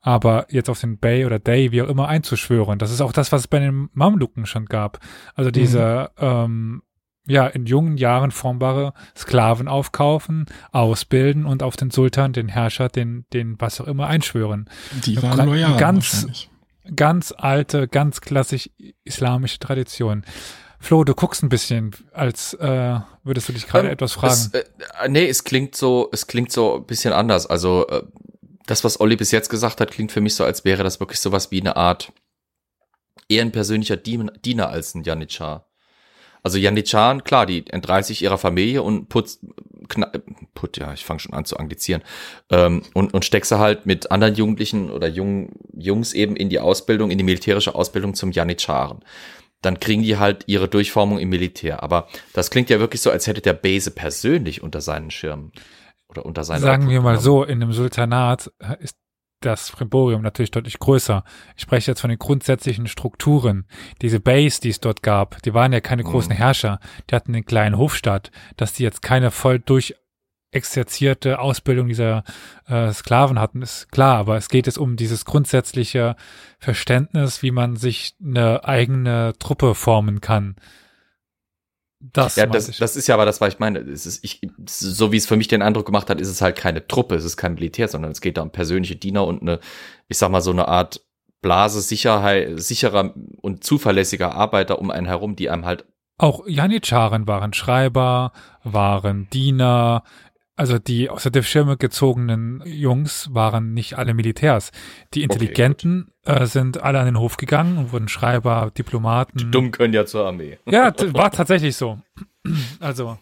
aber 0.00 0.46
jetzt 0.48 0.70
auf 0.70 0.80
den 0.80 0.98
Bey 0.98 1.26
oder 1.26 1.38
Day, 1.38 1.70
wie 1.70 1.82
auch 1.82 1.88
immer, 1.88 2.08
einzuschwören. 2.08 2.78
Das 2.78 2.90
ist 2.90 3.00
auch 3.00 3.12
das, 3.12 3.30
was 3.30 3.42
es 3.42 3.48
bei 3.48 3.58
den 3.58 3.88
Mamluken 3.92 4.46
schon 4.46 4.66
gab. 4.66 4.98
Also 5.34 5.50
diese, 5.50 6.10
ähm, 6.18 6.82
ja, 7.26 7.46
in 7.46 7.66
jungen 7.66 7.96
Jahren 7.96 8.30
formbare 8.30 8.94
Sklaven 9.16 9.68
aufkaufen, 9.68 10.46
ausbilden 10.72 11.46
und 11.46 11.62
auf 11.62 11.76
den 11.76 11.90
Sultan, 11.90 12.32
den 12.32 12.48
Herrscher, 12.48 12.88
den, 12.88 13.26
den 13.32 13.60
was 13.60 13.80
auch 13.80 13.86
immer 13.86 14.06
einschwören. 14.08 14.68
Die 15.04 15.22
waren 15.22 15.46
loyal. 15.46 15.76
ganz-. 15.76 16.48
Ganz 16.96 17.32
alte, 17.36 17.86
ganz 17.86 18.20
klassisch 18.20 18.68
islamische 19.04 19.60
Tradition. 19.60 20.24
Flo, 20.80 21.04
du 21.04 21.14
guckst 21.14 21.44
ein 21.44 21.48
bisschen, 21.48 21.92
als 22.12 22.54
äh, 22.54 22.98
würdest 23.22 23.48
du 23.48 23.52
dich 23.52 23.68
gerade 23.68 23.86
Ähm, 23.86 23.92
etwas 23.92 24.14
fragen. 24.14 24.32
Es, 24.32 24.48
äh, 24.52 24.64
nee, 25.08 25.28
es 25.28 25.44
klingt 25.44 25.76
so, 25.76 26.08
es 26.10 26.26
klingt 26.26 26.50
so 26.50 26.78
ein 26.78 26.86
bisschen 26.86 27.12
anders. 27.12 27.46
Also 27.46 27.86
äh, 27.86 28.02
das, 28.66 28.82
was 28.82 28.98
Olli 28.98 29.14
bis 29.14 29.30
jetzt 29.30 29.48
gesagt 29.48 29.80
hat, 29.80 29.92
klingt 29.92 30.10
für 30.10 30.20
mich 30.20 30.34
so, 30.34 30.42
als 30.42 30.64
wäre 30.64 30.82
das 30.82 30.98
wirklich 30.98 31.20
sowas 31.20 31.52
wie 31.52 31.60
eine 31.60 31.76
Art 31.76 32.12
eher 33.28 33.42
ein 33.42 33.52
persönlicher 33.52 33.96
Dien- 33.96 34.32
Diener 34.44 34.70
als 34.70 34.96
ein 34.96 35.04
Janitschar. 35.04 35.68
Also 36.42 36.58
Janitscharen, 36.58 37.22
klar, 37.24 37.46
die 37.46 37.66
entreißt 37.66 38.08
sich 38.08 38.22
ihrer 38.22 38.38
Familie 38.38 38.82
und 38.82 39.08
putzt, 39.08 39.44
äh, 39.94 40.18
put, 40.54 40.76
ja, 40.76 40.92
ich 40.92 41.04
fange 41.04 41.20
schon 41.20 41.34
an 41.34 41.44
zu 41.44 41.56
anglizieren, 41.56 42.02
ähm, 42.50 42.82
und, 42.94 43.14
und 43.14 43.24
steckst 43.24 43.50
sie 43.50 43.58
halt 43.58 43.86
mit 43.86 44.10
anderen 44.10 44.34
Jugendlichen 44.34 44.90
oder 44.90 45.06
jungen 45.06 45.52
Jungs 45.72 46.12
eben 46.12 46.34
in 46.34 46.48
die 46.48 46.58
Ausbildung, 46.58 47.10
in 47.10 47.18
die 47.18 47.24
militärische 47.24 47.74
Ausbildung 47.74 48.14
zum 48.14 48.32
Janitscharen. 48.32 49.00
Dann 49.60 49.78
kriegen 49.78 50.02
die 50.02 50.18
halt 50.18 50.44
ihre 50.48 50.66
Durchformung 50.68 51.20
im 51.20 51.28
Militär. 51.28 51.84
Aber 51.84 52.08
das 52.32 52.50
klingt 52.50 52.68
ja 52.68 52.80
wirklich 52.80 53.00
so, 53.00 53.12
als 53.12 53.28
hätte 53.28 53.40
der 53.40 53.52
Base 53.52 53.92
persönlich 53.92 54.60
unter 54.60 54.80
seinen 54.80 55.12
Schirm 55.12 55.52
oder 56.08 56.26
unter 56.26 56.42
seinen 56.42 56.62
Sagen 56.62 56.90
wir 56.90 57.00
mal 57.00 57.20
so, 57.20 57.44
in 57.44 57.62
einem 57.62 57.72
Sultanat 57.72 58.50
ist 58.80 58.96
das 59.44 59.70
Primborium 59.70 60.22
natürlich 60.22 60.50
deutlich 60.50 60.78
größer. 60.78 61.24
Ich 61.56 61.62
spreche 61.62 61.90
jetzt 61.90 62.00
von 62.00 62.10
den 62.10 62.18
grundsätzlichen 62.18 62.86
Strukturen. 62.86 63.66
Diese 64.00 64.20
Base, 64.20 64.60
die 64.60 64.70
es 64.70 64.80
dort 64.80 65.02
gab, 65.02 65.42
die 65.42 65.54
waren 65.54 65.72
ja 65.72 65.80
keine 65.80 66.04
großen 66.04 66.32
Mhm. 66.32 66.36
Herrscher. 66.36 66.80
Die 67.10 67.14
hatten 67.14 67.34
einen 67.34 67.44
kleinen 67.44 67.78
Hofstaat. 67.78 68.30
Dass 68.56 68.72
die 68.72 68.82
jetzt 68.82 69.02
keine 69.02 69.30
voll 69.30 69.58
durch 69.58 69.94
exerzierte 70.52 71.38
Ausbildung 71.38 71.88
dieser 71.88 72.24
äh, 72.66 72.92
Sklaven 72.92 73.40
hatten, 73.40 73.62
ist 73.62 73.90
klar, 73.90 74.18
aber 74.18 74.36
es 74.36 74.48
geht 74.48 74.66
jetzt 74.66 74.78
um 74.78 74.96
dieses 74.96 75.24
grundsätzliche 75.24 76.14
Verständnis, 76.58 77.42
wie 77.42 77.50
man 77.50 77.76
sich 77.76 78.14
eine 78.22 78.64
eigene 78.64 79.32
Truppe 79.38 79.74
formen 79.74 80.20
kann. 80.20 80.56
Das, 82.12 82.36
Ja, 82.36 82.46
das, 82.46 82.76
das 82.78 82.96
ist 82.96 83.06
ja 83.06 83.14
aber 83.14 83.24
das, 83.24 83.40
was 83.40 83.54
ich 83.54 83.60
meine. 83.60 83.78
Es 83.78 84.06
ist, 84.06 84.24
ich, 84.24 84.40
so 84.66 85.12
wie 85.12 85.16
es 85.16 85.26
für 85.26 85.36
mich 85.36 85.48
den 85.48 85.62
Eindruck 85.62 85.86
gemacht 85.86 86.10
hat, 86.10 86.20
ist 86.20 86.28
es 86.28 86.40
halt 86.40 86.56
keine 86.56 86.86
Truppe, 86.86 87.14
es 87.14 87.24
ist 87.24 87.36
kein 87.36 87.54
Militär, 87.54 87.86
sondern 87.86 88.10
es 88.10 88.20
geht 88.20 88.36
da 88.36 88.42
um 88.42 88.50
persönliche 88.50 88.96
Diener 88.96 89.24
und 89.24 89.42
eine, 89.42 89.60
ich 90.08 90.18
sag 90.18 90.30
mal, 90.30 90.40
so 90.40 90.50
eine 90.50 90.66
Art 90.66 91.00
Blase 91.42 91.80
Sicherheit, 91.80 92.60
sicherer 92.60 93.14
und 93.40 93.64
zuverlässiger 93.64 94.34
Arbeiter 94.34 94.78
um 94.78 94.90
einen 94.90 95.06
herum, 95.06 95.36
die 95.36 95.50
einem 95.50 95.64
halt 95.64 95.84
Auch 96.18 96.46
Janitscharen 96.46 97.26
waren 97.26 97.52
Schreiber, 97.52 98.32
waren 98.62 99.28
Diener, 99.30 100.04
also 100.56 100.78
die 100.78 101.08
aus 101.08 101.22
der 101.24 101.42
Schirme 101.42 101.76
gezogenen 101.76 102.62
Jungs 102.66 103.28
waren 103.32 103.72
nicht 103.74 103.96
alle 103.98 104.14
Militärs. 104.14 104.70
Die 105.14 105.20
Okay, 105.20 105.32
Intelligenten 105.32 106.12
äh, 106.24 106.46
sind 106.46 106.82
alle 106.82 106.98
an 107.00 107.06
den 107.06 107.18
Hof 107.18 107.36
gegangen 107.36 107.78
und 107.78 107.92
wurden 107.92 108.08
Schreiber, 108.08 108.70
Diplomaten. 108.76 109.50
dumm 109.50 109.70
können 109.70 109.94
ja 109.94 110.04
zur 110.04 110.26
Armee. 110.26 110.58
Ja, 110.66 110.92
war 111.14 111.30
tatsächlich 111.30 111.76
so. 111.76 111.98
Also, 112.80 113.18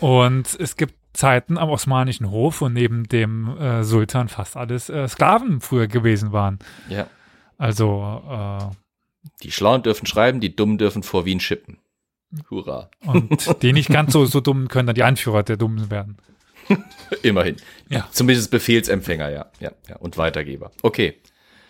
und 0.00 0.54
es 0.60 0.76
gibt 0.76 0.94
Zeiten 1.14 1.56
am 1.56 1.70
osmanischen 1.70 2.30
Hof, 2.30 2.60
wo 2.60 2.68
neben 2.68 3.04
dem 3.08 3.56
äh, 3.56 3.84
Sultan 3.84 4.28
fast 4.28 4.56
alles 4.56 4.90
äh, 4.90 5.08
Sklaven 5.08 5.60
früher 5.62 5.86
gewesen 5.86 6.32
waren. 6.32 6.58
Ja. 6.90 7.06
Also, 7.56 8.22
äh, 8.28 8.58
Die 9.42 9.50
Schlauen 9.52 9.82
dürfen 9.82 10.06
schreiben, 10.06 10.40
die 10.40 10.54
Dummen 10.54 10.76
dürfen 10.76 11.02
vor 11.02 11.24
Wien 11.24 11.40
schippen. 11.40 11.78
Hurra. 12.50 12.90
und 13.06 13.48
die 13.62 13.72
nicht 13.72 13.88
ganz 13.88 14.12
so, 14.12 14.26
so 14.26 14.40
dumm 14.40 14.68
können 14.68 14.86
dann 14.88 14.96
die 14.96 15.04
Anführer 15.04 15.42
der 15.42 15.56
Dummen 15.56 15.90
werden. 15.90 16.18
Immerhin. 17.22 17.56
Ja. 17.88 18.08
Zumindest 18.12 18.50
Befehlsempfänger, 18.50 19.30
ja. 19.30 19.50
ja, 19.60 19.72
ja. 19.88 19.96
Und 19.96 20.16
Weitergeber. 20.16 20.72
Okay. 20.82 21.14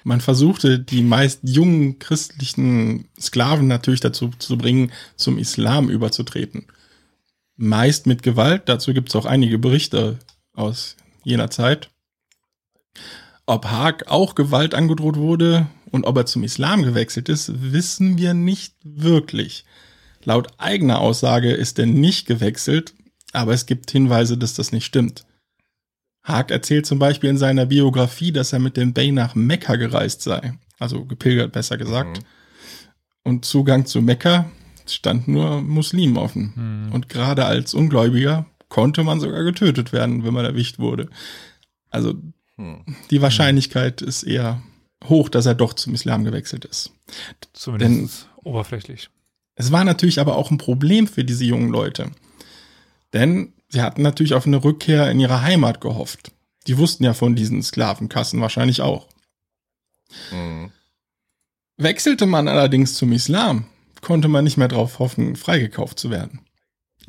Man 0.05 0.21
versuchte, 0.21 0.79
die 0.79 1.03
meist 1.03 1.41
jungen 1.43 1.99
christlichen 1.99 3.09
Sklaven 3.19 3.67
natürlich 3.67 4.01
dazu 4.01 4.31
zu 4.39 4.59
bringen, 4.59 4.93
zum 5.17 5.39
Islam 5.39 5.89
überzutreten. 5.89 6.67
Meist 7.57 8.07
mit 8.07 8.23
Gewalt, 8.23 8.65
dazu 8.67 8.93
gibt 8.93 9.09
es 9.09 9.17
auch 9.17 9.25
einige 9.25 9.59
Berichte 9.59 10.19
aus 10.53 10.97
jener 11.23 11.51
Zeit. 11.51 11.91
Ob 13.47 13.67
Haag 13.67 14.09
auch 14.09 14.35
Gewalt 14.35 14.75
angedroht 14.75 15.17
wurde 15.17 15.69
und 15.91 16.05
ob 16.05 16.17
er 16.19 16.27
zum 16.27 16.45
Islam 16.45 16.83
gewechselt 16.83 17.29
ist, 17.29 17.73
wissen 17.73 18.19
wir 18.19 18.35
nicht 18.35 18.75
wirklich. 18.83 19.65
Laut 20.25 20.49
eigener 20.59 21.01
Aussage 21.01 21.53
ist 21.53 21.79
er 21.79 21.87
nicht 21.87 22.27
gewechselt, 22.27 22.95
aber 23.35 23.53
es 23.53 23.67
gibt 23.67 23.91
Hinweise, 23.91 24.39
dass 24.39 24.55
das 24.55 24.73
nicht 24.73 24.85
stimmt. 24.85 25.27
Haag 26.23 26.51
erzählt 26.51 26.87
zum 26.87 26.99
Beispiel 26.99 27.31
in 27.31 27.39
seiner 27.39 27.67
Biografie, 27.67 28.33
dass 28.33 28.53
er 28.53 28.59
mit 28.59 28.77
dem 28.77 28.95
Bey 28.95 29.13
nach 29.13 29.35
Mekka 29.35 29.77
gereist 29.77 30.23
sei. 30.23 30.55
Also 30.79 31.05
gepilgert, 31.05 31.53
besser 31.53 31.77
gesagt. 31.77 32.19
Mhm. 32.19 32.25
Und 33.23 33.45
Zugang 33.45 33.87
zu 33.87 34.01
Mekka 34.01 34.51
stand 34.87 35.29
nur 35.29 35.63
Muslimen 35.63 36.17
offen. 36.17 36.91
Und 36.93 37.09
gerade 37.09 37.45
als 37.47 37.75
Ungläubiger 37.75 38.47
konnte 38.69 39.03
man 39.03 39.21
sogar 39.21 39.43
getötet 39.45 39.93
werden, 39.93 40.25
wenn 40.25 40.35
man 40.35 40.45
erwischt 40.45 40.79
wurde. 40.79 41.09
Also 41.91 42.15
Hm. 42.57 42.85
die 43.11 43.21
Wahrscheinlichkeit 43.23 44.01
ist 44.03 44.23
eher 44.23 44.63
hoch, 45.05 45.29
dass 45.29 45.47
er 45.47 45.55
doch 45.55 45.73
zum 45.73 45.95
Islam 45.95 46.25
gewechselt 46.25 46.65
ist. 46.65 46.93
Zumindest 47.53 48.29
oberflächlich. 48.43 49.11
Es 49.57 49.73
war 49.73 49.85
natürlich 49.85 50.21
aber 50.21 50.37
auch 50.37 50.51
ein 50.51 50.59
Problem 50.59 51.07
für 51.07 51.25
diese 51.25 51.45
jungen 51.45 51.69
Leute. 51.71 52.11
Denn 53.15 53.55
sie 53.69 53.81
hatten 53.81 54.03
natürlich 54.03 54.35
auf 54.35 54.47
eine 54.47 54.63
Rückkehr 54.63 55.11
in 55.11 55.21
ihre 55.21 55.41
Heimat 55.41 55.81
gehofft. 55.81 56.33
Die 56.67 56.77
wussten 56.77 57.05
ja 57.05 57.15
von 57.15 57.35
diesen 57.35 57.63
Sklavenkassen 57.63 58.41
wahrscheinlich 58.41 58.83
auch. 58.83 59.09
Mhm. 60.31 60.71
Wechselte 61.77 62.27
man 62.27 62.49
allerdings 62.49 62.95
zum 62.95 63.13
Islam, 63.13 63.67
konnte 64.01 64.29
man 64.29 64.45
nicht 64.45 64.57
mehr 64.57 64.69
darauf 64.69 64.99
hoffen, 64.99 65.37
freigekauft 65.37 65.99
zu 65.99 66.11
werden. 66.11 66.41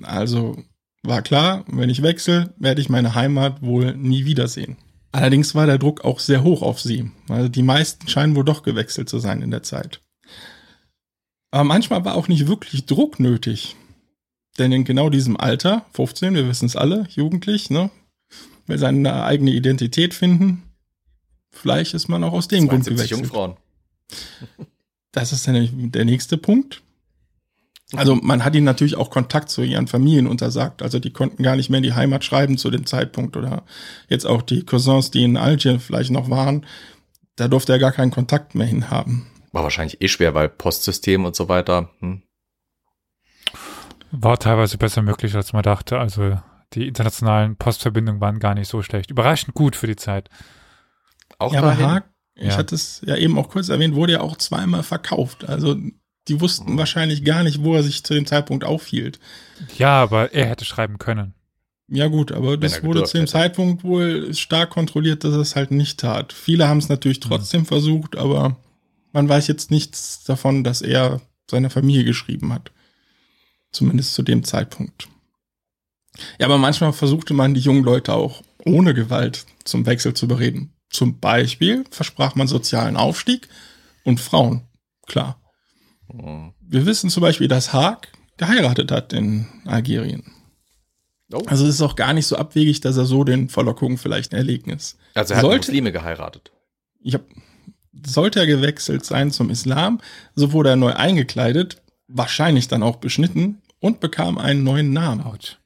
Also 0.01 0.63
war 1.03 1.21
klar, 1.21 1.65
wenn 1.67 1.89
ich 1.89 2.01
wechsle, 2.01 2.53
werde 2.57 2.81
ich 2.81 2.89
meine 2.89 3.15
Heimat 3.15 3.61
wohl 3.61 3.95
nie 3.95 4.25
wiedersehen. 4.25 4.77
Allerdings 5.11 5.55
war 5.55 5.65
der 5.65 5.77
Druck 5.77 6.03
auch 6.03 6.19
sehr 6.19 6.43
hoch 6.43 6.61
auf 6.61 6.81
sie. 6.81 7.11
Also 7.29 7.47
die 7.47 7.63
meisten 7.63 8.07
scheinen 8.07 8.35
wohl 8.35 8.43
doch 8.43 8.63
gewechselt 8.63 9.07
zu 9.07 9.19
sein 9.19 9.41
in 9.41 9.51
der 9.51 9.63
Zeit. 9.63 10.01
Aber 11.51 11.63
manchmal 11.63 12.03
war 12.03 12.15
auch 12.15 12.27
nicht 12.27 12.47
wirklich 12.47 12.85
Druck 12.85 13.19
nötig. 13.19 13.75
Denn 14.57 14.71
in 14.71 14.85
genau 14.85 15.09
diesem 15.09 15.37
Alter, 15.37 15.85
15, 15.93 16.33
wir 16.33 16.47
wissen 16.47 16.65
es 16.65 16.75
alle, 16.75 17.05
jugendlich, 17.09 17.69
ne, 17.69 17.89
will 18.67 18.77
seine 18.77 19.23
eigene 19.23 19.51
Identität 19.51 20.13
finden. 20.13 20.63
Vielleicht 21.51 21.93
ist 21.93 22.07
man 22.07 22.23
auch 22.23 22.33
aus 22.33 22.47
dem 22.47 22.67
Grund 22.67 22.85
72 22.85 22.95
gewechselt. 22.95 23.19
Jungfrauen. 23.19 23.57
Das 25.11 25.31
ist 25.31 25.47
dann 25.47 25.91
der 25.91 26.05
nächste 26.05 26.37
Punkt. 26.37 26.81
Also 27.93 28.15
man 28.15 28.43
hat 28.43 28.55
ihnen 28.55 28.65
natürlich 28.65 28.95
auch 28.95 29.09
Kontakt 29.09 29.49
zu 29.49 29.61
ihren 29.61 29.87
Familien 29.87 30.27
untersagt. 30.27 30.81
Also 30.81 30.99
die 30.99 31.11
konnten 31.11 31.43
gar 31.43 31.55
nicht 31.55 31.69
mehr 31.69 31.77
in 31.77 31.83
die 31.83 31.93
Heimat 31.93 32.23
schreiben 32.23 32.57
zu 32.57 32.71
dem 32.71 32.85
Zeitpunkt 32.85 33.37
oder 33.37 33.63
jetzt 34.09 34.25
auch 34.25 34.41
die 34.41 34.65
Cousins, 34.65 35.11
die 35.11 35.23
in 35.23 35.37
Alger 35.37 35.79
vielleicht 35.79 36.11
noch 36.11 36.29
waren, 36.29 36.65
da 37.35 37.47
durfte 37.47 37.73
er 37.73 37.79
gar 37.79 37.91
keinen 37.91 38.11
Kontakt 38.11 38.55
mehr 38.55 38.67
hin 38.67 38.89
haben. 38.89 39.27
War 39.51 39.63
wahrscheinlich 39.63 40.01
eh 40.01 40.07
schwer, 40.07 40.33
weil 40.33 40.49
Postsystem 40.49 41.25
und 41.25 41.35
so 41.35 41.47
weiter. 41.47 41.89
Hm. 41.99 42.23
War 44.11 44.37
teilweise 44.39 44.77
besser 44.77 45.01
möglich, 45.01 45.35
als 45.35 45.53
man 45.53 45.63
dachte. 45.63 45.99
Also 45.99 46.37
die 46.73 46.87
internationalen 46.87 47.55
Postverbindungen 47.55 48.21
waren 48.21 48.39
gar 48.39 48.53
nicht 48.55 48.67
so 48.69 48.81
schlecht. 48.81 49.11
Überraschend 49.11 49.53
gut 49.55 49.75
für 49.75 49.87
die 49.87 49.95
Zeit. 49.95 50.29
Auch 51.37 51.53
ja, 51.53 51.59
aber? 51.61 51.77
Haag, 51.77 52.09
ich 52.35 52.47
Ja. 52.47 52.57
hatte 52.57 52.75
es 52.75 53.01
ja 53.05 53.15
eben 53.15 53.37
auch 53.37 53.49
kurz 53.49 53.69
erwähnt, 53.69 53.95
wurde 53.95 54.13
ja 54.13 54.21
auch 54.21 54.37
zweimal 54.37 54.83
verkauft. 54.83 55.47
Also 55.47 55.75
die 56.27 56.41
wussten 56.41 56.73
Mhm. 56.73 56.77
wahrscheinlich 56.77 57.23
gar 57.23 57.43
nicht, 57.43 57.63
wo 57.63 57.75
er 57.75 57.83
sich 57.83 58.03
zu 58.03 58.13
dem 58.13 58.25
Zeitpunkt 58.25 58.63
aufhielt. 58.63 59.19
Ja, 59.77 60.01
aber 60.01 60.33
er 60.33 60.47
hätte 60.47 60.65
schreiben 60.65 60.97
können. 60.97 61.33
Ja 61.87 62.07
gut, 62.07 62.31
aber 62.31 62.57
das 62.57 62.83
wurde 62.83 63.03
zu 63.03 63.17
dem 63.17 63.21
hätte. 63.21 63.31
Zeitpunkt 63.33 63.83
wohl 63.83 64.33
stark 64.33 64.71
kontrolliert, 64.71 65.23
dass 65.23 65.33
er 65.33 65.41
es 65.41 65.55
halt 65.55 65.69
nicht 65.69 65.99
tat. 65.99 66.33
Viele 66.33 66.67
haben 66.67 66.79
es 66.79 66.89
natürlich 66.89 67.19
trotzdem 67.19 67.65
versucht, 67.67 68.15
aber 68.17 68.57
man 69.13 69.29
weiß 69.29 69.45
jetzt 69.47 69.69
nichts 69.69 70.23
davon, 70.23 70.63
dass 70.63 70.81
er 70.81 71.21
seiner 71.49 71.69
Familie 71.69 72.03
geschrieben 72.03 72.51
hat. 72.53 72.71
Zumindest 73.75 74.13
zu 74.13 74.23
dem 74.23 74.45
Zeitpunkt. 74.45 75.09
Ja, 76.39 76.45
aber 76.45 76.57
manchmal 76.57 76.93
versuchte 76.93 77.33
man 77.33 77.53
die 77.53 77.59
jungen 77.59 77.83
Leute 77.83 78.13
auch 78.13 78.41
ohne 78.63 78.93
Gewalt 78.93 79.45
zum 79.65 79.85
Wechsel 79.85 80.13
zu 80.13 80.29
bereden. 80.29 80.73
Zum 80.89 81.19
Beispiel 81.19 81.83
versprach 81.91 82.35
man 82.35 82.47
sozialen 82.47 82.95
Aufstieg 82.95 83.49
und 84.05 84.21
Frauen. 84.21 84.61
Klar. 85.07 85.41
Hm. 86.09 86.53
Wir 86.61 86.85
wissen 86.85 87.09
zum 87.09 87.19
Beispiel, 87.19 87.49
dass 87.49 87.73
Haag 87.73 88.07
geheiratet 88.37 88.91
hat 88.91 89.11
in 89.11 89.45
Algerien. 89.65 90.23
Oh. 91.33 91.41
Also 91.47 91.65
es 91.65 91.75
ist 91.75 91.81
auch 91.81 91.97
gar 91.97 92.13
nicht 92.13 92.27
so 92.27 92.37
abwegig, 92.37 92.79
dass 92.79 92.95
er 92.95 93.05
so 93.05 93.25
den 93.25 93.49
Verlockungen 93.49 93.97
vielleicht 93.97 94.31
erlegen 94.31 94.69
ist. 94.69 94.97
Also 95.15 95.33
er 95.33 95.37
hat 95.37 95.43
Sollte- 95.43 95.67
Muslime 95.67 95.91
geheiratet. 95.91 96.53
Ich 97.01 97.13
hab, 97.13 97.23
sollte 98.05 98.39
er 98.39 98.47
gewechselt 98.47 99.03
sein 99.03 99.31
zum 99.31 99.49
Islam, 99.49 99.99
so 100.33 100.53
wurde 100.53 100.69
er 100.69 100.75
neu 100.77 100.93
eingekleidet, 100.93 101.81
wahrscheinlich 102.07 102.69
dann 102.69 102.83
auch 102.83 102.97
beschnitten 102.97 103.61
und 103.85 103.99
bekam 103.99 104.39
einen 104.39 104.63
neuen 104.63 104.93
Namen. 104.93 105.21
Autsch. 105.21 105.57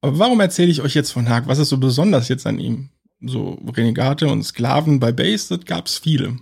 Aber 0.00 0.18
warum 0.20 0.38
erzähle 0.38 0.70
ich 0.70 0.80
euch 0.80 0.94
jetzt 0.94 1.10
von 1.10 1.28
Haag? 1.28 1.48
Was 1.48 1.58
ist 1.58 1.70
so 1.70 1.78
besonders 1.78 2.28
jetzt 2.28 2.46
an 2.46 2.60
ihm? 2.60 2.90
So 3.20 3.58
Renegate 3.66 4.28
und 4.28 4.44
Sklaven 4.44 5.00
bei 5.00 5.10
Base, 5.10 5.56
das 5.56 5.66
gab's 5.66 5.98
viele. 5.98 6.38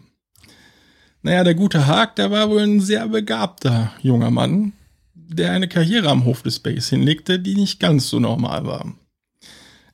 Naja, 1.22 1.42
der 1.42 1.54
gute 1.54 1.86
Haag, 1.86 2.16
der 2.16 2.30
war 2.30 2.50
wohl 2.50 2.60
ein 2.60 2.80
sehr 2.80 3.08
begabter 3.08 3.92
junger 4.02 4.30
Mann, 4.30 4.74
der 5.14 5.52
eine 5.52 5.68
Karriere 5.68 6.10
am 6.10 6.26
Hof 6.26 6.42
des 6.42 6.58
Base 6.58 6.90
hinlegte, 6.90 7.38
die 7.38 7.54
nicht 7.54 7.80
ganz 7.80 8.10
so 8.10 8.20
normal 8.20 8.66
war. 8.66 8.92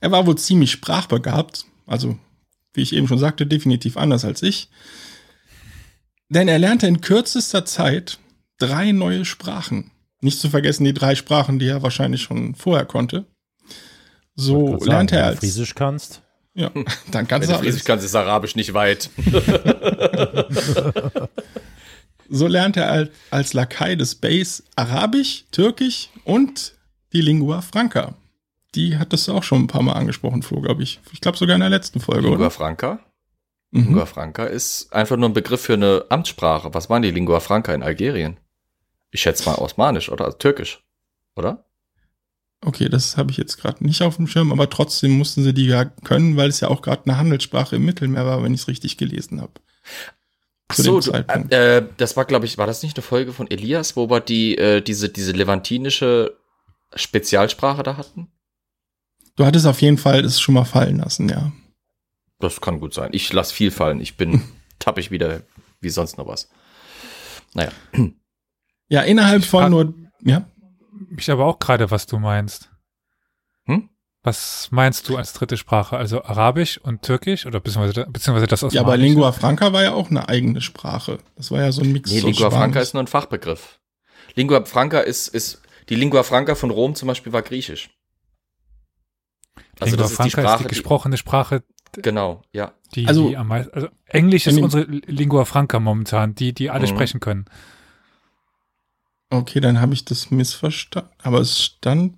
Er 0.00 0.10
war 0.10 0.26
wohl 0.26 0.38
ziemlich 0.38 0.72
sprachbegabt, 0.72 1.66
also 1.86 2.18
wie 2.72 2.82
ich 2.82 2.94
eben 2.94 3.06
schon 3.06 3.18
sagte, 3.18 3.46
definitiv 3.46 3.96
anders 3.96 4.24
als 4.24 4.42
ich. 4.42 4.70
Denn 6.30 6.48
er 6.48 6.58
lernte 6.58 6.88
in 6.88 7.00
kürzester 7.00 7.64
Zeit 7.64 8.18
drei 8.58 8.90
neue 8.90 9.24
Sprachen. 9.24 9.92
Nicht 10.20 10.40
zu 10.40 10.50
vergessen 10.50 10.84
die 10.84 10.94
drei 10.94 11.14
Sprachen, 11.14 11.58
die 11.58 11.68
er 11.68 11.82
wahrscheinlich 11.82 12.22
schon 12.22 12.54
vorher 12.54 12.86
konnte. 12.86 13.26
So 14.34 14.78
lernte 14.84 14.84
sagen, 14.84 15.08
er 15.12 15.16
wenn 15.16 15.24
als 15.24 15.34
du 15.40 15.46
Friesisch 15.46 15.74
kannst. 15.74 16.22
ja, 16.54 16.70
dann 16.74 16.84
Wenn 17.12 17.28
kannst 17.28 17.48
du 17.48 17.52
du 17.52 17.58
Friesisch 17.58 17.84
kannst, 17.84 18.04
ist 18.04 18.14
Arabisch 18.14 18.56
nicht 18.56 18.74
weit. 18.74 19.10
So 22.30 22.46
lernte 22.46 22.80
er 22.80 22.90
als, 22.90 23.10
als 23.30 23.52
Lakai 23.54 23.96
des 23.96 24.14
Base 24.14 24.62
Arabisch, 24.76 25.46
Türkisch 25.50 26.10
und 26.24 26.74
die 27.14 27.22
Lingua 27.22 27.62
Franca. 27.62 28.14
Die 28.74 28.98
hattest 28.98 29.28
du 29.28 29.32
auch 29.32 29.42
schon 29.42 29.62
ein 29.62 29.66
paar 29.66 29.82
Mal 29.82 29.94
angesprochen, 29.94 30.42
Flo, 30.42 30.60
glaube 30.60 30.82
ich. 30.82 31.00
Ich 31.12 31.22
glaube 31.22 31.38
sogar 31.38 31.54
in 31.54 31.60
der 31.60 31.70
letzten 31.70 32.00
Folge, 32.00 32.22
Lingua 32.28 32.36
oder? 32.36 32.50
Franca? 32.50 33.00
Mhm. 33.70 33.84
Lingua 33.84 34.04
Franca 34.06 34.44
ist 34.44 34.92
einfach 34.92 35.16
nur 35.16 35.30
ein 35.30 35.34
Begriff 35.34 35.62
für 35.62 35.72
eine 35.74 36.04
Amtssprache. 36.10 36.74
Was 36.74 36.90
waren 36.90 37.00
die 37.00 37.10
Lingua 37.10 37.40
Franca 37.40 37.72
in 37.72 37.82
Algerien? 37.82 38.36
Ich 39.10 39.22
schätze 39.22 39.48
mal 39.48 39.56
Osmanisch 39.56 40.10
oder 40.10 40.26
Also 40.26 40.38
Türkisch, 40.38 40.84
oder? 41.36 41.64
Okay, 42.60 42.88
das 42.88 43.16
habe 43.16 43.30
ich 43.30 43.36
jetzt 43.36 43.56
gerade 43.58 43.84
nicht 43.84 44.02
auf 44.02 44.16
dem 44.16 44.26
Schirm, 44.26 44.50
aber 44.50 44.68
trotzdem 44.68 45.12
mussten 45.12 45.44
sie 45.44 45.54
die 45.54 45.66
ja 45.66 45.84
können, 45.84 46.36
weil 46.36 46.48
es 46.48 46.60
ja 46.60 46.68
auch 46.68 46.82
gerade 46.82 47.04
eine 47.04 47.16
Handelssprache 47.16 47.76
im 47.76 47.84
Mittelmeer 47.84 48.26
war, 48.26 48.42
wenn 48.42 48.52
ich 48.52 48.62
es 48.62 48.68
richtig 48.68 48.96
gelesen 48.96 49.40
habe. 49.40 49.52
Ach 50.68 50.76
so, 50.76 51.00
du, 51.00 51.10
Zeitpunkt. 51.12 51.52
äh, 51.52 51.86
das 51.96 52.16
war, 52.16 52.24
glaube 52.24 52.46
ich, 52.46 52.58
war 52.58 52.66
das 52.66 52.82
nicht 52.82 52.96
eine 52.96 53.02
Folge 53.02 53.32
von 53.32 53.50
Elias, 53.50 53.96
wo 53.96 54.10
wir 54.10 54.20
die, 54.20 54.58
äh, 54.58 54.82
diese, 54.82 55.08
diese 55.08 55.32
levantinische 55.32 56.36
Spezialsprache 56.94 57.82
da 57.82 57.96
hatten? 57.96 58.28
Du 59.36 59.46
hattest 59.46 59.66
auf 59.66 59.80
jeden 59.80 59.98
Fall 59.98 60.24
es 60.24 60.40
schon 60.40 60.54
mal 60.54 60.64
fallen 60.64 60.98
lassen, 60.98 61.28
ja. 61.28 61.52
Das 62.40 62.60
kann 62.60 62.80
gut 62.80 62.92
sein. 62.92 63.10
Ich 63.12 63.32
lass 63.32 63.52
viel 63.52 63.70
fallen. 63.70 64.00
Ich 64.00 64.16
bin 64.16 64.42
tappig 64.78 65.10
wieder 65.10 65.42
wie 65.80 65.90
sonst 65.90 66.18
noch 66.18 66.26
was. 66.26 66.50
Naja. 67.54 67.70
Ja, 68.88 69.02
innerhalb 69.02 69.42
Ich 69.42 69.48
von 69.50 69.70
nur, 69.70 69.94
ja. 70.22 70.46
Mich 71.10 71.30
aber 71.30 71.46
auch 71.46 71.58
gerade, 71.58 71.90
was 71.90 72.06
du 72.06 72.18
meinst. 72.18 72.70
Hm? 73.66 73.88
Was 74.22 74.68
meinst 74.72 75.08
du 75.08 75.16
als 75.16 75.32
dritte 75.32 75.56
Sprache? 75.56 75.96
Also 75.96 76.24
Arabisch 76.24 76.78
und 76.78 77.02
Türkisch 77.02 77.46
oder 77.46 77.60
beziehungsweise, 77.60 78.06
beziehungsweise 78.10 78.46
das 78.46 78.60
Ja, 78.72 78.80
aber? 78.82 78.96
Lingua 78.96 79.32
Franca 79.32 79.72
war 79.72 79.82
ja 79.82 79.92
auch 79.92 80.10
eine 80.10 80.28
eigene 80.28 80.60
Sprache. 80.60 81.18
Das 81.36 81.50
war 81.50 81.60
ja 81.60 81.70
so 81.72 81.82
ein 81.82 81.92
Mix. 81.92 82.10
Nee, 82.10 82.18
aus 82.18 82.24
Lingua 82.24 82.50
Franca 82.50 82.80
ist 82.80 82.94
nur 82.94 83.02
ein 83.02 83.06
Fachbegriff. 83.06 83.78
Lingua 84.34 84.64
Franca 84.64 85.00
ist, 85.00 85.28
ist, 85.28 85.62
die 85.88 85.94
Lingua 85.94 86.22
Franca 86.24 86.54
von 86.54 86.70
Rom 86.70 86.94
zum 86.94 87.06
Beispiel 87.08 87.32
war 87.32 87.42
Griechisch. 87.42 87.90
Also 89.80 89.92
Lingua 89.96 90.02
das 90.02 90.10
ist 90.12 90.24
die 90.24 90.30
Franca 90.30 90.40
Sprache, 90.42 90.54
ist 90.56 90.64
die 90.64 90.68
gesprochene 90.74 91.16
Sprache, 91.16 91.62
die, 91.94 92.02
genau, 92.02 92.42
ja. 92.52 92.72
die, 92.94 93.06
Also- 93.06 93.28
die 93.28 93.36
am 93.36 93.48
meisten, 93.48 93.72
also 93.74 93.88
Englisch 94.06 94.46
ist 94.46 94.58
unsere 94.60 94.82
Lingua 94.84 95.44
Franca 95.44 95.78
momentan, 95.78 96.34
die, 96.34 96.52
die 96.52 96.70
alle 96.70 96.86
Mhm. 96.86 96.90
sprechen 96.90 97.20
können. 97.20 97.44
Okay, 99.30 99.60
dann 99.60 99.80
habe 99.80 99.94
ich 99.94 100.04
das 100.04 100.30
missverstanden. 100.30 101.10
Aber 101.22 101.40
es 101.40 101.60
stand 101.62 102.14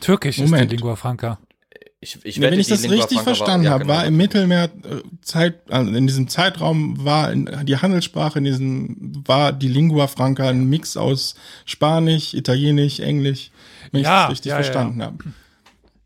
Türkisch 0.00 0.38
Moment. 0.38 0.62
ist 0.64 0.70
die 0.70 0.76
Lingua 0.76 0.96
Franca. 0.96 1.38
Ich, 2.02 2.18
ich 2.24 2.36
Ja, 2.36 2.42
wette, 2.42 2.52
wenn 2.52 2.60
ich 2.60 2.68
das 2.68 2.80
Lingua 2.82 2.96
richtig 2.96 3.18
Franca 3.18 3.34
verstanden 3.34 3.66
ja, 3.66 3.72
habe, 3.72 3.84
genau. 3.84 3.94
war 3.94 4.06
im 4.06 4.16
Mittelmeer 4.16 4.64
äh, 4.64 5.02
Zeit, 5.20 5.70
also 5.70 5.92
in 5.92 6.06
diesem 6.06 6.28
Zeitraum 6.28 7.04
war 7.04 7.30
in, 7.30 7.48
die 7.66 7.76
Handelssprache 7.76 8.38
in 8.38 8.44
diesem 8.44 9.22
war 9.26 9.52
die 9.52 9.68
Lingua 9.68 10.06
Franca 10.06 10.48
ein 10.48 10.64
Mix 10.64 10.96
aus 10.96 11.34
Spanisch, 11.66 12.32
Italienisch, 12.32 13.00
Englisch, 13.00 13.50
wenn 13.92 14.02
Ja, 14.02 14.22
ich 14.22 14.22
das 14.22 14.30
richtig 14.30 14.50
ja, 14.50 14.56
ja, 14.56 14.62
verstanden 14.64 15.02
habe. 15.02 15.18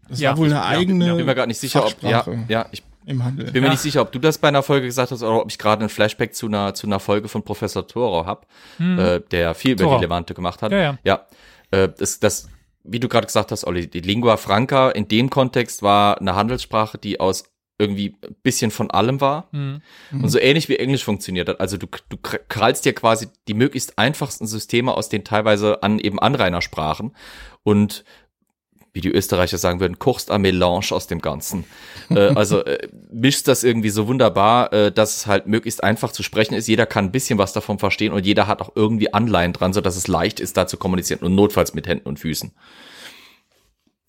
Das 0.09 0.19
Ja, 0.21 0.31
war 0.31 0.39
wohl 0.39 0.47
eine 0.47 0.57
Ja, 0.57 0.67
eigene 0.67 1.11
Ich 1.13 1.17
bin 1.17 1.27
mir 1.27 1.35
gerade 1.35 1.49
nicht 1.49 1.61
sicher, 1.61 1.87
ob, 1.87 2.03
ja, 2.03 2.27
ja, 2.49 2.67
ich 2.73 2.83
im 3.07 3.23
Handel. 3.25 3.51
bin 3.51 3.63
mir 3.63 3.67
Ja. 3.69 3.73
nicht 3.73 3.81
sicher, 3.83 4.01
ob 4.03 4.13
du 4.13 4.19
das 4.19 4.39
bei 4.39 4.49
einer 4.49 4.63
Folge 4.63 4.87
gesagt 4.87 5.11
hast 5.11 5.23
oder 5.23 5.41
ob 5.43 5.51
ich 5.51 5.59
gerade 5.59 5.81
einen 5.81 5.89
Flashback 5.89 6.35
zu 6.35 6.47
einer, 6.47 6.75
zu 6.75 6.87
einer 6.87 7.01
Folge 7.01 7.29
von 7.29 7.43
Professor 7.43 7.87
Thorau 7.87 8.27
hab, 8.27 8.47
Hm. 8.79 8.99
äh, 8.99 9.21
der 9.31 9.55
viel 9.55 9.73
über 9.73 9.85
Thorau. 9.85 9.97
die 9.99 10.05
Levante 10.05 10.35
gemacht 10.35 10.63
hat. 10.63 10.73
Ja, 10.73 10.79
ja. 10.79 10.99
Ja, 11.05 11.27
äh, 11.71 11.89
das, 11.99 12.21
das, 12.21 12.49
wie 12.83 13.01
du 13.01 13.09
gerade 13.09 13.27
gesagt 13.27 13.51
hast, 13.53 13.65
Olli, 13.65 13.89
die 13.89 14.01
Lingua 14.01 14.37
Franca 14.37 14.91
in 14.91 15.09
dem 15.09 15.31
Kontext 15.31 15.83
war 15.83 16.21
eine 16.21 16.35
Handelssprache, 16.35 16.99
die 16.99 17.21
aus 17.21 17.45
irgendwie 17.77 18.15
ein 18.25 18.37
bisschen 18.45 18.71
von 18.71 18.91
allem 18.93 19.21
war 19.21 19.49
Hm. 19.51 19.81
und 20.13 20.29
so 20.29 20.39
ähnlich 20.39 20.69
wie 20.69 20.77
Englisch 20.77 21.03
funktioniert 21.05 21.49
hat. 21.49 21.59
Also 21.61 21.77
du, 21.77 21.89
du 22.09 22.17
krallst 22.23 22.85
dir 22.85 22.95
quasi 22.95 23.27
die 23.49 23.55
möglichst 23.55 23.99
einfachsten 23.99 24.47
Systeme 24.47 24.95
aus 24.97 25.09
den 25.09 25.25
teilweise 25.25 25.83
an 25.83 25.99
eben 25.99 26.21
Anrainersprachen 26.21 27.17
und 27.65 28.05
wie 28.95 29.01
die 29.03 29.11
Österreicher 29.11 29.59
sagen 29.59 29.81
würden, 29.81 29.99
kochst 29.99 30.31
ein 30.31 30.41
Melange 30.41 30.87
aus 30.93 31.07
dem 31.07 31.21
Ganzen. 31.21 31.65
äh, 32.11 32.29
also 32.35 32.65
äh, 32.65 32.89
mischst 33.13 33.47
das 33.49 33.63
irgendwie 33.65 33.91
so 33.91 34.07
wunderbar, 34.07 34.73
äh, 34.73 34.91
dass 34.93 35.17
es 35.17 35.27
halt 35.27 35.47
möglichst 35.47 35.83
einfach 35.85 36.13
zu 36.13 36.23
sprechen 36.23 36.55
ist. 36.55 36.69
Jeder 36.69 36.87
kann 36.87 37.07
ein 37.07 37.13
bisschen 37.13 37.39
was 37.39 37.53
davon 37.53 37.79
verstehen 37.79 38.13
und 38.13 38.25
jeder 38.25 38.47
hat 38.47 38.63
auch 38.63 38.71
irgendwie 38.77 39.13
Anleihen 39.13 39.53
dran, 39.53 39.73
so 39.73 39.81
dass 39.83 39.97
es 39.97 40.07
leicht 40.09 40.41
ist, 40.41 40.57
da 40.57 40.67
zu 40.67 40.77
kommunizieren 40.79 41.21
und 41.23 41.35
notfalls 41.35 41.75
mit 41.75 41.87
Händen 41.87 42.09
und 42.09 42.19
Füßen. 42.21 42.53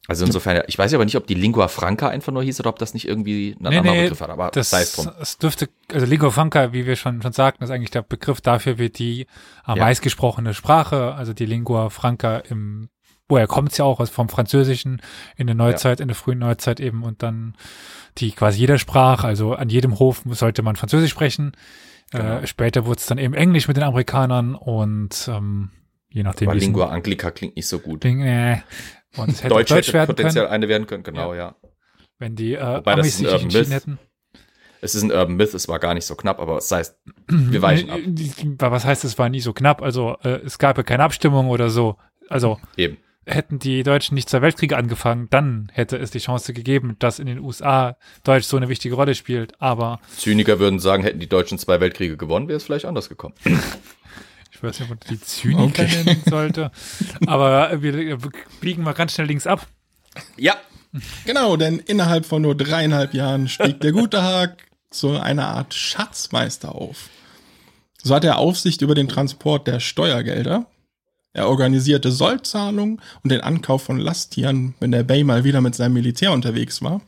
Also 0.07 0.23
insofern, 0.23 0.61
ich 0.67 0.77
weiß 0.77 0.93
aber 0.93 1.03
nicht, 1.03 1.15
ob 1.17 1.25
die 1.25 1.33
Lingua 1.33 1.67
Franca 1.67 2.09
einfach 2.09 2.31
nur 2.31 2.43
hieß 2.43 2.59
oder 2.59 2.69
ob 2.69 2.77
das 2.77 2.93
nicht 2.93 3.07
irgendwie 3.07 3.55
einen 3.59 3.69
Nee, 3.71 3.77
anderen 3.79 3.97
nee, 3.97 4.03
Begriff 4.03 4.21
hat, 4.21 4.29
aber 4.29 4.51
Das, 4.51 4.69
sei 4.69 4.81
es 4.83 4.93
drum. 4.95 5.09
es 5.19 5.39
dürfte, 5.39 5.67
also 5.91 6.05
Lingua 6.05 6.29
Franca, 6.29 6.73
wie 6.73 6.85
wir 6.85 6.95
schon, 6.95 7.23
schon 7.23 7.33
sagten, 7.33 7.63
ist 7.63 7.71
eigentlich 7.71 7.89
der 7.89 8.03
Begriff 8.03 8.39
dafür, 8.39 8.77
wie 8.77 8.91
die 8.91 9.25
am 9.63 9.79
Ja. 9.79 9.85
meistgesprochene 9.85 10.53
Sprache, 10.53 11.15
also 11.15 11.33
die 11.33 11.47
Lingua 11.47 11.89
Franca 11.89 12.37
im, 12.37 12.89
woher 13.27 13.47
kommt 13.47 13.71
es 13.71 13.77
ja 13.77 13.85
auch, 13.85 13.99
also 13.99 14.11
vom 14.11 14.29
Französischen 14.29 15.01
in 15.35 15.47
der 15.47 15.55
Neuzeit, 15.55 15.99
in 15.99 16.07
der 16.07 16.15
frühen 16.15 16.39
Neuzeit 16.39 16.79
eben 16.79 17.03
und 17.03 17.23
dann 17.23 17.55
die 18.17 18.31
quasi 18.31 18.59
jeder 18.59 18.77
sprach, 18.77 19.23
also 19.23 19.53
an 19.53 19.69
jedem 19.69 19.99
Hof 19.99 20.23
sollte 20.29 20.61
man 20.61 20.75
Französisch 20.75 21.11
sprechen. 21.11 21.53
Genau. 22.11 22.39
Äh, 22.39 22.47
später 22.47 22.85
wurde 22.85 22.99
es 22.99 23.07
dann 23.07 23.17
eben 23.17 23.33
Englisch 23.33 23.67
mit 23.67 23.77
den 23.77 23.83
Amerikanern 23.83 24.55
und 24.55 25.27
ähm, 25.27 25.71
je 26.09 26.23
nachdem, 26.23 26.49
Aber 26.49 26.57
Lingua 26.57 26.89
Anglica 26.89 27.31
klingt 27.31 27.55
nicht 27.55 27.67
so 27.67 27.79
gut. 27.79 28.03
Ding, 28.03 28.21
äh, 28.21 28.61
und 29.17 29.29
es 29.29 29.39
hätte 29.43 29.49
Deutsch, 29.49 29.69
Deutsch, 29.69 29.87
hätte 29.87 29.93
werden 29.93 30.07
potenziell 30.07 30.45
können, 30.45 30.53
eine 30.53 30.67
werden 30.67 30.87
können, 30.87 31.03
genau, 31.03 31.33
ja. 31.33 31.55
wenn 32.19 32.35
die 32.35 32.53
äh, 32.53 32.77
Wobei 32.77 32.93
Amis 32.93 33.17
sich 33.17 33.27
entschieden 33.27 33.53
Myth. 33.53 33.71
hätten. 33.71 33.99
Es 34.81 34.93
ist 34.93 35.01
ein 35.01 35.11
Urban 35.11 35.35
Myth, 35.35 35.53
es 35.55 35.67
war 35.67 35.79
gar 35.79 35.95
nicht 35.95 36.05
so 36.05 36.15
knapp, 36.15 36.39
aber 36.39 36.57
es 36.57 36.71
heißt, 36.71 36.99
wir 37.27 37.61
weichen 37.61 37.89
ab. 37.89 38.71
Was 38.71 38.85
heißt, 38.85 39.03
es 39.03 39.17
war 39.17 39.29
nie 39.29 39.39
so 39.39 39.51
knapp? 39.51 39.81
Also 39.81 40.15
äh, 40.23 40.41
es 40.45 40.59
gab 40.59 40.77
ja 40.77 40.83
keine 40.83 41.03
Abstimmung 41.03 41.49
oder 41.49 41.69
so. 41.69 41.97
Also 42.29 42.59
Eben. 42.77 42.97
Hätten 43.25 43.59
die 43.59 43.83
Deutschen 43.83 44.15
nicht 44.15 44.29
zwei 44.29 44.41
Weltkriege 44.41 44.77
angefangen, 44.77 45.27
dann 45.29 45.69
hätte 45.73 45.97
es 45.97 46.11
die 46.11 46.19
Chance 46.19 46.53
gegeben, 46.53 46.95
dass 46.99 47.19
in 47.19 47.25
den 47.25 47.39
USA 47.39 47.97
Deutsch 48.23 48.45
so 48.45 48.57
eine 48.57 48.69
wichtige 48.69 48.95
Rolle 48.95 49.15
spielt. 49.15 49.59
Aber 49.61 49.99
Zyniker 50.17 50.59
würden 50.59 50.79
sagen, 50.79 51.03
hätten 51.03 51.19
die 51.19 51.29
Deutschen 51.29 51.57
zwei 51.57 51.79
Weltkriege 51.79 52.17
gewonnen, 52.17 52.47
wäre 52.47 52.57
es 52.57 52.63
vielleicht 52.63 52.85
anders 52.85 53.09
gekommen. 53.09 53.35
ich 54.51 54.61
weiß 54.63 54.79
nicht, 54.79 54.81
ob 54.83 54.89
man 54.89 54.99
die 55.09 55.19
Zyniker 55.19 55.63
Okay. 55.63 56.03
nennen 56.03 56.21
sollte. 56.25 56.71
Aber 57.25 57.81
wir, 57.81 57.97
wir 57.97 58.17
biegen 58.61 58.83
mal 58.83 58.93
ganz 58.93 59.13
schnell 59.13 59.27
links 59.27 59.47
ab. 59.47 59.67
Ja, 60.37 60.55
Genau, 61.25 61.57
denn 61.57 61.79
innerhalb 61.79 62.25
von 62.25 62.41
nur 62.41 62.55
dreieinhalb 62.55 63.13
Jahren 63.13 63.49
stieg 63.49 63.81
der 63.81 63.91
gute 63.91 64.23
Haag 64.23 64.63
zu 64.89 65.19
einer 65.19 65.47
Art 65.49 65.73
Schatzmeister 65.73 66.73
auf. 66.73 67.09
So 68.01 68.15
hat 68.15 68.23
er 68.23 68.37
Aufsicht 68.37 68.81
über 68.81 68.95
den 68.95 69.09
Transport 69.09 69.67
der 69.67 69.81
Steuergelder. 69.81 70.67
Er 71.35 71.49
organisierte 71.49 72.13
Sollzahlungen 72.13 73.01
und 73.21 73.29
den 73.29 73.41
Ankauf 73.41 73.83
von 73.83 73.99
Lasttieren, 73.99 74.73
wenn 74.79 74.91
der 74.91 75.03
Bay 75.03 75.25
mal 75.25 75.43
wieder 75.43 75.59
mit 75.59 75.75
seinem 75.75 75.91
Militär 75.91 76.31
unterwegs 76.31 76.81
war. 76.81 77.01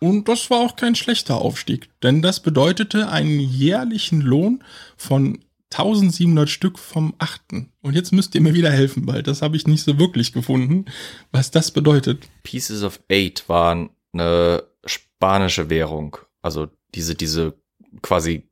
Und 0.00 0.28
das 0.28 0.50
war 0.50 0.58
auch 0.58 0.74
kein 0.74 0.96
schlechter 0.96 1.36
Aufstieg, 1.36 1.88
denn 2.02 2.20
das 2.20 2.40
bedeutete 2.40 3.08
einen 3.08 3.38
jährlichen 3.38 4.20
Lohn 4.20 4.64
von 4.96 5.38
1700 5.72 6.50
Stück 6.50 6.80
vom 6.80 7.14
Achten. 7.18 7.70
Und 7.80 7.94
jetzt 7.94 8.12
müsst 8.12 8.34
ihr 8.34 8.40
mir 8.40 8.54
wieder 8.54 8.72
helfen, 8.72 9.06
weil 9.06 9.22
das 9.22 9.40
habe 9.40 9.56
ich 9.56 9.68
nicht 9.68 9.84
so 9.84 10.00
wirklich 10.00 10.32
gefunden, 10.32 10.86
was 11.30 11.52
das 11.52 11.70
bedeutet. 11.70 12.26
Pieces 12.42 12.82
of 12.82 12.98
Eight 13.08 13.48
waren 13.48 13.90
eine 14.12 14.64
spanische 14.84 15.70
Währung. 15.70 16.16
Also 16.42 16.66
diese, 16.96 17.14
diese 17.14 17.54
quasi 18.02 18.49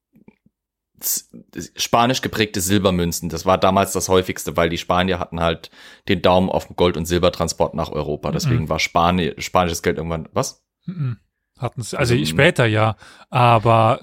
spanisch 1.76 2.22
geprägte 2.22 2.60
Silbermünzen. 2.60 3.28
Das 3.28 3.46
war 3.46 3.58
damals 3.58 3.92
das 3.92 4.08
häufigste, 4.08 4.56
weil 4.56 4.68
die 4.68 4.78
Spanier 4.78 5.18
hatten 5.18 5.40
halt 5.40 5.70
den 6.08 6.22
Daumen 6.22 6.50
auf 6.50 6.68
Gold- 6.76 6.96
und 6.96 7.06
Silbertransport 7.06 7.74
nach 7.74 7.90
Europa. 7.90 8.30
Deswegen 8.30 8.68
war 8.68 8.78
Spani 8.78 9.34
spanisches 9.38 9.82
Geld 9.82 9.98
irgendwann, 9.98 10.28
was? 10.32 10.64
Mhm. 10.86 11.18
Hatten 11.58 11.82
sie, 11.82 11.98
also 11.98 12.14
Also, 12.14 12.24
später 12.24 12.66
ja, 12.66 12.96
aber 13.30 14.00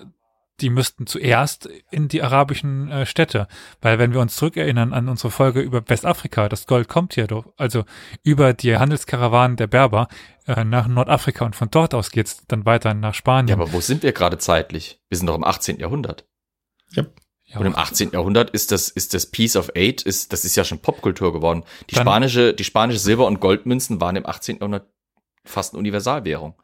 die 0.61 0.69
müssten 0.69 1.05
zuerst 1.05 1.69
in 1.91 2.07
die 2.07 2.21
arabischen 2.21 2.89
äh, 2.89 3.05
Städte, 3.05 3.47
weil 3.81 3.99
wenn 3.99 4.13
wir 4.13 4.21
uns 4.21 4.35
zurückerinnern 4.35 4.93
an 4.93 5.09
unsere 5.09 5.31
Folge 5.31 5.59
über 5.59 5.87
Westafrika, 5.87 6.47
das 6.47 6.65
Gold 6.65 6.87
kommt 6.87 7.15
ja 7.15 7.27
doch, 7.27 7.53
also 7.57 7.83
über 8.23 8.53
die 8.53 8.77
Handelskarawanen 8.77 9.57
der 9.57 9.67
Berber 9.67 10.07
äh, 10.47 10.63
nach 10.63 10.87
Nordafrika 10.87 11.45
und 11.45 11.55
von 11.55 11.69
dort 11.71 11.93
aus 11.93 12.11
geht's 12.11 12.45
dann 12.47 12.65
weiter 12.65 12.93
nach 12.93 13.13
Spanien. 13.13 13.49
Ja, 13.49 13.55
aber 13.55 13.73
wo 13.73 13.81
sind 13.81 14.03
wir 14.03 14.13
gerade 14.13 14.37
zeitlich? 14.37 15.01
Wir 15.09 15.17
sind 15.17 15.27
doch 15.27 15.35
im 15.35 15.43
18. 15.43 15.79
Jahrhundert. 15.79 16.25
Ja, 17.47 17.59
Und 17.59 17.65
im 17.67 17.75
18. 17.75 18.11
Jahrhundert 18.11 18.49
ist 18.51 18.71
das, 18.71 18.89
ist 18.89 19.13
das 19.13 19.27
Piece 19.27 19.55
of 19.55 19.71
Eight, 19.75 20.01
ist, 20.01 20.33
das 20.33 20.45
ist 20.45 20.55
ja 20.55 20.63
schon 20.63 20.79
Popkultur 20.79 21.31
geworden. 21.31 21.63
Die 21.89 21.95
Dann- 21.95 22.03
spanische, 22.03 22.53
die 22.53 22.63
spanische 22.63 22.99
Silber- 22.99 23.27
und 23.27 23.39
Goldmünzen 23.39 24.01
waren 24.01 24.15
im 24.15 24.25
18. 24.25 24.57
Jahrhundert 24.57 24.87
fast 25.43 25.73
eine 25.73 25.79
Universalwährung. 25.79 26.55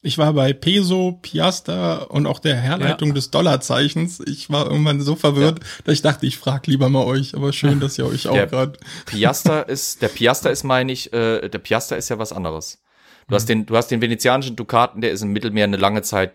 Ich 0.00 0.16
war 0.16 0.32
bei 0.32 0.52
Peso, 0.52 1.18
Piaster 1.20 2.10
und 2.12 2.26
auch 2.26 2.38
der 2.38 2.54
Herleitung 2.56 3.14
des 3.14 3.30
Dollarzeichens. 3.32 4.20
Ich 4.26 4.48
war 4.48 4.70
irgendwann 4.70 5.00
so 5.00 5.16
verwirrt, 5.16 5.58
dass 5.84 5.94
ich 5.94 6.02
dachte, 6.02 6.24
ich 6.24 6.38
frage 6.38 6.70
lieber 6.70 6.88
mal 6.88 7.04
euch. 7.04 7.34
Aber 7.34 7.52
schön, 7.52 7.80
dass 7.80 7.98
ihr 7.98 8.06
euch 8.06 8.28
auch 8.28 8.34
gerade. 8.34 8.78
Piaster 9.06 9.68
ist, 9.68 10.00
der 10.00 10.08
Piaster 10.08 10.52
ist, 10.52 10.62
meine 10.62 10.92
ich, 10.92 11.12
äh, 11.12 11.48
der 11.48 11.58
Piaster 11.58 11.96
ist 11.96 12.08
ja 12.10 12.18
was 12.18 12.32
anderes. 12.32 12.80
Du 13.26 13.34
hast 13.34 13.48
den, 13.48 13.66
du 13.66 13.76
hast 13.76 13.88
den 13.88 14.00
venezianischen 14.00 14.54
Dukaten, 14.56 15.00
der 15.00 15.10
ist 15.10 15.22
im 15.22 15.32
Mittelmeer 15.32 15.64
eine 15.64 15.76
lange 15.76 16.02
Zeit 16.02 16.32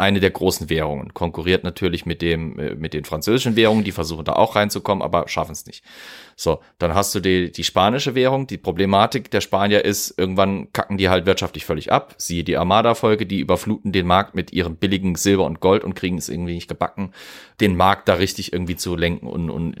eine 0.00 0.18
der 0.18 0.30
großen 0.30 0.70
Währungen. 0.70 1.14
Konkurriert 1.14 1.62
natürlich 1.62 2.06
mit 2.06 2.22
dem, 2.22 2.58
äh, 2.58 2.74
mit 2.74 2.94
den 2.94 3.04
französischen 3.04 3.54
Währungen, 3.54 3.84
die 3.84 3.92
versuchen 3.92 4.24
da 4.24 4.32
auch 4.32 4.56
reinzukommen, 4.56 5.02
aber 5.02 5.28
schaffen 5.28 5.52
es 5.52 5.66
nicht. 5.66 5.84
So, 6.34 6.60
dann 6.78 6.94
hast 6.94 7.14
du 7.14 7.20
die, 7.20 7.52
die 7.52 7.64
spanische 7.64 8.14
Währung. 8.14 8.46
Die 8.46 8.56
Problematik 8.56 9.30
der 9.30 9.42
Spanier 9.42 9.84
ist, 9.84 10.18
irgendwann 10.18 10.72
kacken 10.72 10.96
die 10.96 11.10
halt 11.10 11.26
wirtschaftlich 11.26 11.66
völlig 11.66 11.92
ab. 11.92 12.14
Siehe 12.16 12.44
die 12.44 12.56
Armada-Folge, 12.56 13.26
die 13.26 13.40
überfluten 13.40 13.92
den 13.92 14.06
Markt 14.06 14.34
mit 14.34 14.52
ihrem 14.52 14.76
billigen 14.76 15.14
Silber 15.16 15.44
und 15.44 15.60
Gold 15.60 15.84
und 15.84 15.94
kriegen 15.94 16.16
es 16.16 16.28
irgendwie 16.28 16.54
nicht 16.54 16.68
gebacken, 16.68 17.12
den 17.60 17.76
Markt 17.76 18.08
da 18.08 18.14
richtig 18.14 18.52
irgendwie 18.52 18.76
zu 18.76 18.96
lenken 18.96 19.26
und, 19.26 19.50
und 19.50 19.76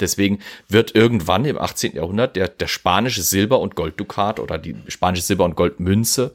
Deswegen 0.00 0.40
wird 0.68 0.96
irgendwann 0.96 1.44
im 1.44 1.56
18. 1.56 1.94
Jahrhundert 1.94 2.34
der, 2.34 2.48
der 2.48 2.66
spanische 2.66 3.22
Silber- 3.22 3.60
und 3.60 3.76
Golddukat 3.76 4.40
oder 4.40 4.58
die 4.58 4.74
spanische 4.88 5.22
Silber- 5.22 5.44
und 5.44 5.54
Goldmünze 5.54 6.34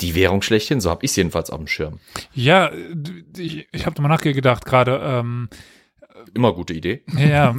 die 0.00 0.14
Währung 0.14 0.42
schlechthin. 0.42 0.80
So 0.80 0.90
habe 0.90 1.04
ich 1.04 1.10
es 1.12 1.16
jedenfalls 1.16 1.50
auf 1.50 1.58
dem 1.58 1.66
Schirm. 1.66 2.00
ja 2.34 2.70
ich, 3.36 3.68
ich 3.72 3.86
habe 3.86 4.00
mal 4.02 4.08
nachgedacht 4.08 4.64
gerade, 4.64 5.00
ähm, 5.02 5.48
Immer 6.34 6.52
gute 6.52 6.74
Idee. 6.74 7.02
ja, 7.16 7.26
ja, 7.26 7.56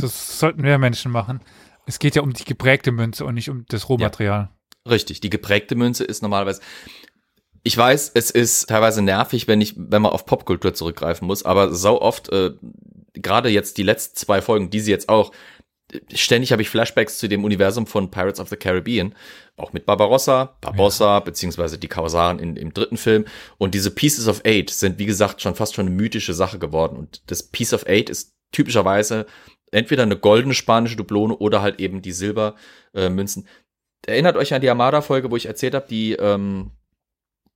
das 0.00 0.38
sollten 0.38 0.62
mehr 0.62 0.78
Menschen 0.78 1.12
machen. 1.12 1.40
Es 1.86 1.98
geht 1.98 2.16
ja 2.16 2.22
um 2.22 2.32
die 2.32 2.44
geprägte 2.44 2.92
Münze 2.92 3.24
und 3.24 3.34
nicht 3.34 3.50
um 3.50 3.64
das 3.68 3.88
Rohmaterial. 3.88 4.50
Richtig. 4.88 5.20
Die 5.20 5.30
geprägte 5.30 5.74
Münze 5.74 6.04
ist 6.04 6.22
normalerweise. 6.22 6.60
Ich 7.62 7.76
weiß, 7.76 8.12
es 8.14 8.30
ist 8.30 8.68
teilweise 8.68 9.02
nervig, 9.02 9.46
wenn 9.46 9.60
ich, 9.60 9.74
wenn 9.76 10.02
man 10.02 10.12
auf 10.12 10.24
Popkultur 10.24 10.72
zurückgreifen 10.74 11.26
muss, 11.26 11.44
aber 11.44 11.74
so 11.74 12.00
oft, 12.00 12.30
äh, 12.30 12.52
gerade 13.14 13.48
jetzt 13.50 13.76
die 13.76 13.82
letzten 13.82 14.16
zwei 14.16 14.40
Folgen, 14.40 14.70
diese 14.70 14.90
jetzt 14.90 15.08
auch, 15.08 15.32
ständig 16.14 16.52
habe 16.52 16.62
ich 16.62 16.70
Flashbacks 16.70 17.18
zu 17.18 17.28
dem 17.28 17.44
Universum 17.44 17.86
von 17.86 18.10
Pirates 18.10 18.40
of 18.40 18.48
the 18.48 18.56
Caribbean, 18.56 19.14
auch 19.56 19.72
mit 19.72 19.86
Barbarossa, 19.86 20.56
Barbossa, 20.60 21.20
beziehungsweise 21.20 21.78
die 21.78 21.88
Korsaren 21.88 22.38
in, 22.38 22.56
im 22.56 22.72
dritten 22.72 22.96
Film. 22.96 23.24
Und 23.58 23.74
diese 23.74 23.90
Pieces 23.90 24.28
of 24.28 24.42
Eight 24.44 24.70
sind, 24.70 24.98
wie 24.98 25.06
gesagt, 25.06 25.42
schon 25.42 25.54
fast 25.54 25.74
schon 25.74 25.86
eine 25.86 25.94
mythische 25.94 26.34
Sache 26.34 26.58
geworden. 26.58 26.96
Und 26.96 27.22
das 27.30 27.42
Piece 27.42 27.74
of 27.74 27.86
Eight 27.86 28.08
ist 28.10 28.32
typischerweise 28.52 29.26
entweder 29.70 30.02
eine 30.02 30.16
goldene 30.16 30.54
spanische 30.54 30.96
Dublone 30.96 31.36
oder 31.36 31.62
halt 31.62 31.78
eben 31.78 32.02
die 32.02 32.12
Silbermünzen. 32.12 33.44
Äh. 33.44 34.12
Erinnert 34.12 34.36
euch 34.36 34.54
an 34.54 34.62
die 34.62 34.70
Armada-Folge, 34.70 35.30
wo 35.30 35.36
ich 35.36 35.46
erzählt 35.46 35.74
habe, 35.74 35.86
die 35.88 36.12
ähm, 36.14 36.70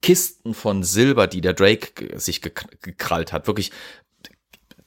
Kisten 0.02 0.52
von 0.52 0.84
Silber, 0.84 1.26
die 1.26 1.40
der 1.40 1.54
Drake 1.54 2.18
sich 2.20 2.40
gek- 2.40 2.68
gekrallt 2.82 3.32
hat. 3.32 3.46
Wirklich 3.46 3.72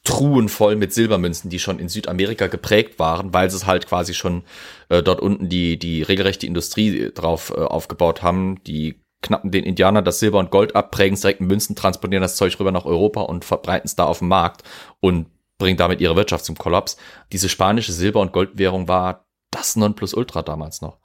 Truhen 0.07 0.47
voll 0.47 0.77
mit 0.77 0.93
Silbermünzen, 0.93 1.49
die 1.49 1.59
schon 1.59 1.79
in 1.79 1.89
Südamerika 1.89 2.47
geprägt 2.47 2.97
waren, 2.97 3.33
weil 3.33 3.49
sie 3.49 3.57
es 3.57 3.65
halt 3.65 3.87
quasi 3.87 4.13
schon 4.13 4.43
äh, 4.87 5.03
dort 5.03 5.19
unten 5.19 5.49
die, 5.49 5.77
die 5.77 6.01
regelrechte 6.01 6.47
Industrie 6.47 7.11
drauf 7.13 7.53
äh, 7.53 7.59
aufgebaut 7.59 8.23
haben. 8.23 8.63
Die 8.63 9.03
knappen 9.21 9.51
den 9.51 9.65
Indianern 9.65 10.05
das 10.05 10.19
Silber 10.19 10.39
und 10.39 10.49
Gold 10.49 10.77
ab, 10.77 10.91
prägen 10.91 11.15
es 11.15 11.21
direkt 11.21 11.41
in 11.41 11.47
Münzen, 11.47 11.75
transportieren 11.75 12.21
das 12.21 12.37
Zeug 12.37 12.57
rüber 12.57 12.71
nach 12.71 12.85
Europa 12.85 13.19
und 13.19 13.43
verbreiten 13.43 13.85
es 13.85 13.97
da 13.97 14.05
auf 14.05 14.19
dem 14.19 14.29
Markt 14.29 14.63
und 15.01 15.27
bringen 15.57 15.75
damit 15.75 15.99
ihre 15.99 16.15
Wirtschaft 16.15 16.45
zum 16.45 16.57
Kollaps. 16.57 16.95
Diese 17.33 17.49
spanische 17.49 17.91
Silber- 17.91 18.21
und 18.21 18.31
Goldwährung 18.31 18.87
war 18.87 19.27
das 19.51 19.75
Nonplusultra 19.75 20.41
damals 20.41 20.81
noch. 20.81 20.99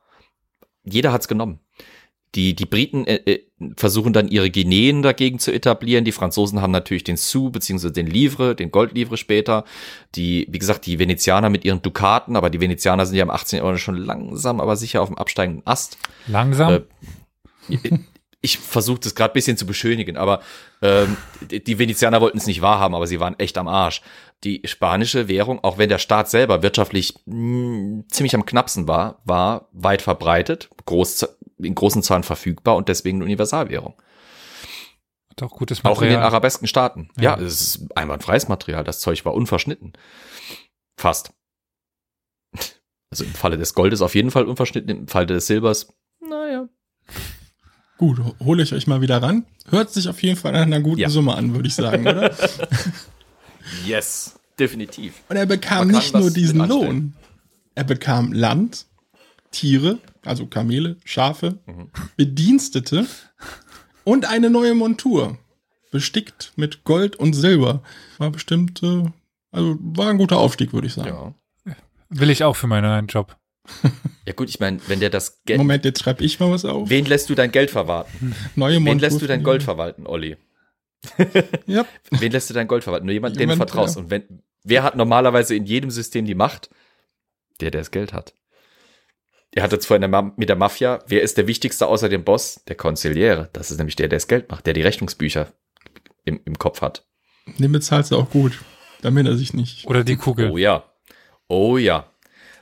Jeder 0.84 1.10
hat's 1.10 1.26
genommen. 1.26 1.58
Die, 2.34 2.54
die 2.54 2.64
Briten 2.64 3.06
äh, 3.06 3.16
äh, 3.26 3.40
versuchen 3.76 4.14
dann 4.14 4.28
ihre 4.28 4.50
Guineen 4.50 5.02
dagegen 5.02 5.38
zu 5.38 5.52
etablieren. 5.52 6.04
Die 6.04 6.12
Franzosen 6.12 6.62
haben 6.62 6.70
natürlich 6.70 7.04
den 7.04 7.18
Sou 7.18 7.50
beziehungsweise 7.50 7.92
den 7.92 8.06
Livre, 8.06 8.56
den 8.56 8.70
Goldlivre 8.70 9.18
später. 9.18 9.64
Die, 10.14 10.46
wie 10.50 10.58
gesagt, 10.58 10.86
die 10.86 10.98
Venezianer 10.98 11.50
mit 11.50 11.64
ihren 11.64 11.82
Dukaten, 11.82 12.36
aber 12.36 12.48
die 12.48 12.60
Venezianer 12.60 13.04
sind 13.04 13.16
ja 13.16 13.22
im 13.22 13.30
18. 13.30 13.58
Jahrhundert 13.58 13.80
schon 13.80 13.96
langsam, 13.96 14.60
aber 14.60 14.76
sicher 14.76 15.02
auf 15.02 15.08
dem 15.08 15.18
absteigenden 15.18 15.66
Ast. 15.66 15.98
Langsam. 16.26 16.84
Äh, 17.68 17.78
ich 18.42 18.58
versuche 18.58 19.00
das 19.00 19.14
gerade 19.14 19.32
bisschen 19.32 19.56
zu 19.56 19.66
beschönigen, 19.66 20.16
aber 20.16 20.40
ähm, 20.82 21.16
die 21.50 21.62
die 21.62 21.78
Venezianer 21.78 22.20
wollten 22.20 22.38
es 22.38 22.46
nicht 22.46 22.60
wahrhaben, 22.60 22.94
aber 22.94 23.06
sie 23.06 23.20
waren 23.20 23.38
echt 23.38 23.56
am 23.56 23.68
Arsch. 23.68 24.02
Die 24.42 24.62
spanische 24.64 25.28
Währung, 25.28 25.62
auch 25.62 25.78
wenn 25.78 25.88
der 25.88 25.98
Staat 25.98 26.28
selber 26.28 26.62
wirtschaftlich 26.62 27.14
mh, 27.26 28.04
ziemlich 28.08 28.34
am 28.34 28.44
knappsten 28.44 28.88
war, 28.88 29.20
war 29.24 29.68
weit 29.72 30.02
verbreitet, 30.02 30.68
groß, 30.84 31.28
in 31.64 31.74
großen 31.74 32.02
Zahlen 32.02 32.22
verfügbar 32.22 32.76
und 32.76 32.88
deswegen 32.88 33.18
eine 33.18 33.24
Universalwährung. 33.24 33.94
Hat 35.30 35.42
auch 35.42 35.56
gutes 35.56 35.84
Auch 35.84 36.02
in 36.02 36.08
den 36.08 36.14
Material. 36.14 36.22
arabesken 36.24 36.66
Staaten. 36.68 37.08
Ja, 37.16 37.36
Ja. 37.38 37.44
es 37.44 37.60
ist 37.60 37.96
einwandfreies 37.96 38.48
Material. 38.48 38.84
Das 38.84 39.00
Zeug 39.00 39.24
war 39.24 39.34
unverschnitten. 39.34 39.92
Fast. 40.98 41.32
Also 43.10 43.24
im 43.24 43.32
Falle 43.34 43.58
des 43.58 43.74
Goldes 43.74 44.00
auf 44.02 44.14
jeden 44.14 44.30
Fall 44.30 44.44
unverschnitten, 44.46 44.88
im 44.90 45.08
Falle 45.08 45.26
des 45.26 45.46
Silbers, 45.46 45.92
naja. 46.20 46.68
Gut, 47.98 48.20
hole 48.40 48.62
ich 48.62 48.72
euch 48.72 48.86
mal 48.86 49.00
wieder 49.02 49.22
ran. 49.22 49.44
Hört 49.68 49.90
sich 49.92 50.08
auf 50.08 50.22
jeden 50.22 50.38
Fall 50.38 50.52
nach 50.52 50.62
einer 50.62 50.80
guten 50.80 51.00
Ja. 51.00 51.08
Summe 51.10 51.34
an, 51.34 51.54
würde 51.54 51.68
ich 51.68 51.74
sagen, 51.74 52.06
oder? 52.06 52.34
Yes, 53.86 54.38
definitiv. 54.58 55.14
Und 55.28 55.36
er 55.36 55.46
bekam 55.46 55.88
nicht 55.88 56.14
nur 56.14 56.30
diesen. 56.30 56.66
Lohn. 56.66 57.14
Er 57.74 57.84
bekam 57.84 58.32
Land, 58.32 58.86
Tiere, 59.50 59.98
also 60.24 60.46
Kamele, 60.46 60.96
Schafe, 61.04 61.58
Mhm. 61.66 61.90
Bedienstete 62.16 63.06
und 64.04 64.24
eine 64.28 64.50
neue 64.50 64.74
Montur. 64.74 65.38
Bestickt 65.90 66.52
mit 66.56 66.84
Gold 66.84 67.16
und 67.16 67.34
Silber. 67.34 67.82
War 68.18 68.30
bestimmt, 68.30 68.82
äh, 68.82 69.04
also 69.50 69.76
war 69.80 70.08
ein 70.08 70.18
guter 70.18 70.38
Aufstieg, 70.38 70.72
würde 70.72 70.86
ich 70.86 70.94
sagen. 70.94 71.34
Ja. 71.66 71.74
Will 72.08 72.30
ich 72.30 72.44
auch 72.44 72.56
für 72.56 72.66
meinen 72.66 72.84
neuen 72.84 73.06
Job. 73.06 73.36
Ja 74.24 74.32
gut, 74.34 74.48
ich 74.48 74.60
meine, 74.60 74.78
wenn 74.86 75.00
der 75.00 75.10
das 75.10 75.42
Geld, 75.46 75.58
Moment, 75.58 75.84
jetzt 75.84 76.00
schreibe 76.00 76.22
ich 76.24 76.38
mal 76.38 76.48
was 76.48 76.64
auf. 76.64 76.88
wen 76.88 77.06
lässt 77.06 77.28
du 77.28 77.34
dein 77.34 77.50
Geld 77.50 77.72
verwalten? 77.72 78.36
Neue 78.54 78.76
Wen 78.76 78.84
Montur 78.84 79.00
lässt 79.00 79.20
du 79.20 79.26
dein 79.26 79.42
Gold 79.42 79.64
verwalten, 79.64 80.06
Olli? 80.06 80.36
Ja, 81.66 81.84
Wen 82.12 82.30
lässt 82.30 82.48
du 82.48 82.54
dein 82.54 82.68
Gold 82.68 82.84
verwalten? 82.84 83.06
Nur 83.06 83.12
jemand, 83.14 83.38
dem 83.40 83.50
du 83.50 83.56
vertraust. 83.56 83.96
ja. 83.96 84.02
Und 84.02 84.10
wenn, 84.10 84.42
wer 84.62 84.84
hat 84.84 84.94
normalerweise 84.94 85.56
in 85.56 85.64
jedem 85.66 85.90
System 85.90 86.24
die 86.24 86.36
Macht? 86.36 86.70
Der, 87.60 87.72
der 87.72 87.80
das 87.80 87.90
Geld 87.90 88.12
hat. 88.12 88.32
Er 89.54 89.62
hat 89.62 89.72
jetzt 89.72 89.86
vorhin 89.86 90.10
der 90.10 90.32
mit 90.36 90.48
der 90.48 90.56
Mafia, 90.56 91.00
wer 91.06 91.22
ist 91.22 91.36
der 91.36 91.46
wichtigste 91.46 91.86
außer 91.86 92.08
dem 92.08 92.24
Boss? 92.24 92.62
Der 92.68 92.76
Konziliere. 92.76 93.50
Das 93.52 93.70
ist 93.70 93.76
nämlich 93.76 93.96
der, 93.96 94.08
der 94.08 94.16
das 94.16 94.28
Geld 94.28 94.50
macht, 94.50 94.66
der 94.66 94.72
die 94.72 94.82
Rechnungsbücher 94.82 95.52
im, 96.24 96.40
im 96.44 96.58
Kopf 96.58 96.80
hat. 96.80 97.04
den 97.58 97.72
bezahlst 97.72 98.12
du 98.12 98.16
auch 98.16 98.30
gut, 98.30 98.58
damit 99.02 99.26
er 99.26 99.36
sich 99.36 99.52
nicht. 99.52 99.86
Oder 99.86 100.04
die 100.04 100.16
Kugel. 100.16 100.50
Oh 100.50 100.56
ja. 100.56 100.84
Oh 101.48 101.76
ja. 101.76 102.08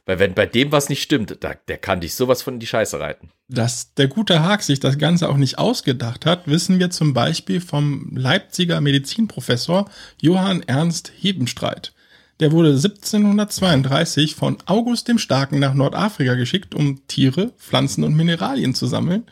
Weil 0.06 0.18
wenn 0.18 0.34
bei 0.34 0.46
dem 0.46 0.72
was 0.72 0.88
nicht 0.88 1.02
stimmt, 1.02 1.36
da, 1.44 1.54
der 1.68 1.78
kann 1.78 2.00
dich 2.00 2.16
sowas 2.16 2.42
von 2.42 2.54
in 2.54 2.60
die 2.60 2.66
Scheiße 2.66 2.98
reiten. 2.98 3.30
Dass 3.46 3.94
der 3.94 4.08
gute 4.08 4.42
Haag 4.42 4.62
sich 4.62 4.80
das 4.80 4.98
Ganze 4.98 5.28
auch 5.28 5.36
nicht 5.36 5.58
ausgedacht 5.58 6.26
hat, 6.26 6.48
wissen 6.48 6.80
wir 6.80 6.90
zum 6.90 7.14
Beispiel 7.14 7.60
vom 7.60 8.10
Leipziger 8.16 8.80
Medizinprofessor 8.80 9.88
Johann 10.20 10.64
Ernst 10.64 11.12
Hebenstreit. 11.16 11.92
Der 12.40 12.52
wurde 12.52 12.70
1732 12.70 14.34
von 14.34 14.56
August 14.64 15.08
dem 15.08 15.18
Starken 15.18 15.58
nach 15.58 15.74
Nordafrika 15.74 16.34
geschickt, 16.34 16.74
um 16.74 17.06
Tiere, 17.06 17.52
Pflanzen 17.58 18.02
und 18.02 18.16
Mineralien 18.16 18.74
zu 18.74 18.86
sammeln. 18.86 19.24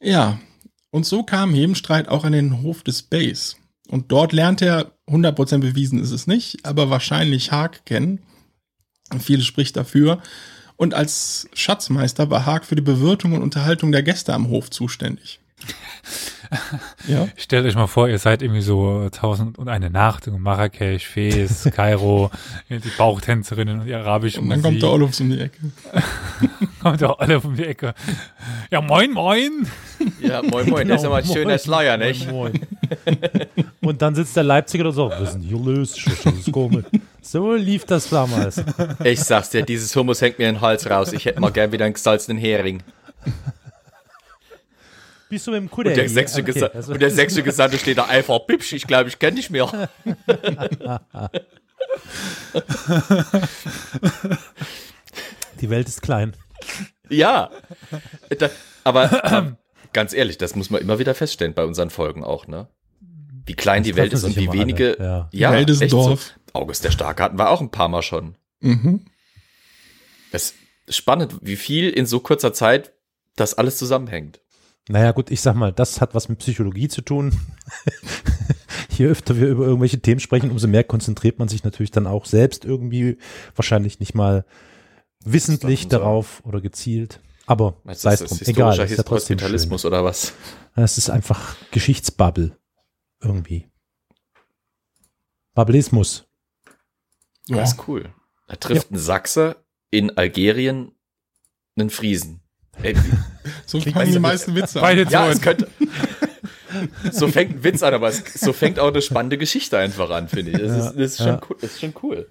Ja, 0.00 0.38
und 0.90 1.04
so 1.04 1.24
kam 1.24 1.52
Hebenstreit 1.52 2.08
auch 2.08 2.24
an 2.24 2.32
den 2.32 2.62
Hof 2.62 2.84
des 2.84 3.02
Bays. 3.02 3.56
Und 3.88 4.12
dort 4.12 4.32
lernte 4.32 4.66
er, 4.66 4.92
100% 5.08 5.58
bewiesen 5.58 6.00
ist 6.00 6.12
es 6.12 6.28
nicht, 6.28 6.64
aber 6.64 6.90
wahrscheinlich 6.90 7.50
Haag 7.50 7.84
kennen. 7.84 8.20
Vieles 9.18 9.44
spricht 9.44 9.76
dafür. 9.76 10.22
Und 10.76 10.94
als 10.94 11.48
Schatzmeister 11.52 12.30
war 12.30 12.46
Haag 12.46 12.64
für 12.64 12.76
die 12.76 12.82
Bewirtung 12.82 13.32
und 13.32 13.42
Unterhaltung 13.42 13.92
der 13.92 14.02
Gäste 14.02 14.32
am 14.32 14.48
Hof 14.48 14.70
zuständig. 14.70 15.41
Ja, 17.06 17.28
Stellt 17.36 17.64
euch 17.66 17.74
mal 17.74 17.86
vor, 17.86 18.08
ihr 18.08 18.18
seid 18.18 18.42
irgendwie 18.42 18.60
so 18.60 19.08
tausend 19.10 19.58
und 19.58 19.68
eine 19.68 19.90
Nacht 19.90 20.26
in 20.26 20.38
Marrakesch, 20.38 21.06
Fes, 21.06 21.68
Kairo, 21.74 22.30
die 22.68 22.80
Bauchtänzerinnen 22.98 23.80
und 23.80 23.86
die 23.86 23.94
arabische 23.94 24.40
und 24.40 24.50
dann 24.50 24.58
Musik. 24.58 24.64
kommt 24.64 24.82
der 24.82 24.90
Olufs 24.90 25.20
um 25.20 25.30
die 25.30 25.40
Ecke. 25.40 25.58
kommt 26.82 27.00
der 27.00 27.20
alle 27.20 27.40
um 27.40 27.56
die 27.56 27.64
Ecke. 27.64 27.94
Ja, 28.70 28.80
moin, 28.80 29.12
moin. 29.12 29.66
Ja, 30.20 30.42
moin 30.42 30.68
moin, 30.68 30.88
das 30.88 31.02
ist 31.02 31.06
aber 31.06 31.16
ein 31.16 31.24
schöner 31.24 31.58
Schleier, 31.58 31.96
nicht? 31.96 32.30
Moin, 32.30 32.52
moin. 32.52 33.46
Und 33.80 34.00
dann 34.02 34.14
sitzt 34.14 34.36
der 34.36 34.44
Leipziger 34.44 34.86
und 34.86 34.96
was 34.96 35.20
ist 35.20 35.32
denn 35.34 35.42
hier 35.42 35.58
los? 35.58 35.96
Das 36.04 36.32
ist 36.34 36.52
komisch. 36.52 36.84
So 37.20 37.54
lief 37.54 37.84
das 37.84 38.08
damals. 38.08 38.62
Ich 39.02 39.20
sag's 39.20 39.50
dir, 39.50 39.62
dieses 39.62 39.94
Hummus 39.96 40.20
hängt 40.20 40.38
mir 40.38 40.48
in 40.48 40.56
den 40.56 40.60
Hals 40.60 40.88
raus. 40.88 41.12
Ich 41.12 41.24
hätte 41.24 41.40
mal 41.40 41.50
gern 41.50 41.72
wieder 41.72 41.84
einen 41.84 41.94
gesalzenen 41.94 42.38
Hering. 42.38 42.82
Bist 45.32 45.46
du 45.46 45.50
mit 45.52 45.60
dem 45.62 45.70
Kuder? 45.70 45.88
Und 45.92 45.96
der 45.96 46.10
sächsische, 46.10 46.42
okay, 46.42 46.52
Gesa 46.52 46.66
also- 46.66 46.92
und 46.92 47.00
der 47.00 47.10
sächsische 47.10 47.42
Gesandte 47.42 47.78
steht 47.78 47.96
da 47.96 48.04
einfach 48.04 48.40
bipsch. 48.40 48.74
Ich 48.74 48.86
glaube, 48.86 49.08
ich 49.08 49.18
kenne 49.18 49.36
dich 49.36 49.48
mehr. 49.48 49.66
Die 55.62 55.70
Welt 55.70 55.88
ist 55.88 56.02
klein. 56.02 56.36
Ja. 57.08 57.50
Da, 58.38 58.50
aber 58.84 59.24
ähm, 59.32 59.56
ganz 59.94 60.12
ehrlich, 60.12 60.36
das 60.36 60.54
muss 60.54 60.68
man 60.68 60.82
immer 60.82 60.98
wieder 60.98 61.14
feststellen 61.14 61.54
bei 61.54 61.64
unseren 61.64 61.88
Folgen 61.88 62.24
auch, 62.24 62.46
ne? 62.46 62.68
Wie 63.46 63.54
klein 63.54 63.84
die 63.84 63.92
Das 63.92 63.96
Welt 63.96 64.12
treffen 64.12 64.32
ist 64.32 64.36
und 64.36 64.42
wie 64.42 64.52
wenige. 64.52 64.96
alle, 64.98 65.08
ja. 65.08 65.28
Ja, 65.32 65.52
Welt 65.52 65.70
ist 65.70 65.78
ein 65.80 65.84
echt 65.84 65.94
Dorf. 65.94 66.34
So. 66.52 66.60
August 66.60 66.84
der 66.84 66.90
Starke 66.90 67.22
hatten 67.22 67.38
wir 67.38 67.48
auch 67.48 67.62
ein 67.62 67.70
paar 67.70 67.88
Mal 67.88 68.02
schon. 68.02 68.36
Mhm. 68.60 69.06
Das 70.30 70.52
ist 70.84 70.96
spannend, 70.96 71.36
wie 71.40 71.56
viel 71.56 71.88
in 71.88 72.04
so 72.04 72.20
kurzer 72.20 72.52
Zeit 72.52 72.92
das 73.36 73.54
alles 73.54 73.78
zusammenhängt. 73.78 74.42
Naja, 74.88 75.12
gut, 75.12 75.30
ich 75.30 75.40
sag 75.40 75.54
mal, 75.54 75.72
das 75.72 76.00
hat 76.00 76.14
was 76.14 76.28
mit 76.28 76.38
Psychologie 76.38 76.88
zu 76.88 77.02
tun. 77.02 77.38
Je 78.90 79.06
öfter 79.06 79.36
wir 79.36 79.48
über 79.48 79.64
irgendwelche 79.64 80.00
Themen 80.00 80.20
sprechen, 80.20 80.50
umso 80.50 80.66
mehr 80.66 80.84
konzentriert 80.84 81.38
man 81.38 81.48
sich 81.48 81.64
natürlich 81.64 81.92
dann 81.92 82.06
auch 82.06 82.26
selbst 82.26 82.64
irgendwie 82.64 83.16
wahrscheinlich 83.54 84.00
nicht 84.00 84.14
mal 84.14 84.44
wissentlich 85.24 85.88
darauf 85.88 86.42
oder 86.44 86.60
gezielt. 86.60 87.20
Aber 87.46 87.76
Meinst 87.84 88.02
sei 88.02 88.14
es 88.14 88.20
drum, 88.20 88.38
ist 88.38 88.48
egal, 88.48 88.78
ist 88.78 88.96
ja 88.96 89.02
trotzdem 89.02 89.38
schön. 89.38 89.72
Oder 89.72 90.04
was? 90.04 90.32
Es 90.74 90.98
ist 90.98 91.10
einfach 91.10 91.56
Geschichtsbubble. 91.70 92.56
Irgendwie. 93.20 93.68
Babbelismus. 95.54 96.26
Ja. 97.46 97.58
Das 97.58 97.72
ist 97.72 97.88
cool. 97.88 98.12
Da 98.48 98.56
trifft 98.56 98.90
ein 98.90 98.98
Sachse 98.98 99.56
in 99.90 100.16
Algerien 100.16 100.92
einen 101.76 101.90
Friesen. 101.90 102.41
Ey, 102.82 102.94
So 103.66 103.80
fangen 103.80 104.12
die 104.12 104.18
meisten 104.18 104.54
Witze 104.54 104.78
an. 104.78 104.82
Beide 104.82 105.04
ja, 105.10 105.28
es 105.30 105.40
könnte. 105.40 105.68
So 107.12 107.28
fängt 107.28 107.56
ein 107.56 107.64
Witz 107.64 107.82
an, 107.82 107.92
aber 107.92 108.08
es, 108.08 108.24
so 108.32 108.54
fängt 108.54 108.78
auch 108.78 108.88
eine 108.88 109.02
spannende 109.02 109.36
Geschichte 109.36 109.76
einfach 109.76 110.08
an, 110.08 110.28
finde 110.28 110.52
ich. 110.52 110.58
Das, 110.58 110.68
Ja, 110.70 110.78
ist, 110.78 110.94
das, 110.94 110.94
ist 110.96 111.16
schon 111.18 111.26
ja. 111.26 111.40
cool, 111.48 111.56
das 111.60 111.72
ist 111.72 111.80
schon 111.80 111.92
cool. 112.02 112.28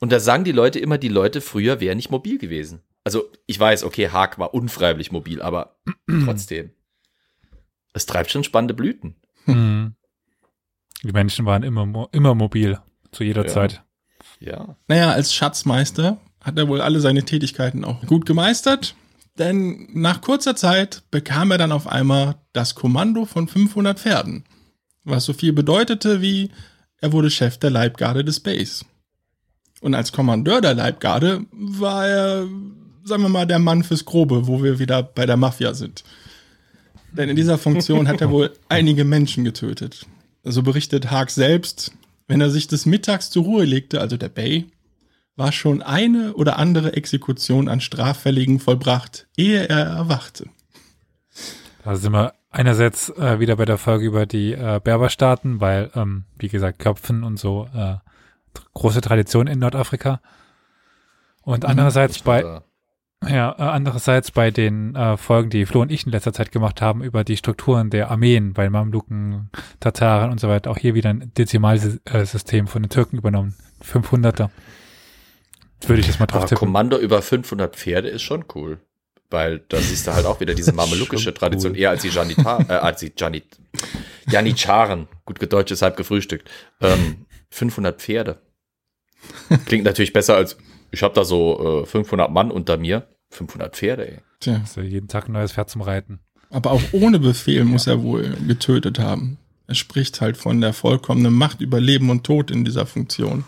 Und 0.00 0.10
da 0.10 0.18
sagen 0.18 0.42
die 0.42 0.50
Leute 0.50 0.80
immer, 0.80 0.98
die 0.98 1.06
Leute 1.08 1.40
früher 1.40 1.78
wären 1.78 1.96
nicht 1.98 2.10
mobil 2.10 2.36
gewesen. 2.38 2.80
Also 3.04 3.30
ich 3.46 3.60
weiß, 3.60 3.84
okay, 3.84 4.08
Haag 4.08 4.40
war 4.40 4.54
unfreiwillig 4.54 5.12
mobil, 5.12 5.40
aber 5.40 5.76
trotzdem. 6.24 6.72
Es 7.92 8.06
treibt 8.06 8.32
schon 8.32 8.42
spannende 8.42 8.74
Blüten. 8.74 9.14
Mhm. 9.46 9.94
Die 11.04 11.12
Menschen 11.12 11.46
waren 11.46 11.62
immer, 11.62 12.08
immer 12.10 12.34
mobil, 12.34 12.80
zu 13.12 13.22
jeder 13.22 13.42
Ja. 13.46 13.48
Zeit. 13.52 13.82
Ja. 14.40 14.76
Naja, 14.88 15.12
als 15.12 15.32
Schatzmeister 15.32 16.20
hat 16.40 16.58
er 16.58 16.66
wohl 16.66 16.80
alle 16.80 16.98
seine 16.98 17.22
Tätigkeiten 17.24 17.84
auch 17.84 18.00
gut 18.06 18.26
gemeistert. 18.26 18.96
Denn 19.38 19.88
nach 19.92 20.20
kurzer 20.20 20.56
Zeit 20.56 21.02
bekam 21.10 21.50
er 21.50 21.58
dann 21.58 21.72
auf 21.72 21.86
einmal 21.86 22.36
das 22.52 22.74
Kommando 22.74 23.24
von 23.24 23.48
500 23.48 23.98
Pferden. 23.98 24.44
Was 25.04 25.24
so 25.24 25.32
viel 25.32 25.52
bedeutete 25.52 26.20
wie, 26.20 26.50
er 27.00 27.12
wurde 27.12 27.30
Chef 27.30 27.58
der 27.58 27.70
Leibgarde 27.70 28.24
des 28.24 28.40
Bays. 28.40 28.84
Und 29.80 29.94
als 29.94 30.12
Kommandeur 30.12 30.60
der 30.60 30.74
Leibgarde 30.74 31.44
war 31.50 32.06
er, 32.06 32.46
sagen 33.04 33.22
wir 33.22 33.28
mal, 33.28 33.46
der 33.46 33.58
Mann 33.58 33.82
fürs 33.82 34.04
Grobe, 34.04 34.46
wo 34.46 34.62
wir 34.62 34.78
wieder 34.78 35.02
bei 35.02 35.26
der 35.26 35.36
Mafia 35.36 35.74
sind. 35.74 36.04
Denn 37.10 37.28
in 37.28 37.36
dieser 37.36 37.58
Funktion 37.58 38.06
hat 38.06 38.20
er 38.20 38.30
wohl 38.30 38.52
einige 38.68 39.04
Menschen 39.04 39.44
getötet. 39.44 40.06
So 40.44 40.62
berichtet 40.62 41.10
Haag 41.10 41.30
selbst, 41.30 41.92
wenn 42.28 42.40
er 42.40 42.50
sich 42.50 42.68
des 42.68 42.86
Mittags 42.86 43.30
zur 43.30 43.44
Ruhe 43.44 43.64
legte, 43.64 44.00
also 44.00 44.16
der 44.16 44.28
Bay, 44.28 44.66
war 45.42 45.50
schon 45.50 45.82
eine 45.82 46.34
oder 46.34 46.56
andere 46.56 46.92
Exekution 46.94 47.68
an 47.68 47.80
Straffälligen 47.80 48.60
vollbracht, 48.60 49.26
ehe 49.36 49.68
er 49.68 49.86
erwachte. 49.86 50.46
Da 51.82 51.96
sind 51.96 52.12
wir 52.12 52.34
einerseits 52.52 53.08
äh, 53.10 53.40
wieder 53.40 53.56
bei 53.56 53.64
der 53.64 53.76
Folge 53.76 54.06
über 54.06 54.24
die 54.24 54.52
äh, 54.52 54.80
Berberstaaten, 54.82 55.60
weil, 55.60 55.90
ähm, 55.96 56.26
wie 56.38 56.48
gesagt, 56.48 56.78
Köpfen 56.78 57.24
und 57.24 57.40
so 57.40 57.68
äh, 57.74 57.96
große 58.74 59.00
Tradition 59.00 59.48
in 59.48 59.58
Nordafrika. 59.58 60.20
Und 61.42 61.64
andererseits 61.64 62.20
bei, 62.20 62.62
Äh, 63.24 63.34
ja, 63.34 63.50
äh, 63.58 63.62
andererseits 63.62 64.30
bei 64.30 64.52
den 64.52 64.94
äh, 64.94 65.16
Folgen, 65.16 65.50
die 65.50 65.66
Flo 65.66 65.80
und 65.80 65.90
ich 65.90 66.06
in 66.06 66.12
letzter 66.12 66.32
Zeit 66.32 66.52
gemacht 66.52 66.80
haben, 66.80 67.02
über 67.02 67.24
die 67.24 67.36
Strukturen 67.36 67.90
der 67.90 68.12
Armeen 68.12 68.52
bei 68.52 68.70
Mamluken, 68.70 69.50
Tataren 69.80 70.30
und 70.30 70.38
so 70.38 70.48
weiter, 70.48 70.70
auch 70.70 70.78
hier 70.78 70.94
wieder 70.94 71.10
ein 71.10 71.32
Dezimalsystem 71.36 72.68
von 72.68 72.82
den 72.84 72.90
Türken 72.90 73.18
übernommen. 73.18 73.56
500er. 73.82 74.50
Würde 75.86 76.00
ich 76.00 76.06
jetzt 76.06 76.20
mal 76.20 76.26
drauf 76.26 76.42
Aber 76.42 76.46
tippen. 76.48 76.58
Kommando 76.66 76.98
über 76.98 77.22
500 77.22 77.74
Pferde 77.76 78.08
ist 78.08 78.22
schon 78.22 78.44
cool. 78.54 78.78
Weil 79.30 79.60
da 79.68 79.78
siehst 79.78 80.06
du 80.06 80.12
halt 80.14 80.26
auch 80.26 80.40
wieder 80.40 80.54
diese 80.54 80.72
mamelukische 80.74 81.32
Tradition, 81.32 81.72
cool. 81.72 81.78
eher 81.78 81.90
als 81.90 82.02
die 82.02 82.08
Janita, 82.10 82.60
äh, 82.68 82.72
als 82.74 83.00
die 83.00 83.12
Janit, 83.16 83.44
Janitscharen. 84.28 85.08
Gut 85.24 85.40
gedeutscht 85.40 85.72
ist 85.72 85.82
halb 85.82 85.96
gefrühstückt. 85.96 86.50
Ähm, 86.80 87.26
500 87.50 88.00
Pferde. 88.00 88.40
Klingt 89.66 89.84
natürlich 89.84 90.12
besser 90.12 90.36
als, 90.36 90.56
ich 90.90 91.02
habe 91.02 91.14
da 91.14 91.24
so 91.24 91.82
äh, 91.84 91.86
500 91.86 92.30
Mann 92.30 92.50
unter 92.50 92.76
mir. 92.76 93.06
500 93.30 93.74
Pferde, 93.74 94.08
ey. 94.12 94.18
Tja, 94.40 94.60
Also 94.60 94.80
jeden 94.80 95.08
Tag 95.08 95.28
ein 95.28 95.32
neues 95.32 95.52
Pferd 95.52 95.70
zum 95.70 95.80
Reiten. 95.82 96.20
aber 96.50 96.70
auch 96.72 96.82
ohne 96.92 97.18
Befehl 97.18 97.64
muss 97.64 97.86
er 97.86 98.02
wohl 98.02 98.36
getötet 98.46 98.98
haben. 98.98 99.38
Er 99.68 99.74
spricht 99.74 100.20
halt 100.20 100.36
von 100.36 100.60
der 100.60 100.72
vollkommenen 100.74 101.32
Macht 101.32 101.60
über 101.62 101.80
Leben 101.80 102.10
und 102.10 102.24
Tod 102.24 102.50
in 102.50 102.64
dieser 102.64 102.84
Funktion. 102.84 103.44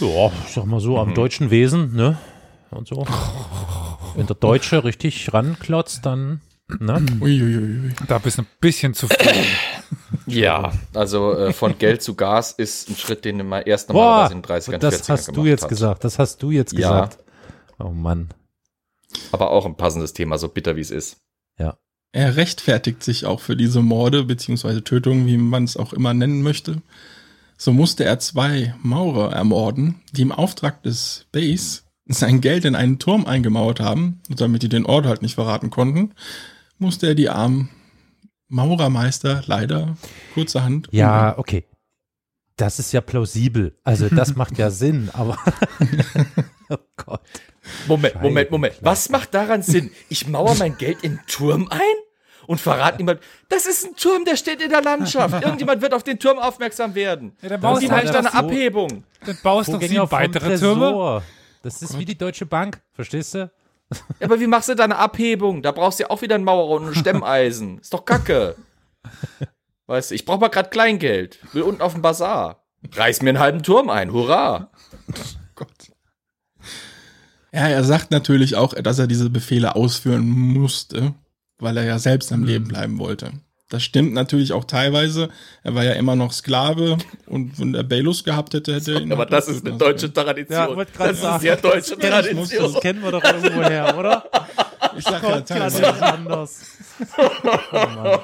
Ja, 0.00 0.32
ich 0.46 0.52
sag 0.54 0.66
mal 0.66 0.80
so, 0.80 0.98
am 0.98 1.14
deutschen 1.14 1.50
Wesen, 1.50 1.94
ne? 1.94 2.18
Und 2.70 2.88
so. 2.88 3.06
Wenn 4.14 4.26
der 4.26 4.36
Deutsche 4.36 4.84
richtig 4.84 5.32
ranklotzt, 5.32 6.06
dann, 6.06 6.40
ne? 6.78 7.04
Uiuiui. 7.20 7.92
Da 8.06 8.18
bist 8.18 8.38
du 8.38 8.42
ein 8.42 8.46
bisschen 8.60 8.94
zu 8.94 9.08
viel. 9.08 9.44
Ja, 10.26 10.72
also 10.94 11.32
äh, 11.34 11.52
von 11.52 11.76
Geld 11.78 12.02
zu 12.02 12.14
Gas 12.14 12.52
ist 12.52 12.88
ein 12.88 12.96
Schritt, 12.96 13.24
den 13.24 13.46
man 13.46 13.62
erst 13.62 13.88
Boah, 13.88 14.28
normalerweise 14.30 14.34
in 14.34 14.42
den 14.42 14.50
30ern, 14.50 14.78
das 14.78 15.02
40ern 15.02 15.08
hast 15.12 15.36
du 15.36 15.44
jetzt 15.44 15.62
hat. 15.62 15.68
gesagt, 15.68 16.04
das 16.04 16.18
hast 16.18 16.42
du 16.42 16.50
jetzt 16.50 16.72
Ja. 16.72 16.78
gesagt. 16.78 17.18
Oh 17.78 17.90
Mann. 17.90 18.28
Aber 19.32 19.50
auch 19.50 19.66
ein 19.66 19.76
passendes 19.76 20.12
Thema, 20.12 20.38
so 20.38 20.48
bitter 20.48 20.76
wie 20.76 20.80
es 20.82 20.90
ist. 20.90 21.16
Er 22.12 22.34
rechtfertigt 22.34 23.04
sich 23.04 23.24
auch 23.24 23.38
für 23.38 23.56
diese 23.56 23.82
Morde 23.82 24.24
beziehungsweise 24.24 24.82
Tötungen, 24.82 25.26
wie 25.26 25.36
man 25.36 25.62
es 25.62 25.76
auch 25.76 25.92
immer 25.92 26.12
nennen 26.12 26.42
möchte. 26.42 26.82
So 27.60 27.74
musste 27.74 28.04
er 28.04 28.18
zwei 28.18 28.74
Maurer 28.80 29.34
ermorden, 29.34 30.00
die 30.12 30.22
im 30.22 30.32
Auftrag 30.32 30.82
des 30.82 31.26
Bays 31.30 31.84
sein 32.06 32.40
Geld 32.40 32.64
in 32.64 32.74
einen 32.74 32.98
Turm 32.98 33.26
eingemauert 33.26 33.80
haben, 33.80 34.22
und 34.30 34.40
damit 34.40 34.62
die 34.62 34.70
den 34.70 34.86
Ort 34.86 35.04
halt 35.04 35.20
nicht 35.20 35.34
verraten 35.34 35.68
konnten, 35.68 36.14
musste 36.78 37.08
er 37.08 37.14
die 37.14 37.28
armen 37.28 37.68
Maurermeister, 38.48 39.42
leider, 39.44 39.98
kurzerhand. 40.32 40.88
Ja, 40.90 41.36
okay. 41.36 41.66
Das 42.56 42.78
ist 42.78 42.92
ja 42.92 43.02
plausibel. 43.02 43.78
Also 43.84 44.08
das 44.08 44.36
macht 44.36 44.56
ja 44.56 44.70
Sinn, 44.70 45.10
aber 45.12 45.36
oh 46.70 46.78
Gott. 46.96 47.20
Moment, 47.86 48.22
Moment, 48.22 48.50
Moment. 48.50 48.76
Was 48.80 49.10
macht 49.10 49.34
daran 49.34 49.62
Sinn? 49.62 49.90
Ich 50.08 50.26
mauer 50.26 50.54
mein 50.54 50.78
Geld 50.78 51.02
in 51.02 51.18
einen 51.18 51.26
Turm 51.26 51.68
ein 51.68 51.78
und 52.46 52.60
verrate 52.60 52.98
niemand, 52.98 53.20
das 53.48 53.66
ist 53.66 53.86
ein 53.86 53.96
Turm, 53.96 54.24
der 54.24 54.36
steht 54.36 54.60
in 54.60 54.70
der 54.70 54.82
Landschaft. 54.82 55.34
Irgendjemand 55.42 55.82
wird 55.82 55.94
auf 55.94 56.02
den 56.02 56.18
Turm 56.18 56.38
aufmerksam 56.38 56.94
werden. 56.94 57.36
Ja, 57.42 57.50
dann 57.50 57.60
baust 57.60 57.82
du 57.82 57.90
halt 57.90 58.14
eine 58.14 58.28
so. 58.28 58.38
Abhebung. 58.38 59.04
Dann 59.24 59.38
baust 59.42 59.68
du 59.68 59.78
noch 59.78 60.12
weitere 60.12 60.58
Türme. 60.58 61.22
Das 61.62 61.82
ist 61.82 61.98
wie 61.98 62.04
die 62.04 62.16
Deutsche 62.16 62.46
Bank, 62.46 62.80
verstehst 62.92 63.34
du? 63.34 63.50
Ja, 64.20 64.26
aber 64.26 64.40
wie 64.40 64.46
machst 64.46 64.68
du 64.68 64.74
da 64.74 64.84
eine 64.84 64.96
Abhebung? 64.96 65.62
Da 65.62 65.72
brauchst 65.72 65.98
du 65.98 66.04
ja 66.04 66.10
auch 66.10 66.22
wieder 66.22 66.36
einen 66.36 66.44
Maurer 66.44 66.76
und 66.76 66.88
ein 66.88 66.94
Stemmeisen. 66.94 67.78
Ist 67.80 67.92
doch 67.92 68.04
kacke. 68.04 68.54
Weißt 69.86 70.10
du, 70.10 70.14
ich 70.14 70.24
brauche 70.24 70.38
mal 70.38 70.48
gerade 70.48 70.70
Kleingeld. 70.70 71.40
Will 71.52 71.62
unten 71.62 71.82
auf 71.82 71.92
dem 71.92 72.02
Bazar. 72.02 72.64
Reiß 72.92 73.22
mir 73.22 73.30
einen 73.30 73.40
halben 73.40 73.62
Turm 73.62 73.90
ein. 73.90 74.12
Hurra. 74.12 74.70
Gott. 75.54 75.68
Ja, 77.52 77.68
er 77.68 77.82
sagt 77.82 78.12
natürlich 78.12 78.54
auch, 78.54 78.74
dass 78.74 78.98
er 78.98 79.08
diese 79.08 79.28
Befehle 79.28 79.74
ausführen 79.74 80.28
musste, 80.28 81.14
weil 81.60 81.76
er 81.76 81.84
ja 81.84 81.98
selbst 81.98 82.32
am 82.32 82.44
Leben 82.44 82.68
bleiben 82.68 82.98
wollte. 82.98 83.32
Das 83.70 83.84
stimmt 83.84 84.12
natürlich 84.12 84.52
auch 84.52 84.64
teilweise. 84.64 85.28
Er 85.62 85.76
war 85.76 85.84
ja 85.84 85.92
immer 85.92 86.16
noch 86.16 86.32
Sklave 86.32 86.98
und 87.26 87.56
wenn 87.60 87.72
er 87.72 87.84
Baylus 87.84 88.24
gehabt 88.24 88.52
hätte, 88.52 88.74
hätte 88.74 88.94
er 88.94 89.00
ihn 89.00 89.12
Aber 89.12 89.26
das 89.26 89.46
ist 89.46 89.64
eine 89.64 89.78
deutsche 89.78 90.12
Tradition. 90.12 90.76
Ja, 90.76 90.84
das 90.84 91.12
ist 91.12 91.20
sagen. 91.20 91.34
eine 91.34 91.40
sehr 91.40 91.56
deutsche 91.56 91.96
kenn 91.96 92.24
ich, 92.24 92.34
muss 92.34 92.48
Tradition. 92.48 92.72
Das 92.72 92.82
kennen 92.82 93.02
wir 93.02 93.12
doch 93.12 93.22
irgendwo 93.22 93.62
her, 93.62 93.96
oder? 93.96 94.24
Ich 94.98 95.04
sag 95.04 95.22
ja 95.22 95.36
Gott, 95.36 95.46
kann 95.46 95.70
teilweise. 95.70 95.80
nicht 95.82 96.02
anders. 96.02 96.66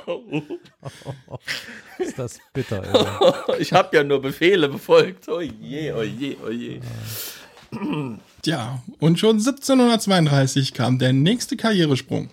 Oh. 0.06 1.38
Ist 1.98 2.18
das 2.18 2.38
bitter, 2.52 2.82
ey. 2.82 3.60
Ich 3.60 3.72
habe 3.72 3.96
ja 3.96 4.02
nur 4.02 4.20
Befehle 4.20 4.68
befolgt. 4.68 5.28
Oh 5.28 5.40
je, 5.40 5.92
oh 5.92 6.02
je, 6.02 6.36
oh 6.44 6.50
je. 6.50 6.80
Tja, 8.42 8.82
und 8.98 9.18
schon 9.18 9.36
1732 9.36 10.74
kam 10.74 10.98
der 10.98 11.12
nächste 11.12 11.56
Karrieresprung. 11.56 12.30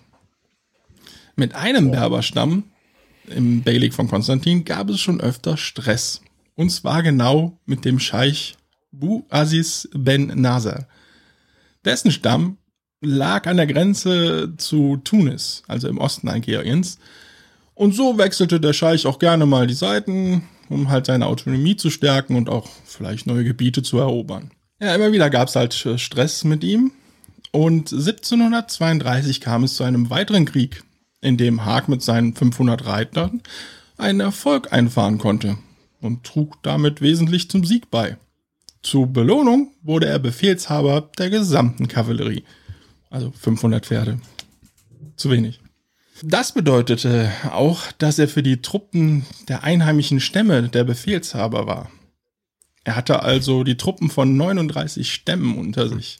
Mit 1.36 1.56
einem 1.56 1.92
Berberstamm 1.92 2.64
im 3.28 3.64
Beylik 3.64 3.94
von 3.94 4.08
Konstantin 4.08 4.66
gab 4.66 4.90
es 4.90 5.00
schon 5.00 5.22
öfter 5.22 5.58
Stress. 5.58 6.22
Und 6.56 6.70
zwar 6.70 7.02
genau 7.02 7.58
mit 7.66 7.86
dem 7.86 8.00
Scheich 8.00 8.56
Bu 8.92 9.24
Aziz 9.30 9.90
Ben 9.94 10.28
Nasser. 10.36 10.88
Dessen 11.84 12.12
Stamm 12.12 12.58
lag 13.02 13.48
an 13.48 13.58
der 13.58 13.68
Grenze 13.68 14.54
zu 14.58 14.98
Tunis, 14.98 15.64
also 15.68 15.88
im 15.88 15.98
Osten 15.98 16.30
Algeriens. 16.30 17.00
Und 17.74 17.96
so 17.96 18.18
wechselte 18.18 18.60
der 18.60 18.74
Scheich 18.74 19.08
auch 19.08 19.18
gerne 19.18 19.46
mal 19.46 19.66
die 19.66 19.74
Seiten, 19.74 20.44
um 20.70 20.90
halt 20.90 21.08
seine 21.08 21.26
Autonomie 21.26 21.76
zu 21.76 21.90
stärken 21.90 22.36
und 22.36 22.50
auch 22.50 22.70
vielleicht 22.86 23.26
neue 23.26 23.44
Gebiete 23.44 23.82
zu 23.82 23.98
erobern. 23.98 24.52
Ja, 24.80 24.94
immer 24.94 25.12
wieder 25.12 25.30
gab 25.30 25.48
es 25.48 25.56
halt 25.56 25.86
äh, 25.86 25.98
Stress 25.98 26.44
mit 26.44 26.64
ihm. 26.64 26.92
Und 27.52 27.92
1732 27.92 29.42
kam 29.42 29.64
es 29.64 29.76
zu 29.76 29.84
einem 29.84 30.10
weiteren 30.10 30.46
Krieg, 30.46 30.84
in 31.24 31.38
dem 31.38 31.66
Haag 31.66 31.88
mit 31.88 32.02
seinen 32.02 32.36
500 32.36 32.86
Reitern 32.86 33.42
einen 33.98 34.20
Erfolg 34.20 34.74
einfahren 34.74 35.18
konnte 35.18 35.58
und 36.02 36.24
trug 36.24 36.62
damit 36.64 37.02
wesentlich 37.02 37.50
zum 37.50 37.66
Sieg 37.66 37.90
bei. 37.90 38.18
Zur 38.82 39.08
Belohnung 39.08 39.72
wurde 39.82 40.08
er 40.08 40.20
Befehlshaber 40.20 41.10
der 41.18 41.30
gesamten 41.30 41.88
Kavallerie. 41.88 42.44
Also 43.10 43.32
500 43.32 43.86
Pferde. 43.86 44.20
Zu 45.16 45.32
wenig. 45.32 45.62
Das 46.22 46.52
bedeutete 46.52 47.32
auch, 47.52 47.92
dass 47.98 48.20
er 48.20 48.28
für 48.28 48.44
die 48.44 48.62
Truppen 48.62 49.26
der 49.48 49.64
einheimischen 49.64 50.20
Stämme 50.20 50.70
der 50.70 50.84
Befehlshaber 50.84 51.66
war. 51.66 51.90
Er 52.84 52.96
hatte 52.96 53.22
also 53.22 53.64
die 53.64 53.78
Truppen 53.78 54.10
von 54.10 54.36
39 54.36 55.12
Stämmen 55.12 55.58
unter 55.58 55.88
sich. 55.88 56.20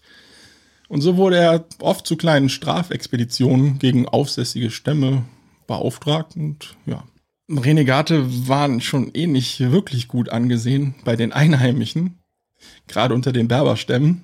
Und 0.88 1.02
so 1.02 1.18
wurde 1.18 1.38
er 1.38 1.66
oft 1.80 2.06
zu 2.06 2.18
kleinen 2.18 2.50
Strafexpeditionen 2.50 3.80
gegen 3.80 4.08
aufsässige 4.08 4.70
Stämme 4.70 5.24
beauftragt 5.68 6.36
und 6.36 6.76
ja. 6.86 7.04
Renegate 7.50 8.48
waren 8.48 8.82
schon 8.82 9.12
eh 9.14 9.28
nicht 9.28 9.60
wirklich 9.60 10.08
gut 10.08 10.30
angesehen 10.30 10.96
bei 11.04 11.16
den 11.16 11.34
Einheimischen, 11.34 12.20
gerade 12.88 13.14
unter 13.14 13.32
den 13.32 13.48
Berberstämmen. 13.48 14.24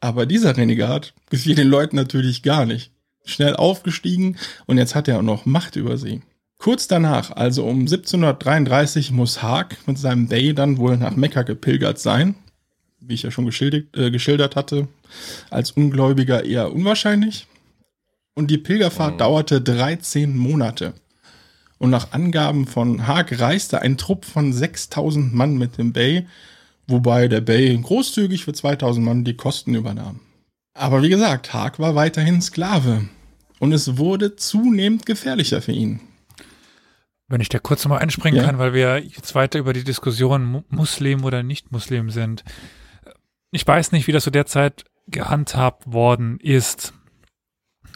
Aber 0.00 0.26
dieser 0.26 0.56
Renegat 0.56 1.14
gefiel 1.30 1.54
den 1.54 1.68
Leuten 1.68 1.96
natürlich 1.96 2.42
gar 2.42 2.66
nicht. 2.66 2.92
Schnell 3.24 3.56
aufgestiegen 3.56 4.36
und 4.66 4.78
jetzt 4.78 4.94
hat 4.94 5.08
er 5.08 5.18
auch 5.18 5.22
noch 5.22 5.44
Macht 5.44 5.76
über 5.76 5.98
sie. 5.98 6.22
Kurz 6.58 6.88
danach, 6.88 7.30
also 7.30 7.64
um 7.64 7.80
1733, 7.80 9.12
muss 9.12 9.42
Haag 9.42 9.76
mit 9.86 9.98
seinem 9.98 10.26
Bey 10.26 10.54
dann 10.54 10.78
wohl 10.78 10.96
nach 10.96 11.14
Mekka 11.14 11.42
gepilgert 11.42 12.00
sein. 12.00 12.34
Wie 13.08 13.14
ich 13.14 13.22
ja 13.22 13.30
schon 13.30 13.46
geschildert, 13.46 13.96
äh, 13.96 14.10
geschildert 14.10 14.54
hatte, 14.54 14.86
als 15.50 15.70
Ungläubiger 15.70 16.44
eher 16.44 16.72
unwahrscheinlich. 16.72 17.46
Und 18.34 18.50
die 18.50 18.58
Pilgerfahrt 18.58 19.20
dauerte 19.20 19.62
13 19.62 20.36
Monate. 20.36 20.92
Und 21.78 21.88
nach 21.90 22.12
Angaben 22.12 22.66
von 22.66 23.06
Haag 23.06 23.40
reiste 23.40 23.80
ein 23.80 23.96
Trupp 23.96 24.26
von 24.26 24.52
6000 24.52 25.32
Mann 25.34 25.56
mit 25.56 25.78
dem 25.78 25.92
Bey, 25.94 26.26
wobei 26.86 27.28
der 27.28 27.40
Bey 27.40 27.76
großzügig 27.80 28.44
für 28.44 28.52
2000 28.52 29.04
Mann 29.04 29.24
die 29.24 29.34
Kosten 29.36 29.74
übernahm. 29.74 30.20
Aber 30.74 31.02
wie 31.02 31.08
gesagt, 31.08 31.54
Haag 31.54 31.78
war 31.78 31.94
weiterhin 31.94 32.42
Sklave. 32.42 33.08
Und 33.58 33.72
es 33.72 33.96
wurde 33.96 34.36
zunehmend 34.36 35.06
gefährlicher 35.06 35.62
für 35.62 35.72
ihn. 35.72 36.00
Wenn 37.26 37.40
ich 37.40 37.48
da 37.48 37.58
kurz 37.58 37.84
nochmal 37.84 38.00
einspringen 38.00 38.38
Ja. 38.40 38.44
kann, 38.46 38.58
weil 38.58 38.72
wir 38.74 38.98
jetzt 39.02 39.34
weiter 39.34 39.58
über 39.58 39.72
die 39.72 39.84
Diskussion 39.84 40.44
Mu- 40.44 40.62
Muslim 40.68 41.24
oder 41.24 41.42
Nicht-Muslim 41.42 42.10
sind. 42.10 42.44
Ich 43.50 43.66
weiß 43.66 43.92
nicht, 43.92 44.06
wie 44.06 44.12
das 44.12 44.24
zu 44.24 44.30
der 44.30 44.46
Zeit 44.46 44.84
gehandhabt 45.06 45.90
worden 45.92 46.38
ist, 46.40 46.92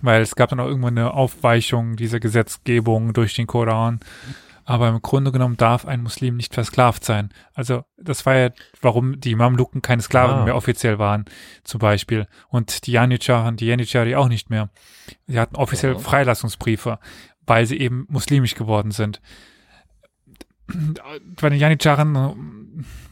weil 0.02 0.22
es 0.22 0.34
gab 0.34 0.50
dann 0.50 0.60
auch 0.60 0.66
irgendwann 0.66 0.96
eine 0.98 1.12
Aufweichung 1.12 1.96
dieser 1.96 2.20
Gesetzgebung 2.20 3.12
durch 3.12 3.34
den 3.34 3.46
Koran. 3.46 4.00
Aber 4.64 4.88
im 4.88 5.02
Grunde 5.02 5.32
genommen 5.32 5.56
darf 5.56 5.86
ein 5.86 6.02
Muslim 6.04 6.36
nicht 6.36 6.54
versklavt 6.54 7.04
sein. 7.04 7.30
Also 7.52 7.82
das 7.96 8.24
war 8.24 8.36
ja, 8.36 8.50
warum 8.80 9.18
die 9.20 9.34
Mamluken 9.34 9.82
keine 9.82 10.02
Sklaven 10.02 10.36
Ah. 10.38 10.44
mehr 10.44 10.54
offiziell 10.56 11.00
waren, 11.00 11.24
zum 11.64 11.80
Beispiel. 11.80 12.28
Und 12.48 12.86
die 12.86 12.92
Janitscharen, 12.92 13.56
die 13.56 13.66
Janitschari 13.66 14.14
auch 14.14 14.28
nicht 14.28 14.50
mehr. 14.50 14.70
Sie 15.26 15.38
hatten 15.38 15.56
offiziell 15.56 15.94
Ja. 15.94 15.98
Freilassungsbriefe, 15.98 17.00
weil 17.44 17.66
sie 17.66 17.78
eben 17.78 18.06
muslimisch 18.08 18.54
geworden 18.54 18.92
sind. 18.92 19.20
Bei 21.40 21.50
den 21.50 21.58
Janitscharen 21.58 22.61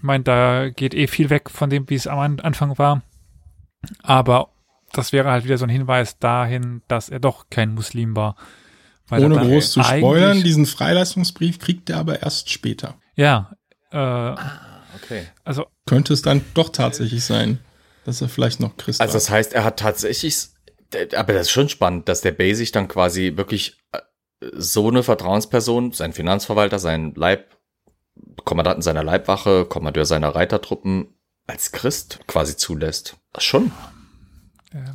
meint, 0.02 0.26
da 0.28 0.70
geht 0.70 0.94
eh 0.94 1.06
viel 1.06 1.30
weg 1.30 1.50
von 1.50 1.70
dem, 1.70 1.88
wie 1.90 1.94
es 1.94 2.06
am 2.06 2.18
An- 2.18 2.40
Anfang 2.40 2.78
war. 2.78 3.02
Aber 4.02 4.50
das 4.92 5.12
wäre 5.12 5.30
halt 5.30 5.44
wieder 5.44 5.58
so 5.58 5.64
ein 5.64 5.70
Hinweis 5.70 6.18
dahin, 6.18 6.82
dass 6.88 7.08
er 7.08 7.20
doch 7.20 7.46
kein 7.50 7.74
Muslim 7.74 8.16
war. 8.16 8.36
Weil 9.08 9.24
Ohne 9.24 9.36
er 9.36 9.46
groß 9.46 9.72
zu 9.72 9.82
spoilern, 9.82 10.42
diesen 10.42 10.66
Freilassungsbrief 10.66 11.58
kriegt 11.58 11.90
er 11.90 11.98
aber 11.98 12.22
erst 12.22 12.50
später. 12.50 12.96
Ja, 13.16 13.52
äh, 13.90 14.34
Okay. 15.02 15.26
also 15.44 15.66
Könnte 15.86 16.12
es 16.12 16.22
dann 16.22 16.42
doch 16.54 16.68
tatsächlich 16.68 17.24
sein, 17.24 17.58
dass 18.04 18.20
er 18.20 18.28
vielleicht 18.28 18.60
noch 18.60 18.76
Christ 18.76 19.00
Also 19.00 19.14
das 19.14 19.30
heißt, 19.30 19.52
er 19.52 19.64
hat 19.64 19.78
tatsächlich, 19.78 20.48
aber 21.16 21.32
das 21.32 21.42
ist 21.42 21.50
schon 21.52 21.68
spannend, 21.68 22.08
dass 22.08 22.20
der 22.20 22.32
Bay 22.32 22.54
sich 22.54 22.70
dann 22.72 22.86
quasi 22.88 23.32
wirklich 23.36 23.78
äh, 23.92 23.98
so 24.52 24.88
eine 24.88 25.02
Vertrauensperson, 25.02 25.92
sein 25.92 26.12
Finanzverwalter, 26.12 26.78
sein 26.78 27.14
Leib, 27.14 27.56
Kommandanten 28.44 28.82
seiner 28.82 29.04
Leibwache, 29.04 29.64
Kommandeur 29.64 30.04
seiner 30.06 30.34
Reitertruppen 30.34 31.08
als 31.46 31.72
Christ 31.72 32.20
quasi 32.26 32.56
zulässt. 32.56 33.16
Das 33.32 33.44
schon. 33.44 33.70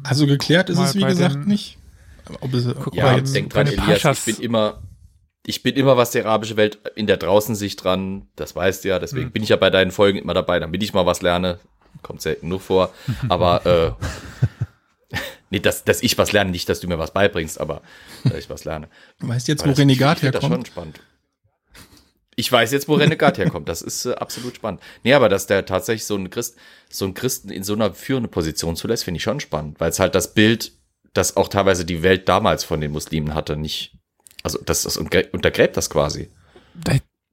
Also 0.04 0.26
geklärt 0.26 0.70
ist 0.70 0.78
Mal 0.78 0.86
es, 0.86 0.96
wie 0.96 1.04
gesagt, 1.04 1.36
den- 1.36 1.46
nicht. 1.48 1.78
Ob 2.42 2.54
es, 2.54 2.66
Guck 2.84 2.96
Ja, 2.96 3.06
mal, 3.06 3.18
jetzt 3.18 3.30
in- 3.30 3.34
denk 3.34 3.54
bei 3.54 3.64
dran, 3.64 3.74
Elias, 3.74 4.02
Paschas- 4.02 4.28
ich 4.28 4.36
bin 4.38 4.44
immer, 4.46 4.82
ich 5.46 5.62
bin 5.64 5.76
immer, 5.76 5.96
was 5.98 6.12
die 6.12 6.22
arabische 6.22 6.58
Welt 6.58 6.80
in 6.96 7.06
der 7.08 7.18
Draußensicht 7.18 7.84
dran, 7.84 8.28
das 8.36 8.56
weißt 8.56 8.84
du 8.84 8.88
ja, 8.90 9.00
deswegen 9.00 9.26
Hm. 9.26 9.32
bin 9.32 9.44
ich 9.44 9.50
ja 9.50 9.58
bei 9.58 9.70
deinen 9.70 9.92
Folgen 9.92 10.18
immer 10.18 10.34
dabei, 10.34 10.60
damit 10.60 10.82
ich 10.82 10.94
mal 10.94 11.06
was 11.06 11.22
lerne. 11.22 11.60
Kommt 12.02 12.22
selten 12.22 12.48
nur 12.48 12.60
vor. 12.60 12.94
Aber 13.30 13.66
äh, 13.66 14.06
nee, 15.50 15.60
dass, 15.60 15.84
dass 15.84 16.02
ich 16.04 16.18
was 16.18 16.32
lerne, 16.32 16.52
nicht, 16.52 16.68
dass 16.70 16.80
du 16.80 16.88
mir 16.88 16.98
was 17.00 17.12
beibringst, 17.12 17.60
aber 17.60 17.82
dass 18.24 18.38
ich 18.38 18.50
was 18.50 18.66
lerne. 18.66 18.90
weißt 19.20 19.48
jetzt, 19.48 19.64
Aber 19.64 19.72
wo 19.74 19.76
Renegat 19.78 20.18
ich 20.18 20.22
find 20.22 20.36
das 20.36 20.42
schon 20.42 20.50
herkommt? 20.52 20.68
spannend. 20.68 21.00
Ich 22.38 22.52
weiß 22.52 22.72
jetzt, 22.72 22.88
wo 22.90 22.96
Renegat 22.96 23.38
herkommt. 23.38 23.70
Das 23.70 23.82
ist 23.82 24.06
äh, 24.06 24.14
absolut 24.14 24.56
spannend. 24.58 24.82
Nee, 25.04 25.14
aber 25.14 25.30
dass 25.30 25.48
der 25.48 25.66
tatsächlich 25.66 26.06
so 26.06 26.16
einen 26.16 26.30
Christ, 26.30 26.58
so 26.90 27.06
einen 27.06 27.14
Christen 27.14 27.50
in 27.50 27.64
so 27.64 27.74
einer 27.74 27.94
führenden 27.94 28.30
Position 28.32 28.76
zulässt, 28.76 29.06
finde 29.06 29.18
ich 29.18 29.24
schon 29.24 29.40
spannend, 29.40 29.80
weil 29.80 29.90
es 29.90 30.00
halt 30.00 30.16
das 30.16 30.34
Bild, 30.34 30.74
das 31.14 31.38
auch 31.38 31.48
teilweise 31.48 31.86
die 31.86 32.04
Welt 32.04 32.28
damals 32.28 32.64
von 32.66 32.82
den 32.82 32.92
Muslimen 32.92 33.34
hatte, 33.34 33.56
nicht, 33.56 33.96
also 34.44 34.60
das, 34.66 34.84
das 34.84 35.00
untergrä- 35.00 35.32
untergräbt 35.32 35.78
das 35.78 35.90
quasi. 35.90 36.30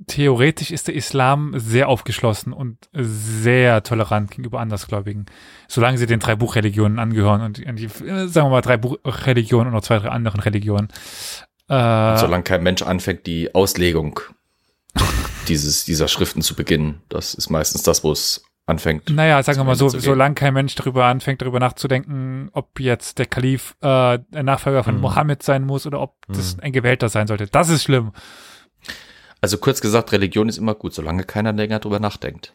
theoretisch 0.06 0.70
ist 0.70 0.86
der 0.86 0.94
Islam 0.94 1.54
sehr 1.56 1.88
aufgeschlossen 1.88 2.52
und 2.52 2.78
sehr 2.92 3.82
tolerant 3.82 4.30
gegenüber 4.30 4.60
Andersgläubigen, 4.60 5.26
solange 5.68 5.98
sie 5.98 6.06
den 6.06 6.20
drei 6.20 6.36
Buchreligionen 6.36 7.00
angehören 7.00 7.42
und 7.42 7.58
die, 7.58 7.84
äh, 7.84 8.26
sagen 8.28 8.46
wir 8.46 8.50
mal, 8.50 8.60
drei 8.62 8.76
Buchreligionen 8.76 9.68
und 9.68 9.74
noch 9.74 9.82
zwei, 9.82 9.98
drei 9.98 10.10
anderen 10.10 10.40
Religionen. 10.40 10.88
Äh, 11.68 12.16
Solange 12.18 12.42
kein 12.44 12.62
Mensch 12.62 12.82
anfängt, 12.82 13.26
die 13.26 13.54
Auslegung 13.54 14.20
dieses, 15.48 15.84
dieser 15.84 16.08
Schriften 16.08 16.42
zu 16.42 16.54
beginnen. 16.54 17.02
Das 17.08 17.34
ist 17.34 17.50
meistens 17.50 17.82
das, 17.82 18.02
wo 18.04 18.12
es 18.12 18.44
anfängt. 18.66 19.10
naja, 19.10 19.42
sagen 19.42 19.58
wir 19.58 19.64
mal 19.64 19.74
so, 19.74 19.88
solange 19.88 20.34
kein 20.36 20.54
Mensch 20.54 20.74
darüber 20.76 21.06
anfängt, 21.06 21.42
darüber 21.42 21.58
nachzudenken, 21.58 22.48
ob 22.52 22.78
jetzt 22.78 23.18
der 23.18 23.26
Kalif 23.26 23.74
äh, 23.80 24.18
der 24.30 24.42
Nachfolger 24.44 24.84
von 24.84 24.94
Mhm. 24.96 25.00
Mohammed 25.00 25.42
sein 25.42 25.64
muss 25.64 25.84
oder 25.86 26.00
ob 26.00 26.14
das 26.28 26.58
ein 26.60 26.72
Gewählter 26.72 27.08
sein 27.08 27.26
sollte. 27.26 27.48
Das 27.48 27.68
ist 27.68 27.82
schlimm. 27.82 28.12
Also 29.40 29.58
kurz 29.58 29.80
gesagt, 29.80 30.12
Religion 30.12 30.48
ist 30.48 30.58
immer 30.58 30.76
gut, 30.76 30.94
solange 30.94 31.24
keiner 31.24 31.52
länger 31.52 31.80
drüber 31.80 31.98
nachdenkt. 31.98 32.54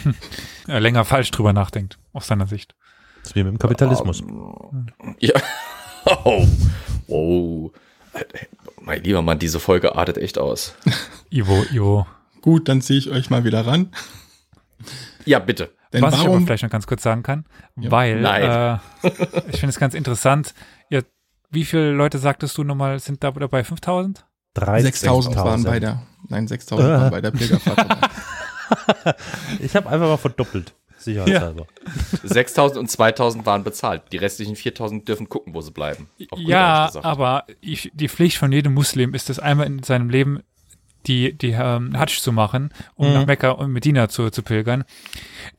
Länger 0.66 1.04
falsch 1.04 1.32
drüber 1.32 1.52
nachdenkt, 1.52 1.98
aus 2.12 2.28
seiner 2.28 2.46
Sicht. 2.46 2.76
Das 3.22 3.30
ist 3.30 3.34
wie 3.36 3.42
mit 3.42 3.52
dem 3.54 3.58
Kapitalismus. 3.58 4.22
Ja. 5.18 5.34
Oh. 6.24 6.44
Oh. 7.06 7.70
Mein 8.84 9.02
lieber 9.02 9.22
Mann, 9.22 9.38
diese 9.38 9.60
Folge 9.60 9.94
artet 9.96 10.18
echt 10.18 10.38
aus. 10.38 10.74
Ivo, 11.30 11.64
Ivo. 11.72 12.06
Gut, 12.40 12.68
dann 12.68 12.80
ziehe 12.82 12.98
ich 12.98 13.10
euch 13.10 13.30
mal 13.30 13.44
wieder 13.44 13.66
ran. 13.66 13.92
Ja, 15.24 15.38
bitte. 15.38 15.70
Denn 15.92 16.02
Was 16.02 16.14
ich 16.14 16.20
aber 16.20 16.30
warum? 16.30 16.46
vielleicht 16.46 16.62
noch 16.64 16.70
ganz 16.70 16.86
kurz 16.86 17.02
sagen 17.02 17.22
kann, 17.22 17.44
Ja. 17.76 17.90
weil 17.90 18.20
Nein. 18.20 18.80
Äh, 19.04 19.08
ich 19.50 19.60
finde 19.60 19.68
es 19.68 19.78
ganz 19.78 19.94
interessant. 19.94 20.54
Ihr, 20.90 21.04
wie 21.50 21.64
viele 21.64 21.92
Leute 21.92 22.18
sagtest 22.18 22.56
du 22.58 22.64
nochmal, 22.64 22.98
sind 22.98 23.22
da 23.22 23.30
dabei? 23.30 23.62
5000? 23.62 24.24
6000 24.54 25.36
waren 25.36 25.62
bei 25.64 25.78
der, 25.80 26.02
nein, 26.28 26.46
6000 26.48 26.88
waren 26.88 27.10
bei 27.10 27.20
der 27.20 27.30
Pilgerfahrt. 27.30 27.86
Ich 29.60 29.76
habe 29.76 29.86
einfach 29.90 30.06
mal 30.06 30.16
verdoppelt. 30.16 30.72
Sicherheitshalber. 31.04 31.66
6000 32.24 32.78
und 32.78 32.90
2000 32.90 33.46
waren 33.46 33.64
bezahlt. 33.64 34.02
Die 34.12 34.16
restlichen 34.18 34.56
4000 34.56 35.06
dürfen 35.08 35.28
gucken, 35.28 35.54
wo 35.54 35.60
sie 35.60 35.70
bleiben. 35.72 36.08
Ja, 36.36 36.90
aber 37.02 37.44
ich, 37.60 37.90
die 37.94 38.08
Pflicht 38.08 38.38
von 38.38 38.52
jedem 38.52 38.74
Muslim 38.74 39.14
ist 39.14 39.30
es 39.30 39.38
einmal 39.38 39.66
in 39.66 39.82
seinem 39.82 40.10
Leben 40.10 40.40
die, 41.08 41.32
die 41.36 41.50
ähm, 41.50 41.98
Hajj 41.98 42.20
zu 42.20 42.30
machen, 42.30 42.72
um 42.94 43.08
Mhm. 43.08 43.14
nach 43.14 43.26
Mekka 43.26 43.50
und 43.50 43.72
Medina 43.72 44.08
zu, 44.08 44.30
zu 44.30 44.42
pilgern. 44.44 44.84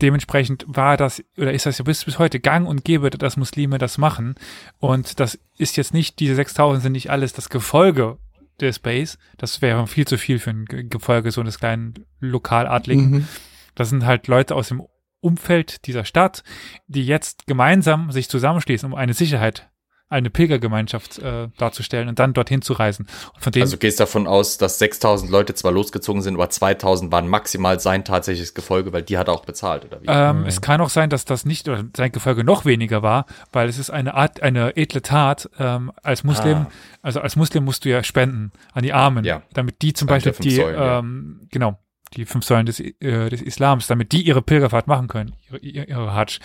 Dementsprechend 0.02 0.64
war 0.68 0.96
das, 0.96 1.22
oder 1.38 1.52
ist 1.54 1.66
das 1.66 1.78
ja 1.80 1.84
bis, 1.84 2.06
bis 2.06 2.18
heute 2.18 2.40
gang 2.40 2.66
und 2.68 2.86
gäbe, 2.86 3.10
dass 3.10 3.36
Muslime 3.38 3.78
das 3.78 3.98
machen. 3.98 4.36
Und 4.80 5.20
das 5.20 5.38
ist 5.58 5.76
jetzt 5.76 5.94
nicht, 5.94 6.20
diese 6.20 6.36
6000 6.36 6.84
sind 6.84 6.92
nicht 6.94 7.10
alles 7.12 7.34
das 7.34 7.50
Gefolge 7.50 8.18
des 8.62 8.80
Bays. 8.80 9.18
Das 9.38 9.62
wäre 9.62 9.86
viel 9.88 10.08
zu 10.08 10.18
viel 10.18 10.40
für 10.40 10.52
ein 10.52 10.64
Ge- 10.66 10.84
Gefolge 10.86 11.32
so 11.32 11.42
eines 11.42 11.60
kleinen 11.60 12.06
Lokaladligen. 12.22 13.10
Mhm. 13.12 13.28
Das 13.76 13.90
sind 13.90 14.06
halt 14.06 14.28
Leute 14.28 14.56
aus 14.56 14.70
dem 14.70 14.82
Umfeld 15.24 15.86
dieser 15.88 16.06
Stadt, 16.06 16.44
die 16.88 17.06
jetzt 17.06 17.48
gemeinsam 17.48 18.12
sich 18.12 18.30
zusammenschließen, 18.30 18.92
um 18.92 18.96
eine 18.98 19.14
Sicherheit, 19.14 19.70
eine 20.10 20.30
Pilgergemeinschaft 20.30 21.18
äh, 21.20 21.48
darzustellen 21.58 22.08
und 22.08 22.20
dann 22.20 22.34
dorthin 22.34 22.62
zu 22.62 22.74
reisen. 22.74 23.08
Und 23.34 23.42
von 23.44 23.52
denen, 23.52 23.64
Also 23.64 23.78
gehst 23.78 24.00
davon 24.00 24.28
aus, 24.28 24.60
dass 24.60 24.78
6000 24.78 25.32
Leute 25.32 25.56
zwar 25.56 25.72
losgezogen 25.72 26.22
sind, 26.22 26.36
aber 26.36 26.52
2000 26.52 27.12
waren 27.12 27.28
maximal 27.28 27.80
sein 27.80 28.06
tatsächliches 28.06 28.54
Gefolge, 28.54 28.94
weil 28.94 29.02
die 29.02 29.18
hat 29.18 29.28
er 29.28 29.34
auch 29.34 29.44
bezahlt, 29.46 29.86
oder 29.86 30.02
wie? 30.02 30.06
ähm, 30.08 30.46
es 30.46 30.62
kann 30.62 30.82
auch 30.82 30.92
sein, 30.92 31.10
dass 31.10 31.26
das 31.26 31.46
nicht 31.46 31.68
oder 31.68 31.84
sein 31.98 32.12
Gefolge 32.12 32.44
noch 32.44 32.64
weniger 32.66 33.02
war, 33.02 33.26
weil 33.52 33.68
es 33.70 33.80
ist 33.80 33.90
eine 33.90 34.14
Art, 34.14 34.44
eine 34.44 34.78
edle 34.78 35.02
Tat. 35.02 35.50
Ähm, 35.58 35.92
als 36.04 36.24
Muslim, 36.24 36.58
Ah. 36.58 36.72
also 37.02 37.20
als 37.20 37.36
Muslim 37.36 37.64
musst 37.64 37.84
du 37.84 37.90
ja 37.90 38.04
spenden 38.04 38.52
an 38.74 38.84
die 38.84 38.94
Armen, 38.94 39.26
Ja. 39.26 39.42
damit 39.54 39.82
die 39.82 39.94
zum 39.94 40.08
Beispiel 40.08 40.34
die, 40.34 40.52
Säulen, 40.52 40.76
ja. 40.76 41.00
ähm, 41.00 41.48
genau, 41.50 41.80
die 42.16 42.26
fünf 42.26 42.46
Säulen 42.46 42.66
des, 42.66 42.80
äh, 42.80 43.30
des 43.30 43.42
Islams, 43.42 43.88
damit 43.88 44.12
die 44.12 44.22
ihre 44.22 44.42
Pilgerfahrt 44.42 44.88
machen 44.88 45.08
können, 45.08 45.36
ihre, 45.48 45.58
ihre, 45.60 46.14
Hajj. 46.14 46.40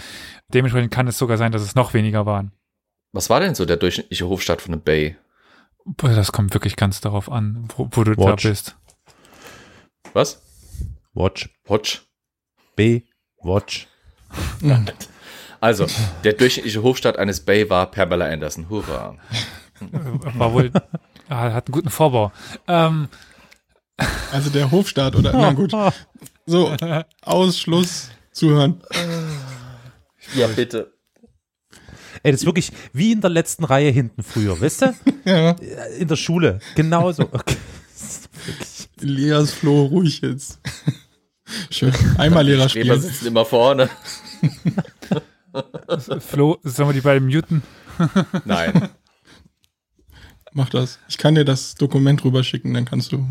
Dementsprechend 0.53 0.93
kann 0.93 1.09
es 1.09 1.19
sogar 1.19 1.37
sein, 1.37 1.53
dass 1.53 1.63
es 1.63 1.75
noch 1.75 1.95
weniger 1.95 2.27
waren. 2.27 2.53
Was 3.13 3.31
war 3.31 3.41
denn 3.41 3.55
so 3.55 3.65
der 3.65 3.77
durchschnittliche 3.77 4.29
Hofstadt 4.29 4.61
von 4.61 4.75
einem 4.75 4.83
Bay? 4.83 5.17
Boah, 5.85 6.11
Das 6.11 6.33
kommt 6.33 6.53
wirklich 6.55 6.77
ganz 6.77 7.01
darauf 7.01 7.31
an, 7.31 7.69
wo, 7.77 7.89
wo 7.91 8.05
du 8.05 8.13
Watch. 8.17 8.43
da 8.43 8.49
bist. 8.49 8.77
Was? 10.13 10.43
Watch. 11.15 11.49
Watch? 11.67 12.07
B. 12.77 13.03
Watch. 13.43 13.87
Also, 15.61 15.87
der 16.23 16.35
durchschnittliche 16.35 16.85
Hofstadt 16.85 17.19
eines 17.19 17.41
Bay 17.45 17.69
war 17.69 17.91
Pamela 17.91 18.27
Anderson. 18.27 18.69
Hurra. 18.71 19.17
War 19.81 20.53
wohl, 20.53 20.71
hat 21.29 21.67
einen 21.67 21.73
guten 21.73 21.91
Vorbau. 21.91 22.31
Ähm, 22.69 23.09
Also 24.33 24.51
der 24.51 24.71
Hofstaat 24.71 25.17
oder, 25.17 25.33
na 25.33 25.53
gut. 25.53 25.73
So, 26.47 26.75
Ausschluss, 27.21 28.09
zuhören. 28.33 28.81
Ja, 30.35 30.47
bitte. 30.47 30.95
Ey, 32.23 32.33
das 32.33 32.41
ist 32.41 32.47
wirklich 32.47 32.73
wie 32.95 33.13
in 33.13 33.21
der 33.21 33.29
letzten 33.29 33.65
Reihe 33.65 33.91
hinten 33.91 34.23
früher, 34.23 34.59
weißt 34.59 34.83
du? 34.83 34.95
Ja, 35.27 35.51
In 35.99 36.09
der 36.09 36.17
Schule. 36.17 36.61
Genauso. 36.75 37.25
Okay. 37.33 37.57
Elias 39.03 39.53
Flo, 39.53 39.85
ruhig 39.87 40.21
jetzt. 40.23 40.59
Schön. 41.71 41.93
Einmal 42.17 42.47
Lehrer 42.47 42.69
Streber 42.69 42.95
spielen. 42.95 43.01
sitzen 43.13 43.27
immer 43.27 43.45
vorne. 43.45 43.91
Flo, 46.21 46.59
sollen 46.63 46.89
wir 46.89 46.93
die 46.95 47.01
beiden 47.01 47.29
muten? 47.29 47.63
Nein. 48.45 48.89
Mach 50.53 50.71
das. 50.71 50.99
Ich 51.09 51.19
kann 51.19 51.35
dir 51.35 51.45
das 51.45 51.75
Dokument 51.75 52.25
rüberschicken, 52.25 52.73
dann 52.75 52.85
kannst 52.87 53.13
du 53.13 53.27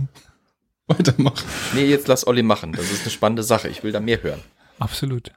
weitermachen. 0.98 1.46
Nee, 1.74 1.86
jetzt 1.86 2.08
lass 2.08 2.26
Olli 2.28 2.44
machen. 2.44 2.72
Das 2.74 2.92
ist 2.92 3.02
eine 3.02 3.12
spannende 3.12 3.44
Sache. 3.44 3.68
Ich 3.70 3.84
will 3.84 3.92
da 3.92 4.00
mehr 4.00 4.22
hören. 4.24 4.42
Absolut. 4.80 5.32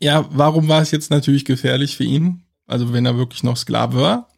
Ja, 0.00 0.26
warum 0.30 0.68
war 0.68 0.82
es 0.82 0.90
jetzt 0.90 1.10
natürlich 1.10 1.44
gefährlich 1.44 1.96
für 1.96 2.04
ihn? 2.04 2.42
Also 2.66 2.92
wenn 2.92 3.06
er 3.06 3.16
wirklich 3.16 3.42
noch 3.42 3.56
Sklave 3.56 4.00
war. 4.00 4.28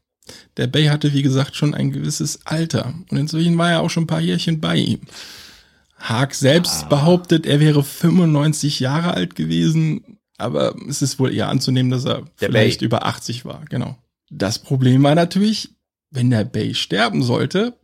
Der 0.56 0.66
Bay 0.66 0.86
hatte, 0.86 1.12
wie 1.12 1.22
gesagt, 1.22 1.54
schon 1.54 1.74
ein 1.74 1.92
gewisses 1.92 2.46
Alter. 2.46 2.94
Und 3.10 3.18
inzwischen 3.18 3.58
war 3.58 3.70
er 3.70 3.80
auch 3.80 3.90
schon 3.90 4.04
ein 4.04 4.08
paar 4.08 4.20
Jährchen 4.20 4.60
bei 4.60 4.76
ihm. 4.76 5.00
Haag 5.98 6.34
selbst 6.34 6.88
behauptet, 6.88 7.46
er 7.46 7.60
wäre 7.60 7.82
95 7.82 8.80
Jahre 8.80 9.14
alt 9.14 9.34
gewesen. 9.36 10.18
Aber 10.36 10.74
es 10.88 11.02
ist 11.02 11.18
wohl 11.18 11.32
eher 11.32 11.48
anzunehmen, 11.48 11.90
dass 11.90 12.04
er 12.04 12.22
Der 12.40 12.48
vielleicht 12.48 12.80
Bay. 12.80 12.86
über 12.86 13.06
80 13.06 13.44
war. 13.44 13.64
Genau. 13.70 13.96
Das 14.30 14.58
Problem 14.58 15.02
war 15.02 15.14
natürlich, 15.14 15.70
wenn 16.10 16.30
der 16.30 16.44
Bay 16.44 16.74
sterben 16.74 17.22
sollte, 17.22 17.78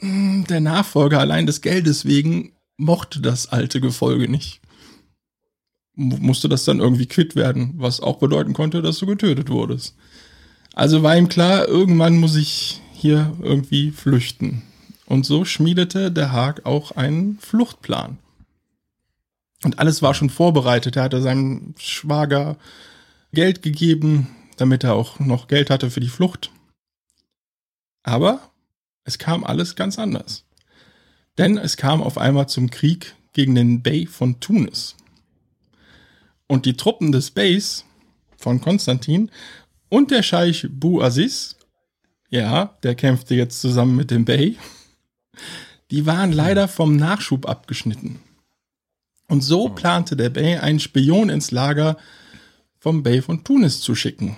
der 0.00 0.60
Nachfolger 0.60 1.20
allein 1.20 1.46
des 1.46 1.60
Geldes 1.62 2.04
wegen 2.04 2.52
mochte 2.76 3.20
das 3.20 3.48
alte 3.48 3.80
Gefolge 3.80 4.28
nicht 4.28 4.60
mu- 5.96 6.18
musste 6.18 6.48
das 6.48 6.64
dann 6.64 6.78
irgendwie 6.78 7.06
quitt 7.06 7.34
werden, 7.34 7.74
was 7.76 8.00
auch 8.00 8.18
bedeuten 8.18 8.52
konnte, 8.52 8.82
dass 8.82 8.98
du 8.98 9.06
getötet 9.06 9.48
wurdest. 9.48 9.96
Also 10.74 11.02
war 11.02 11.16
ihm 11.16 11.28
klar, 11.28 11.66
irgendwann 11.66 12.18
muss 12.18 12.36
ich 12.36 12.80
hier 12.92 13.34
irgendwie 13.42 13.90
flüchten. 13.90 14.62
Und 15.06 15.24
so 15.24 15.44
schmiedete 15.44 16.12
der 16.12 16.32
Haag 16.32 16.66
auch 16.66 16.92
einen 16.92 17.38
Fluchtplan. 17.38 18.18
Und 19.64 19.78
alles 19.78 20.02
war 20.02 20.14
schon 20.14 20.30
vorbereitet. 20.30 20.96
Er 20.96 21.04
hatte 21.04 21.22
seinem 21.22 21.74
Schwager 21.78 22.56
Geld 23.32 23.62
gegeben, 23.62 24.28
damit 24.56 24.84
er 24.84 24.94
auch 24.94 25.18
noch 25.18 25.48
Geld 25.48 25.70
hatte 25.70 25.90
für 25.90 26.00
die 26.00 26.08
Flucht. 26.08 26.50
Aber 28.02 28.40
es 29.06 29.18
kam 29.18 29.44
alles 29.44 29.76
ganz 29.76 29.98
anders. 29.98 30.44
Denn 31.38 31.56
es 31.56 31.76
kam 31.76 32.02
auf 32.02 32.18
einmal 32.18 32.48
zum 32.48 32.70
Krieg 32.70 33.14
gegen 33.32 33.54
den 33.54 33.82
Bey 33.82 34.06
von 34.06 34.40
Tunis. 34.40 34.96
Und 36.48 36.66
die 36.66 36.76
Truppen 36.76 37.12
des 37.12 37.30
Beys 37.30 37.84
von 38.36 38.60
Konstantin 38.60 39.30
und 39.88 40.10
der 40.10 40.22
Scheich 40.22 40.66
Bu 40.70 41.00
Aziz, 41.00 41.56
ja, 42.28 42.76
der 42.82 42.94
kämpfte 42.94 43.34
jetzt 43.34 43.60
zusammen 43.60 43.96
mit 43.96 44.10
dem 44.10 44.24
Bey, 44.24 44.58
die 45.90 46.04
waren 46.06 46.32
leider 46.32 46.66
vom 46.66 46.96
Nachschub 46.96 47.48
abgeschnitten. 47.48 48.20
Und 49.28 49.42
so 49.42 49.68
plante 49.68 50.16
der 50.16 50.30
Bey, 50.30 50.56
einen 50.56 50.80
Spion 50.80 51.28
ins 51.28 51.52
Lager 51.52 51.96
vom 52.78 53.02
Bey 53.02 53.22
von 53.22 53.44
Tunis 53.44 53.80
zu 53.80 53.94
schicken. 53.94 54.36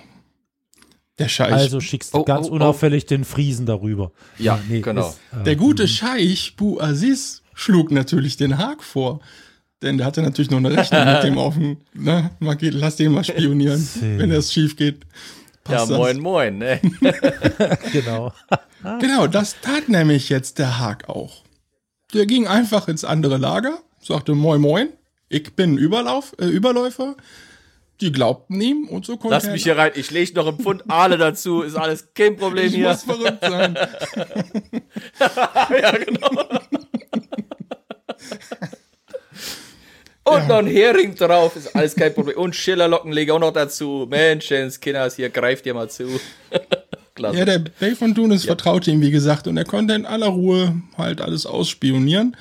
Der 1.19 1.27
Scheich, 1.27 1.51
Also 1.53 1.79
schickst 1.81 2.13
du 2.13 2.19
Oh, 2.19 2.23
ganz 2.23 2.47
oh, 2.47 2.51
oh. 2.51 2.55
unauffällig 2.55 3.05
den 3.05 3.23
Friesen 3.25 3.65
darüber. 3.65 4.11
Ja, 4.37 4.59
genau. 4.67 5.09
ist- 5.09 5.19
äh, 5.39 5.43
der 5.43 5.55
gute 5.55 5.87
Scheich 5.87 6.55
Bu 6.57 6.79
Aziz 6.79 7.41
schlug 7.53 7.91
natürlich 7.91 8.37
den 8.37 8.57
Haag 8.57 8.83
vor. 8.83 9.19
Denn 9.81 9.97
der 9.97 10.07
hatte 10.07 10.21
natürlich 10.21 10.49
noch 10.51 10.57
eine 10.57 10.75
Rechnung 10.75 11.05
mit 11.05 11.23
dem 11.23 11.37
auf 11.37 11.53
dem, 11.55 11.77
ne, 11.93 12.31
mal 12.39 12.55
geht, 12.55 12.73
lass 12.73 12.95
den 12.97 13.11
mal 13.13 13.23
spionieren, 13.23 13.87
wenn 14.01 14.31
es 14.31 14.51
schief 14.51 14.75
geht. 14.75 15.03
Ja, 15.69 15.75
Passt 15.77 15.91
das. 15.91 15.97
moin, 15.97 16.19
moin. 16.19 16.57
Ne? 16.57 16.79
Genau. 17.93 18.33
Genau, 19.01 19.27
das 19.27 19.57
tat 19.61 19.89
nämlich 19.89 20.29
jetzt 20.29 20.57
der 20.57 20.79
Haag 20.79 21.09
auch. 21.09 21.43
Der 22.13 22.25
ging 22.25 22.47
einfach 22.47 22.87
ins 22.87 23.03
andere 23.03 23.35
Lager, 23.35 23.77
sagte 24.01 24.35
Moin 24.35 24.61
Moin, 24.61 24.87
ich 25.27 25.53
bin 25.53 25.77
Überlauf, 25.77 26.33
äh, 26.39 26.45
Überläufer. 26.45 27.17
Die 28.01 28.11
glaubten 28.11 28.61
ihm 28.61 28.87
und 28.87 29.05
so 29.05 29.17
konnte 29.17 29.35
Lass 29.35 29.47
mich 29.47 29.63
hier 29.63 29.77
rein. 29.77 29.91
Ich 29.95 30.09
lege 30.09 30.33
noch 30.33 30.47
einen 30.47 30.59
Pfund 30.59 30.89
Aale 30.89 31.17
dazu. 31.17 31.61
Ist 31.61 31.75
alles 31.75 32.13
kein 32.13 32.37
Problem 32.37 32.67
ich 32.67 32.75
hier. 32.75 32.89
muss 32.89 33.03
verrückt 33.03 33.39
sein. 33.41 33.77
ja, 35.19 35.97
genau. 35.97 36.29
Und 40.23 40.47
noch 40.47 40.57
ein 40.59 40.67
Hering 40.67 41.15
drauf, 41.15 41.55
ist 41.55 41.75
alles 41.75 41.95
kein 41.95 42.13
Problem. 42.13 42.37
Und 42.37 42.55
Schillerlocken 42.55 43.11
lege 43.11 43.33
auch 43.33 43.39
noch 43.39 43.53
dazu. 43.53 44.07
Menschens, 44.09 44.79
Kinders, 44.79 45.15
hier 45.15 45.29
greift 45.29 45.65
ihr 45.65 45.73
mal 45.73 45.89
zu. 45.89 46.07
Klasse. 47.15 47.37
Ja, 47.37 47.45
der 47.45 47.59
Bay 47.59 47.95
von 47.95 48.15
Tunis 48.15 48.45
vertraute 48.45 48.91
ihm, 48.91 49.01
wie 49.01 49.11
gesagt, 49.11 49.47
und 49.47 49.57
er 49.57 49.65
konnte 49.65 49.93
in 49.93 50.05
aller 50.05 50.27
Ruhe 50.27 50.81
halt 50.97 51.19
alles 51.19 51.45
ausspionieren. 51.45 52.37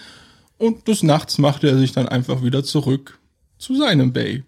Und 0.59 0.87
des 0.87 1.03
Nachts 1.03 1.39
machte 1.39 1.69
er 1.69 1.79
sich 1.79 1.93
dann 1.93 2.09
einfach 2.09 2.43
wieder 2.43 2.63
zurück 2.63 3.19
zu 3.59 3.77
seinem 3.77 4.13
Bay. 4.13 4.45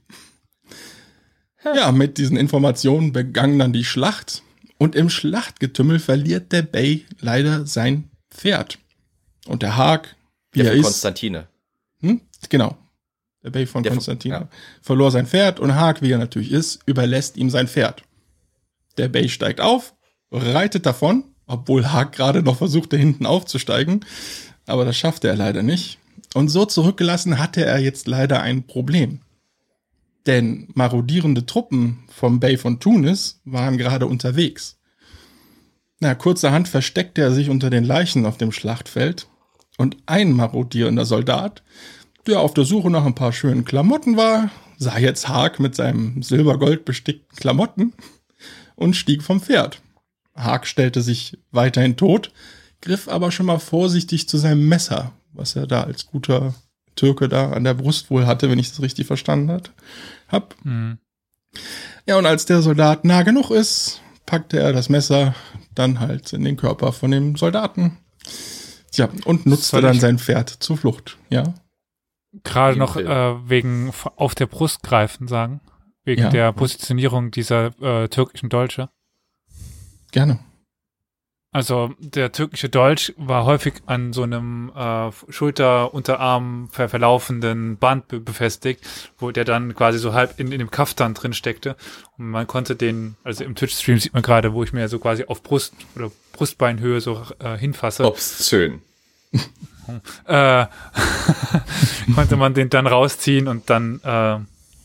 Ja, 1.64 1.92
mit 1.92 2.18
diesen 2.18 2.36
Informationen 2.36 3.12
begann 3.12 3.58
dann 3.58 3.72
die 3.72 3.84
Schlacht. 3.84 4.42
Und 4.78 4.94
im 4.96 5.10
Schlachtgetümmel 5.10 5.98
verliert 5.98 6.52
der 6.52 6.62
Bay 6.62 7.04
leider 7.20 7.66
sein 7.66 8.08
Pferd. 8.30 8.78
Und 9.46 9.62
der 9.62 9.76
Haag, 9.76 10.16
wie 10.52 10.60
Der 10.60 10.68
er 10.68 10.72
von 10.72 10.80
ist, 10.80 10.86
Konstantine. 10.86 11.48
hm? 12.00 12.20
genau, 12.48 12.76
der 13.44 13.50
Bay 13.50 13.66
von 13.66 13.82
Der 13.82 13.90
von- 13.92 13.98
Konstantin, 13.98 14.32
ja. 14.32 14.48
verlor 14.80 15.10
sein 15.10 15.26
Pferd 15.26 15.60
und 15.60 15.74
Haag, 15.74 16.00
wie 16.00 16.10
er 16.12 16.18
natürlich 16.18 16.50
ist, 16.52 16.80
überlässt 16.86 17.36
ihm 17.36 17.50
sein 17.50 17.68
Pferd. 17.68 18.02
Der 18.96 19.08
Bay 19.08 19.28
steigt 19.28 19.60
auf, 19.60 19.94
reitet 20.30 20.86
davon, 20.86 21.24
obwohl 21.46 21.86
Haag 21.92 22.12
gerade 22.12 22.42
noch 22.42 22.56
versuchte, 22.56 22.96
hinten 22.96 23.26
aufzusteigen, 23.26 24.04
aber 24.66 24.84
das 24.86 24.96
schaffte 24.96 25.28
er 25.28 25.36
leider 25.36 25.62
nicht. 25.62 25.98
Und 26.34 26.48
so 26.48 26.64
zurückgelassen 26.64 27.38
hatte 27.38 27.64
er 27.64 27.78
jetzt 27.80 28.06
leider 28.06 28.40
ein 28.40 28.62
Problem. 28.66 29.20
Denn 30.26 30.68
marodierende 30.74 31.46
Truppen 31.46 32.04
vom 32.08 32.40
Bay 32.40 32.56
von 32.56 32.80
Tunis 32.80 33.40
waren 33.44 33.78
gerade 33.78 34.06
unterwegs. 34.06 34.78
Na, 36.00 36.14
kurzerhand 36.14 36.68
versteckte 36.68 37.20
er 37.22 37.32
sich 37.32 37.50
unter 37.50 37.70
den 37.70 37.84
Leichen 37.84 38.26
auf 38.26 38.38
dem 38.38 38.52
Schlachtfeld 38.52 39.28
und 39.76 39.96
ein 40.06 40.32
marodierender 40.32 41.04
Soldat, 41.04 41.62
der 42.26 42.40
auf 42.40 42.54
der 42.54 42.64
Suche 42.64 42.90
nach 42.90 43.04
ein 43.04 43.14
paar 43.14 43.32
schönen 43.32 43.64
Klamotten 43.64 44.16
war, 44.16 44.50
sah 44.78 44.98
jetzt 44.98 45.28
Haag 45.28 45.60
mit 45.60 45.74
seinem 45.74 46.22
silbergold 46.22 46.84
bestickten 46.84 47.36
Klamotten 47.36 47.92
und 48.76 48.96
stieg 48.96 49.22
vom 49.22 49.40
Pferd. 49.40 49.82
Haag 50.34 50.66
stellte 50.66 51.02
sich 51.02 51.38
weiterhin 51.50 51.96
tot, 51.96 52.32
griff 52.80 53.08
aber 53.08 53.30
schon 53.30 53.46
mal 53.46 53.58
vorsichtig 53.58 54.28
zu 54.28 54.38
seinem 54.38 54.68
Messer, 54.68 55.12
was 55.32 55.54
er 55.56 55.66
da 55.66 55.82
als 55.82 56.06
guter 56.06 56.54
Türke 57.00 57.28
da 57.28 57.50
an 57.52 57.64
der 57.64 57.72
Brust 57.74 58.10
wohl 58.10 58.26
hatte, 58.26 58.50
wenn 58.50 58.58
ich 58.58 58.68
das 58.68 58.82
richtig 58.82 59.06
verstanden 59.06 59.50
hat, 59.50 59.72
hab. 60.28 60.54
Mhm. 60.64 60.98
Ja, 62.06 62.18
und 62.18 62.26
als 62.26 62.44
der 62.44 62.60
Soldat 62.60 63.04
nah 63.04 63.22
genug 63.22 63.50
ist, 63.50 64.02
packte 64.26 64.58
er 64.60 64.72
das 64.74 64.88
Messer 64.90 65.34
dann 65.74 65.98
halt 66.00 66.32
in 66.34 66.44
den 66.44 66.56
Körper 66.58 66.92
von 66.92 67.10
dem 67.10 67.36
Soldaten. 67.36 67.96
Tja, 68.92 69.08
und 69.24 69.46
nutzte 69.46 69.80
dann 69.80 69.98
sein 69.98 70.18
Pferd 70.18 70.50
zur 70.50 70.76
Flucht. 70.76 71.16
Ja, 71.30 71.54
Gerade 72.44 72.78
noch 72.78 72.96
äh, 72.96 73.48
wegen 73.48 73.90
auf 74.16 74.34
der 74.34 74.46
Brust 74.46 74.82
greifen 74.82 75.26
sagen. 75.26 75.60
Wegen 76.04 76.22
Ja. 76.22 76.28
der 76.30 76.52
Positionierung 76.52 77.30
dieser 77.30 77.72
äh, 77.80 78.08
türkischen 78.08 78.48
Dolche. 78.50 78.88
gerne. 80.12 80.38
Also 81.52 81.94
der 81.98 82.30
türkische 82.30 82.68
Dolch 82.68 83.12
war 83.16 83.44
häufig 83.44 83.74
an 83.86 84.12
so 84.12 84.22
einem 84.22 84.70
äh, 84.76 85.10
Schulter, 85.30 85.92
Unterarm 85.92 86.68
ver 86.70 86.88
verlaufenden 86.88 87.76
Band 87.76 88.06
be 88.06 88.20
befestigt, 88.20 88.86
wo 89.18 89.32
der 89.32 89.44
dann 89.44 89.74
quasi 89.74 89.98
so 89.98 90.12
halb 90.12 90.38
in, 90.38 90.52
in 90.52 90.60
dem 90.60 90.70
Kaftan 90.70 91.12
drin 91.12 91.32
steckte. 91.32 91.74
Und 92.16 92.30
man 92.30 92.46
konnte 92.46 92.76
den, 92.76 93.16
also 93.24 93.42
im 93.42 93.56
Twitch-Stream 93.56 93.98
sieht 93.98 94.14
man 94.14 94.22
gerade, 94.22 94.52
wo 94.52 94.62
ich 94.62 94.72
mir 94.72 94.88
so 94.88 95.00
quasi 95.00 95.24
auf 95.24 95.42
Brust 95.42 95.74
oder 95.96 96.12
Brustbeinhöhe 96.34 97.00
so 97.00 97.20
äh, 97.40 97.58
hinfasse. 97.58 98.04
Obszön. 98.04 98.82
äh, 100.26 100.66
konnte 102.14 102.36
man 102.36 102.54
den 102.54 102.70
dann 102.70 102.86
rausziehen 102.86 103.48
und 103.48 103.70
dann 103.70 104.00
äh, 104.04 104.38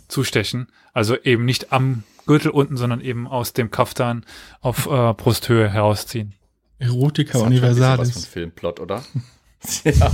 zustechen. 0.08 0.68
Also 0.94 1.16
eben 1.16 1.46
nicht 1.46 1.72
am 1.72 2.02
Gürtel 2.26 2.50
unten, 2.50 2.76
sondern 2.76 3.02
eben 3.02 3.28
aus 3.28 3.54
dem 3.54 3.70
Kaftan 3.70 4.26
auf 4.62 4.88
äh, 4.88 5.14
Brusthöhe 5.14 5.70
herausziehen. 5.70 6.34
Erotica 6.80 7.34
Das 7.34 7.42
hat 7.42 7.48
schon 7.48 7.54
ein 7.54 7.58
Universalis. 7.60 8.26
Filmplot, 8.26 8.80
oder? 8.80 9.04
ja. 9.84 10.12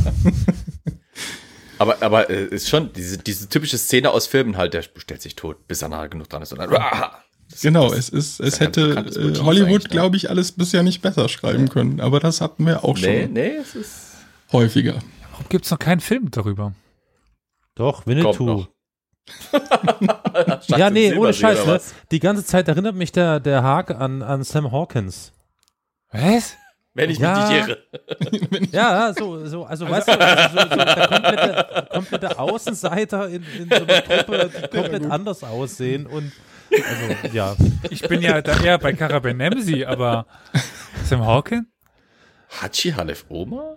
Aber, 1.79 2.01
aber 2.01 2.29
äh, 2.29 2.45
ist 2.45 2.69
schon 2.69 2.93
diese, 2.93 3.17
diese 3.17 3.49
typische 3.49 3.77
Szene 3.77 4.11
aus 4.11 4.27
Filmen 4.27 4.55
halt, 4.57 4.73
der 4.75 4.83
stellt 4.83 5.21
sich 5.21 5.35
tot, 5.35 5.67
bis 5.67 5.81
er 5.81 5.89
nahe 5.89 6.09
genug 6.09 6.29
dran 6.29 6.41
ist. 6.43 6.51
Und 6.53 6.59
dann, 6.59 6.71
ah, 6.75 7.11
das- 7.49 7.61
Genau, 7.61 7.89
das- 7.89 7.97
es 7.97 8.09
ist, 8.09 8.39
es 8.39 8.47
ist 8.53 8.59
hätte 8.59 8.91
äh, 8.91 8.95
Motiv 8.95 9.41
Hollywood, 9.43 9.83
ne? 9.83 9.89
glaube 9.89 10.15
ich, 10.17 10.29
alles 10.29 10.51
bisher 10.51 10.83
nicht 10.83 11.01
besser 11.01 11.27
schreiben 11.27 11.67
können. 11.69 11.99
Aber 11.99 12.19
das 12.19 12.39
hatten 12.39 12.65
wir 12.65 12.83
auch 12.83 12.95
Nee, 12.97 13.23
schon 13.23 13.33
nee, 13.33 13.47
es 13.55 13.75
ist. 13.75 13.99
häufiger. 14.53 14.99
Warum 15.31 15.45
gibt 15.49 15.65
es 15.65 15.71
noch 15.71 15.79
keinen 15.79 15.99
Film 16.01 16.29
darüber? 16.31 16.73
Doch, 17.75 18.03
Kommt 18.03 18.07
Winnetou. 18.07 18.45
noch. 18.45 18.69
Ja, 20.67 20.89
nee, 20.89 21.13
ohne 21.13 21.33
Silbersee 21.33 21.39
Scheiß. 21.41 21.63
oder 21.63 21.73
Ne? 21.75 21.81
Die 22.11 22.19
ganze 22.19 22.45
Zeit 22.45 22.67
erinnert 22.67 22.95
mich 22.95 23.11
der, 23.11 23.39
der 23.39 23.63
Haag 23.63 23.91
an, 23.91 24.21
an 24.21 24.43
Sam 24.43 24.71
Hawkins. 24.71 25.33
Was? 26.11 26.55
Wenn 26.93 27.09
ich 27.09 27.19
Ja. 27.19 27.47
mich 27.49 27.67
nicht 27.67 27.67
irre. 27.67 28.67
Ja, 28.71 29.13
so, 29.17 29.45
so 29.45 29.63
also 29.63 29.89
weißt 29.89 30.07
du, 30.09 30.19
also 30.19 30.57
so, 30.57 30.69
so 30.69 30.75
der 30.75 31.07
komplette, 31.07 31.87
komplette 31.91 32.39
Außenseiter 32.39 33.29
in, 33.29 33.43
in 33.57 33.69
so 33.69 33.75
einer 33.85 34.01
Gruppe, 34.01 34.49
die 34.53 34.67
komplett 34.77 35.05
anders 35.09 35.43
aussehen 35.43 36.05
und 36.05 36.31
also, 36.71 37.27
ja. 37.33 37.55
Ich 37.89 38.01
bin 38.07 38.21
ja 38.21 38.41
da 38.41 38.57
eher 38.61 38.77
bei 38.77 38.93
Karaben 38.93 39.35
Nemsi, 39.37 39.83
aber 39.85 40.25
Sam 41.05 41.25
Hawkins? 41.25 41.65
Hachi 42.61 42.91
Halef 42.91 43.25
Oma? 43.29 43.75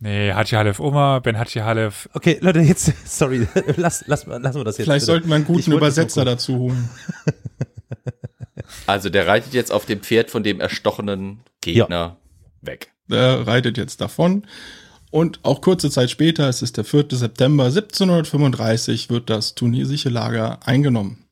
Nee, 0.00 0.32
Hachi 0.32 0.54
Halef 0.56 0.78
Oma, 0.80 1.18
Ben 1.20 1.38
Hachi 1.38 1.60
Halef. 1.60 2.08
Okay, 2.14 2.38
Leute, 2.40 2.60
jetzt, 2.60 2.92
sorry, 3.06 3.46
lass, 3.76 4.04
lass, 4.06 4.26
lassen 4.26 4.56
wir 4.60 4.64
das 4.64 4.76
jetzt. 4.78 4.84
Vielleicht 4.86 5.00
bitte. 5.00 5.04
sollten 5.06 5.28
wir 5.28 5.34
einen 5.36 5.44
guten 5.46 5.72
Übersetzer 5.72 6.24
dazu 6.24 6.56
holen. 6.58 6.88
Also 8.86 9.08
der 9.10 9.26
reitet 9.26 9.54
jetzt 9.54 9.72
auf 9.72 9.86
dem 9.86 10.00
Pferd 10.00 10.30
von 10.30 10.42
dem 10.42 10.60
erstochenen 10.60 11.40
Gegner 11.60 12.16
weg. 12.60 12.92
Der 13.08 13.46
reitet 13.46 13.78
jetzt 13.78 14.00
davon. 14.00 14.46
Und 15.10 15.40
auch 15.42 15.60
kurze 15.62 15.90
Zeit 15.90 16.10
später, 16.10 16.48
es 16.48 16.60
ist 16.60 16.76
der 16.76 16.84
4. 16.84 17.06
September 17.10 17.64
1735, 17.64 19.08
wird 19.08 19.30
das 19.30 19.54
tunesische 19.54 20.10
Lager 20.10 20.60
eingenommen. 20.66 21.24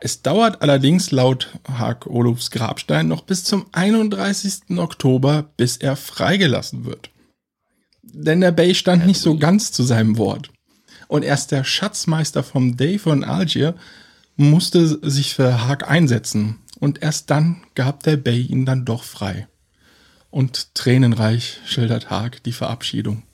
Es 0.00 0.22
dauert 0.22 0.62
allerdings 0.62 1.10
laut 1.10 1.48
Haag 1.68 2.06
Olufs 2.06 2.50
Grabstein 2.50 3.08
noch 3.08 3.22
bis 3.22 3.44
zum 3.44 3.66
31. 3.72 4.78
Oktober, 4.78 5.50
bis 5.56 5.76
er 5.76 5.96
freigelassen 5.96 6.84
wird. 6.84 7.10
Denn 8.02 8.40
der 8.40 8.52
Bey 8.52 8.74
stand 8.74 9.06
nicht 9.06 9.20
so 9.20 9.36
ganz 9.36 9.72
zu 9.72 9.82
seinem 9.82 10.16
Wort. 10.16 10.50
Und 11.08 11.24
erst 11.24 11.50
der 11.50 11.64
Schatzmeister 11.64 12.42
vom 12.42 12.76
Day 12.76 12.98
von 12.98 13.24
Algier 13.24 13.74
musste 14.38 14.86
sich 15.10 15.34
für 15.34 15.66
Haag 15.66 15.90
einsetzen. 15.90 16.60
Und 16.80 17.02
erst 17.02 17.28
dann 17.28 17.62
gab 17.74 18.04
der 18.04 18.16
Bey 18.16 18.40
ihn 18.40 18.64
dann 18.64 18.84
doch 18.84 19.02
frei. 19.02 19.48
Und 20.30 20.74
tränenreich 20.74 21.60
schildert 21.66 22.08
Haag 22.08 22.42
die 22.44 22.52
Verabschiedung. 22.52 23.24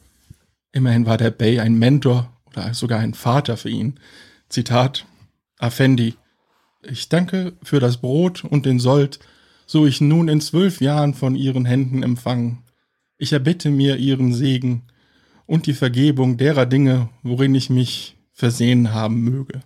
Immerhin 0.72 1.06
war 1.06 1.18
der 1.18 1.30
Bey 1.30 1.60
ein 1.60 1.78
Mentor 1.78 2.32
oder 2.46 2.72
sogar 2.72 3.00
ein 3.00 3.14
Vater 3.14 3.56
für 3.56 3.68
ihn. 3.68 4.00
Zitat, 4.48 5.04
Affendi, 5.58 6.14
ich 6.82 7.08
danke 7.08 7.52
für 7.62 7.80
das 7.80 7.98
Brot 7.98 8.44
und 8.44 8.66
den 8.66 8.80
Sold, 8.80 9.18
so 9.66 9.86
ich 9.86 10.00
nun 10.00 10.28
in 10.28 10.40
zwölf 10.40 10.80
Jahren 10.80 11.14
von 11.14 11.36
Ihren 11.36 11.66
Händen 11.66 12.02
empfangen. 12.02 12.62
Ich 13.18 13.32
erbitte 13.32 13.70
mir 13.70 13.96
Ihren 13.96 14.32
Segen 14.32 14.84
und 15.46 15.66
die 15.66 15.74
Vergebung 15.74 16.38
derer 16.38 16.66
Dinge, 16.66 17.10
worin 17.22 17.54
ich 17.54 17.68
mich 17.68 18.16
versehen 18.32 18.92
haben 18.92 19.20
möge. 19.20 19.62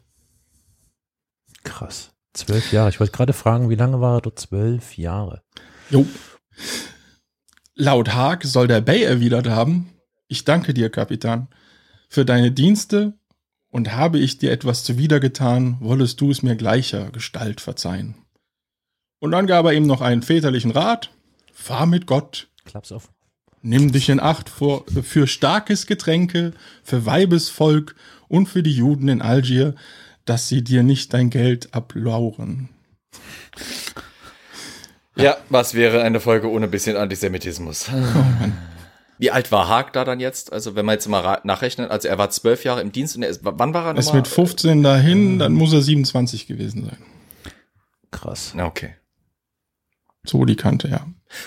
Krass. 1.64 2.12
Zwölf 2.32 2.72
Jahre. 2.72 2.90
Ich 2.90 3.00
wollte 3.00 3.12
gerade 3.12 3.32
fragen, 3.32 3.70
wie 3.70 3.74
lange 3.74 4.00
war 4.00 4.18
er 4.18 4.20
dort? 4.20 4.38
Zwölf 4.38 4.96
Jahre. 4.96 5.42
Jo. 5.90 6.06
Laut 7.74 8.14
Haag 8.14 8.44
soll 8.44 8.66
der 8.66 8.80
Bay 8.80 9.02
erwidert 9.02 9.48
haben, 9.48 9.92
ich 10.26 10.44
danke 10.44 10.74
dir, 10.74 10.90
Kapitän, 10.90 11.48
für 12.08 12.24
deine 12.24 12.50
Dienste 12.50 13.14
und 13.70 13.92
habe 13.92 14.18
ich 14.18 14.38
dir 14.38 14.50
etwas 14.50 14.84
zuwidergetan, 14.84 15.78
wollest 15.80 16.20
du 16.20 16.30
es 16.30 16.42
mir 16.42 16.56
gleicher 16.56 17.10
Gestalt 17.10 17.60
verzeihen. 17.60 18.16
Und 19.20 19.30
dann 19.30 19.46
gab 19.46 19.64
er 19.66 19.72
ihm 19.72 19.86
noch 19.86 20.00
einen 20.00 20.22
väterlichen 20.22 20.70
Rat, 20.70 21.10
fahr 21.52 21.86
mit 21.86 22.06
Gott, 22.06 22.48
Klaps 22.64 22.92
auf. 22.92 23.10
nimm 23.62 23.92
dich 23.92 24.08
in 24.08 24.20
Acht 24.20 24.48
vor, 24.48 24.84
für 25.02 25.26
starkes 25.26 25.86
Getränke, 25.86 26.52
für 26.82 27.06
Weibesvolk 27.06 27.94
und 28.28 28.48
für 28.48 28.62
die 28.62 28.74
Juden 28.74 29.08
in 29.08 29.22
Algier, 29.22 29.74
dass 30.28 30.48
sie 30.48 30.62
dir 30.62 30.82
nicht 30.82 31.14
dein 31.14 31.30
Geld 31.30 31.74
ablauren. 31.74 32.68
Ja, 35.16 35.36
was 35.48 35.74
wäre 35.74 36.02
eine 36.02 36.20
Folge 36.20 36.50
ohne 36.50 36.68
bisschen 36.68 36.96
Antisemitismus? 36.96 37.90
Wie 39.18 39.32
alt 39.32 39.50
war 39.50 39.66
Haag 39.66 39.92
da 39.94 40.04
dann 40.04 40.20
jetzt? 40.20 40.52
Also 40.52 40.76
wenn 40.76 40.86
man 40.86 40.94
jetzt 40.94 41.08
mal 41.08 41.40
nachrechnet, 41.42 41.90
also 41.90 42.06
er 42.06 42.18
war 42.18 42.30
zwölf 42.30 42.62
Jahre 42.64 42.82
im 42.82 42.92
Dienst 42.92 43.16
und 43.16 43.24
er 43.24 43.28
ist, 43.28 43.40
wann 43.42 43.74
war 43.74 43.84
er 43.84 43.94
Er 43.94 43.98
ist 43.98 44.14
mit 44.14 44.28
15 44.28 44.82
dahin, 44.82 45.40
dann 45.40 45.54
muss 45.54 45.72
er 45.72 45.82
27 45.82 46.46
gewesen 46.46 46.84
sein. 46.84 46.98
Krass. 48.10 48.52
Na, 48.54 48.66
Okay. 48.66 48.94
So 50.24 50.44
die 50.44 50.56
Kante, 50.56 50.88
ja. 50.88 51.06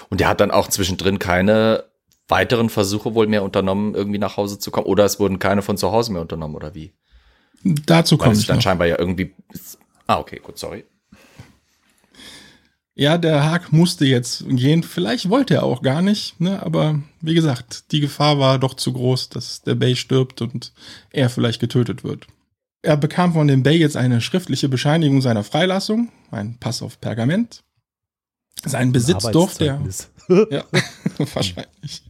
Und 0.10 0.22
er 0.22 0.30
hat 0.30 0.42
dann 0.42 0.50
auch 0.50 0.68
zwischendrin 0.68 1.20
keine 1.20 1.84
weiteren 2.28 2.70
Versuche 2.70 3.14
wohl 3.14 3.28
mehr 3.28 3.44
unternommen, 3.44 3.94
irgendwie 3.94 4.18
nach 4.18 4.38
Hause 4.38 4.58
zu 4.58 4.72
kommen. 4.72 4.88
Oder 4.88 5.06
es 5.06 5.20
wurden 5.20 5.38
keine 5.38 5.62
von 5.62 5.78
zu 5.78 5.92
Hause 5.92 6.14
mehr 6.14 6.22
unternommen, 6.22 6.56
oder 6.56 6.74
wie? 6.74 6.94
Dazu 7.64 8.18
komme 8.18 8.34
es 8.34 8.46
dann 8.46 8.58
noch. 8.58 8.64
scheinbar 8.64 8.88
ja 8.88 8.98
irgendwie. 8.98 9.34
Ah, 10.08 10.18
okay, 10.20 10.40
gut, 10.44 10.58
sorry. 10.58 10.86
Ja, 12.94 13.18
der 13.18 13.44
Haag 13.44 13.72
musste 13.72 14.06
jetzt 14.06 14.46
gehen. 14.48 14.84
Vielleicht 14.84 15.30
wollte 15.30 15.56
er 15.56 15.64
auch 15.64 15.82
gar 15.82 16.02
nicht, 16.02 16.40
ne? 16.42 16.62
aber 16.62 17.00
wie 17.22 17.34
gesagt, 17.34 17.92
die 17.92 18.02
Gefahr 18.02 18.38
war 18.38 18.60
doch 18.60 18.74
zu 18.74 18.92
groß, 18.92 19.30
dass 19.30 19.62
der 19.62 19.76
Bay 19.76 19.96
stirbt 19.96 20.42
und 20.42 20.74
er 21.12 21.30
vielleicht 21.30 21.62
getötet 21.62 22.04
wird. 22.04 22.28
Er 22.82 22.98
bekam 22.98 23.34
von 23.34 23.48
dem 23.48 23.64
Bay 23.64 23.78
jetzt 23.78 23.96
eine 23.96 24.22
schriftliche 24.22 24.68
Bescheinigung 24.68 25.22
seiner 25.22 25.44
Freilassung, 25.44 26.12
ein 26.32 26.58
Pass 26.60 26.82
auf 26.82 27.00
Pergament. 27.00 27.64
Sein 28.66 28.92
Besitz 28.92 29.24
durfte 29.32 29.66
er. 29.66 29.82
Ja, 30.50 30.64
wahrscheinlich. 31.34 32.04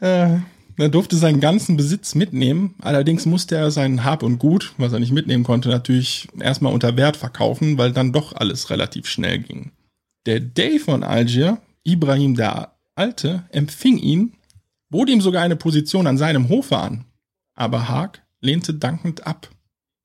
äh, 0.00 0.38
er 0.76 0.88
durfte 0.88 1.16
seinen 1.16 1.40
ganzen 1.40 1.76
Besitz 1.76 2.14
mitnehmen, 2.14 2.74
allerdings 2.80 3.26
musste 3.26 3.56
er 3.56 3.70
sein 3.70 4.04
Hab 4.04 4.22
und 4.22 4.38
Gut, 4.38 4.72
was 4.76 4.92
er 4.92 4.98
nicht 4.98 5.12
mitnehmen 5.12 5.44
konnte, 5.44 5.68
natürlich 5.68 6.28
erstmal 6.40 6.72
unter 6.72 6.96
Wert 6.96 7.16
verkaufen, 7.16 7.78
weil 7.78 7.92
dann 7.92 8.12
doch 8.12 8.34
alles 8.34 8.70
relativ 8.70 9.06
schnell 9.06 9.38
ging. 9.38 9.72
Der 10.26 10.40
Dey 10.40 10.78
von 10.78 11.04
Algier, 11.04 11.58
Ibrahim 11.84 12.34
der 12.34 12.72
Alte, 12.96 13.44
empfing 13.50 13.98
ihn, 13.98 14.34
bot 14.90 15.08
ihm 15.08 15.20
sogar 15.20 15.42
eine 15.42 15.56
Position 15.56 16.06
an 16.06 16.18
seinem 16.18 16.48
Hofe 16.48 16.76
an. 16.76 17.04
Aber 17.54 17.88
Haag 17.88 18.22
lehnte 18.40 18.74
dankend 18.74 19.26
ab. 19.26 19.50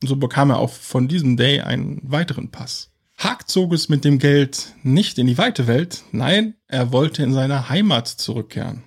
Und 0.02 0.08
so 0.08 0.16
bekam 0.18 0.52
er 0.52 0.60
auch 0.60 0.72
von 0.72 1.08
diesem 1.08 1.36
Day 1.36 1.62
einen 1.62 2.00
weiteren 2.04 2.52
Pass. 2.52 2.92
Haag 3.18 3.50
zog 3.50 3.74
es 3.74 3.90
mit 3.90 4.06
dem 4.06 4.20
Geld 4.20 4.74
nicht 4.84 5.18
in 5.18 5.28
die 5.28 5.38
weite 5.38 5.68
Welt, 5.68 6.04
nein, 6.12 6.56
er 6.68 6.92
wollte 6.92 7.24
in 7.24 7.34
seine 7.34 7.70
Heimat 7.70 8.08
zurückkehren 8.08 8.84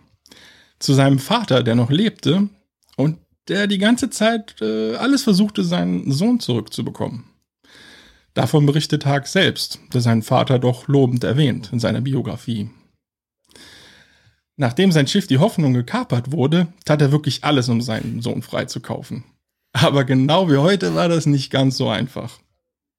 zu 0.83 0.95
seinem 0.95 1.19
Vater, 1.19 1.63
der 1.63 1.75
noch 1.75 1.91
lebte 1.91 2.49
und 2.97 3.19
der 3.49 3.67
die 3.67 3.79
ganze 3.79 4.11
Zeit 4.11 4.61
äh, 4.61 4.97
alles 4.97 5.23
versuchte, 5.23 5.65
seinen 5.65 6.11
Sohn 6.13 6.41
zurückzubekommen. 6.41 7.25
Davon 8.35 8.67
berichtet 8.67 9.05
Haag 9.05 9.27
selbst, 9.27 9.79
der 9.93 10.01
seinen 10.01 10.23
Vater 10.23 10.59
doch 10.59 10.89
lobend 10.89 11.23
erwähnt 11.23 11.71
in 11.73 11.81
seiner 11.81 12.01
Biografie. 12.01 12.71
Nachdem 14.57 14.93
sein 14.93 15.07
Schiff 15.07 15.27
die 15.27 15.39
Hoffnung 15.39 15.73
gekapert 15.75 16.33
wurde, 16.33 16.69
tat 16.85 17.03
er 17.03 17.13
wirklich 17.13 17.45
alles, 17.45 17.69
um 17.69 17.81
seinen 17.81 18.23
Sohn 18.23 18.43
freizukaufen. 18.43 19.25
Aber 19.73 20.05
genau 20.05 20.51
wie 20.51 20.57
heute 20.57 20.95
war 20.95 21.09
das 21.09 21.27
nicht 21.27 21.51
ganz 21.51 21.77
so 21.77 21.89
einfach. 21.89 22.39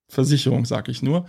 Versicherung, 0.10 0.65
sag 0.65 0.89
ich 0.89 1.01
nur. 1.01 1.26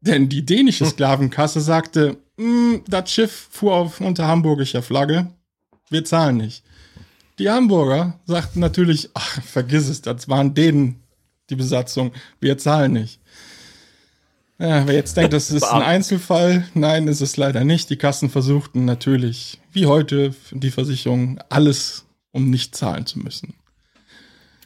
Denn 0.00 0.28
die 0.28 0.44
dänische 0.44 0.86
Sklavenkasse 0.86 1.60
sagte, 1.60 2.16
hm, 2.38 2.82
das 2.86 3.10
Schiff 3.10 3.48
fuhr 3.50 3.74
auf 3.74 4.00
unter 4.00 4.26
hamburgischer 4.26 4.82
Flagge, 4.82 5.32
wir 5.90 6.04
zahlen 6.04 6.36
nicht. 6.36 6.64
Die 7.38 7.50
Hamburger 7.50 8.18
sagten 8.24 8.60
natürlich, 8.60 9.10
ach, 9.14 9.42
vergiss 9.42 9.88
es, 9.88 10.02
das 10.02 10.28
waren 10.28 10.54
denen 10.54 11.02
die 11.50 11.56
Besatzung, 11.56 12.12
wir 12.40 12.58
zahlen 12.58 12.92
nicht. 12.92 13.20
Ja, 14.58 14.86
wer 14.86 14.94
jetzt 14.94 15.16
denkt, 15.18 15.34
das 15.34 15.50
ist 15.50 15.64
ein 15.64 15.82
Einzelfall, 15.82 16.66
nein, 16.72 17.08
ist 17.08 17.20
es 17.20 17.36
leider 17.36 17.62
nicht. 17.62 17.90
Die 17.90 17.98
Kassen 17.98 18.30
versuchten 18.30 18.86
natürlich, 18.86 19.60
wie 19.70 19.84
heute, 19.84 20.34
die 20.50 20.70
Versicherung, 20.70 21.38
alles, 21.50 22.06
um 22.32 22.48
nicht 22.48 22.74
zahlen 22.74 23.04
zu 23.04 23.18
müssen. 23.18 23.54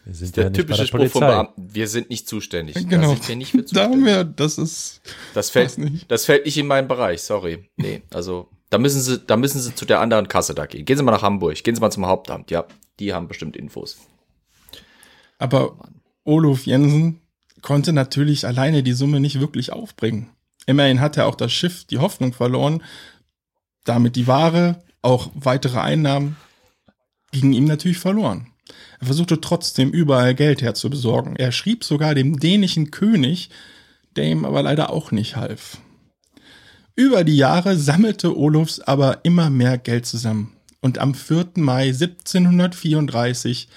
Wir 0.04 0.14
sind 0.14 0.36
der 0.36 0.44
ja 0.44 0.50
typische 0.50 0.86
Spruch 0.86 1.08
von 1.08 1.20
Beamten, 1.20 1.74
wir 1.74 1.88
sind 1.88 2.08
nicht 2.08 2.28
zuständig. 2.28 2.76
Genau. 2.88 3.08
Da, 3.10 3.16
sind 3.16 3.28
wir 3.28 3.36
nicht 3.36 3.52
zuständig. 3.52 4.00
Da 4.00 4.06
wir, 4.06 4.24
das 4.24 4.58
ist. 4.58 5.00
Das 5.34 5.50
fällt, 5.50 5.76
nicht. 5.78 6.10
das 6.10 6.24
fällt 6.24 6.46
nicht 6.46 6.56
in 6.56 6.68
meinen 6.68 6.86
Bereich, 6.86 7.22
sorry. 7.22 7.68
Nee, 7.76 8.02
also 8.14 8.48
da 8.70 8.78
müssen 8.78 9.00
sie, 9.00 9.18
da 9.18 9.36
müssen 9.36 9.60
sie 9.60 9.74
zu 9.74 9.84
der 9.84 10.00
anderen 10.00 10.28
Kasse 10.28 10.54
da 10.54 10.66
gehen. 10.66 10.84
Gehen 10.84 10.96
Sie 10.96 11.02
mal 11.02 11.12
nach 11.12 11.22
Hamburg, 11.22 11.62
gehen 11.62 11.74
Sie 11.74 11.80
mal 11.80 11.90
zum 11.90 12.06
Hauptamt. 12.06 12.50
Ja, 12.50 12.66
die 12.98 13.12
haben 13.12 13.28
bestimmt 13.28 13.56
Infos. 13.56 13.98
Aber 15.38 15.76
Olof 16.24 16.66
Jensen 16.66 17.20
konnte 17.62 17.92
natürlich 17.92 18.46
alleine 18.46 18.82
die 18.82 18.92
Summe 18.92 19.20
nicht 19.20 19.40
wirklich 19.40 19.72
aufbringen. 19.72 20.30
Immerhin 20.66 21.00
hat 21.00 21.16
er 21.16 21.26
auch 21.26 21.34
das 21.34 21.52
Schiff 21.52 21.84
die 21.84 21.98
Hoffnung 21.98 22.32
verloren, 22.32 22.82
damit 23.84 24.16
die 24.16 24.26
Ware, 24.26 24.82
auch 25.02 25.30
weitere 25.34 25.80
Einnahmen 25.80 26.36
gingen 27.32 27.54
ihm 27.54 27.64
natürlich 27.64 27.98
verloren. 27.98 28.48
Er 29.00 29.06
versuchte 29.06 29.40
trotzdem 29.40 29.90
überall 29.90 30.34
Geld 30.34 30.62
herzubesorgen. 30.62 31.36
Er 31.36 31.52
schrieb 31.52 31.84
sogar 31.84 32.14
dem 32.14 32.38
dänischen 32.38 32.90
König, 32.90 33.50
der 34.16 34.24
ihm 34.24 34.44
aber 34.44 34.62
leider 34.62 34.90
auch 34.90 35.10
nicht 35.10 35.36
half. 35.36 35.78
Über 37.00 37.24
die 37.24 37.38
Jahre 37.38 37.78
sammelte 37.78 38.36
Olofs 38.36 38.78
aber 38.78 39.20
immer 39.22 39.48
mehr 39.48 39.78
Geld 39.78 40.04
zusammen. 40.04 40.52
Und 40.82 40.98
am 40.98 41.14
4. 41.14 41.52
Mai 41.54 41.86
1734 41.86 43.68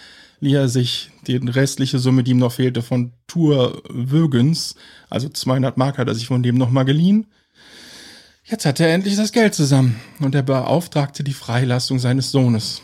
lieh 0.41 0.55
er 0.55 0.67
sich 0.67 1.09
die 1.25 1.37
restliche 1.37 1.99
Summe, 1.99 2.25
die 2.25 2.31
ihm 2.31 2.39
noch 2.39 2.51
fehlte, 2.51 2.81
von 2.81 3.13
Tour 3.27 3.81
Wögens, 3.87 4.75
also 5.09 5.29
200 5.29 5.77
Mark 5.77 5.99
hat 5.99 6.09
er 6.09 6.15
sich 6.15 6.27
von 6.27 6.43
dem 6.43 6.57
nochmal 6.57 6.83
geliehen. 6.83 7.27
Jetzt 8.43 8.65
hatte 8.65 8.83
er 8.83 8.93
endlich 8.93 9.15
das 9.15 9.31
Geld 9.31 9.53
zusammen 9.53 10.01
und 10.19 10.35
er 10.35 10.43
beauftragte 10.43 11.23
die 11.23 11.31
Freilassung 11.31 11.99
seines 11.99 12.29
Sohnes 12.29 12.81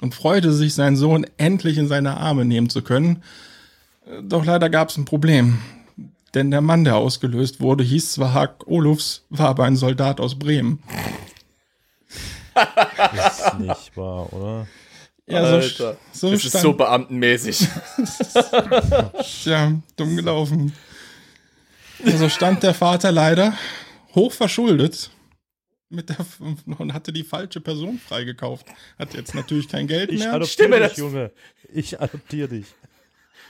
und 0.00 0.14
freute 0.14 0.52
sich, 0.52 0.74
seinen 0.74 0.96
Sohn 0.96 1.26
endlich 1.36 1.78
in 1.78 1.88
seine 1.88 2.16
Arme 2.16 2.44
nehmen 2.44 2.70
zu 2.70 2.82
können. 2.82 3.24
Doch 4.22 4.44
leider 4.44 4.70
gab 4.70 4.90
es 4.90 4.96
ein 4.96 5.04
Problem. 5.04 5.58
Denn 6.34 6.50
der 6.50 6.60
Mann, 6.60 6.84
der 6.84 6.96
ausgelöst 6.96 7.60
wurde, 7.60 7.82
hieß 7.82 8.12
zwar 8.12 8.34
Hack 8.34 8.66
Olufs, 8.66 9.24
war 9.30 9.48
aber 9.48 9.64
ein 9.64 9.76
Soldat 9.76 10.20
aus 10.20 10.38
Bremen. 10.38 10.82
Das 12.54 13.40
ist 13.40 13.58
nicht 13.58 13.96
wahr, 13.96 14.32
oder? 14.32 14.66
Ja, 15.26 15.46
so, 15.48 15.54
Alter, 15.54 15.96
so 16.12 16.30
das 16.32 16.44
ist 16.44 16.58
so 16.58 16.72
beamtenmäßig. 16.72 17.68
ja, 19.44 19.72
dumm 19.96 20.16
gelaufen. 20.16 20.72
So 22.04 22.28
stand 22.28 22.62
der 22.62 22.74
Vater 22.74 23.12
leider 23.12 23.54
hoch 24.14 24.32
verschuldet 24.32 25.10
mit 25.88 26.08
der, 26.08 26.16
und 26.78 26.92
hatte 26.92 27.12
die 27.12 27.24
falsche 27.24 27.60
Person 27.60 27.98
freigekauft. 27.98 28.66
Hat 28.98 29.14
jetzt 29.14 29.34
natürlich 29.34 29.68
kein 29.68 29.86
Geld 29.86 30.10
ich 30.10 30.20
mehr. 30.20 30.28
Ich 30.28 30.34
adoptiere 30.34 30.88
dich, 30.88 30.96
Junge. 30.96 31.32
Ich 31.72 32.00
adoptiere 32.00 32.48
dich. 32.48 32.66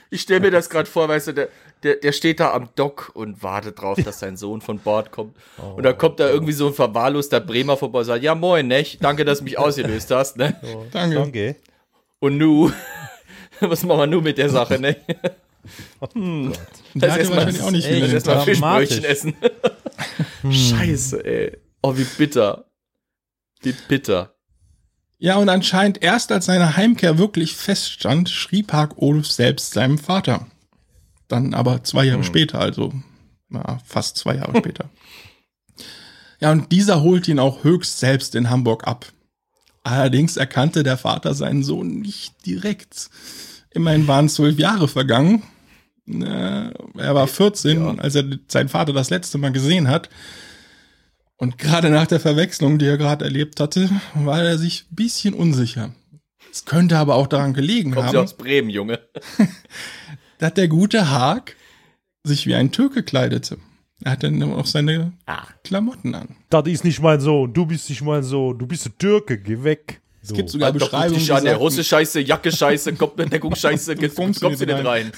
Ich 0.09 0.21
stelle 0.21 0.41
mir 0.41 0.51
das 0.51 0.69
gerade 0.69 0.89
vor, 0.89 1.07
weißt 1.07 1.27
du, 1.27 1.33
der, 1.33 1.49
der, 1.83 1.95
der 1.95 2.11
steht 2.11 2.39
da 2.39 2.53
am 2.53 2.69
Dock 2.75 3.11
und 3.13 3.41
wartet 3.43 3.81
drauf, 3.81 3.97
dass 4.03 4.19
sein 4.19 4.35
Sohn 4.35 4.61
von 4.61 4.79
Bord 4.79 5.11
kommt. 5.11 5.35
Oh, 5.57 5.75
und 5.75 5.83
dann 5.83 5.97
kommt 5.97 6.19
da 6.19 6.29
irgendwie 6.29 6.53
so 6.53 6.67
ein 6.67 6.73
verwahrloster 6.73 7.39
Bremer 7.39 7.77
vorbei 7.77 7.99
und 7.99 8.05
sagt, 8.05 8.23
ja 8.23 8.35
moin, 8.35 8.67
ne? 8.67 8.85
Danke, 8.99 9.23
dass 9.25 9.39
du 9.39 9.45
mich 9.45 9.57
ausgelöst 9.57 10.11
hast, 10.11 10.37
ne? 10.37 10.59
Oh, 10.63 10.85
danke. 10.91 11.15
danke. 11.15 11.55
Und 12.19 12.37
nu, 12.37 12.71
was 13.61 13.83
machen 13.83 13.99
wir 13.99 14.07
nu 14.07 14.21
mit 14.21 14.37
der 14.37 14.49
Sache, 14.49 14.79
ne? 14.79 14.97
Hm. 16.13 16.53
Das 16.95 17.17
ist 17.17 17.29
wahrscheinlich 17.31 17.61
auch 17.61 17.71
nicht 17.71 17.87
viel. 17.87 18.01
Das 18.01 18.13
erstmal 18.13 18.43
Fischbrötchen 18.43 19.03
essen. 19.03 19.35
Hm. 20.41 20.51
Scheiße, 20.51 21.23
ey. 21.23 21.57
Oh, 21.81 21.95
wie 21.95 22.03
bitter. 22.03 22.65
Wie 23.61 23.73
bitter. 23.87 24.35
Ja, 25.23 25.35
und 25.35 25.49
anscheinend 25.49 26.01
erst 26.01 26.31
als 26.31 26.47
seine 26.47 26.75
Heimkehr 26.77 27.19
wirklich 27.19 27.55
feststand, 27.55 28.27
schrieb 28.27 28.73
Haag 28.73 28.97
Oluf 28.97 29.31
selbst 29.31 29.71
seinem 29.71 29.99
Vater. 29.99 30.47
Dann 31.27 31.53
aber 31.53 31.83
zwei 31.83 32.05
Jahre 32.05 32.21
hm. 32.21 32.25
später, 32.25 32.59
also 32.59 32.91
na, 33.47 33.77
fast 33.85 34.17
zwei 34.17 34.37
Jahre 34.37 34.57
später. 34.57 34.89
Ja, 36.39 36.51
und 36.51 36.71
dieser 36.71 37.03
holt 37.03 37.27
ihn 37.27 37.37
auch 37.37 37.63
höchst 37.63 37.99
selbst 37.99 38.33
in 38.33 38.49
Hamburg 38.49 38.87
ab. 38.87 39.05
Allerdings 39.83 40.37
erkannte 40.37 40.81
der 40.81 40.97
Vater 40.97 41.35
seinen 41.35 41.61
Sohn 41.61 41.99
nicht 41.99 42.43
direkt. 42.47 43.11
Immerhin 43.69 44.07
waren 44.07 44.27
zwölf 44.27 44.57
Jahre 44.57 44.87
vergangen. 44.87 45.43
Er 46.07 46.73
war 46.97 47.27
14, 47.27 47.79
ja. 47.79 47.93
als 47.99 48.15
er 48.15 48.23
seinen 48.47 48.69
Vater 48.69 48.91
das 48.91 49.11
letzte 49.11 49.37
Mal 49.37 49.51
gesehen 49.51 49.87
hat. 49.87 50.09
Und 51.41 51.57
gerade 51.57 51.89
nach 51.89 52.05
der 52.05 52.19
Verwechslung, 52.19 52.77
die 52.77 52.85
er 52.85 52.99
gerade 52.99 53.25
erlebt 53.25 53.59
hatte, 53.59 53.89
war 54.13 54.43
er 54.43 54.59
sich 54.59 54.85
ein 54.91 54.95
bisschen 54.95 55.33
unsicher. 55.33 55.91
Es 56.51 56.65
könnte 56.65 56.99
aber 56.99 57.15
auch 57.15 57.25
daran 57.25 57.55
gelegen 57.55 57.93
Kommt 57.93 58.05
haben. 58.05 58.15
Kommt 58.15 58.25
aus 58.25 58.37
Bremen, 58.37 58.69
Junge. 58.69 58.99
dass 60.37 60.53
der 60.53 60.67
gute 60.67 61.09
Haag 61.09 61.55
sich 62.23 62.45
wie 62.45 62.53
ein 62.53 62.71
Türke 62.71 63.01
kleidete. 63.01 63.57
Er 64.03 64.11
hatte 64.11 64.31
dann 64.31 64.53
auch 64.53 64.67
seine 64.67 65.13
ah. 65.25 65.47
Klamotten 65.63 66.13
an. 66.13 66.35
Das 66.51 66.67
ist 66.67 66.83
nicht 66.83 67.01
mein 67.01 67.19
Sohn, 67.19 67.51
du 67.51 67.65
bist 67.65 67.89
nicht 67.89 68.03
mein 68.03 68.21
Sohn, 68.21 68.59
du 68.59 68.67
bist 68.67 68.85
ein 68.85 68.93
Türke, 68.99 69.39
geh 69.39 69.63
weg. 69.63 69.99
Es 70.21 70.33
gibt 70.33 70.49
sogar 70.49 70.71
Beschreibungen. 70.71 71.25
Die 71.25 71.31
an, 71.31 71.43
der 71.43 71.59
Hose 71.59 71.83
scheiße, 71.83 72.19
Jacke 72.19 72.51
scheiße, 72.51 72.93
Kopfbedeckung 72.97 73.55
scheiße, 73.55 73.95
kommst, 73.95 74.43
du 74.43 74.49
nicht 74.49 74.69
rein. 74.69 74.85
rein. 74.85 75.11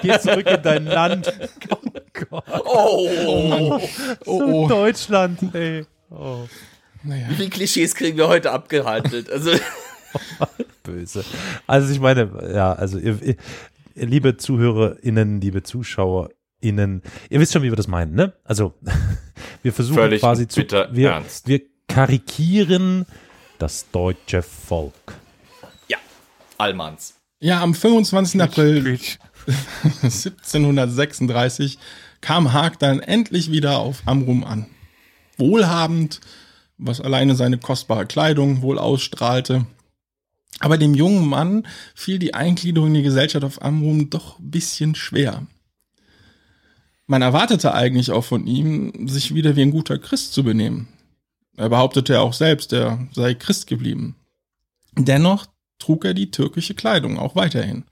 Geh 0.00 0.18
zurück 0.18 0.46
in 0.46 0.62
dein 0.62 0.86
Land. 0.86 1.30
Oh, 1.68 1.76
Gott. 2.30 2.44
Oh, 2.64 3.08
oh, 3.26 3.80
oh. 4.26 4.68
Deutschland, 4.68 5.54
ey. 5.54 5.84
Oh. 6.10 6.46
Naja. 7.02 7.28
Wie 7.28 7.34
viele 7.34 7.50
Klischees 7.50 7.94
kriegen 7.94 8.16
wir 8.18 8.28
heute 8.28 8.50
abgehandelt? 8.50 9.30
Also. 9.30 9.52
Böse. 10.82 11.24
Also 11.66 11.92
ich 11.92 12.00
meine, 12.00 12.30
ja, 12.54 12.72
also 12.72 12.98
ihr, 12.98 13.20
ihr, 13.22 13.36
liebe 13.94 14.36
ZuhörerInnen, 14.36 15.40
liebe 15.40 15.62
ZuschauerInnen, 15.62 17.02
ihr 17.30 17.40
wisst 17.40 17.52
schon, 17.52 17.62
wie 17.62 17.70
wir 17.70 17.76
das 17.76 17.88
meinen, 17.88 18.14
ne? 18.14 18.32
Also 18.44 18.74
wir 19.62 19.72
versuchen 19.72 19.96
Völlig 19.96 20.20
quasi 20.20 20.48
zu, 20.48 20.62
wir, 20.92 21.10
ernst. 21.10 21.48
wir 21.48 21.60
karikieren 21.88 23.06
das 23.58 23.90
deutsche 23.90 24.42
Volk. 24.42 25.14
Ja, 25.88 25.98
Allmanns. 26.58 27.14
Ja, 27.40 27.62
am 27.62 27.74
25. 27.74 28.40
April 28.40 28.98
1736 30.02 31.78
kam 32.26 32.52
Haag 32.52 32.80
dann 32.80 32.98
endlich 32.98 33.52
wieder 33.52 33.78
auf 33.78 34.02
Amrum 34.04 34.42
an. 34.42 34.66
Wohlhabend, 35.36 36.20
was 36.76 37.00
alleine 37.00 37.36
seine 37.36 37.56
kostbare 37.56 38.04
Kleidung 38.04 38.62
wohl 38.62 38.80
ausstrahlte. 38.80 39.64
Aber 40.58 40.76
dem 40.76 40.94
jungen 40.94 41.24
Mann 41.24 41.68
fiel 41.94 42.18
die 42.18 42.34
Eingliederung 42.34 42.88
in 42.88 42.94
die 42.94 43.02
Gesellschaft 43.04 43.44
auf 43.44 43.62
Amrum 43.62 44.10
doch 44.10 44.40
ein 44.40 44.50
bisschen 44.50 44.96
schwer. 44.96 45.46
Man 47.06 47.22
erwartete 47.22 47.72
eigentlich 47.74 48.10
auch 48.10 48.24
von 48.24 48.48
ihm, 48.48 49.06
sich 49.06 49.32
wieder 49.32 49.54
wie 49.54 49.62
ein 49.62 49.70
guter 49.70 49.96
Christ 49.96 50.32
zu 50.32 50.42
benehmen. 50.42 50.88
Er 51.56 51.68
behauptete 51.68 52.14
ja 52.14 52.20
auch 52.22 52.34
selbst, 52.34 52.72
er 52.72 53.06
sei 53.12 53.34
Christ 53.34 53.68
geblieben. 53.68 54.16
Dennoch 54.96 55.46
trug 55.78 56.04
er 56.04 56.12
die 56.12 56.32
türkische 56.32 56.74
Kleidung 56.74 57.20
auch 57.20 57.36
weiterhin. 57.36 57.84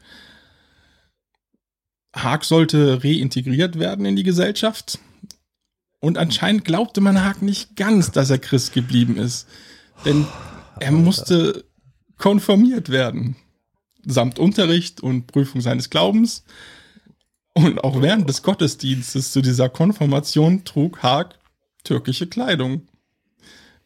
Haag 2.14 2.44
sollte 2.44 3.02
reintegriert 3.02 3.78
werden 3.78 4.06
in 4.06 4.16
die 4.16 4.22
Gesellschaft. 4.22 4.98
Und 6.00 6.18
anscheinend 6.18 6.64
glaubte 6.64 7.00
man 7.00 7.24
Haag 7.24 7.42
nicht 7.42 7.76
ganz, 7.76 8.12
dass 8.12 8.30
er 8.30 8.38
Christ 8.38 8.72
geblieben 8.72 9.16
ist. 9.16 9.48
Denn 10.04 10.26
er 10.78 10.92
musste 10.92 11.64
konformiert 12.18 12.90
werden. 12.90 13.36
Samt 14.04 14.38
Unterricht 14.38 15.00
und 15.00 15.26
Prüfung 15.26 15.60
seines 15.60 15.90
Glaubens. 15.90 16.44
Und 17.54 17.82
auch 17.82 18.02
während 18.02 18.28
des 18.28 18.42
Gottesdienstes 18.42 19.32
zu 19.32 19.40
dieser 19.40 19.68
Konfirmation 19.68 20.64
trug 20.64 21.02
Haag 21.02 21.38
türkische 21.84 22.26
Kleidung. 22.26 22.88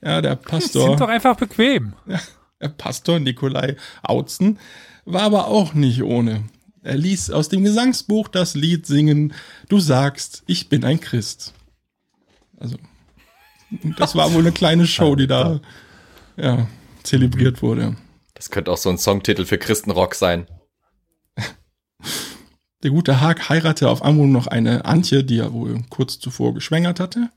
Ja, 0.03 0.21
der 0.21 0.37
Pastor. 0.37 0.89
Sind 0.89 1.01
doch 1.01 1.09
einfach 1.09 1.37
bequem. 1.37 1.95
Ja, 2.07 2.21
der 2.61 2.69
Pastor 2.69 3.21
Nikolai 3.21 3.77
Autzen 4.03 4.59
war 5.05 5.23
aber 5.23 5.49
auch 5.49 5.75
nicht 5.75 6.03
ohne. 6.03 6.45
Er 6.83 6.97
ließ 6.97 7.31
aus 7.31 7.49
dem 7.49 7.65
Gesangsbuch 7.65 8.29
das 8.29 8.55
Lied 8.55 8.87
singen, 8.87 9.35
Du 9.69 9.81
sagst, 9.81 10.43
ich 10.47 10.69
bin 10.69 10.85
ein 10.85 11.01
Christ. 11.01 11.53
Also, 12.59 12.77
das 13.99 14.15
war 14.15 14.33
wohl 14.33 14.41
eine 14.41 14.53
kleine 14.53 14.87
Show, 14.87 15.15
die 15.15 15.27
da 15.27 15.61
ja, 16.37 16.67
zelebriert 17.03 17.63
wurde. 17.63 17.97
Das 18.35 18.51
könnte 18.51 18.71
auch 18.71 18.79
so 18.79 18.89
ein 18.89 18.99
Songtitel 18.99 19.45
für 19.45 19.59
Christenrock 19.59 20.15
sein. 20.15 20.47
Der 22.85 22.93
gute 22.93 23.21
Haag 23.21 23.49
heiratete 23.49 23.91
auf 23.91 24.05
Amrum 24.05 24.31
noch 24.31 24.47
eine 24.47 24.85
Antje, 24.85 25.25
die 25.25 25.39
er 25.39 25.53
wohl 25.53 25.83
kurz 25.91 26.21
zuvor 26.21 26.55
geschwängert 26.55 27.01
hatte. 27.01 27.31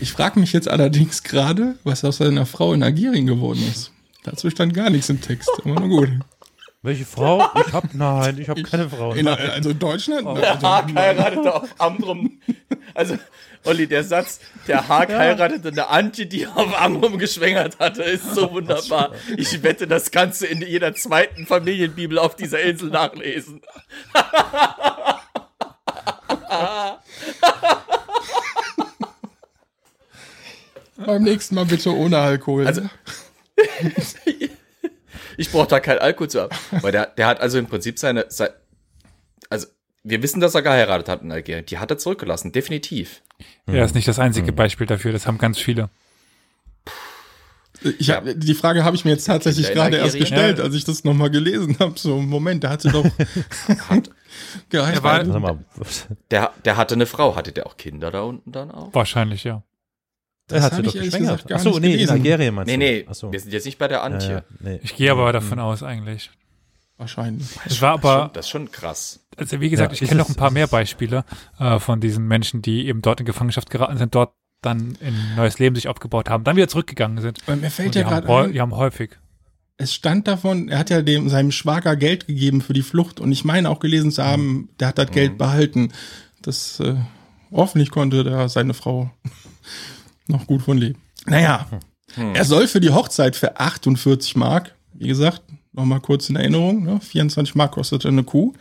Ich 0.00 0.12
frage 0.12 0.40
mich 0.40 0.54
jetzt 0.54 0.68
allerdings 0.68 1.22
gerade, 1.22 1.78
was 1.84 2.04
aus 2.04 2.18
seiner 2.18 2.46
Frau 2.46 2.72
in 2.72 2.82
Algerien 2.82 3.26
geworden 3.26 3.62
ist. 3.70 3.92
Dazu 4.24 4.48
stand 4.48 4.72
gar 4.72 4.88
nichts 4.88 5.10
im 5.10 5.20
Text. 5.20 5.50
Aber 5.64 5.74
na 5.74 5.86
gut. 5.86 6.08
Welche 6.86 7.04
Frau? 7.04 7.50
Ich 7.66 7.72
hab, 7.72 7.94
nein, 7.94 8.38
ich 8.38 8.48
habe 8.48 8.62
keine 8.62 8.88
Frau. 8.88 9.12
In, 9.12 9.26
also 9.26 9.70
in 9.70 9.78
Deutschland? 9.80 10.24
Der 10.38 10.52
Also, 10.52 10.68
Haag 10.68 10.94
heiratete 10.94 11.52
auf 11.52 11.68
Amrum. 11.78 12.40
Also, 12.94 13.18
Olli, 13.64 13.88
der 13.88 14.04
Satz, 14.04 14.38
der 14.68 14.86
Haag 14.86 15.08
heiratete 15.08 15.66
eine 15.70 15.88
Antje, 15.88 16.26
die 16.26 16.46
auf 16.46 16.80
Amrum 16.80 17.18
geschwängert 17.18 17.80
hatte, 17.80 18.04
ist 18.04 18.36
so 18.36 18.52
wunderbar. 18.52 19.10
Ich 19.36 19.64
wette, 19.64 19.88
das 19.88 20.12
kannst 20.12 20.42
du 20.42 20.46
in 20.46 20.60
jeder 20.62 20.94
zweiten 20.94 21.44
Familienbibel 21.48 22.20
auf 22.20 22.36
dieser 22.36 22.60
Insel 22.60 22.90
nachlesen. 22.90 23.62
beim 30.96 31.22
nächsten 31.22 31.54
Mal 31.54 31.66
bitte 31.66 31.94
ohne 31.94 32.18
Alkohol. 32.18 32.66
Also- 32.66 32.82
Ich 35.36 35.50
brauche 35.50 35.66
da 35.68 35.80
kein 35.80 35.98
Alkohol 35.98 36.28
zu 36.30 36.40
haben. 36.42 36.56
Weil 36.82 36.92
der, 36.92 37.06
der 37.06 37.26
hat 37.26 37.40
also 37.40 37.58
im 37.58 37.66
Prinzip 37.66 37.98
seine, 37.98 38.26
sei- 38.28 38.50
also, 39.50 39.66
wir 40.04 40.22
wissen, 40.22 40.40
dass 40.40 40.54
er 40.54 40.62
geheiratet 40.62 41.08
hat 41.08 41.22
in 41.22 41.32
Algerien. 41.32 41.66
Die 41.66 41.78
hat 41.78 41.90
er 41.90 41.98
zurückgelassen, 41.98 42.52
definitiv. 42.52 43.22
Er 43.66 43.84
ist 43.84 43.94
nicht 43.94 44.08
das 44.08 44.18
einzige 44.18 44.52
Beispiel 44.52 44.86
dafür, 44.86 45.12
das 45.12 45.26
haben 45.26 45.38
ganz 45.38 45.58
viele. 45.58 45.90
ich 47.98 48.10
hab, 48.10 48.24
die 48.34 48.54
Frage 48.54 48.84
habe 48.84 48.96
ich 48.96 49.04
mir 49.04 49.10
jetzt 49.10 49.24
tatsächlich 49.26 49.70
gerade 49.72 49.98
erst 49.98 50.16
gestellt, 50.16 50.58
Ja. 50.58 50.64
als 50.64 50.74
ich 50.74 50.84
das 50.84 51.04
nochmal 51.04 51.30
gelesen 51.30 51.76
habe. 51.78 51.98
So, 51.98 52.16
Moment, 52.20 52.64
da 52.64 52.70
hat 52.70 52.82
sie 52.82 52.90
doch 52.90 53.04
Hat, 53.88 54.10
geheiratet. 54.70 55.02
war- 55.02 55.24
Sag 55.26 55.40
mal, 55.42 55.58
der, 56.30 56.52
der 56.64 56.76
hatte 56.76 56.94
eine 56.94 57.06
Frau. 57.06 57.36
Hatte 57.36 57.52
der 57.52 57.66
auch 57.66 57.76
Kinder 57.76 58.10
da 58.10 58.22
unten 58.22 58.50
dann 58.52 58.70
auch? 58.70 58.94
Wahrscheinlich, 58.94 59.44
ja. 59.44 59.62
Er 60.50 60.62
hat 60.62 60.74
sie 60.74 60.82
doch 60.82 60.92
geschwängert. 60.92 61.50
Achso, 61.52 61.70
nee, 61.70 61.76
in 61.76 61.82
gelesen. 61.92 62.10
Algerien 62.12 62.54
meinst 62.54 62.66
Nee, 62.68 62.72
du? 62.74 62.78
nee, 63.02 63.06
Achso. 63.08 63.32
wir 63.32 63.40
sind 63.40 63.52
jetzt 63.52 63.64
nicht 63.66 63.78
bei 63.78 63.88
der 63.88 64.02
Antje. 64.02 64.30
Ja, 64.30 64.42
nee. 64.60 64.80
Ich 64.82 64.94
gehe 64.96 65.10
aber 65.10 65.32
davon 65.32 65.58
aus 65.58 65.82
eigentlich. 65.82 66.30
Wahrscheinlich. 66.98 67.46
Es 67.66 67.82
war 67.82 67.98
Das 67.98 68.04
ist 68.04 68.08
schon- 68.08 68.10
aber, 68.10 68.30
Das 68.32 68.46
ist 68.46 68.50
schon 68.50 68.70
krass. 68.72 69.20
also 69.36 69.60
wie 69.60 69.68
gesagt, 69.70 69.92
Ja, 69.94 70.02
ich 70.02 70.08
kenne 70.08 70.20
noch 70.20 70.28
ein 70.30 70.34
paar 70.34 70.50
mehr 70.50 70.66
Beispiele 70.66 71.24
äh, 71.58 71.78
von 71.78 72.00
diesen 72.00 72.26
Menschen, 72.26 72.62
die 72.62 72.86
eben 72.86 73.02
dort 73.02 73.20
in 73.20 73.26
Gefangenschaft 73.26 73.68
geraten 73.70 73.98
sind, 73.98 74.14
dort 74.14 74.32
dann 74.62 74.96
in 75.00 75.08
ein 75.14 75.34
neues 75.36 75.58
Leben 75.58 75.76
sich 75.76 75.88
aufgebaut 75.88 76.30
haben, 76.30 76.42
dann 76.44 76.56
wieder 76.56 76.68
zurückgegangen 76.68 77.20
sind. 77.20 77.38
Weil 77.46 77.56
mir 77.56 77.70
fällt 77.70 77.94
ja 77.94 78.02
gerade 78.02 78.50
die 78.52 78.60
haben 78.60 78.74
häufig. 78.74 79.10
es 79.76 79.92
stand 79.92 80.26
davon, 80.26 80.70
er 80.70 80.78
hat 80.78 80.88
ja 80.88 81.02
dem 81.02 81.28
seinem 81.28 81.52
Schwager 81.52 81.94
Geld 81.96 82.26
gegeben 82.26 82.62
für 82.62 82.72
die 82.72 82.82
Flucht 82.82 83.20
und 83.20 83.30
ich 83.30 83.44
meine 83.44 83.68
auch 83.68 83.78
gelesen 83.78 84.10
zu 84.10 84.24
haben, 84.24 84.70
der 84.80 84.88
hat 84.88 84.98
das 84.98 85.10
Geld 85.10 85.36
behalten. 85.36 85.92
Das 86.40 86.80
äh, 86.80 86.94
hoffentlich 87.52 87.90
konnte 87.90 88.24
da 88.24 88.48
seine 88.48 88.72
Frau 88.72 89.10
noch 90.28 90.46
gut 90.46 90.62
von 90.62 90.78
leben. 90.78 91.00
Naja, 91.26 91.66
er 92.34 92.44
soll 92.44 92.68
für 92.68 92.80
die 92.80 92.90
Hochzeit 92.90 93.36
für 93.36 93.58
48 93.58 94.36
Mark, 94.36 94.74
wie 94.94 95.08
gesagt, 95.08 95.42
nochmal 95.72 96.00
kurz 96.00 96.28
in 96.30 96.36
Erinnerung, 96.36 96.84
ne, 96.84 97.00
24 97.00 97.54
Mark 97.54 97.72
kostete 97.72 98.08
eine 98.08 98.22
Kuh, 98.24 98.52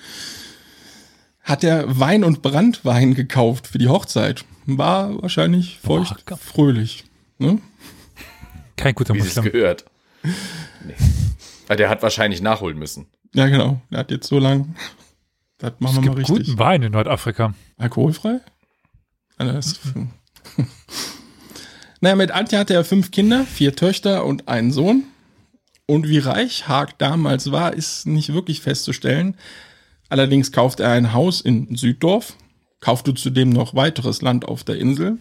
hat 1.42 1.64
er 1.64 2.00
Wein 2.00 2.24
und 2.24 2.42
Brandwein 2.42 3.14
gekauft 3.14 3.68
für 3.68 3.78
die 3.78 3.88
Hochzeit. 3.88 4.44
War 4.66 5.22
wahrscheinlich 5.22 5.78
feucht, 5.78 6.26
Boah, 6.26 6.38
fröhlich. 6.38 7.06
Ne? 7.38 7.60
Kein 8.78 8.96
guter 8.96 9.14
Wie 9.14 9.20
es 9.20 9.36
Muslim. 9.36 9.52
gehört. 9.52 9.86
Nee. 10.24 10.96
Der 11.78 11.90
hat 11.90 12.02
wahrscheinlich 12.02 12.42
nachholen 12.42 12.78
müssen. 12.80 13.06
Ja, 13.36 13.48
genau. 13.48 13.80
Er 13.92 14.00
hat 14.00 14.12
jetzt 14.12 14.28
so 14.28 14.40
lang. 14.40 14.76
Das 15.60 15.74
machen 15.80 15.98
Es 15.98 16.04
wir 16.04 16.10
mal 16.12 16.16
gibt 16.18 16.30
richtig. 16.30 16.48
guten 16.48 16.60
Wein 16.60 16.82
in 16.84 16.92
Nordafrika. 16.94 17.54
Alkoholfrei? 17.78 18.40
Ah, 19.38 19.46
das 19.46 19.68
ist- 19.74 19.82
naja, 22.02 22.16
mit 22.16 22.32
Antje 22.32 22.60
hatte 22.60 22.74
er 22.74 22.84
fünf 22.84 23.12
Kinder, 23.12 23.46
vier 23.46 23.76
Töchter 23.76 24.26
und 24.26 24.48
einen 24.48 24.72
Sohn. 24.72 25.04
Und 25.88 26.08
wie 26.10 26.18
reich 26.18 26.68
Haag 26.68 26.98
damals 26.98 27.52
war, 27.52 27.74
ist 27.74 28.08
nicht 28.08 28.34
wirklich 28.34 28.62
festzustellen. 28.62 29.36
Allerdings 30.10 30.52
kaufte 30.52 30.84
er 30.84 30.92
ein 30.92 31.14
Haus 31.14 31.42
in 31.42 31.76
Süddorf, 31.76 32.36
kaufte 32.80 33.14
zudem 33.14 33.50
noch 33.50 33.76
weiteres 33.76 34.22
Land 34.22 34.46
auf 34.46 34.64
der 34.64 34.78
Insel 34.78 35.18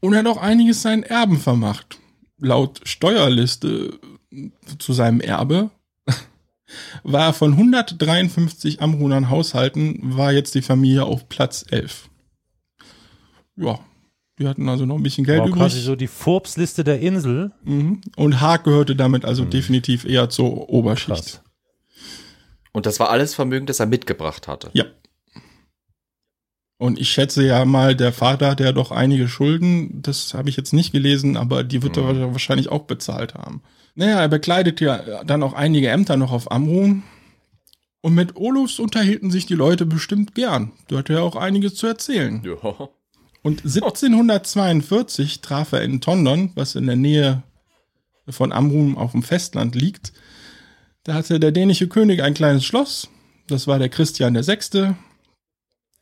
und 0.00 0.14
hat 0.14 0.26
auch 0.26 0.36
einiges 0.36 0.82
seinen 0.82 1.02
Erben 1.02 1.38
vermacht. 1.38 1.98
Laut 2.38 2.80
Steuerliste 2.84 3.98
zu 4.78 4.92
seinem 4.92 5.20
Erbe 5.20 5.70
war 7.02 7.32
von 7.32 7.52
153 7.52 8.82
Amrunern 8.82 9.30
Haushalten, 9.30 10.16
war 10.16 10.32
jetzt 10.32 10.54
die 10.54 10.62
Familie 10.62 11.04
auf 11.04 11.28
Platz 11.28 11.64
11. 11.70 12.08
Ja, 13.56 13.78
die 14.38 14.48
hatten 14.48 14.68
also 14.68 14.84
noch 14.86 14.96
ein 14.96 15.02
bisschen 15.02 15.24
Geld 15.24 15.40
Wow, 15.40 15.48
übrig. 15.48 15.60
quasi 15.60 15.80
so 15.80 15.94
die 15.96 16.06
Forbes-Liste 16.08 16.82
der 16.84 17.00
Insel. 17.00 17.52
Mhm. 17.64 18.00
Und 18.16 18.40
Haag 18.40 18.64
gehörte 18.64 18.96
damit 18.96 19.24
also 19.24 19.44
definitiv 19.44 20.04
eher 20.04 20.28
zur 20.28 20.68
Oberschicht. 20.68 21.08
Krass. 21.08 21.42
Und 22.72 22.86
das 22.86 22.98
war 22.98 23.10
alles 23.10 23.34
Vermögen, 23.34 23.66
das 23.66 23.78
er 23.78 23.86
mitgebracht 23.86 24.48
hatte. 24.48 24.70
Ja. 24.72 24.84
Und 26.76 26.98
ich 27.00 27.08
schätze 27.10 27.46
ja 27.46 27.64
mal, 27.64 27.94
der 27.94 28.12
Vater 28.12 28.50
hat 28.50 28.58
ja 28.60 28.72
doch 28.72 28.90
einige 28.90 29.28
Schulden. 29.28 30.02
Das 30.02 30.34
habe 30.34 30.50
ich 30.50 30.56
jetzt 30.56 30.72
nicht 30.72 30.90
gelesen, 30.90 31.36
aber 31.36 31.62
die 31.62 31.82
wird 31.82 31.96
er 31.96 32.32
wahrscheinlich 32.32 32.68
auch 32.68 32.82
bezahlt 32.84 33.34
haben. 33.34 33.62
Naja, 33.94 34.20
er 34.20 34.28
bekleidet 34.28 34.80
ja 34.80 35.22
dann 35.22 35.44
auch 35.44 35.52
einige 35.52 35.88
Ämter 35.88 36.16
noch 36.16 36.32
auf 36.32 36.50
Amrun. 36.50 37.04
Und 38.00 38.14
mit 38.16 38.34
Olufs 38.36 38.80
unterhielten 38.80 39.30
sich 39.30 39.46
die 39.46 39.54
Leute 39.54 39.86
bestimmt 39.86 40.34
gern. 40.34 40.72
Da 40.88 40.98
hatte 40.98 41.14
er 41.14 41.22
auch 41.22 41.36
einiges 41.36 41.76
zu 41.76 41.86
erzählen. 41.86 42.42
Ja. 42.44 42.88
Und 43.44 43.60
1742 43.60 45.42
traf 45.42 45.72
er 45.72 45.82
in 45.82 46.00
Tondon, 46.00 46.52
was 46.54 46.76
in 46.76 46.86
der 46.86 46.96
Nähe 46.96 47.42
von 48.26 48.52
Amrum 48.52 48.96
auf 48.96 49.12
dem 49.12 49.22
Festland 49.22 49.74
liegt. 49.74 50.14
Da 51.02 51.12
hatte 51.12 51.38
der 51.38 51.52
dänische 51.52 51.86
König 51.86 52.22
ein 52.22 52.32
kleines 52.32 52.64
Schloss. 52.64 53.10
Das 53.46 53.66
war 53.66 53.78
der 53.78 53.90
Christian 53.90 54.34
VI. 54.34 54.94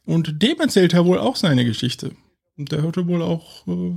Und 0.05 0.41
dem 0.41 0.61
erzählt 0.61 0.95
er 0.95 1.05
wohl 1.05 1.19
auch 1.19 1.35
seine 1.35 1.65
Geschichte. 1.65 2.13
Und 2.57 2.71
der 2.71 2.83
hörte 2.83 3.09
wohl 3.09 3.23
auch 3.23 3.67
äh, 3.67 3.97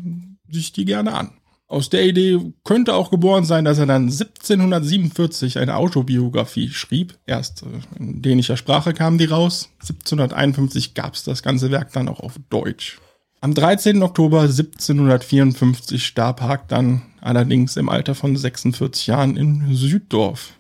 sich 0.49 0.71
die 0.71 0.85
gerne 0.85 1.13
an. 1.13 1.29
Aus 1.67 1.91
der 1.91 2.03
Idee 2.03 2.51
könnte 2.63 2.95
auch 2.95 3.11
geboren 3.11 3.45
sein, 3.45 3.63
dass 3.63 3.77
er 3.77 3.85
dann 3.85 4.05
1747 4.05 5.59
eine 5.59 5.75
Autobiografie 5.75 6.69
schrieb. 6.69 7.19
Erst 7.27 7.61
äh, 7.61 7.99
in 7.99 8.23
dänischer 8.23 8.57
Sprache 8.57 8.95
kam 8.95 9.19
die 9.19 9.25
raus. 9.25 9.69
1751 9.81 10.95
gab 10.95 11.13
es 11.13 11.23
das 11.23 11.43
ganze 11.43 11.69
Werk 11.69 11.93
dann 11.93 12.07
auch 12.07 12.21
auf 12.21 12.39
Deutsch. 12.49 12.99
Am 13.45 13.53
13. 13.53 14.01
Oktober 14.01 14.41
1754 14.41 16.03
starb 16.03 16.41
Haag 16.41 16.67
dann 16.67 17.03
allerdings 17.21 17.77
im 17.77 17.89
Alter 17.89 18.15
von 18.15 18.35
46 18.35 19.05
Jahren 19.05 19.37
in 19.37 19.75
Süddorf. 19.75 20.53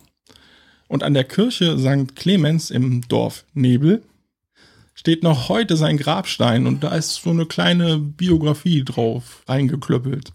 Und 0.87 1.01
an 1.01 1.15
der 1.15 1.23
Kirche 1.23 1.79
St. 1.79 2.15
Clemens 2.15 2.69
im 2.69 3.01
Dorf 3.07 3.43
Nebel 3.55 4.03
steht 4.93 5.23
noch 5.23 5.49
heute 5.49 5.77
sein 5.77 5.97
Grabstein 5.97 6.67
und 6.67 6.83
da 6.83 6.93
ist 6.93 7.15
so 7.15 7.31
eine 7.31 7.47
kleine 7.47 7.97
Biografie 7.97 8.83
drauf 8.83 9.41
eingeklöppelt. 9.47 10.31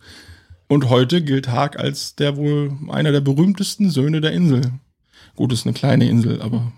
Und 0.66 0.88
heute 0.88 1.22
gilt 1.22 1.52
Haag 1.52 1.78
als 1.78 2.16
der 2.16 2.36
wohl 2.36 2.76
einer 2.88 3.12
der 3.12 3.20
berühmtesten 3.20 3.90
Söhne 3.90 4.20
der 4.20 4.32
Insel. 4.32 4.72
Gut, 5.36 5.52
ist 5.52 5.66
eine 5.66 5.74
kleine 5.74 6.08
Insel, 6.08 6.42
aber 6.42 6.72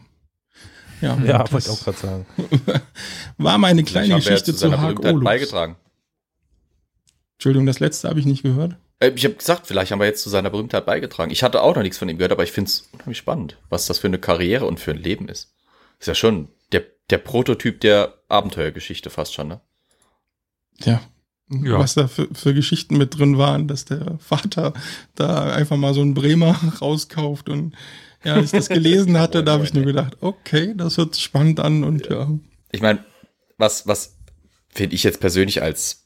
ja, 1.03 1.19
Ja, 1.25 1.39
das 1.43 1.53
wollte 1.53 1.67
ich 1.69 1.73
auch 1.73 1.85
gerade 1.85 1.99
sagen. 1.99 2.27
war 3.39 3.59
meine 3.59 3.85
kleine 3.85 4.09
ja 4.09 4.17
Geschichte 4.17 4.55
zu 4.55 4.71
zu 4.71 4.81
Haag 4.81 5.01
Olufs. 5.05 5.25
beigetragen. 5.25 5.77
Entschuldigung, 7.35 7.67
das 7.67 7.81
letzte 7.81 8.09
habe 8.09 8.21
ich 8.21 8.27
nicht 8.27 8.43
gehört. 8.43 8.77
Äh, 9.01 9.11
Ich 9.15 9.25
habe 9.25 9.35
gesagt, 9.35 9.67
vielleicht 9.67 9.91
haben 9.93 9.99
wir 9.99 10.07
jetzt 10.07 10.23
zu 10.23 10.31
seiner 10.31 10.51
Berühmtheit 10.51 10.87
beigetragen. 10.87 11.31
Ich 11.33 11.43
hatte 11.43 11.63
auch 11.63 11.75
noch 11.75 11.83
nichts 11.83 11.99
von 11.99 12.09
ihm 12.09 12.17
gehört, 12.19 12.33
aber 12.33 12.45
ich 12.45 12.53
finde 12.53 12.69
es 12.71 12.89
unheimlich 12.93 13.19
spannend, 13.19 13.59
was 13.69 13.87
das 13.87 13.99
für 13.99 14.07
eine 14.07 14.19
Karriere 14.19 14.65
und 14.67 14.81
für 14.81 14.93
ein 14.93 14.99
Leben 15.03 15.29
ist. 15.29 15.53
Ist 15.99 16.07
ja 16.09 16.15
schon 16.15 16.49
der, 16.73 16.85
der 17.11 17.19
Prototyp 17.19 17.81
der 17.81 18.15
Abenteuergeschichte 18.29 19.11
fast 19.11 19.35
schon, 19.35 19.49
ne? 19.49 19.61
Ja. 20.85 21.01
Ja. 21.51 21.79
Was 21.79 21.95
da 21.95 22.09
für, 22.09 22.29
für 22.33 22.55
Geschichten 22.55 22.97
mit 22.97 23.19
drin 23.19 23.37
waren, 23.37 23.69
dass 23.69 23.85
der 23.85 24.17
Vater 24.21 24.73
da 25.17 25.53
einfach 25.53 25.77
mal 25.77 25.93
so 25.93 26.01
einen 26.01 26.15
Bremer 26.15 26.59
rauskauft 26.81 27.49
und 27.51 27.75
ja, 28.25 28.35
als 28.35 28.47
ich 28.47 28.51
das 28.53 28.69
gelesen 28.69 29.19
hatte, 29.19 29.45
da 29.45 29.53
habe 29.53 29.65
ich 29.65 29.75
nur 29.75 29.85
gedacht, 29.85 30.17
okay, 30.21 30.75
das 30.77 30.97
hört 30.97 31.15
sich 31.15 31.25
spannend 31.25 31.61
an 31.61 31.85
und 31.85 32.09
ja. 32.09 32.29
Ich 32.71 32.81
meine, 32.81 33.05
was, 33.59 33.87
was 33.87 34.17
finde 34.69 34.95
ich 34.95 35.03
jetzt 35.03 35.21
persönlich 35.21 35.63
als 35.63 36.03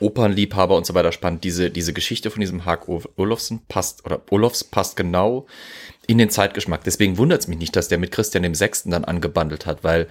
Opernliebhaber 0.00 0.76
und 0.76 0.86
so 0.86 0.94
weiter 0.94 1.12
spannend, 1.12 1.44
diese, 1.44 1.70
diese 1.70 1.92
Geschichte 1.92 2.30
von 2.30 2.40
diesem 2.40 2.64
Hag 2.64 2.88
Olofsen 3.16 3.62
passt, 3.66 4.04
oder 4.04 4.22
Olofs 4.30 4.62
passt 4.62 4.96
genau 4.96 5.46
in 6.06 6.18
den 6.18 6.30
Zeitgeschmack. 6.30 6.84
Deswegen 6.84 7.18
wundert 7.18 7.40
es 7.40 7.48
mich 7.48 7.58
nicht, 7.58 7.74
dass 7.74 7.88
der 7.88 7.98
mit 7.98 8.12
Christian 8.12 8.42
dem 8.42 8.54
Sechsten 8.54 8.90
dann 8.90 9.04
angebandelt 9.04 9.66
hat, 9.66 9.84
weil 9.84 10.06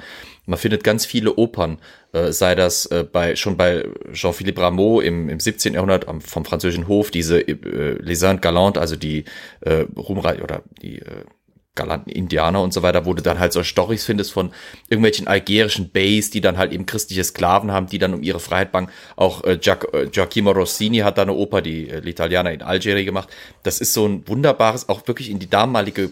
man 0.45 0.59
findet 0.59 0.84
ganz 0.84 1.05
viele 1.05 1.35
Opern, 1.35 1.79
äh, 2.11 2.31
sei 2.31 2.53
das 2.53 2.85
äh, 2.88 3.05
bei, 3.09 3.35
schon 3.35 3.57
bei 3.57 3.85
Jean-Philippe 4.11 4.61
Rameau 4.61 4.99
im, 4.99 5.29
im 5.29 5.39
17. 5.39 5.73
Jahrhundert 5.73 6.07
am, 6.07 6.21
vom 6.21 6.45
französischen 6.45 6.88
Hof, 6.88 7.09
diese 7.09 7.39
äh, 7.39 7.97
Les 8.01 8.21
Indes 8.21 8.41
Galantes, 8.41 8.81
also 8.81 8.95
die 8.95 9.25
äh, 9.61 9.85
Ruhmrei 9.95 10.43
oder 10.43 10.63
die 10.81 10.99
äh, 10.99 11.23
galanten 11.77 12.11
Indianer 12.11 12.61
und 12.61 12.73
so 12.73 12.83
weiter, 12.83 13.05
wo 13.05 13.13
du 13.13 13.21
dann 13.23 13.39
halt 13.39 13.53
so 13.53 13.63
Storys 13.63 14.03
findest 14.03 14.33
von 14.33 14.51
irgendwelchen 14.89 15.27
algerischen 15.27 15.89
Bays, 15.89 16.29
die 16.29 16.41
dann 16.41 16.57
halt 16.57 16.73
eben 16.73 16.85
christliche 16.85 17.23
Sklaven 17.23 17.71
haben, 17.71 17.87
die 17.87 17.99
dann 17.99 18.13
um 18.13 18.21
ihre 18.21 18.41
Freiheit 18.41 18.73
bangen. 18.73 18.89
Auch 19.15 19.45
äh, 19.45 19.57
Giac 19.57 19.87
äh, 19.93 20.07
Giacomo 20.07 20.51
Rossini 20.51 20.97
hat 20.97 21.17
da 21.17 21.21
eine 21.21 21.33
Oper, 21.33 21.61
die 21.61 21.89
äh, 21.89 21.99
L'Italiana 21.99 22.51
in 22.51 22.61
Algerie 22.61 23.05
gemacht. 23.05 23.29
Das 23.63 23.79
ist 23.79 23.93
so 23.93 24.05
ein 24.05 24.27
wunderbares, 24.27 24.89
auch 24.89 25.07
wirklich 25.07 25.29
in 25.29 25.39
die 25.39 25.49
damalige 25.49 26.11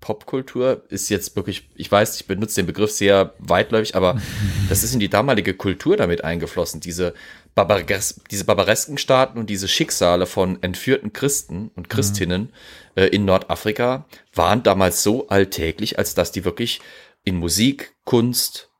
Popkultur 0.00 0.84
ist 0.90 1.08
jetzt 1.08 1.34
wirklich, 1.34 1.70
ich 1.76 1.90
weiß, 1.90 2.20
ich 2.20 2.26
benutze 2.26 2.56
den 2.56 2.66
Begriff 2.66 2.90
sehr 2.90 3.32
weitläufig, 3.38 3.96
aber 3.96 4.20
das 4.68 4.84
ist 4.84 4.92
in 4.92 5.00
die 5.00 5.08
damalige 5.08 5.54
Kultur 5.54 5.96
damit 5.96 6.22
eingeflossen. 6.24 6.80
Diese, 6.80 7.14
Barbares 7.54 8.20
diese 8.30 8.44
barbaresken 8.44 8.98
Staaten 8.98 9.38
und 9.38 9.48
diese 9.48 9.68
Schicksale 9.68 10.26
von 10.26 10.62
entführten 10.62 11.12
Christen 11.12 11.70
und 11.76 11.88
Christinnen 11.88 12.52
äh, 12.96 13.06
in 13.06 13.24
Nordafrika 13.24 14.06
waren 14.34 14.62
damals 14.62 15.02
so 15.02 15.28
alltäglich, 15.28 15.98
als 15.98 16.14
dass 16.14 16.32
die 16.32 16.44
wirklich 16.44 16.80
in 17.24 17.36
Musik, 17.36 17.94
Kunst, 18.04 18.70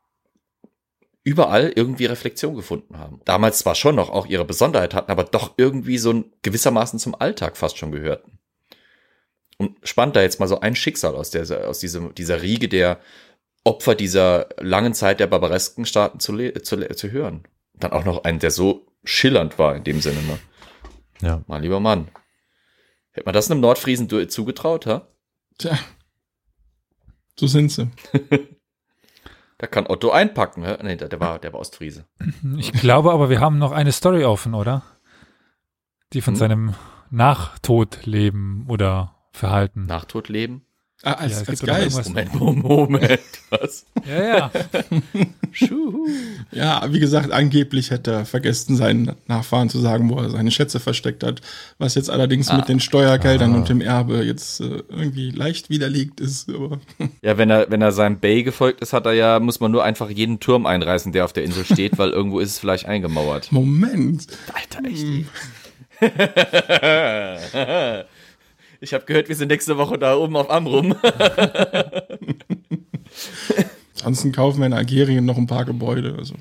überall 1.23 1.73
irgendwie 1.75 2.05
Reflexion 2.05 2.55
gefunden 2.55 2.99
haben. 2.99 3.21
Damals 3.25 3.61
zwar 3.61 3.75
schon 3.75 3.95
noch 3.95 4.11
auch 4.11 4.27
ihre 4.27 4.45
Besonderheit 4.45 4.93
hatten, 4.93 5.11
aber 5.11 5.25
doch 5.25 5.55
irgendwie 5.57 5.99
so 5.99 6.13
ein 6.13 6.33
gewissermaßen 6.43 6.99
zum 6.99 7.15
Alltag 7.15 7.57
fast 7.57 7.79
schon 7.79 7.93
gehörten. 7.93 8.39
Und 9.57 9.77
spannend 9.85 10.17
da 10.17 10.23
jetzt 10.23 10.41
mal 10.41 10.49
so 10.49 10.61
ein 10.61 10.77
Schicksal 10.77 11.15
aus, 11.15 11.31
der, 11.31 11.69
aus 11.69 11.79
diesem, 11.79 12.15
dieser 12.15 12.43
Riege 12.43 12.69
der 12.69 13.01
Opfer 13.63 13.95
dieser 13.95 14.49
langen 14.59 14.93
Zeit 14.93 15.21
der 15.21 15.27
barbaresken 15.27 15.87
Staaten 15.87 16.21
zu, 16.21 16.53
zu, 16.63 16.95
zu 16.95 17.11
hören. 17.11 17.45
Dann 17.75 17.93
auch 17.93 18.05
noch 18.05 18.25
einen, 18.25 18.39
der 18.39 18.51
so 18.51 18.87
schillernd 19.05 19.59
war 19.59 19.75
in 19.77 19.85
dem 19.85 20.01
Sinne. 20.01 20.23
Ne? 20.23 20.39
Ja. 21.21 21.43
Mein 21.47 21.63
lieber 21.63 21.81
Mann. 21.81 22.09
Hätte 23.13 23.27
man 23.27 23.35
das 23.35 23.51
einem 23.51 23.61
Nordfriesen 23.61 24.09
zugetraut, 24.29 24.87
ha? 24.87 25.09
Tja. 25.59 25.79
So 27.39 27.47
sind 27.47 27.71
sie. 27.71 27.91
Da 29.57 29.69
kann 29.69 29.87
Otto 29.87 30.11
einpacken, 30.11 30.65
hä? 30.65 30.77
Nee, 30.83 30.97
der, 30.97 31.09
der 31.09 31.21
war, 31.21 31.39
der 31.39 31.53
war 31.53 31.61
Ostfriese. 31.61 32.07
Ich 32.59 32.73
glaube 32.73 33.13
aber, 33.13 33.31
wir 33.31 33.41
haben 33.41 33.57
noch 33.59 33.71
eine 33.71 33.93
Story 33.93 34.25
offen, 34.25 34.53
oder? 34.53 34.83
Die 36.13 36.21
von 36.21 36.35
Hm? 36.35 36.39
seinem 36.39 36.75
Nachtodleben 37.11 38.67
oder 38.69 39.15
Verhalten. 39.31 39.87
Nachtodleben? 39.87 40.67
Ah, 41.05 41.13
als, 41.13 41.43
Ja, 41.43 41.49
als 41.49 41.61
Geist. 41.63 42.09
Moment, 42.09 42.35
Moment, 42.35 43.21
was? 43.51 43.85
Ja, 44.09 44.25
ja. 44.39 44.51
Ja, 46.51 46.83
wie 46.91 46.99
gesagt, 46.99 47.31
angeblich 47.31 47.91
hätte 47.91 48.11
er 48.13 48.25
vergessen, 48.25 48.77
seinen 48.77 49.13
Nachfahren 49.29 49.69
zu 49.69 49.79
sagen, 49.79 50.11
wo 50.11 50.17
er 50.19 50.31
seine 50.31 50.51
Schätze 50.51 50.81
versteckt 50.81 51.23
hat. 51.23 51.41
Was 51.79 51.95
jetzt 51.95 52.11
allerdings 52.11 52.49
Ah. 52.49 52.57
mit 52.57 52.69
den 52.69 52.81
Steuergeldern 52.81 53.55
Ah. 53.55 53.59
und 53.59 53.69
dem 53.69 53.81
Erbe 53.81 54.25
jetzt 54.25 54.61
äh, 54.61 54.83
irgendwie 54.91 55.31
leicht 55.31 55.71
widerlegt 55.71 56.21
ist. 56.21 56.49
Aber 56.49 56.81
Ja, 57.23 57.39
wenn 57.39 57.51
er, 57.51 57.71
wenn 57.71 57.83
er 57.83 57.93
seinem 57.93 58.19
Bay 58.19 58.43
gefolgt 58.43 58.81
ist, 58.81 58.93
hat 58.93 59.07
er 59.07 59.13
ja, 59.13 59.39
muss 59.41 59.61
man 59.61 59.71
nur 59.71 59.85
einfach 59.85 60.11
jeden 60.11 60.41
Turm 60.41 60.67
einreißen, 60.67 61.13
der 61.13 61.25
auf 61.25 61.33
der 61.33 61.45
Insel 61.45 61.65
steht, 61.65 61.99
weil 61.99 62.11
irgendwo 62.11 62.41
ist 62.41 62.51
es 62.51 62.59
vielleicht 62.59 62.87
eingemauert. 62.87 63.53
Moment. 63.53 64.27
Alter, 64.53 64.89
echt. 64.89 65.07
Ich 68.85 68.93
habe 68.93 69.07
gehört, 69.07 69.29
wir 69.31 69.35
sind 69.35 69.49
nächste 69.49 69.79
Woche 69.79 69.99
da 69.99 70.15
oben 70.15 70.37
auf 70.37 70.51
Amrum. 70.51 70.95
Ansonsten 73.97 74.31
kaufen 74.33 74.59
wir 74.61 74.67
in 74.67 74.75
Algerien 74.75 75.25
noch 75.25 75.39
ein 75.39 75.47
paar 75.47 75.65
Gebäude. 75.65 76.15
Also, 76.19 76.35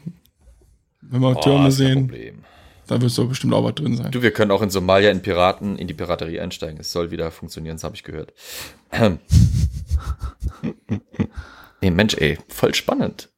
wenn 0.99 1.21
wir 1.21 1.31
Boah, 1.35 1.41
Türme 1.41 1.71
sehen, 1.71 2.43
da 2.87 2.99
wird 2.99 3.11
so 3.11 3.27
bestimmt 3.27 3.53
auch 3.53 3.63
was 3.63 3.75
drin 3.75 3.95
sein. 3.95 4.11
Du, 4.11 4.21
wir 4.21 4.31
können 4.31 4.51
auch 4.51 4.61
in 4.61 4.69
Somalia 4.69 5.09
in 5.09 5.21
Piraten, 5.21 5.77
in 5.77 5.87
die 5.87 5.93
Piraterie 5.93 6.41
einsteigen. 6.41 6.81
Es 6.81 6.91
soll 6.91 7.11
wieder 7.11 7.31
funktionieren, 7.31 7.77
das 7.77 7.85
habe 7.85 7.95
ich 7.95 8.03
gehört. 8.03 8.33
Nee, 11.81 11.91
Mensch, 11.91 12.15
ey, 12.15 12.37
voll 12.47 12.73
spannend. 12.73 13.29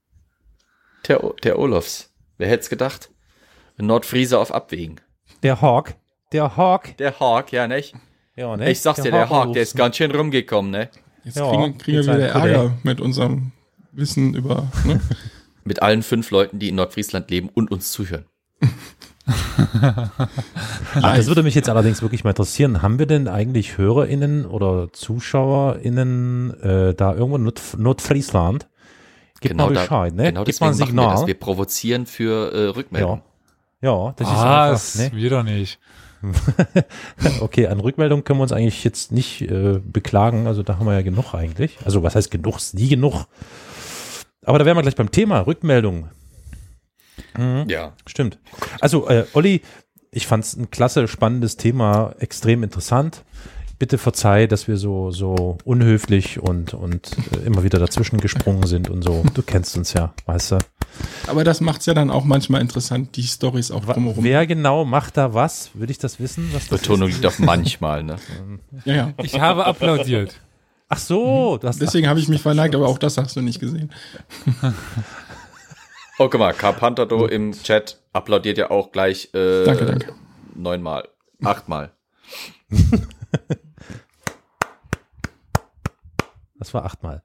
Der, 1.07 1.23
O- 1.23 1.34
der 1.44 1.57
Olofs. 1.57 2.14
Wer 2.38 2.48
hätte 2.48 2.61
es 2.61 2.69
gedacht? 2.69 3.10
Ein 3.80 3.88
Nordfriese 3.88 4.38
auf 4.38 4.53
Abwägen. 4.53 5.02
Der 5.41 5.61
Hawk. 5.61 5.95
Der 6.32 6.56
Hawk. 6.56 6.95
Der 6.98 7.19
Hawk, 7.19 7.52
ja, 7.52 7.68
nicht? 7.68 7.95
Ja, 8.36 8.57
ne? 8.57 8.72
Ich 8.72 8.82
sag's 8.82 9.02
dir, 9.02 9.12
der 9.12 9.30
Hawk, 9.30 9.53
der 9.53 9.64
ist 9.64 9.76
ganz 9.76 9.95
schön 9.98 10.12
rumgekommen, 10.12 10.72
ne? 10.72 10.90
Jetzt 11.24 11.38
Ja, 11.38 11.49
kriegen, 11.49 11.78
kriegen 11.78 12.06
wir 12.06 12.16
wieder. 12.16 12.28
Ärger 12.30 12.72
mit 12.84 12.99
unserem 13.02 13.52
Wissen 13.91 14.34
über. 14.34 14.68
Ne? 14.86 14.99
Mit 15.68 15.82
allen 15.82 16.03
fünf 16.03 16.30
Leuten, 16.30 16.60
die 16.60 16.70
in 16.70 16.76
Nordfriesland 16.76 17.32
leben 17.32 17.49
und 17.52 17.72
uns 17.72 17.91
zuhören. 17.91 18.26
Ah, 21.02 21.16
das 21.18 21.26
würde 21.26 21.41
mich 21.41 21.56
jetzt 21.56 21.68
allerdings 21.68 22.03
wirklich 22.03 22.24
mal 22.24 22.30
interessieren. 22.30 22.84
Haben 22.84 22.99
wir 22.99 23.07
denn 23.07 23.28
eigentlich 23.28 23.76
HörerInnen 23.78 24.45
oder 24.45 24.94
ZuschauerInnen 24.94 26.62
äh, 26.62 26.94
da 26.94 27.14
irgendwo 27.14 27.38
in 27.38 27.44
Nord 27.44 27.62
Nordfriesland? 27.76 28.68
Gib 29.41 29.56
mal 29.56 29.70
Bescheid, 29.70 30.14
da, 30.16 30.16
ne? 30.24 30.30
genau 30.30 30.44
Gib 30.44 30.62
mal 30.62 30.68
ein 30.68 30.78
machen 30.78 30.95
wir 30.95 31.03
das. 31.03 31.12
Signal. 31.12 31.28
Wir 31.28 31.34
provozieren 31.40 32.06
für 32.06 32.52
äh, 32.53 32.68
Rückmeldung. 32.68 33.24
Ja. 33.82 33.90
Ja, 34.07 34.14
das 34.16 34.28
Was? 34.28 34.95
ist 34.95 34.99
einfach, 35.02 35.14
ne? 35.14 35.22
Wir 35.22 35.30
doch 35.32 35.44
nicht. 35.44 35.80
Okay, 37.39 37.68
an 37.68 37.80
Rückmeldung 37.80 38.23
können 38.23 38.39
wir 38.39 38.43
uns 38.43 38.52
eigentlich 38.52 38.84
jetzt 38.84 39.11
nicht 39.11 39.41
äh, 39.41 39.80
beklagen. 39.84 40.47
Also 40.47 40.64
da 40.64 40.77
haben 40.77 40.85
wir 40.85 40.93
ja 40.93 41.02
genug 41.02 41.34
eigentlich. 41.34 41.77
Also 41.85 42.03
was 42.03 42.15
heißt 42.15 42.31
genug? 42.31 42.57
Ist 42.57 42.73
nie 42.73 42.88
genug. 42.88 43.26
Aber 44.45 44.60
da 44.60 44.65
wären 44.65 44.77
wir 44.77 44.81
gleich 44.81 44.95
beim 44.95 45.11
Thema 45.11 45.39
Rückmeldung. 45.41 46.10
Ja. 47.68 47.93
Stimmt. 48.06 48.39
Also 48.80 49.07
äh, 49.10 49.26
Olli, 49.34 49.61
ich 50.11 50.27
fand 50.27 50.45
es 50.45 50.56
ein 50.56 50.72
klasse, 50.72 51.07
spannendes 51.07 51.57
Thema, 51.57 52.15
extrem 52.19 52.64
interessant. 52.64 53.23
Bitte 53.77 53.97
verzeih, 53.97 54.47
dass 54.47 54.69
wir 54.69 54.77
so 54.77 55.11
so 55.11 55.57
unhöflich 55.65 56.39
und 56.39 56.73
und 56.73 57.11
äh, 57.34 57.45
immer 57.45 57.64
wieder 57.64 57.80
dazwischen 57.80 58.22
gesprungen 58.22 58.68
sind 58.68 58.89
und 58.89 59.02
so. 59.02 59.23
Du 59.34 59.41
kennst 59.41 59.77
uns 59.77 59.93
ja, 59.93 60.14
weißt 60.26 60.52
du. 60.53 60.57
Aber 61.27 61.43
das 61.43 61.61
macht's 61.61 61.85
ja 61.85 61.93
dann 61.93 62.11
auch 62.11 62.23
manchmal 62.23 62.61
interessant, 62.61 63.15
die 63.15 63.23
Stories 63.23 63.72
auch 63.72 63.85
drumherum. 63.85 64.23
Wer 64.23 64.45
genau 64.47 64.85
macht 64.85 65.17
da 65.17 65.34
was? 65.34 65.72
Würde 65.73 65.91
ich 65.91 65.97
das 65.97 66.19
wissen? 66.19 66.49
Was 66.53 66.67
das 66.67 66.81
Betonung 66.81 67.09
ist? 67.09 67.15
liegt 67.15 67.26
auf 67.26 67.39
manchmal, 67.39 68.03
ne? 68.03 68.17
Ja, 68.85 68.93
ja. 68.93 69.13
Ich 69.23 69.39
habe 69.39 69.65
applaudiert. 69.65 70.39
Ach 70.88 70.99
so, 70.99 71.57
du 71.57 71.67
hast 71.67 71.81
Deswegen 71.81 72.07
habe 72.07 72.19
ich 72.19 72.27
mich 72.27 72.41
verneigt, 72.41 72.76
aber 72.76 72.88
auch 72.88 72.99
das 72.99 73.17
hast 73.17 73.35
du 73.35 73.41
nicht 73.41 73.59
gesehen. 73.59 73.91
Oh, 76.17 76.30
guck 76.30 76.39
mal, 76.39 76.53
Carpantado 76.53 77.26
im 77.27 77.51
Chat 77.51 77.99
applaudiert 78.13 78.57
ja 78.57 78.72
auch 78.72 78.93
gleich 78.93 79.34
äh, 79.34 79.65
Danke, 79.65 79.85
danke. 79.85 80.13
neunmal, 80.55 81.09
achtmal. 81.43 81.91
Das 86.57 86.73
war 86.73 86.85
achtmal. 86.85 87.22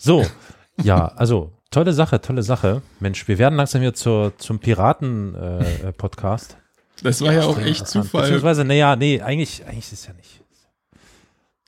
So, 0.00 0.26
ja, 0.82 1.08
also 1.08 1.52
tolle 1.72 1.92
Sache, 1.92 2.20
tolle 2.20 2.44
Sache. 2.44 2.82
Mensch, 3.00 3.26
wir 3.26 3.38
werden 3.38 3.56
langsam 3.56 3.80
hier 3.80 3.94
zur, 3.94 4.32
zum 4.38 4.60
Piraten-Podcast. 4.60 5.82
Äh, 5.84 5.92
Podcast. 5.92 6.56
Das 7.02 7.20
war 7.20 7.32
ja 7.32 7.42
auch 7.42 7.58
echt. 7.58 7.88
Zufall. 7.88 8.22
Beziehungsweise, 8.22 8.64
naja, 8.64 8.94
nee, 8.94 9.20
eigentlich, 9.20 9.64
eigentlich 9.66 9.86
ist 9.86 9.92
es 9.92 10.06
ja 10.06 10.12
nicht. 10.12 10.40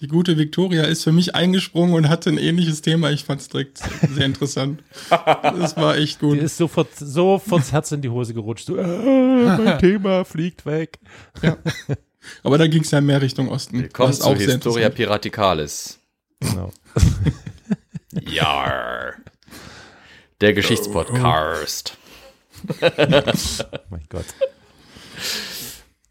Die 0.00 0.08
gute 0.08 0.36
Victoria 0.36 0.82
ist 0.84 1.02
für 1.04 1.12
mich 1.12 1.34
eingesprungen 1.34 1.94
und 1.94 2.08
hatte 2.08 2.28
ein 2.28 2.38
ähnliches 2.38 2.82
Thema. 2.82 3.10
Ich 3.10 3.24
fand 3.24 3.40
es 3.40 3.48
direkt 3.48 3.78
sehr 3.78 4.26
interessant. 4.26 4.82
Das 5.42 5.76
war 5.76 5.96
echt 5.96 6.20
Die 6.20 6.26
gut. 6.26 6.38
ist 6.38 6.56
sofort, 6.56 6.88
sofort 6.96 7.62
das 7.62 7.72
Herz 7.72 7.92
in 7.92 8.02
die 8.02 8.10
Hose 8.10 8.34
gerutscht. 8.34 8.66
So, 8.66 8.76
äh, 8.76 8.84
mein 9.58 9.78
Thema 9.78 10.24
fliegt 10.24 10.66
weg. 10.66 10.98
Aber 12.42 12.58
da 12.58 12.66
ging 12.66 12.82
es 12.82 12.90
ja 12.90 13.00
mehr 13.00 13.22
Richtung 13.22 13.48
Osten. 13.48 13.78
Willkommen 13.78 14.12
zu 14.12 14.24
auch 14.24 14.36
Historia. 14.36 14.90
Piraticalis. 14.90 16.00
Genau. 16.40 16.70
Ja. 18.30 18.73
Der 20.44 20.52
Geschichtspodcast. 20.52 21.96
mein 23.88 24.04
Gott. 24.10 24.26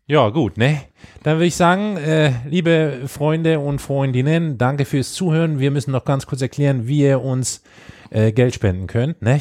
Ja, 0.08 0.30
gut, 0.30 0.58
ne? 0.58 0.82
Dann 1.22 1.36
würde 1.36 1.46
ich 1.46 1.56
sagen, 1.56 1.98
äh, 1.98 2.32
liebe 2.50 3.02
Freunde 3.06 3.60
und 3.60 3.78
Freundinnen, 3.80 4.58
danke 4.58 4.86
fürs 4.86 5.14
Zuhören. 5.14 5.60
Wir 5.60 5.70
müssen 5.70 5.92
noch 5.92 6.04
ganz 6.04 6.26
kurz 6.26 6.42
erklären, 6.42 6.88
wie 6.88 7.02
ihr 7.02 7.22
uns 7.22 7.62
äh, 8.10 8.32
Geld 8.32 8.56
spenden 8.56 8.88
könnt, 8.88 9.22
ne? 9.22 9.40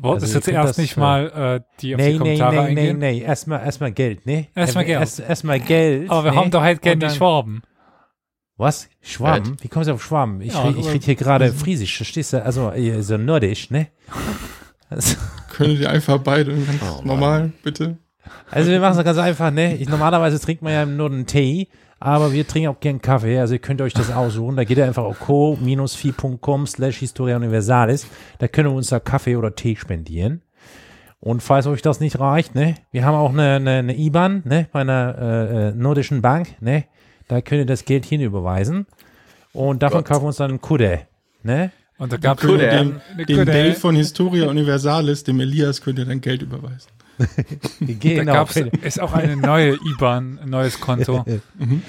Wollt 0.00 0.22
Also 0.22 0.34
jetzt 0.38 0.48
erst 0.48 0.70
das, 0.70 0.78
nicht 0.78 0.96
äh, 0.96 1.00
mal 1.00 1.26
äh, 1.26 1.60
die 1.82 1.94
auf 1.94 2.00
die 2.00 2.06
Nee, 2.06 2.12
nee, 2.12 2.18
Kommentare 2.18 2.54
nee, 2.54 2.60
nee, 2.72 2.80
eingehen? 2.80 2.98
nee. 3.00 3.20
Erstmal 3.20 3.60
erstmal 3.62 3.92
Geld, 3.92 4.24
ne? 4.24 4.46
Erstmal 4.54 4.84
Äh, 4.84 4.86
Geld. 4.86 5.00
Erst, 5.00 5.20
erstmal 5.20 5.60
Geld. 5.60 6.08
Aber 6.08 6.24
wir 6.24 6.30
ne? 6.30 6.36
haben 6.38 6.50
doch 6.50 6.62
halt 6.62 6.82
die 6.82 6.98
dann- 6.98 7.10
Schwaben. 7.10 7.60
Was? 8.60 8.88
Schwamm? 9.00 9.56
Wie 9.60 9.68
kommst 9.68 9.88
du 9.88 9.94
auf 9.94 10.04
Schwamm? 10.04 10.40
Ich, 10.42 10.52
Ja, 10.52 10.62
red- 10.62 10.76
ich 10.76 10.86
rede 10.88 11.04
hier 11.04 11.14
gerade 11.16 11.52
Friesisch, 11.52 11.96
verstehst 11.96 12.32
du? 12.34 12.44
Also 12.44 12.72
so 13.00 13.16
nordisch, 13.16 13.70
ne? 13.70 13.88
Also, 14.90 15.16
Könntet 15.50 15.80
ihr 15.80 15.90
einfach 15.90 16.18
beide 16.18 16.52
ganz 16.52 16.80
Oh, 16.82 17.00
normal, 17.04 17.52
bitte? 17.62 17.96
also 18.50 18.70
wir 18.72 18.80
machen 18.80 18.98
es 18.98 19.04
ganz 19.04 19.18
einfach, 19.18 19.50
ne? 19.52 19.76
Ich, 19.76 19.88
normalerweise 19.88 20.40
trinkt 20.40 20.62
man 20.62 20.72
ja 20.72 20.84
nur 20.84 21.08
einen 21.10 21.26
Tee, 21.26 21.68
aber 22.00 22.32
wir 22.32 22.44
trinken 22.46 22.68
auch 22.70 22.80
gern 22.80 23.00
Kaffee, 23.00 23.38
also 23.38 23.54
ihr 23.54 23.60
könnt 23.60 23.80
euch 23.80 23.92
das 23.94 24.10
aussuchen. 24.10 24.56
Da 24.56 24.64
geht 24.64 24.78
ihr 24.78 24.84
einfach 24.84 25.04
auf 25.04 25.18
co-fi.com 25.20 26.66
slash 26.66 26.96
historia 26.98 27.36
universalis. 27.36 28.06
Da 28.38 28.48
können 28.48 28.70
wir 28.70 28.74
uns 28.76 28.88
da 28.88 28.98
Kaffee 29.00 29.36
oder 29.36 29.54
Tee 29.54 29.76
spendieren. 29.76 30.42
Und 31.20 31.42
falls 31.42 31.66
euch 31.66 31.82
das 31.82 32.00
nicht 32.00 32.18
reicht, 32.18 32.54
ne, 32.54 32.74
wir 32.92 33.04
haben 33.04 33.14
auch 33.14 33.30
eine, 33.30 33.56
eine, 33.56 33.70
eine 33.78 33.96
IBAN, 33.96 34.42
ne, 34.44 34.68
bei 34.72 34.80
einer 34.80 35.16
äh, 35.18 35.68
äh, 35.68 35.72
nordischen 35.72 36.22
Bank, 36.22 36.60
ne, 36.60 36.84
da 37.30 37.40
könnt 37.40 37.60
ihr 37.60 37.66
das 37.66 37.84
Geld 37.84 38.04
hinüberweisen. 38.04 38.86
Und 39.52 39.82
davon 39.82 39.98
Gott. 40.00 40.06
kaufen 40.08 40.22
wir 40.24 40.28
uns 40.28 40.36
dann 40.36 40.50
einen 40.50 40.60
Kudde, 40.60 41.06
ne? 41.42 41.72
Und 41.98 42.12
da 42.12 42.16
gab 42.16 42.38
es 42.42 42.46
dem 42.46 43.00
gute- 43.16 43.44
Dave 43.44 43.74
von 43.74 43.94
Historia 43.94 44.48
Universalis, 44.48 45.22
dem 45.24 45.38
Elias, 45.40 45.82
könnt 45.82 45.98
ihr 45.98 46.06
dann 46.06 46.20
Geld 46.20 46.42
überweisen. 46.42 46.90
Da 47.80 47.86
Genau, 47.98 48.32
gab's, 48.32 48.56
ist 48.56 48.98
auch 49.00 49.12
eine 49.12 49.36
neue 49.36 49.74
IBAN, 49.74 50.38
ein 50.42 50.48
neues 50.48 50.80
Konto. 50.80 51.24
äh, 51.28 51.38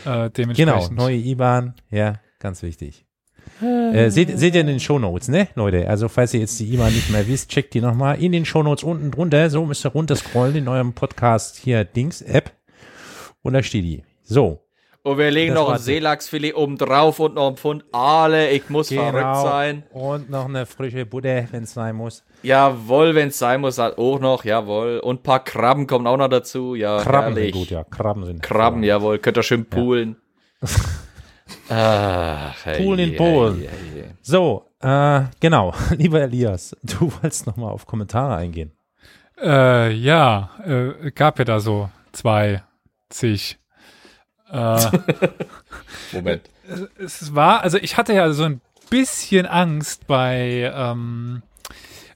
genau, 0.05 0.27
dementsprechend. 0.29 0.97
neue 0.97 1.15
IBAN, 1.15 1.75
ja, 1.89 2.19
ganz 2.39 2.61
wichtig. 2.63 3.05
Äh, 3.61 4.09
seht, 4.09 4.37
seht 4.37 4.55
ihr 4.55 4.61
in 4.61 4.67
den 4.67 4.79
Shownotes, 4.81 5.29
ne, 5.29 5.47
Leute? 5.55 5.87
Also, 5.87 6.09
falls 6.09 6.33
ihr 6.33 6.41
jetzt 6.41 6.59
die 6.59 6.73
IBAN 6.73 6.91
nicht 6.93 7.09
mehr 7.11 7.27
wisst, 7.27 7.49
checkt 7.49 7.73
die 7.73 7.79
nochmal 7.81 8.21
in 8.21 8.31
den 8.33 8.43
Shownotes 8.43 8.83
unten 8.83 9.11
drunter. 9.11 9.49
So 9.49 9.65
müsst 9.65 9.85
ihr 9.85 9.89
runterscrollen 9.91 10.55
in 10.57 10.67
eurem 10.67 10.91
Podcast 10.93 11.55
hier 11.57 11.85
Dings-App. 11.85 12.51
Und 13.41 13.53
da 13.53 13.63
steht 13.63 13.85
die. 13.85 14.03
So. 14.23 14.61
Und 15.03 15.17
wir 15.17 15.31
legen 15.31 15.55
Das 15.55 15.63
noch 15.63 15.73
ein. 15.73 15.79
Seelachsfilet 15.79 16.53
oben 16.55 16.77
drauf 16.77 17.19
und 17.19 17.33
noch 17.35 17.47
ein 17.47 17.57
Pfund 17.57 17.83
Aale. 17.91 18.51
Ich 18.51 18.69
muss 18.69 18.89
verrückt 18.89 19.37
sein. 19.37 19.83
Genau. 19.91 20.13
Und 20.13 20.29
noch 20.29 20.45
eine 20.45 20.67
frische 20.67 21.07
Butter, 21.07 21.45
wenn 21.51 21.63
es 21.63 21.73
sein 21.73 21.95
muss. 21.95 22.23
Jawohl, 22.43 23.15
wenn 23.15 23.29
es 23.29 23.39
sein 23.39 23.61
muss, 23.61 23.79
halt 23.79 23.97
auch 23.97 24.19
noch. 24.19 24.43
Jawohl. 24.45 24.99
Und 24.99 25.21
ein 25.21 25.23
paar 25.23 25.43
Krabben 25.43 25.87
kommen 25.87 26.05
auch 26.05 26.17
noch 26.17 26.27
dazu. 26.27 26.75
Ja, 26.75 27.01
Krabben 27.01 27.33
herrlich. 27.33 27.53
sind 27.55 27.61
gut, 27.61 27.69
ja. 27.71 27.83
Krabben 27.83 28.25
sind 28.25 28.43
Krabben, 28.43 28.83
jawohl. 28.83 29.17
Könnt 29.17 29.37
ihr 29.37 29.43
schön 29.43 29.65
poolen. 29.65 30.17
Ach, 31.69 32.65
hey, 32.65 32.83
Poolen 32.83 32.99
in 32.99 33.09
hey, 33.09 33.17
Polen. 33.17 33.59
hey, 33.59 33.67
hey. 33.93 34.03
So, 34.21 34.69
äh, 34.81 35.21
genau. 35.39 35.73
Lieber 35.97 36.21
Elias, 36.21 36.75
du 36.83 37.11
wolltest 37.11 37.47
nochmal 37.47 37.71
auf 37.71 37.85
Kommentare 37.85 38.35
eingehen. 38.35 38.71
Äh, 39.41 39.91
ja, 39.93 40.51
äh, 40.63 41.11
gab 41.11 41.39
ja 41.39 41.45
da 41.45 41.59
so 41.59 41.89
zwei, 42.11 42.63
zig. 43.09 43.57
Äh, 44.51 44.99
Moment. 46.11 46.49
es 46.99 47.33
war, 47.35 47.61
also 47.61 47.77
ich 47.77 47.97
hatte 47.97 48.13
ja 48.13 48.31
so 48.33 48.43
ein 48.43 48.61
bisschen 48.89 49.45
Angst 49.45 50.05
bei 50.07 50.71
ähm, 50.75 51.41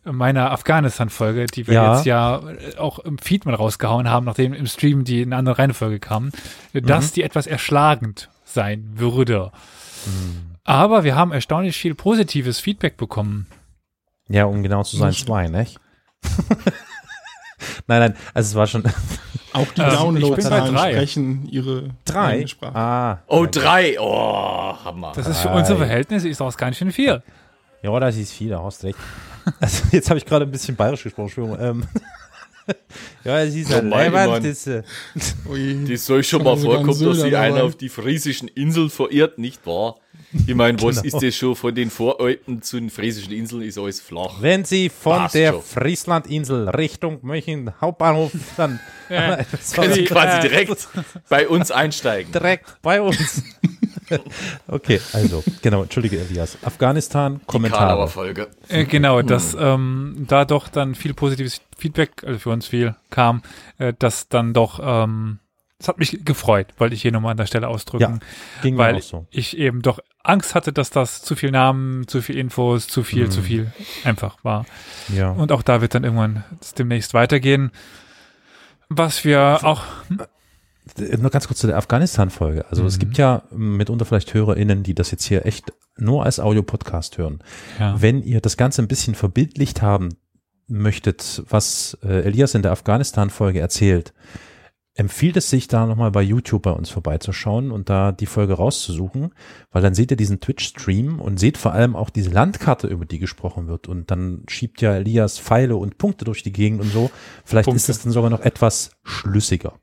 meiner 0.04 0.52
Afghanistan-Folge, 0.52 1.46
die 1.48 1.66
wir 1.68 1.74
Ja. 1.74 1.96
jetzt 1.96 2.06
ja 2.06 2.38
äh, 2.50 2.78
auch 2.78 3.00
im 3.00 3.18
Feed 3.18 3.46
mal 3.46 3.56
rausgehauen 3.56 4.10
haben, 4.10 4.26
nachdem 4.26 4.54
im 4.54 4.68
Stream 4.68 5.04
die 5.04 5.22
in 5.22 5.30
eine 5.30 5.38
andere 5.40 5.58
Reihenfolge 5.58 6.00
kam, 6.00 6.32
dass 6.74 7.12
die 7.14 7.24
etwas 7.24 7.48
erschlagend 7.48 8.30
sein 8.44 8.94
würde. 8.96 9.52
Aber 10.64 11.04
wir 11.04 11.16
haben 11.16 11.32
erstaunlich 11.32 11.78
viel 11.78 11.96
positives 11.96 12.60
Feedback 12.60 12.98
bekommen. 12.98 13.48
Ja, 14.28 14.46
um 14.46 14.62
genau 14.64 14.84
zu 14.84 14.98
sein, 14.98 15.14
zwei, 15.14 15.48
nicht? 15.48 15.80
nein, 17.88 18.00
nein, 18.00 18.16
also 18.34 18.50
es 18.50 18.56
war 18.56 18.68
schon 18.68 18.84
Auch 19.56 19.68
die 19.76 19.82
Ähm, 19.82 19.90
Downloadzahlen 19.90 20.74
drei. 20.76 20.92
sprechen 20.94 21.48
ihre 21.50 21.90
drei. 22.06 22.26
eigene 22.28 22.48
Sprache. 22.48 22.76
Ah, 22.76 23.18
Oh, 23.28 23.46
drei. 23.50 23.98
Oh, 24.00 24.74
Hammer. 24.84 25.14
Das 25.16 25.28
ist 25.28 25.40
für 25.42 25.50
unsere 25.50 25.78
Verhältnisse 25.78 26.28
ist 26.30 26.42
auch 26.42 26.56
ganz 26.58 26.78
schön 26.78 26.92
viel. 26.92 27.22
Ja, 27.82 28.00
das 28.00 28.16
ist 28.18 28.32
viel, 28.34 28.50
da 28.50 28.62
hast 28.64 28.84
recht. 28.84 28.98
Also, 29.60 29.84
jetzt 29.92 30.10
habe 30.10 30.18
ich 30.18 30.26
gerade 30.26 30.46
ein 30.46 30.52
bisschen 30.52 30.76
bayerisch 30.76 31.04
gesprochen, 31.04 31.28
Entschuldigung. 31.28 31.60
Ähm, 31.62 31.84
ja, 33.24 33.42
es 33.42 33.56
ist 33.56 33.74
ein 33.74 33.90
Normal, 33.90 34.06
Leibwand, 34.06 34.32
Mann. 34.32 34.44
das, 34.44 34.68
äh. 34.68 34.84
Das 35.88 36.06
soll 36.06 36.24
schon 36.24 36.44
mal 36.44 36.58
vorkommen, 36.58 37.00
dass 37.04 37.20
sich 37.22 37.36
einer 37.36 37.64
auf 37.64 37.76
die 37.76 37.90
friesischen 37.90 38.48
Inseln 38.50 38.90
verirrt, 38.90 39.38
nicht 39.38 39.66
wahr? 39.66 39.96
Ich 40.48 40.56
meine, 40.56 40.82
was 40.82 41.02
Genau. 41.02 41.16
ist 41.16 41.24
das 41.26 41.36
schon 41.36 41.56
von 41.56 41.74
den 41.74 41.90
Voralpen 41.90 42.62
zu 42.62 42.78
den 42.80 42.90
friesischen 42.90 43.32
Inseln? 43.32 43.62
Ist 43.62 43.78
alles 43.78 44.02
flach. 44.02 44.36
wenn 44.42 44.66
Sie 44.66 44.90
von 44.90 45.18
Passt 45.20 45.36
der 45.36 45.54
schon. 45.54 45.62
Frieslandinsel 45.62 46.70
Richtung 46.70 47.20
München 47.22 47.72
Hauptbahnhof 47.80 48.32
dann 48.58 48.80
Ja. 49.10 49.38
Können 49.76 49.94
Sie 49.94 50.04
quasi 50.06 50.48
direkt 50.48 50.88
bei 51.30 51.48
uns 51.48 51.72
einsteigen. 51.72 52.32
direkt 52.34 52.66
bei 52.82 53.02
uns. 53.02 53.44
okay, 54.68 55.00
also, 55.14 55.44
genau, 55.62 55.84
entschuldige 55.84 56.20
Elias. 56.20 56.58
Afghanistan, 56.64 57.42
Kommentare. 57.48 58.08
Folge. 58.08 58.48
Äh, 58.70 58.86
genau, 58.86 59.22
dass 59.22 59.56
ähm, 59.60 60.26
da 60.28 60.46
doch 60.46 60.68
dann 60.68 60.96
viel 60.96 61.14
positives 61.14 61.62
Feedback, 61.78 62.24
also 62.26 62.40
für 62.40 62.50
uns 62.52 62.68
viel 62.68 62.96
kam, 63.10 63.42
äh, 63.78 63.94
dass 63.98 64.28
dann 64.30 64.54
doch, 64.54 64.80
ähm, 64.82 65.40
das 65.80 65.90
hat 65.90 65.98
mich 66.00 66.24
gefreut, 66.24 66.68
wollte 66.78 66.96
ich 66.96 67.02
hier 67.02 67.12
nochmal 67.12 67.32
an 67.32 67.38
der 67.38 67.48
Stelle 67.48 67.68
ausdrücken, 67.68 68.20
Ging 68.62 68.76
mir 68.76 68.80
weil 68.80 68.96
auch 68.96 69.02
so. 69.02 69.28
ich 69.32 69.58
eben 69.58 69.82
doch 69.82 70.00
Angst 70.24 70.56
hatte, 70.56 70.72
dass 70.74 70.90
das 70.90 71.22
zu 71.22 71.36
viel 71.36 71.52
Namen, 71.52 72.08
zu 72.08 72.22
viel 72.22 72.38
Infos, 72.38 72.88
zu 72.88 73.04
viel, 73.04 73.26
Mhm. 73.26 73.32
zu 73.32 73.42
viel 73.42 73.72
einfach 74.04 74.38
war. 74.44 74.66
Ja. 75.14 75.32
Und 75.32 75.52
auch 75.52 75.62
da 75.62 75.82
wird 75.82 75.94
dann 75.96 76.04
irgendwann 76.04 76.44
demnächst 76.78 77.14
weitergehen. 77.14 77.72
Was 78.90 79.26
wir 79.26 79.60
auch, 79.64 79.84
Äh, 80.12 80.24
Nur 81.18 81.32
ganz 81.32 81.48
kurz 81.48 81.60
zu 81.60 81.68
der 81.68 81.78
Afghanistan-Folge. 81.78 82.66
Also 82.70 82.86
es 82.86 82.96
Mhm. 82.96 83.00
gibt 83.00 83.18
ja 83.18 83.44
mitunter 83.52 84.06
vielleicht 84.06 84.34
HörerInnen, 84.34 84.84
die 84.84 84.94
das 84.94 85.12
jetzt 85.12 85.24
hier 85.26 85.46
echt 85.46 85.74
nur 85.98 86.24
als 86.26 86.40
Audio-Podcast 86.40 87.18
hören. 87.18 87.40
ja, 87.80 88.00
Wenn 88.02 88.22
ihr 88.22 88.42
das 88.42 88.58
Ganze 88.58 88.82
ein 88.82 88.88
bisschen 88.88 89.16
verbildlicht 89.16 89.82
haben 89.82 90.10
möchtet, 90.68 91.44
was 91.50 91.98
äh, 92.04 92.22
Elias 92.24 92.56
in 92.56 92.62
der 92.62 92.72
Afghanistan-Folge 92.72 93.60
erzählt, 93.60 94.14
empfiehlt 94.98 95.36
es 95.38 95.50
sich 95.50 95.68
da 95.68 95.86
nochmal 95.86 96.12
bei 96.12 96.22
YouTube 96.22 96.62
bei 96.64 96.72
uns 96.72 96.90
vorbeizuschauen 96.90 97.72
und 97.72 97.90
da 97.90 98.12
die 98.14 98.26
Folge 98.28 98.54
rauszusuchen, 98.54 99.34
weil 99.72 99.82
dann 99.82 99.94
seht 99.94 100.12
ihr 100.12 100.18
diesen 100.18 100.40
Twitch-Stream 100.40 101.20
und 101.20 101.38
seht 101.38 101.58
vor 101.58 101.74
allem 101.74 101.96
auch 101.98 102.10
diese 102.10 102.30
Landkarte, 102.30 102.88
über 102.88 103.06
die 103.06 103.20
gesprochen 103.20 103.68
wird 103.68 103.88
und 103.90 104.10
dann 104.10 104.44
schiebt 104.48 104.82
ja 104.82 104.96
Elias 104.96 105.38
Pfeile 105.38 105.76
und 105.76 105.98
Punkte 105.98 106.24
durch 106.26 106.44
die 106.44 106.54
Gegend 106.54 106.80
und 106.82 106.92
so. 106.94 107.12
Vielleicht 107.44 107.66
Punkte. 107.66 107.78
ist 107.78 107.90
es 107.90 108.04
dann 108.04 108.14
sogar 108.14 108.30
noch 108.30 108.40
etwas 108.40 108.92
schlüssiger. 109.04 109.74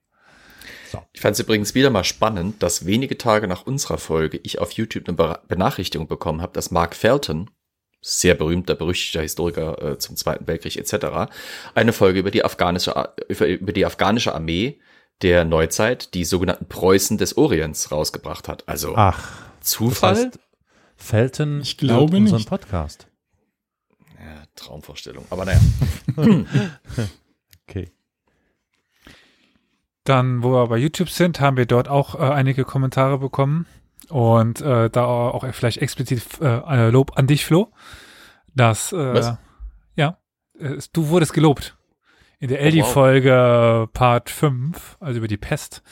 Ich 1.13 1.21
fand 1.21 1.35
es 1.35 1.41
übrigens 1.41 1.75
wieder 1.75 1.91
mal 1.91 2.05
spannend, 2.05 2.63
dass 2.63 2.87
wenige 2.87 3.17
Tage 3.19 3.49
nach 3.49 3.67
unserer 3.67 3.99
Folge 3.99 4.39
ich 4.43 4.59
auf 4.59 4.73
YouTube 4.73 5.09
eine 5.09 5.17
Be- 5.17 5.41
Benachrichtigung 5.49 6.09
bekommen 6.09 6.43
habe, 6.43 6.53
dass 6.53 6.71
Mark 6.71 6.95
Felton, 6.97 7.51
sehr 8.01 8.35
berühmter, 8.35 8.75
berüchtigter 8.75 9.23
Historiker 9.23 9.81
äh, 9.93 9.99
zum 9.99 10.17
Zweiten 10.17 10.47
Weltkrieg 10.47 10.77
etc., 10.77 11.31
eine 11.75 11.93
Folge 11.93 12.19
über 12.19 12.31
die 12.31 12.45
afghanische, 12.45 13.11
über, 13.29 13.47
über 13.47 13.73
die 13.73 13.87
afghanische 13.87 14.35
Armee 14.35 14.81
der 15.23 15.45
Neuzeit, 15.45 16.15
die 16.15 16.25
sogenannten 16.25 16.67
Preußen 16.67 17.17
des 17.17 17.37
Orients, 17.37 17.93
rausgebracht 17.93 18.49
hat. 18.49 18.69
Also 18.69 18.95
Ach, 18.97 19.39
das 19.61 19.69
Zufall? 19.71 20.17
heißt, 20.17 20.39
Felton 20.97 21.61
Ich 21.61 21.79
glaube 21.79 22.17
unseren 22.17 22.39
nicht. 22.39 22.49
Podcast. 22.49 23.07
ja, 24.19 24.43
Traumvorstellung. 24.57 25.25
Aber 25.31 25.45
naja. 25.45 25.61
Okay. 27.69 27.91
Dann, 30.05 30.43
wo 30.43 30.53
wir 30.53 30.67
bei 30.67 30.79
YouTube 30.79 31.11
sind, 31.11 31.41
haben 31.41 31.57
wir 31.57 31.67
dort 31.67 31.89
auch 31.89 32.15
äh, 32.17 32.19
einige 32.19 32.65
Kommentare 32.65 33.19
bekommen. 33.19 33.67
Und 34.09 34.61
äh, 34.61 34.91
da 34.91 35.05
auch 35.05 35.45
vielleicht 35.53 35.79
explizit 35.79 36.23
äh, 36.41 36.91
Lob 36.91 37.17
an 37.17 37.27
dich, 37.27 37.45
Flo. 37.47 37.71
Dass, 38.55 38.93
äh, 38.93 39.35
ja, 39.95 40.19
äh, 40.59 40.77
du 40.93 41.09
wurdest 41.09 41.33
gelobt. 41.33 41.77
In 42.41 42.49
der 42.49 42.59
Oh, 42.59 42.63
wow. 42.63 42.67
Eldi-Folge 42.67 43.89
Part 43.93 44.29
5, 44.29 44.97
also 44.99 45.19
über 45.19 45.29
die 45.29 45.37
Pest, 45.37 45.83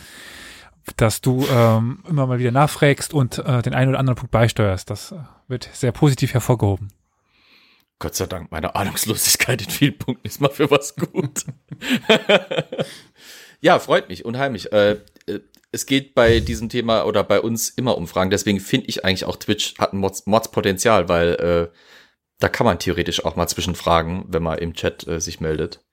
dass 0.97 1.20
du 1.20 1.47
ähm, 1.49 2.03
immer 2.09 2.27
mal 2.27 2.41
wieder 2.41 2.51
nachfragst 2.51 3.15
und 3.15 3.39
äh, 3.39 3.62
den 3.62 3.73
einen 3.74 3.91
oder 3.91 4.01
anderen 4.01 4.16
Punkt 4.16 4.32
beisteuerst. 4.32 4.91
Das 4.91 5.12
äh, 5.12 5.19
wird 5.47 5.70
sehr 5.73 5.93
positiv 5.93 6.35
hervorgehoben. 6.35 6.89
Gott 8.01 8.16
sei 8.16 8.27
Dank, 8.27 8.51
meine 8.51 8.74
Ahnungslosigkeit 8.74 9.62
in 9.62 9.70
vielen 9.70 9.99
Punkten 9.99 10.27
ist 10.27 10.41
mal 10.41 10.51
für 10.51 10.70
was 10.70 10.97
gut. 10.97 11.45
ja, 13.61 13.78
freut 13.78 14.09
mich, 14.09 14.24
unheimlich. 14.24 14.73
Äh, 14.73 14.99
äh, 15.27 15.41
es 15.73 15.87
geht 15.87 16.15
bei 16.15 16.41
diesem 16.41 16.69
Thema 16.69 17.05
oder 17.05 17.23
bei 17.23 17.41
uns 17.41 17.69
immer 17.70 17.97
um 17.97 18.09
Fragen. 18.09 18.31
Deswegen 18.31 18.61
finde 18.61 18.89
ich 18.89 19.05
eigentlich 19.05 19.24
auch 19.24 19.37
Twitch 19.37 19.78
hat 19.78 19.93
ein 19.93 19.99
Mods, 19.99 20.27
Mods-Potenzial, 20.27 21.09
weil 21.09 21.35
äh, 21.35 21.77
da 22.41 22.49
kann 22.49 22.65
man 22.65 22.78
theoretisch 22.78 23.24
auch 23.24 23.37
mal 23.37 23.47
zwischenfragen, 23.47 24.24
wenn 24.28 24.43
man 24.43 24.59
im 24.59 24.74
Chat 24.74 25.07
äh, 25.07 25.20
sich 25.20 25.41
meldet. 25.41 25.85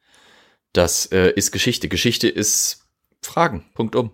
Das 0.73 1.05
äh, 1.07 1.31
ist 1.31 1.51
Geschichte. 1.51 1.89
Geschichte 1.89 2.27
ist 2.27 2.87
Fragen. 3.21 3.65
Punkt 3.73 3.95
um. 3.95 4.11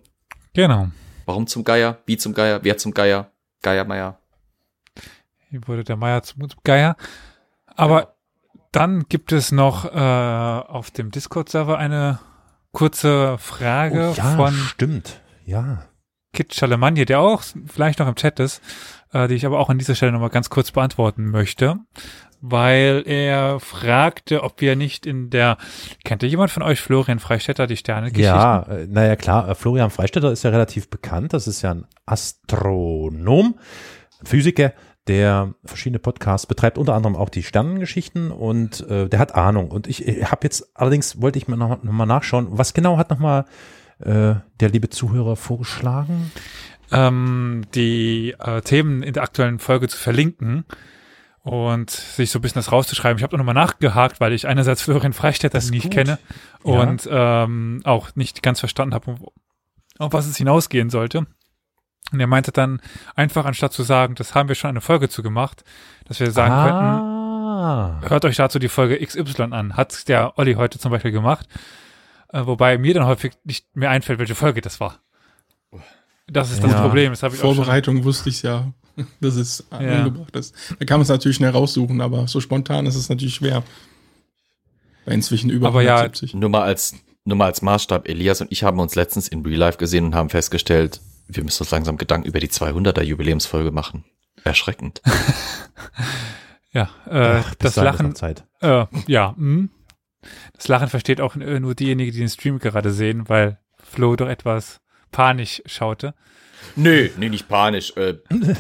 Genau. 0.54 0.90
Warum 1.26 1.48
zum 1.48 1.64
Geier? 1.64 2.00
Wie 2.06 2.18
zum 2.18 2.34
Geier? 2.34 2.60
Wer 2.64 2.78
zum 2.78 2.94
Geier? 2.94 3.32
Geiermeier. 3.62 4.20
Hier 5.50 5.68
wurde 5.68 5.84
der 5.84 5.96
Meier 5.96 6.24
zum 6.24 6.48
Geier. 6.64 6.98
Aber 7.68 8.16
dann 8.72 9.06
gibt 9.08 9.32
es 9.32 9.52
noch 9.52 9.86
äh, 9.86 9.98
auf 9.98 10.92
dem 10.92 11.12
Discord-Server 11.12 11.78
eine 11.78 12.20
kurze 12.74 13.38
Frage 13.38 14.10
Oh, 14.12 14.14
ja, 14.16 14.36
von 14.36 14.54
stimmt. 14.54 15.22
Ja. 15.46 15.86
Kit 16.34 16.54
Charlemagne, 16.54 17.06
der 17.06 17.20
auch 17.20 17.44
vielleicht 17.68 18.00
noch 18.00 18.08
im 18.08 18.16
Chat 18.16 18.40
ist, 18.40 18.62
äh, 19.14 19.28
die 19.28 19.36
ich 19.36 19.46
aber 19.46 19.60
auch 19.60 19.70
an 19.70 19.78
dieser 19.78 19.96
Stelle 19.96 20.12
nochmal 20.12 20.30
ganz 20.32 20.50
kurz 20.50 20.72
beantworten 20.72 21.26
möchte, 21.30 21.78
weil 22.42 23.04
er 23.06 23.60
fragte, 23.60 24.44
ob 24.44 24.60
wir 24.60 24.76
nicht 24.76 25.06
in 25.06 25.30
der, 25.30 25.58
kennt 26.04 26.24
ihr 26.24 26.30
jemand 26.30 26.50
von 26.50 26.64
euch 26.64 26.82
Florian 26.82 27.20
Freistetter, 27.20 27.68
die 27.68 27.78
Sternegeschichten? 27.78 28.36
Ja, 28.36 28.64
äh, 28.64 28.88
naja, 28.88 29.16
klar. 29.16 29.48
äh, 29.48 29.56
Florian 29.56 29.92
Freistetter 29.92 30.32
ist 30.32 30.44
ja 30.44 30.50
relativ 30.50 30.90
bekannt. 30.90 31.34
Das 31.34 31.48
ist 31.48 31.62
ja 31.62 31.72
ein 31.72 31.86
Astronom, 32.08 33.60
Physiker, 34.24 34.74
der 35.08 35.54
verschiedene 35.66 36.00
Podcasts 36.00 36.48
betreibt, 36.48 36.78
unter 36.78 36.94
anderem 36.94 37.16
auch 37.16 37.30
die 37.30 37.44
Sternengeschichten 37.44 38.32
und 38.32 38.88
äh, 38.90 39.10
der 39.10 39.20
hat 39.20 39.36
Ahnung. 39.36 39.70
Und 39.70 39.88
ich, 39.88 40.08
ich 40.08 40.32
habe 40.32 40.42
jetzt 40.44 40.72
allerdings, 40.76 41.22
wollte 41.22 41.38
ich 41.38 41.48
mal 41.48 41.58
noch, 41.58 41.84
noch 41.84 41.92
mal 41.92 42.06
nachschauen, 42.06 42.48
was 42.52 42.74
genau 42.74 42.98
hat 42.98 43.10
nochmal 43.10 43.46
äh, 44.00 44.36
der 44.60 44.70
liebe 44.70 44.90
Zuhörer 44.90 45.36
vorgeschlagen? 45.36 46.32
ähm, 46.94 47.64
die 47.74 48.36
äh, 48.40 48.62
Themen 48.62 49.04
in 49.04 49.14
der 49.14 49.24
aktuellen 49.24 49.60
Folge 49.60 49.88
zu 49.88 49.98
verlinken 49.98 50.64
und 51.42 51.90
sich 51.90 52.32
so 52.32 52.40
ein 52.40 52.42
bisschen 52.42 52.60
das 52.60 52.72
rauszuschreiben. 52.72 53.18
Ich 53.18 53.24
habe 53.24 53.36
nochmal 53.36 53.56
nachgehakt, 53.56 54.22
weil 54.22 54.32
ich 54.32 54.48
einerseits 54.48 54.84
Florian 54.84 55.14
Freistetter 55.14 55.60
nicht 55.72 55.84
gut. 55.84 55.92
kenne 55.92 56.20
Ja. 56.64 56.72
und 56.82 57.10
ähm, 57.12 57.82
auch 57.84 58.16
nicht 58.16 58.44
ganz 58.44 58.60
verstanden 58.60 58.94
habe, 58.94 59.16
auf 59.98 60.14
was 60.14 60.28
es 60.28 60.38
hinausgehen 60.38 60.90
sollte. 60.90 61.26
Und 62.14 62.20
er 62.20 62.28
meinte 62.28 62.52
dann 62.52 62.80
einfach, 63.16 63.44
anstatt 63.46 63.74
zu 63.74 63.82
sagen, 63.82 64.14
das 64.14 64.36
haben 64.36 64.48
wir 64.48 64.56
schon 64.56 64.70
eine 64.70 64.82
Folge 64.82 65.10
zu 65.10 65.24
gemacht, 65.24 65.64
dass 66.06 66.20
wir 66.20 66.30
sagen 66.32 66.54
ah, 66.54 67.98
könnten, 67.98 68.10
hört 68.12 68.26
euch 68.26 68.36
dazu 68.36 68.60
die 68.60 68.70
Folge 68.70 69.04
XY 69.04 69.42
an. 69.52 69.76
Hat 69.76 70.08
der 70.08 70.38
Olli 70.38 70.54
heute 70.54 70.78
zum 70.78 70.92
Beispiel 70.92 71.12
gemacht. 71.12 71.48
Äh, 72.32 72.46
wobei 72.46 72.78
mir 72.78 72.94
dann 72.94 73.08
häufig 73.08 73.34
nicht 73.44 73.76
mehr 73.76 73.90
einfällt, 73.90 74.20
welche 74.20 74.36
Folge 74.36 74.62
das 74.62 74.80
war. 74.80 75.00
Das 76.28 76.52
ist 76.52 76.64
das 76.64 76.72
Ja. 76.72 76.82
Problem. 76.82 77.12
Das 77.12 77.24
habe 77.24 77.34
ich 77.34 77.42
Vorbereitung 77.42 78.04
wusste 78.04 78.30
ich 78.30 78.44
ja, 78.44 78.72
dass 79.20 79.36
es 79.36 79.66
angebracht 79.72 80.36
ist. 80.36 80.54
Da 80.78 80.86
kann 80.86 80.98
man 80.98 81.02
es 81.04 81.10
natürlich 81.10 81.38
schnell 81.38 81.52
raussuchen, 81.52 82.00
aber 82.00 82.28
so 82.28 82.40
spontan 82.42 82.86
ist 82.86 82.96
es 82.96 83.10
natürlich 83.10 83.36
schwer. 83.36 83.64
Bei 85.06 85.14
inzwischen 85.14 85.50
über 85.50 85.68
Aber 85.68 85.82
ja, 85.82 85.96
170. 85.96 86.36
Nur 86.36 86.50
mal 86.50 86.62
als, 86.62 86.94
nur 87.26 87.38
mal 87.38 87.46
als 87.46 87.64
Maßstab. 87.64 88.08
Elias 88.08 88.40
und 88.40 88.52
ich 88.52 88.64
haben 88.64 88.80
uns 88.80 88.94
letztens 88.94 89.28
in 89.28 89.44
Real 89.44 89.58
Life 89.60 89.78
gesehen 89.80 90.06
und 90.06 90.16
haben 90.16 90.30
festgestellt, 90.30 91.02
wir 91.28 91.44
müssen 91.44 91.64
uns 91.64 91.72
langsam 91.72 91.98
Gedanken 91.98 92.28
über 92.28 92.40
die 92.40 92.50
200er 92.50 93.02
Jubiläumsfolge 93.04 93.72
machen. 93.72 94.06
Erschreckend. 94.44 95.02
Ja, 96.72 96.90
äh, 97.08 97.42
Ach, 97.44 97.54
das 97.56 97.76
Lachen, 97.76 98.16
Zeit. 98.16 98.46
äh, 98.62 98.86
ja, 99.06 99.36
mh. 99.38 99.68
das 100.54 100.68
Lachen 100.68 100.90
versteht 100.90 101.22
auch 101.22 101.36
nur 101.36 101.76
diejenige, 101.76 102.12
die 102.12 102.18
den 102.18 102.30
Stream 102.30 102.58
gerade 102.58 102.92
sehen, 102.92 103.30
weil 103.30 103.60
Flo 103.78 104.16
doch 104.16 104.28
etwas 104.28 104.82
panisch 105.12 105.62
schaute. 105.68 106.16
Nö, 106.76 107.10
nee, 107.18 107.30
nicht 107.30 107.48
panisch. 107.48 107.96
Äh, 107.96 108.16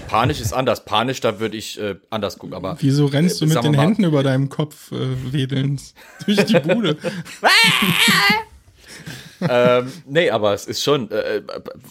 panisch 0.07 0.41
ist 0.41 0.53
anders. 0.53 0.85
Panisch, 0.85 1.21
da 1.21 1.39
würde 1.39 1.57
ich 1.57 1.79
äh, 1.81 1.95
anders 2.11 2.37
gucken, 2.37 2.53
aber 2.55 2.77
Wieso 2.81 3.07
rennst 3.07 3.41
du 3.41 3.45
Äh, 3.45 3.47
mit 3.47 3.53
sagen 3.55 3.65
wir 3.65 3.71
den 3.71 3.77
mal- 3.77 3.83
Händen 3.87 4.03
über 4.03 4.21
deinem 4.21 4.49
Kopf 4.49 4.91
äh, 4.91 5.33
wedelnd 5.33 5.81
durch 6.27 6.45
die 6.45 6.59
Bude? 6.59 6.97
ähm, 9.49 9.91
nee, 10.05 10.29
aber 10.29 10.53
es 10.53 10.65
ist 10.65 10.83
schon. 10.83 11.09
Äh, 11.11 11.37
äh, 11.37 11.43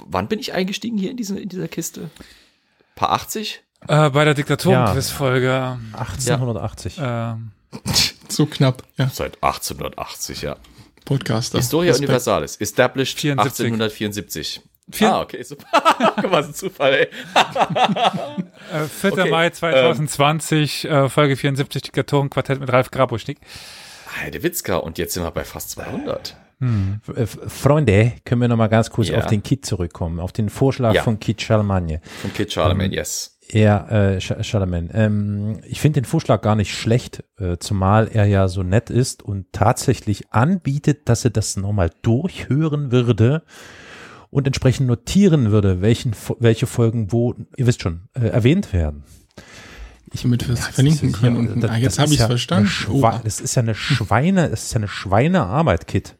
wann 0.06 0.28
bin 0.28 0.38
ich 0.38 0.52
eingestiegen 0.52 0.98
hier 0.98 1.10
in, 1.10 1.16
diese, 1.16 1.38
in 1.38 1.48
dieser 1.48 1.68
Kiste? 1.68 2.10
Paar 2.94 3.12
80? 3.12 3.62
Äh, 3.88 4.10
bei 4.10 4.24
der 4.24 4.34
Diktatorenquiz-Folge. 4.34 5.78
1880. 5.92 6.98
ähm, 7.02 7.50
so 8.28 8.46
knapp, 8.46 8.82
ja. 8.96 9.08
Seit 9.08 9.42
1880, 9.42 10.42
ja. 10.42 10.56
Podcaster. 11.04 11.58
Historia 11.58 11.90
Respekt. 11.90 12.08
Universalis, 12.08 12.56
established 12.56 13.18
74. 13.18 13.66
1874. 13.66 14.60
Vier- 14.90 15.12
ah, 15.12 15.20
okay, 15.22 15.42
super. 15.42 15.66
Was 16.28 16.46
ein 16.48 16.54
Zufall, 16.54 16.92
ey. 16.94 17.08
äh, 18.72 18.84
4. 18.88 19.12
Okay, 19.12 19.30
Mai 19.30 19.50
2020, 19.50 20.84
äh, 20.84 21.08
Folge 21.08 21.36
74, 21.36 21.82
Diktatorenquartett 21.82 22.60
mit 22.60 22.72
Ralf 22.72 22.90
Grabuschnik. 22.90 23.38
Heidewitzka, 24.20 24.76
und 24.76 24.98
jetzt 24.98 25.14
sind 25.14 25.22
wir 25.22 25.30
bei 25.30 25.44
fast 25.44 25.70
200. 25.70 26.36
F- 27.16 27.38
Freunde, 27.48 28.12
können 28.24 28.40
wir 28.40 28.48
noch 28.48 28.56
mal 28.56 28.68
ganz 28.68 28.90
kurz 28.90 29.08
Ja. 29.08 29.18
auf 29.18 29.26
den 29.26 29.42
Kit 29.42 29.66
zurückkommen, 29.66 30.20
auf 30.20 30.32
den 30.32 30.48
Vorschlag 30.48 30.94
Ja. 30.94 31.02
von 31.02 31.18
Kit 31.20 31.42
Charlemagne. 31.42 32.00
Von 32.20 32.32
Kid 32.32 32.52
Charlemagne, 32.52 32.94
yes. 32.94 33.38
Ja, 33.50 33.86
äh, 33.88 34.16
Sch- 34.18 34.42
Charlemagne. 34.44 34.88
Ähm, 34.94 35.60
ich 35.66 35.80
finde 35.80 36.00
den 36.00 36.04
Vorschlag 36.06 36.40
gar 36.42 36.54
nicht 36.56 36.74
schlecht, 36.74 37.24
äh, 37.38 37.58
zumal 37.58 38.08
er 38.08 38.24
ja 38.26 38.48
so 38.48 38.62
nett 38.62 38.88
ist 38.90 39.22
und 39.22 39.46
tatsächlich 39.52 40.32
anbietet, 40.32 41.08
dass 41.08 41.24
er 41.24 41.30
das 41.30 41.56
nochmal 41.56 41.90
durchhören 42.02 42.92
würde 42.92 43.42
und 44.30 44.46
entsprechend 44.46 44.86
notieren 44.86 45.50
würde, 45.50 45.82
welchen, 45.82 46.12
welche 46.38 46.66
Folgen 46.66 47.12
wo, 47.12 47.34
ihr 47.56 47.66
wisst 47.66 47.82
schon, 47.82 48.02
äh, 48.14 48.28
erwähnt 48.28 48.72
werden. 48.72 49.02
Damit 50.22 50.46
wir 50.46 50.54
es 50.54 50.66
verlinken 50.68 51.12
können. 51.12 51.46
ja- 51.46 51.52
Und, 51.54 51.60
das- 51.62 51.70
ah, 51.70 51.76
jetzt 51.76 51.98
habe 51.98 52.08
ich 52.08 52.14
es 52.16 52.20
ja 52.20 52.26
verstanden. 52.28 52.70
Oh, 52.90 53.00
Das 53.24 53.40
ist 53.40 53.54
ja 53.54 53.62
eine 53.62 53.74
Schweine, 53.74 54.50
das 54.50 54.64
ist 54.64 54.72
ja 54.74 54.78
eine 54.78 54.88
Schweinearbeit, 54.88 55.86
Kit. 55.86 56.16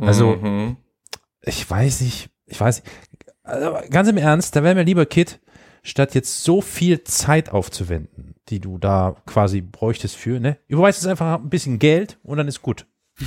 Also, 0.00 0.36
Mhm. 0.36 0.76
ich 1.42 1.68
weiß 1.68 2.00
nicht, 2.02 2.30
ich 2.46 2.60
weiß 2.60 2.82
nicht. 2.82 2.92
Also, 3.42 3.76
ganz 3.90 4.08
im 4.08 4.16
Ernst, 4.16 4.54
da 4.56 4.62
wäre 4.62 4.74
mir 4.74 4.82
lieber, 4.84 5.06
Kit, 5.06 5.40
statt 5.82 6.14
jetzt 6.14 6.42
so 6.44 6.60
viel 6.60 7.04
Zeit 7.04 7.50
aufzuwenden, 7.50 8.34
die 8.48 8.60
du 8.60 8.78
da 8.78 9.16
quasi 9.26 9.60
bräuchtest 9.60 10.16
für, 10.16 10.40
ne? 10.40 10.58
Überweist 10.68 11.00
es 11.00 11.06
einfach 11.06 11.38
ein 11.40 11.48
bisschen 11.48 11.78
Geld 11.78 12.18
und 12.22 12.36
dann 12.38 12.48
ist 12.48 12.62
gut. 12.62 12.86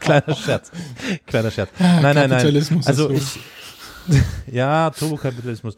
Kleiner 0.00 0.34
Scherz. 0.34 0.70
Kleiner 1.26 1.50
Scherz. 1.50 1.70
Nein, 1.78 2.02
nein, 2.14 2.30
nein. 2.30 2.56
Also 2.84 3.08
so. 3.08 3.10
ich, 3.10 3.38
ja, 4.52 4.90
Turbokapitalismus. 4.90 5.76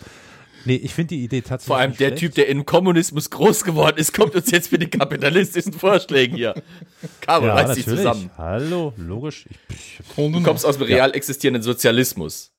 Nee, 0.65 0.77
ich 0.77 0.95
finde 0.95 1.15
die 1.17 1.25
Idee 1.25 1.41
tatsächlich 1.41 1.67
Vor 1.67 1.77
allem 1.79 1.91
nicht 1.91 2.01
der 2.01 2.09
schlecht. 2.09 2.21
Typ, 2.21 2.35
der 2.35 2.49
im 2.49 2.65
Kommunismus 2.67 3.31
groß 3.31 3.65
geworden 3.65 3.97
ist, 3.99 4.13
kommt 4.15 4.35
uns 4.35 4.51
jetzt 4.51 4.71
mit 4.73 4.83
den 4.83 4.91
kapitalistischen 4.91 5.73
Vorschlägen 5.73 6.37
hier. 6.37 6.55
Caro, 7.21 7.47
ja, 7.47 7.55
reiß 7.55 7.75
dich 7.77 7.85
zusammen. 7.85 8.31
Hallo, 8.39 8.93
logisch. 8.97 9.47
Ich, 9.69 9.99
Du 10.17 10.43
kommst 10.43 10.65
aus 10.65 10.79
dem 10.79 10.87
real 10.87 11.15
existierenden 11.15 11.63
Sozialismus. 11.63 12.53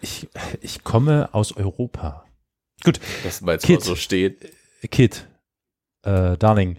ich, 0.00 0.28
ich 0.60 0.84
komme 0.84 1.28
aus 1.32 1.52
Europa. 1.56 2.24
Gut, 2.82 3.00
Das 3.24 3.40
mal 3.40 3.52
jetzt 3.52 3.64
Kid. 3.66 3.80
mal 3.80 3.84
so 3.84 3.96
steht. 3.96 4.52
Kid, 4.90 5.26
äh, 6.02 6.36
Darling, 6.36 6.78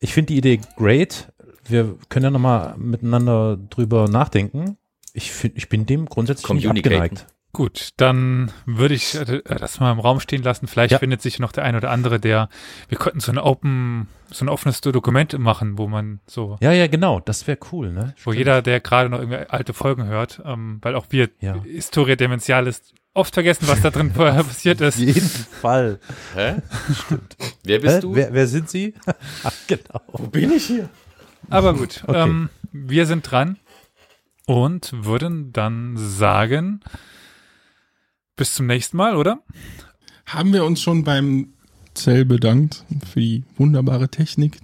ich 0.00 0.12
finde 0.12 0.28
die 0.32 0.38
Idee 0.38 0.60
great. 0.76 1.32
Wir 1.68 1.96
können 2.08 2.24
ja 2.24 2.30
nochmal 2.30 2.76
miteinander 2.76 3.56
drüber 3.56 4.08
nachdenken. 4.08 4.76
Ich, 5.14 5.32
find, 5.32 5.56
ich 5.56 5.68
bin 5.68 5.86
dem 5.86 6.06
grundsätzlich 6.06 6.48
nicht 6.52 6.68
abgeneigt. 6.68 7.26
Gut, 7.56 7.88
dann 7.96 8.52
würde 8.66 8.92
ich 8.94 9.14
äh, 9.14 9.40
das 9.46 9.80
mal 9.80 9.90
im 9.90 9.98
Raum 9.98 10.20
stehen 10.20 10.42
lassen. 10.42 10.66
Vielleicht 10.66 10.92
Ja. 10.92 10.98
findet 10.98 11.22
sich 11.22 11.38
noch 11.38 11.52
der 11.52 11.64
ein 11.64 11.74
oder 11.74 11.90
andere, 11.90 12.20
der, 12.20 12.50
wir 12.90 12.98
könnten 12.98 13.20
so 13.20 13.32
ein 13.32 13.38
Open, 13.38 14.08
so 14.30 14.44
ein 14.44 14.50
offenes 14.50 14.82
Dokument 14.82 15.38
machen, 15.38 15.78
wo 15.78 15.88
man 15.88 16.20
so, 16.26 16.58
Ja, 16.60 16.72
ja, 16.72 16.86
genau, 16.86 17.18
das 17.18 17.46
wäre 17.46 17.56
cool, 17.72 17.92
ne? 17.92 18.14
wo 18.24 18.34
jeder, 18.34 18.60
der 18.60 18.80
gerade 18.80 19.08
noch 19.08 19.20
irgendwie 19.20 19.38
alte 19.48 19.72
Folgen 19.72 20.04
hört, 20.04 20.42
ähm, 20.44 20.80
weil 20.82 20.94
auch 20.96 21.06
wir, 21.08 21.30
Ja. 21.40 21.62
Historia 21.62 22.14
Demential 22.14 22.66
ist, 22.66 22.92
oft 23.14 23.32
vergessen, 23.32 23.66
was 23.68 23.80
da 23.80 23.88
drin 23.88 24.12
passiert 24.12 24.82
ist. 24.82 24.96
Auf 24.96 25.00
jeden 25.02 25.20
Fall. 25.62 25.98
Hä? 26.34 26.56
Wer 27.64 27.78
bist 27.78 27.96
Hä? 27.96 28.00
du? 28.02 28.14
Wer, 28.14 28.34
wer 28.34 28.46
sind 28.48 28.68
Sie? 28.68 28.92
Ach, 29.42 29.52
genau. 29.66 30.02
Wo 30.08 30.26
bin 30.26 30.52
ich 30.52 30.66
hier? 30.66 30.90
Aber 31.48 31.72
gut, 31.72 32.04
Okay. 32.06 32.22
ähm, 32.22 32.50
wir 32.70 33.06
sind 33.06 33.22
dran 33.30 33.56
und 34.44 34.92
würden 34.92 35.54
dann 35.54 35.94
sagen, 35.96 36.80
bis 38.36 38.54
zum 38.54 38.66
nächsten 38.66 38.96
Mal, 38.96 39.16
oder? 39.16 39.42
Haben 40.26 40.52
wir 40.52 40.64
uns 40.64 40.80
schon 40.80 41.04
beim 41.04 41.54
Zell 41.94 42.24
bedankt 42.24 42.84
für 43.10 43.20
die 43.20 43.44
wunderbare 43.56 44.08
Technik, 44.08 44.58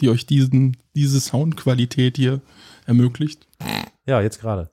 die 0.00 0.10
euch 0.10 0.26
diesen, 0.26 0.76
diese 0.94 1.20
Soundqualität 1.20 2.16
hier 2.16 2.40
ermöglicht? 2.86 3.46
Ja, 4.06 4.20
jetzt 4.20 4.40
gerade. 4.40 4.70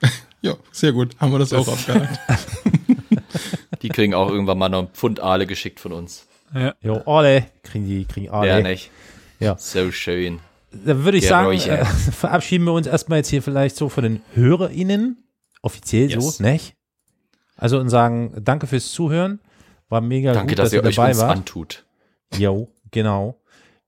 Ja, 0.42 0.56
sehr 0.72 0.92
gut. 0.92 1.16
Haben 1.18 1.32
wir 1.32 1.38
das, 1.38 1.54
auch 1.54 1.66
abgehakt. 1.66 2.20
Die 3.80 3.88
kriegen 3.88 4.12
auch 4.12 4.28
irgendwann 4.28 4.58
mal 4.58 4.68
noch 4.68 4.80
einen 4.80 4.88
Pfund 4.88 5.18
Aale 5.18 5.46
geschickt 5.46 5.80
von 5.80 5.92
uns. 5.92 6.26
Ja. 6.54 6.74
Jo, 6.82 6.96
alle 7.06 7.46
kriegen 7.62 7.86
die, 7.88 8.04
kriegen 8.04 8.28
alle. 8.28 8.48
Ja, 8.48 8.60
nicht? 8.60 8.90
Ja. 9.40 9.56
So 9.56 9.90
schön. 9.90 10.40
Dann 10.70 11.02
würde 11.04 11.16
ich 11.16 11.24
Der 11.24 11.30
sagen, 11.30 11.52
äh, 11.52 11.84
verabschieden 11.86 12.66
wir 12.66 12.74
uns 12.74 12.86
erstmal 12.86 13.20
jetzt 13.20 13.28
hier 13.28 13.42
vielleicht 13.42 13.76
so 13.76 13.88
von 13.88 14.04
den 14.04 14.20
HörerInnen. 14.34 15.24
Offiziell 15.62 16.10
Yes. 16.10 16.36
so, 16.36 16.42
nicht? 16.42 16.74
Also 17.56 17.78
und 17.78 17.88
sagen, 17.88 18.34
danke 18.40 18.66
fürs 18.66 18.90
Zuhören. 18.92 19.40
War 19.88 20.00
mega 20.00 20.32
Danke, 20.32 20.50
gut, 20.54 20.58
dass, 20.58 20.66
dass, 20.66 20.72
ihr 20.74 20.82
ihr 20.82 20.88
euch 20.88 20.96
dabei 20.96 21.10
uns 21.10 21.20
wart. 21.20 21.36
antut. 21.38 21.84
Jo, 22.36 22.68
genau. 22.90 23.40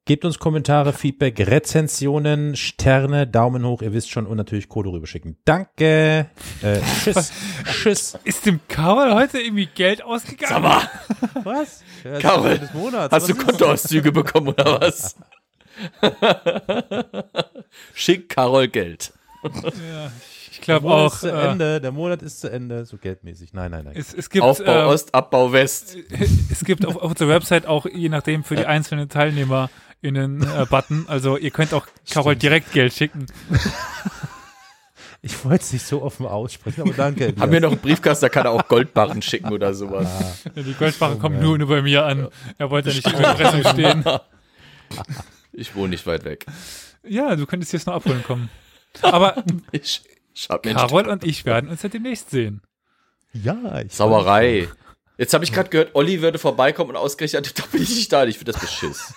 Gebt 0.04 0.24
uns 0.24 0.38
Kommentare, 0.38 0.92
Feedback, 0.92 1.40
Rezensionen, 1.40 2.54
Sterne, 2.54 3.26
Daumen 3.26 3.64
hoch, 3.66 3.82
ihr 3.82 3.92
wisst 3.92 4.08
schon 4.10 4.24
und 4.26 4.36
natürlich 4.36 4.68
Code 4.68 4.90
rüberschicken. 4.92 5.36
Danke. 5.44 6.26
Äh, 6.62 6.78
tschüss. 7.02 7.32
tschüss. 7.64 8.18
Ist 8.22 8.46
dem 8.46 8.60
Karol 8.68 9.14
heute 9.14 9.40
irgendwie 9.40 9.66
Geld 9.66 10.04
ausgegangen? 10.04 10.62
Sag 10.62 10.62
mal, 10.62 11.42
Was? 11.42 11.82
Ja, 12.04 12.20
Karol, 12.20 12.56
des 12.58 12.72
Monats. 12.72 13.12
hast 13.12 13.28
du 13.28 13.32
Was 13.34 13.38
ist- 13.40 13.46
Kontoauszüge 13.48 14.12
bekommen 14.12 14.48
oder 14.48 14.80
was? 14.80 15.16
Schick 17.94 18.28
Carol 18.28 18.68
Geld. 18.68 19.12
Ich 19.42 19.50
Der 19.60 20.10
glaube 20.66 20.88
auch, 20.88 21.14
ist 21.14 21.20
zu 21.20 21.32
äh, 21.32 21.50
Ende. 21.50 21.80
Der 21.80 21.92
Monat 21.92 22.22
ist 22.22 22.40
zu 22.40 22.50
Ende. 22.50 22.84
So 22.84 22.98
geldmäßig. 22.98 23.52
Nein, 23.52 23.70
nein, 23.70 23.84
nein. 23.84 23.94
es, 23.96 24.12
es 24.12 24.30
gibt, 24.30 24.44
Aufbau 24.44 24.64
äh, 24.64 24.84
Ost, 24.84 25.14
Abbau 25.14 25.52
West. 25.52 25.96
es 26.50 26.64
gibt 26.64 26.84
auf, 26.84 26.96
auf 26.96 27.10
unserer 27.10 27.30
Website 27.30 27.66
auch 27.66 27.86
je 27.86 28.08
nachdem 28.08 28.44
für 28.44 28.56
die 28.56 28.66
einzelnen 28.66 29.08
Teilnehmer 29.08 29.70
in 30.02 30.16
einen 30.16 30.42
äh, 30.42 30.66
Button. 30.68 31.06
Also 31.08 31.36
ihr 31.36 31.50
könnt 31.50 31.74
auch 31.74 31.86
Carol 32.10 32.36
direkt 32.36 32.72
Geld 32.72 32.92
schicken. 32.92 33.26
Ich 35.22 35.44
wollte 35.44 35.64
es 35.64 35.72
nicht 35.72 35.84
so 35.84 36.02
offen 36.02 36.26
aussprechen, 36.26 36.82
aber 36.82 36.92
danke. 36.92 37.34
Haben 37.40 37.50
wir 37.50 37.60
noch 37.60 37.72
einen 37.72 37.80
Briefkasten, 37.80 38.26
da 38.26 38.28
kann 38.28 38.46
er 38.46 38.52
auch 38.52 38.68
Goldbarren 38.68 39.22
schicken 39.22 39.52
oder 39.52 39.74
sowas. 39.74 40.44
Die 40.54 40.74
Goldbarren 40.74 41.18
kommen 41.18 41.40
nur, 41.40 41.58
nur 41.58 41.66
bei 41.66 41.82
mir 41.82 42.04
an. 42.04 42.28
Er 42.58 42.70
wollte 42.70 42.90
ja 42.90 42.94
nicht 42.94 43.06
in 43.06 43.18
der 43.18 43.30
Impressum 43.32 43.64
stehen. 43.72 44.04
Ich 45.52 45.74
wohne 45.74 45.88
nicht 45.88 46.06
weit 46.06 46.24
weg. 46.24 46.46
Ja, 47.02 47.34
du 47.34 47.46
könntest 47.46 47.72
jetzt 47.72 47.86
noch 47.86 47.94
abholen 47.94 48.22
kommen. 48.22 48.50
Aber 49.02 49.42
Ich, 49.72 50.02
Carol 50.62 51.08
und 51.08 51.24
ich 51.24 51.44
werden 51.44 51.70
uns 51.70 51.82
ja 51.82 51.88
demnächst 51.88 52.30
sehen. 52.30 52.62
Ja, 53.32 53.80
ich 53.80 53.92
Sauerei. 53.92 54.68
Jetzt 55.18 55.32
habe 55.34 55.44
ich 55.44 55.52
gerade 55.52 55.70
gehört, 55.70 55.94
Olli 55.94 56.20
würde 56.20 56.38
vorbeikommen 56.38 56.90
und 56.90 56.96
ausgerechnet, 56.96 57.58
da 57.58 57.64
bin 57.72 57.82
ich 57.82 57.94
nicht 57.94 58.12
da. 58.12 58.24
Ich 58.24 58.38
finde 58.38 58.52
das 58.52 58.60
beschiss. 58.60 59.14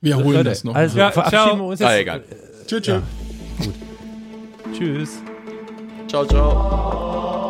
Wir 0.00 0.16
holen 0.16 0.44
das 0.44 0.64
noch. 0.64 0.74
Also 0.74 0.98
Ja, 0.98 1.12
verabschieden 1.12 1.58
wir 1.58 1.64
uns 1.66 1.80
jetzt. 1.80 1.88
Ah, 1.88 1.96
egal. 1.96 2.24
tschüss, 2.66 2.82
tschüss. 2.82 3.02
Tschüss. 4.76 5.10
Ciao, 6.08 6.26
ciao. 6.26 7.45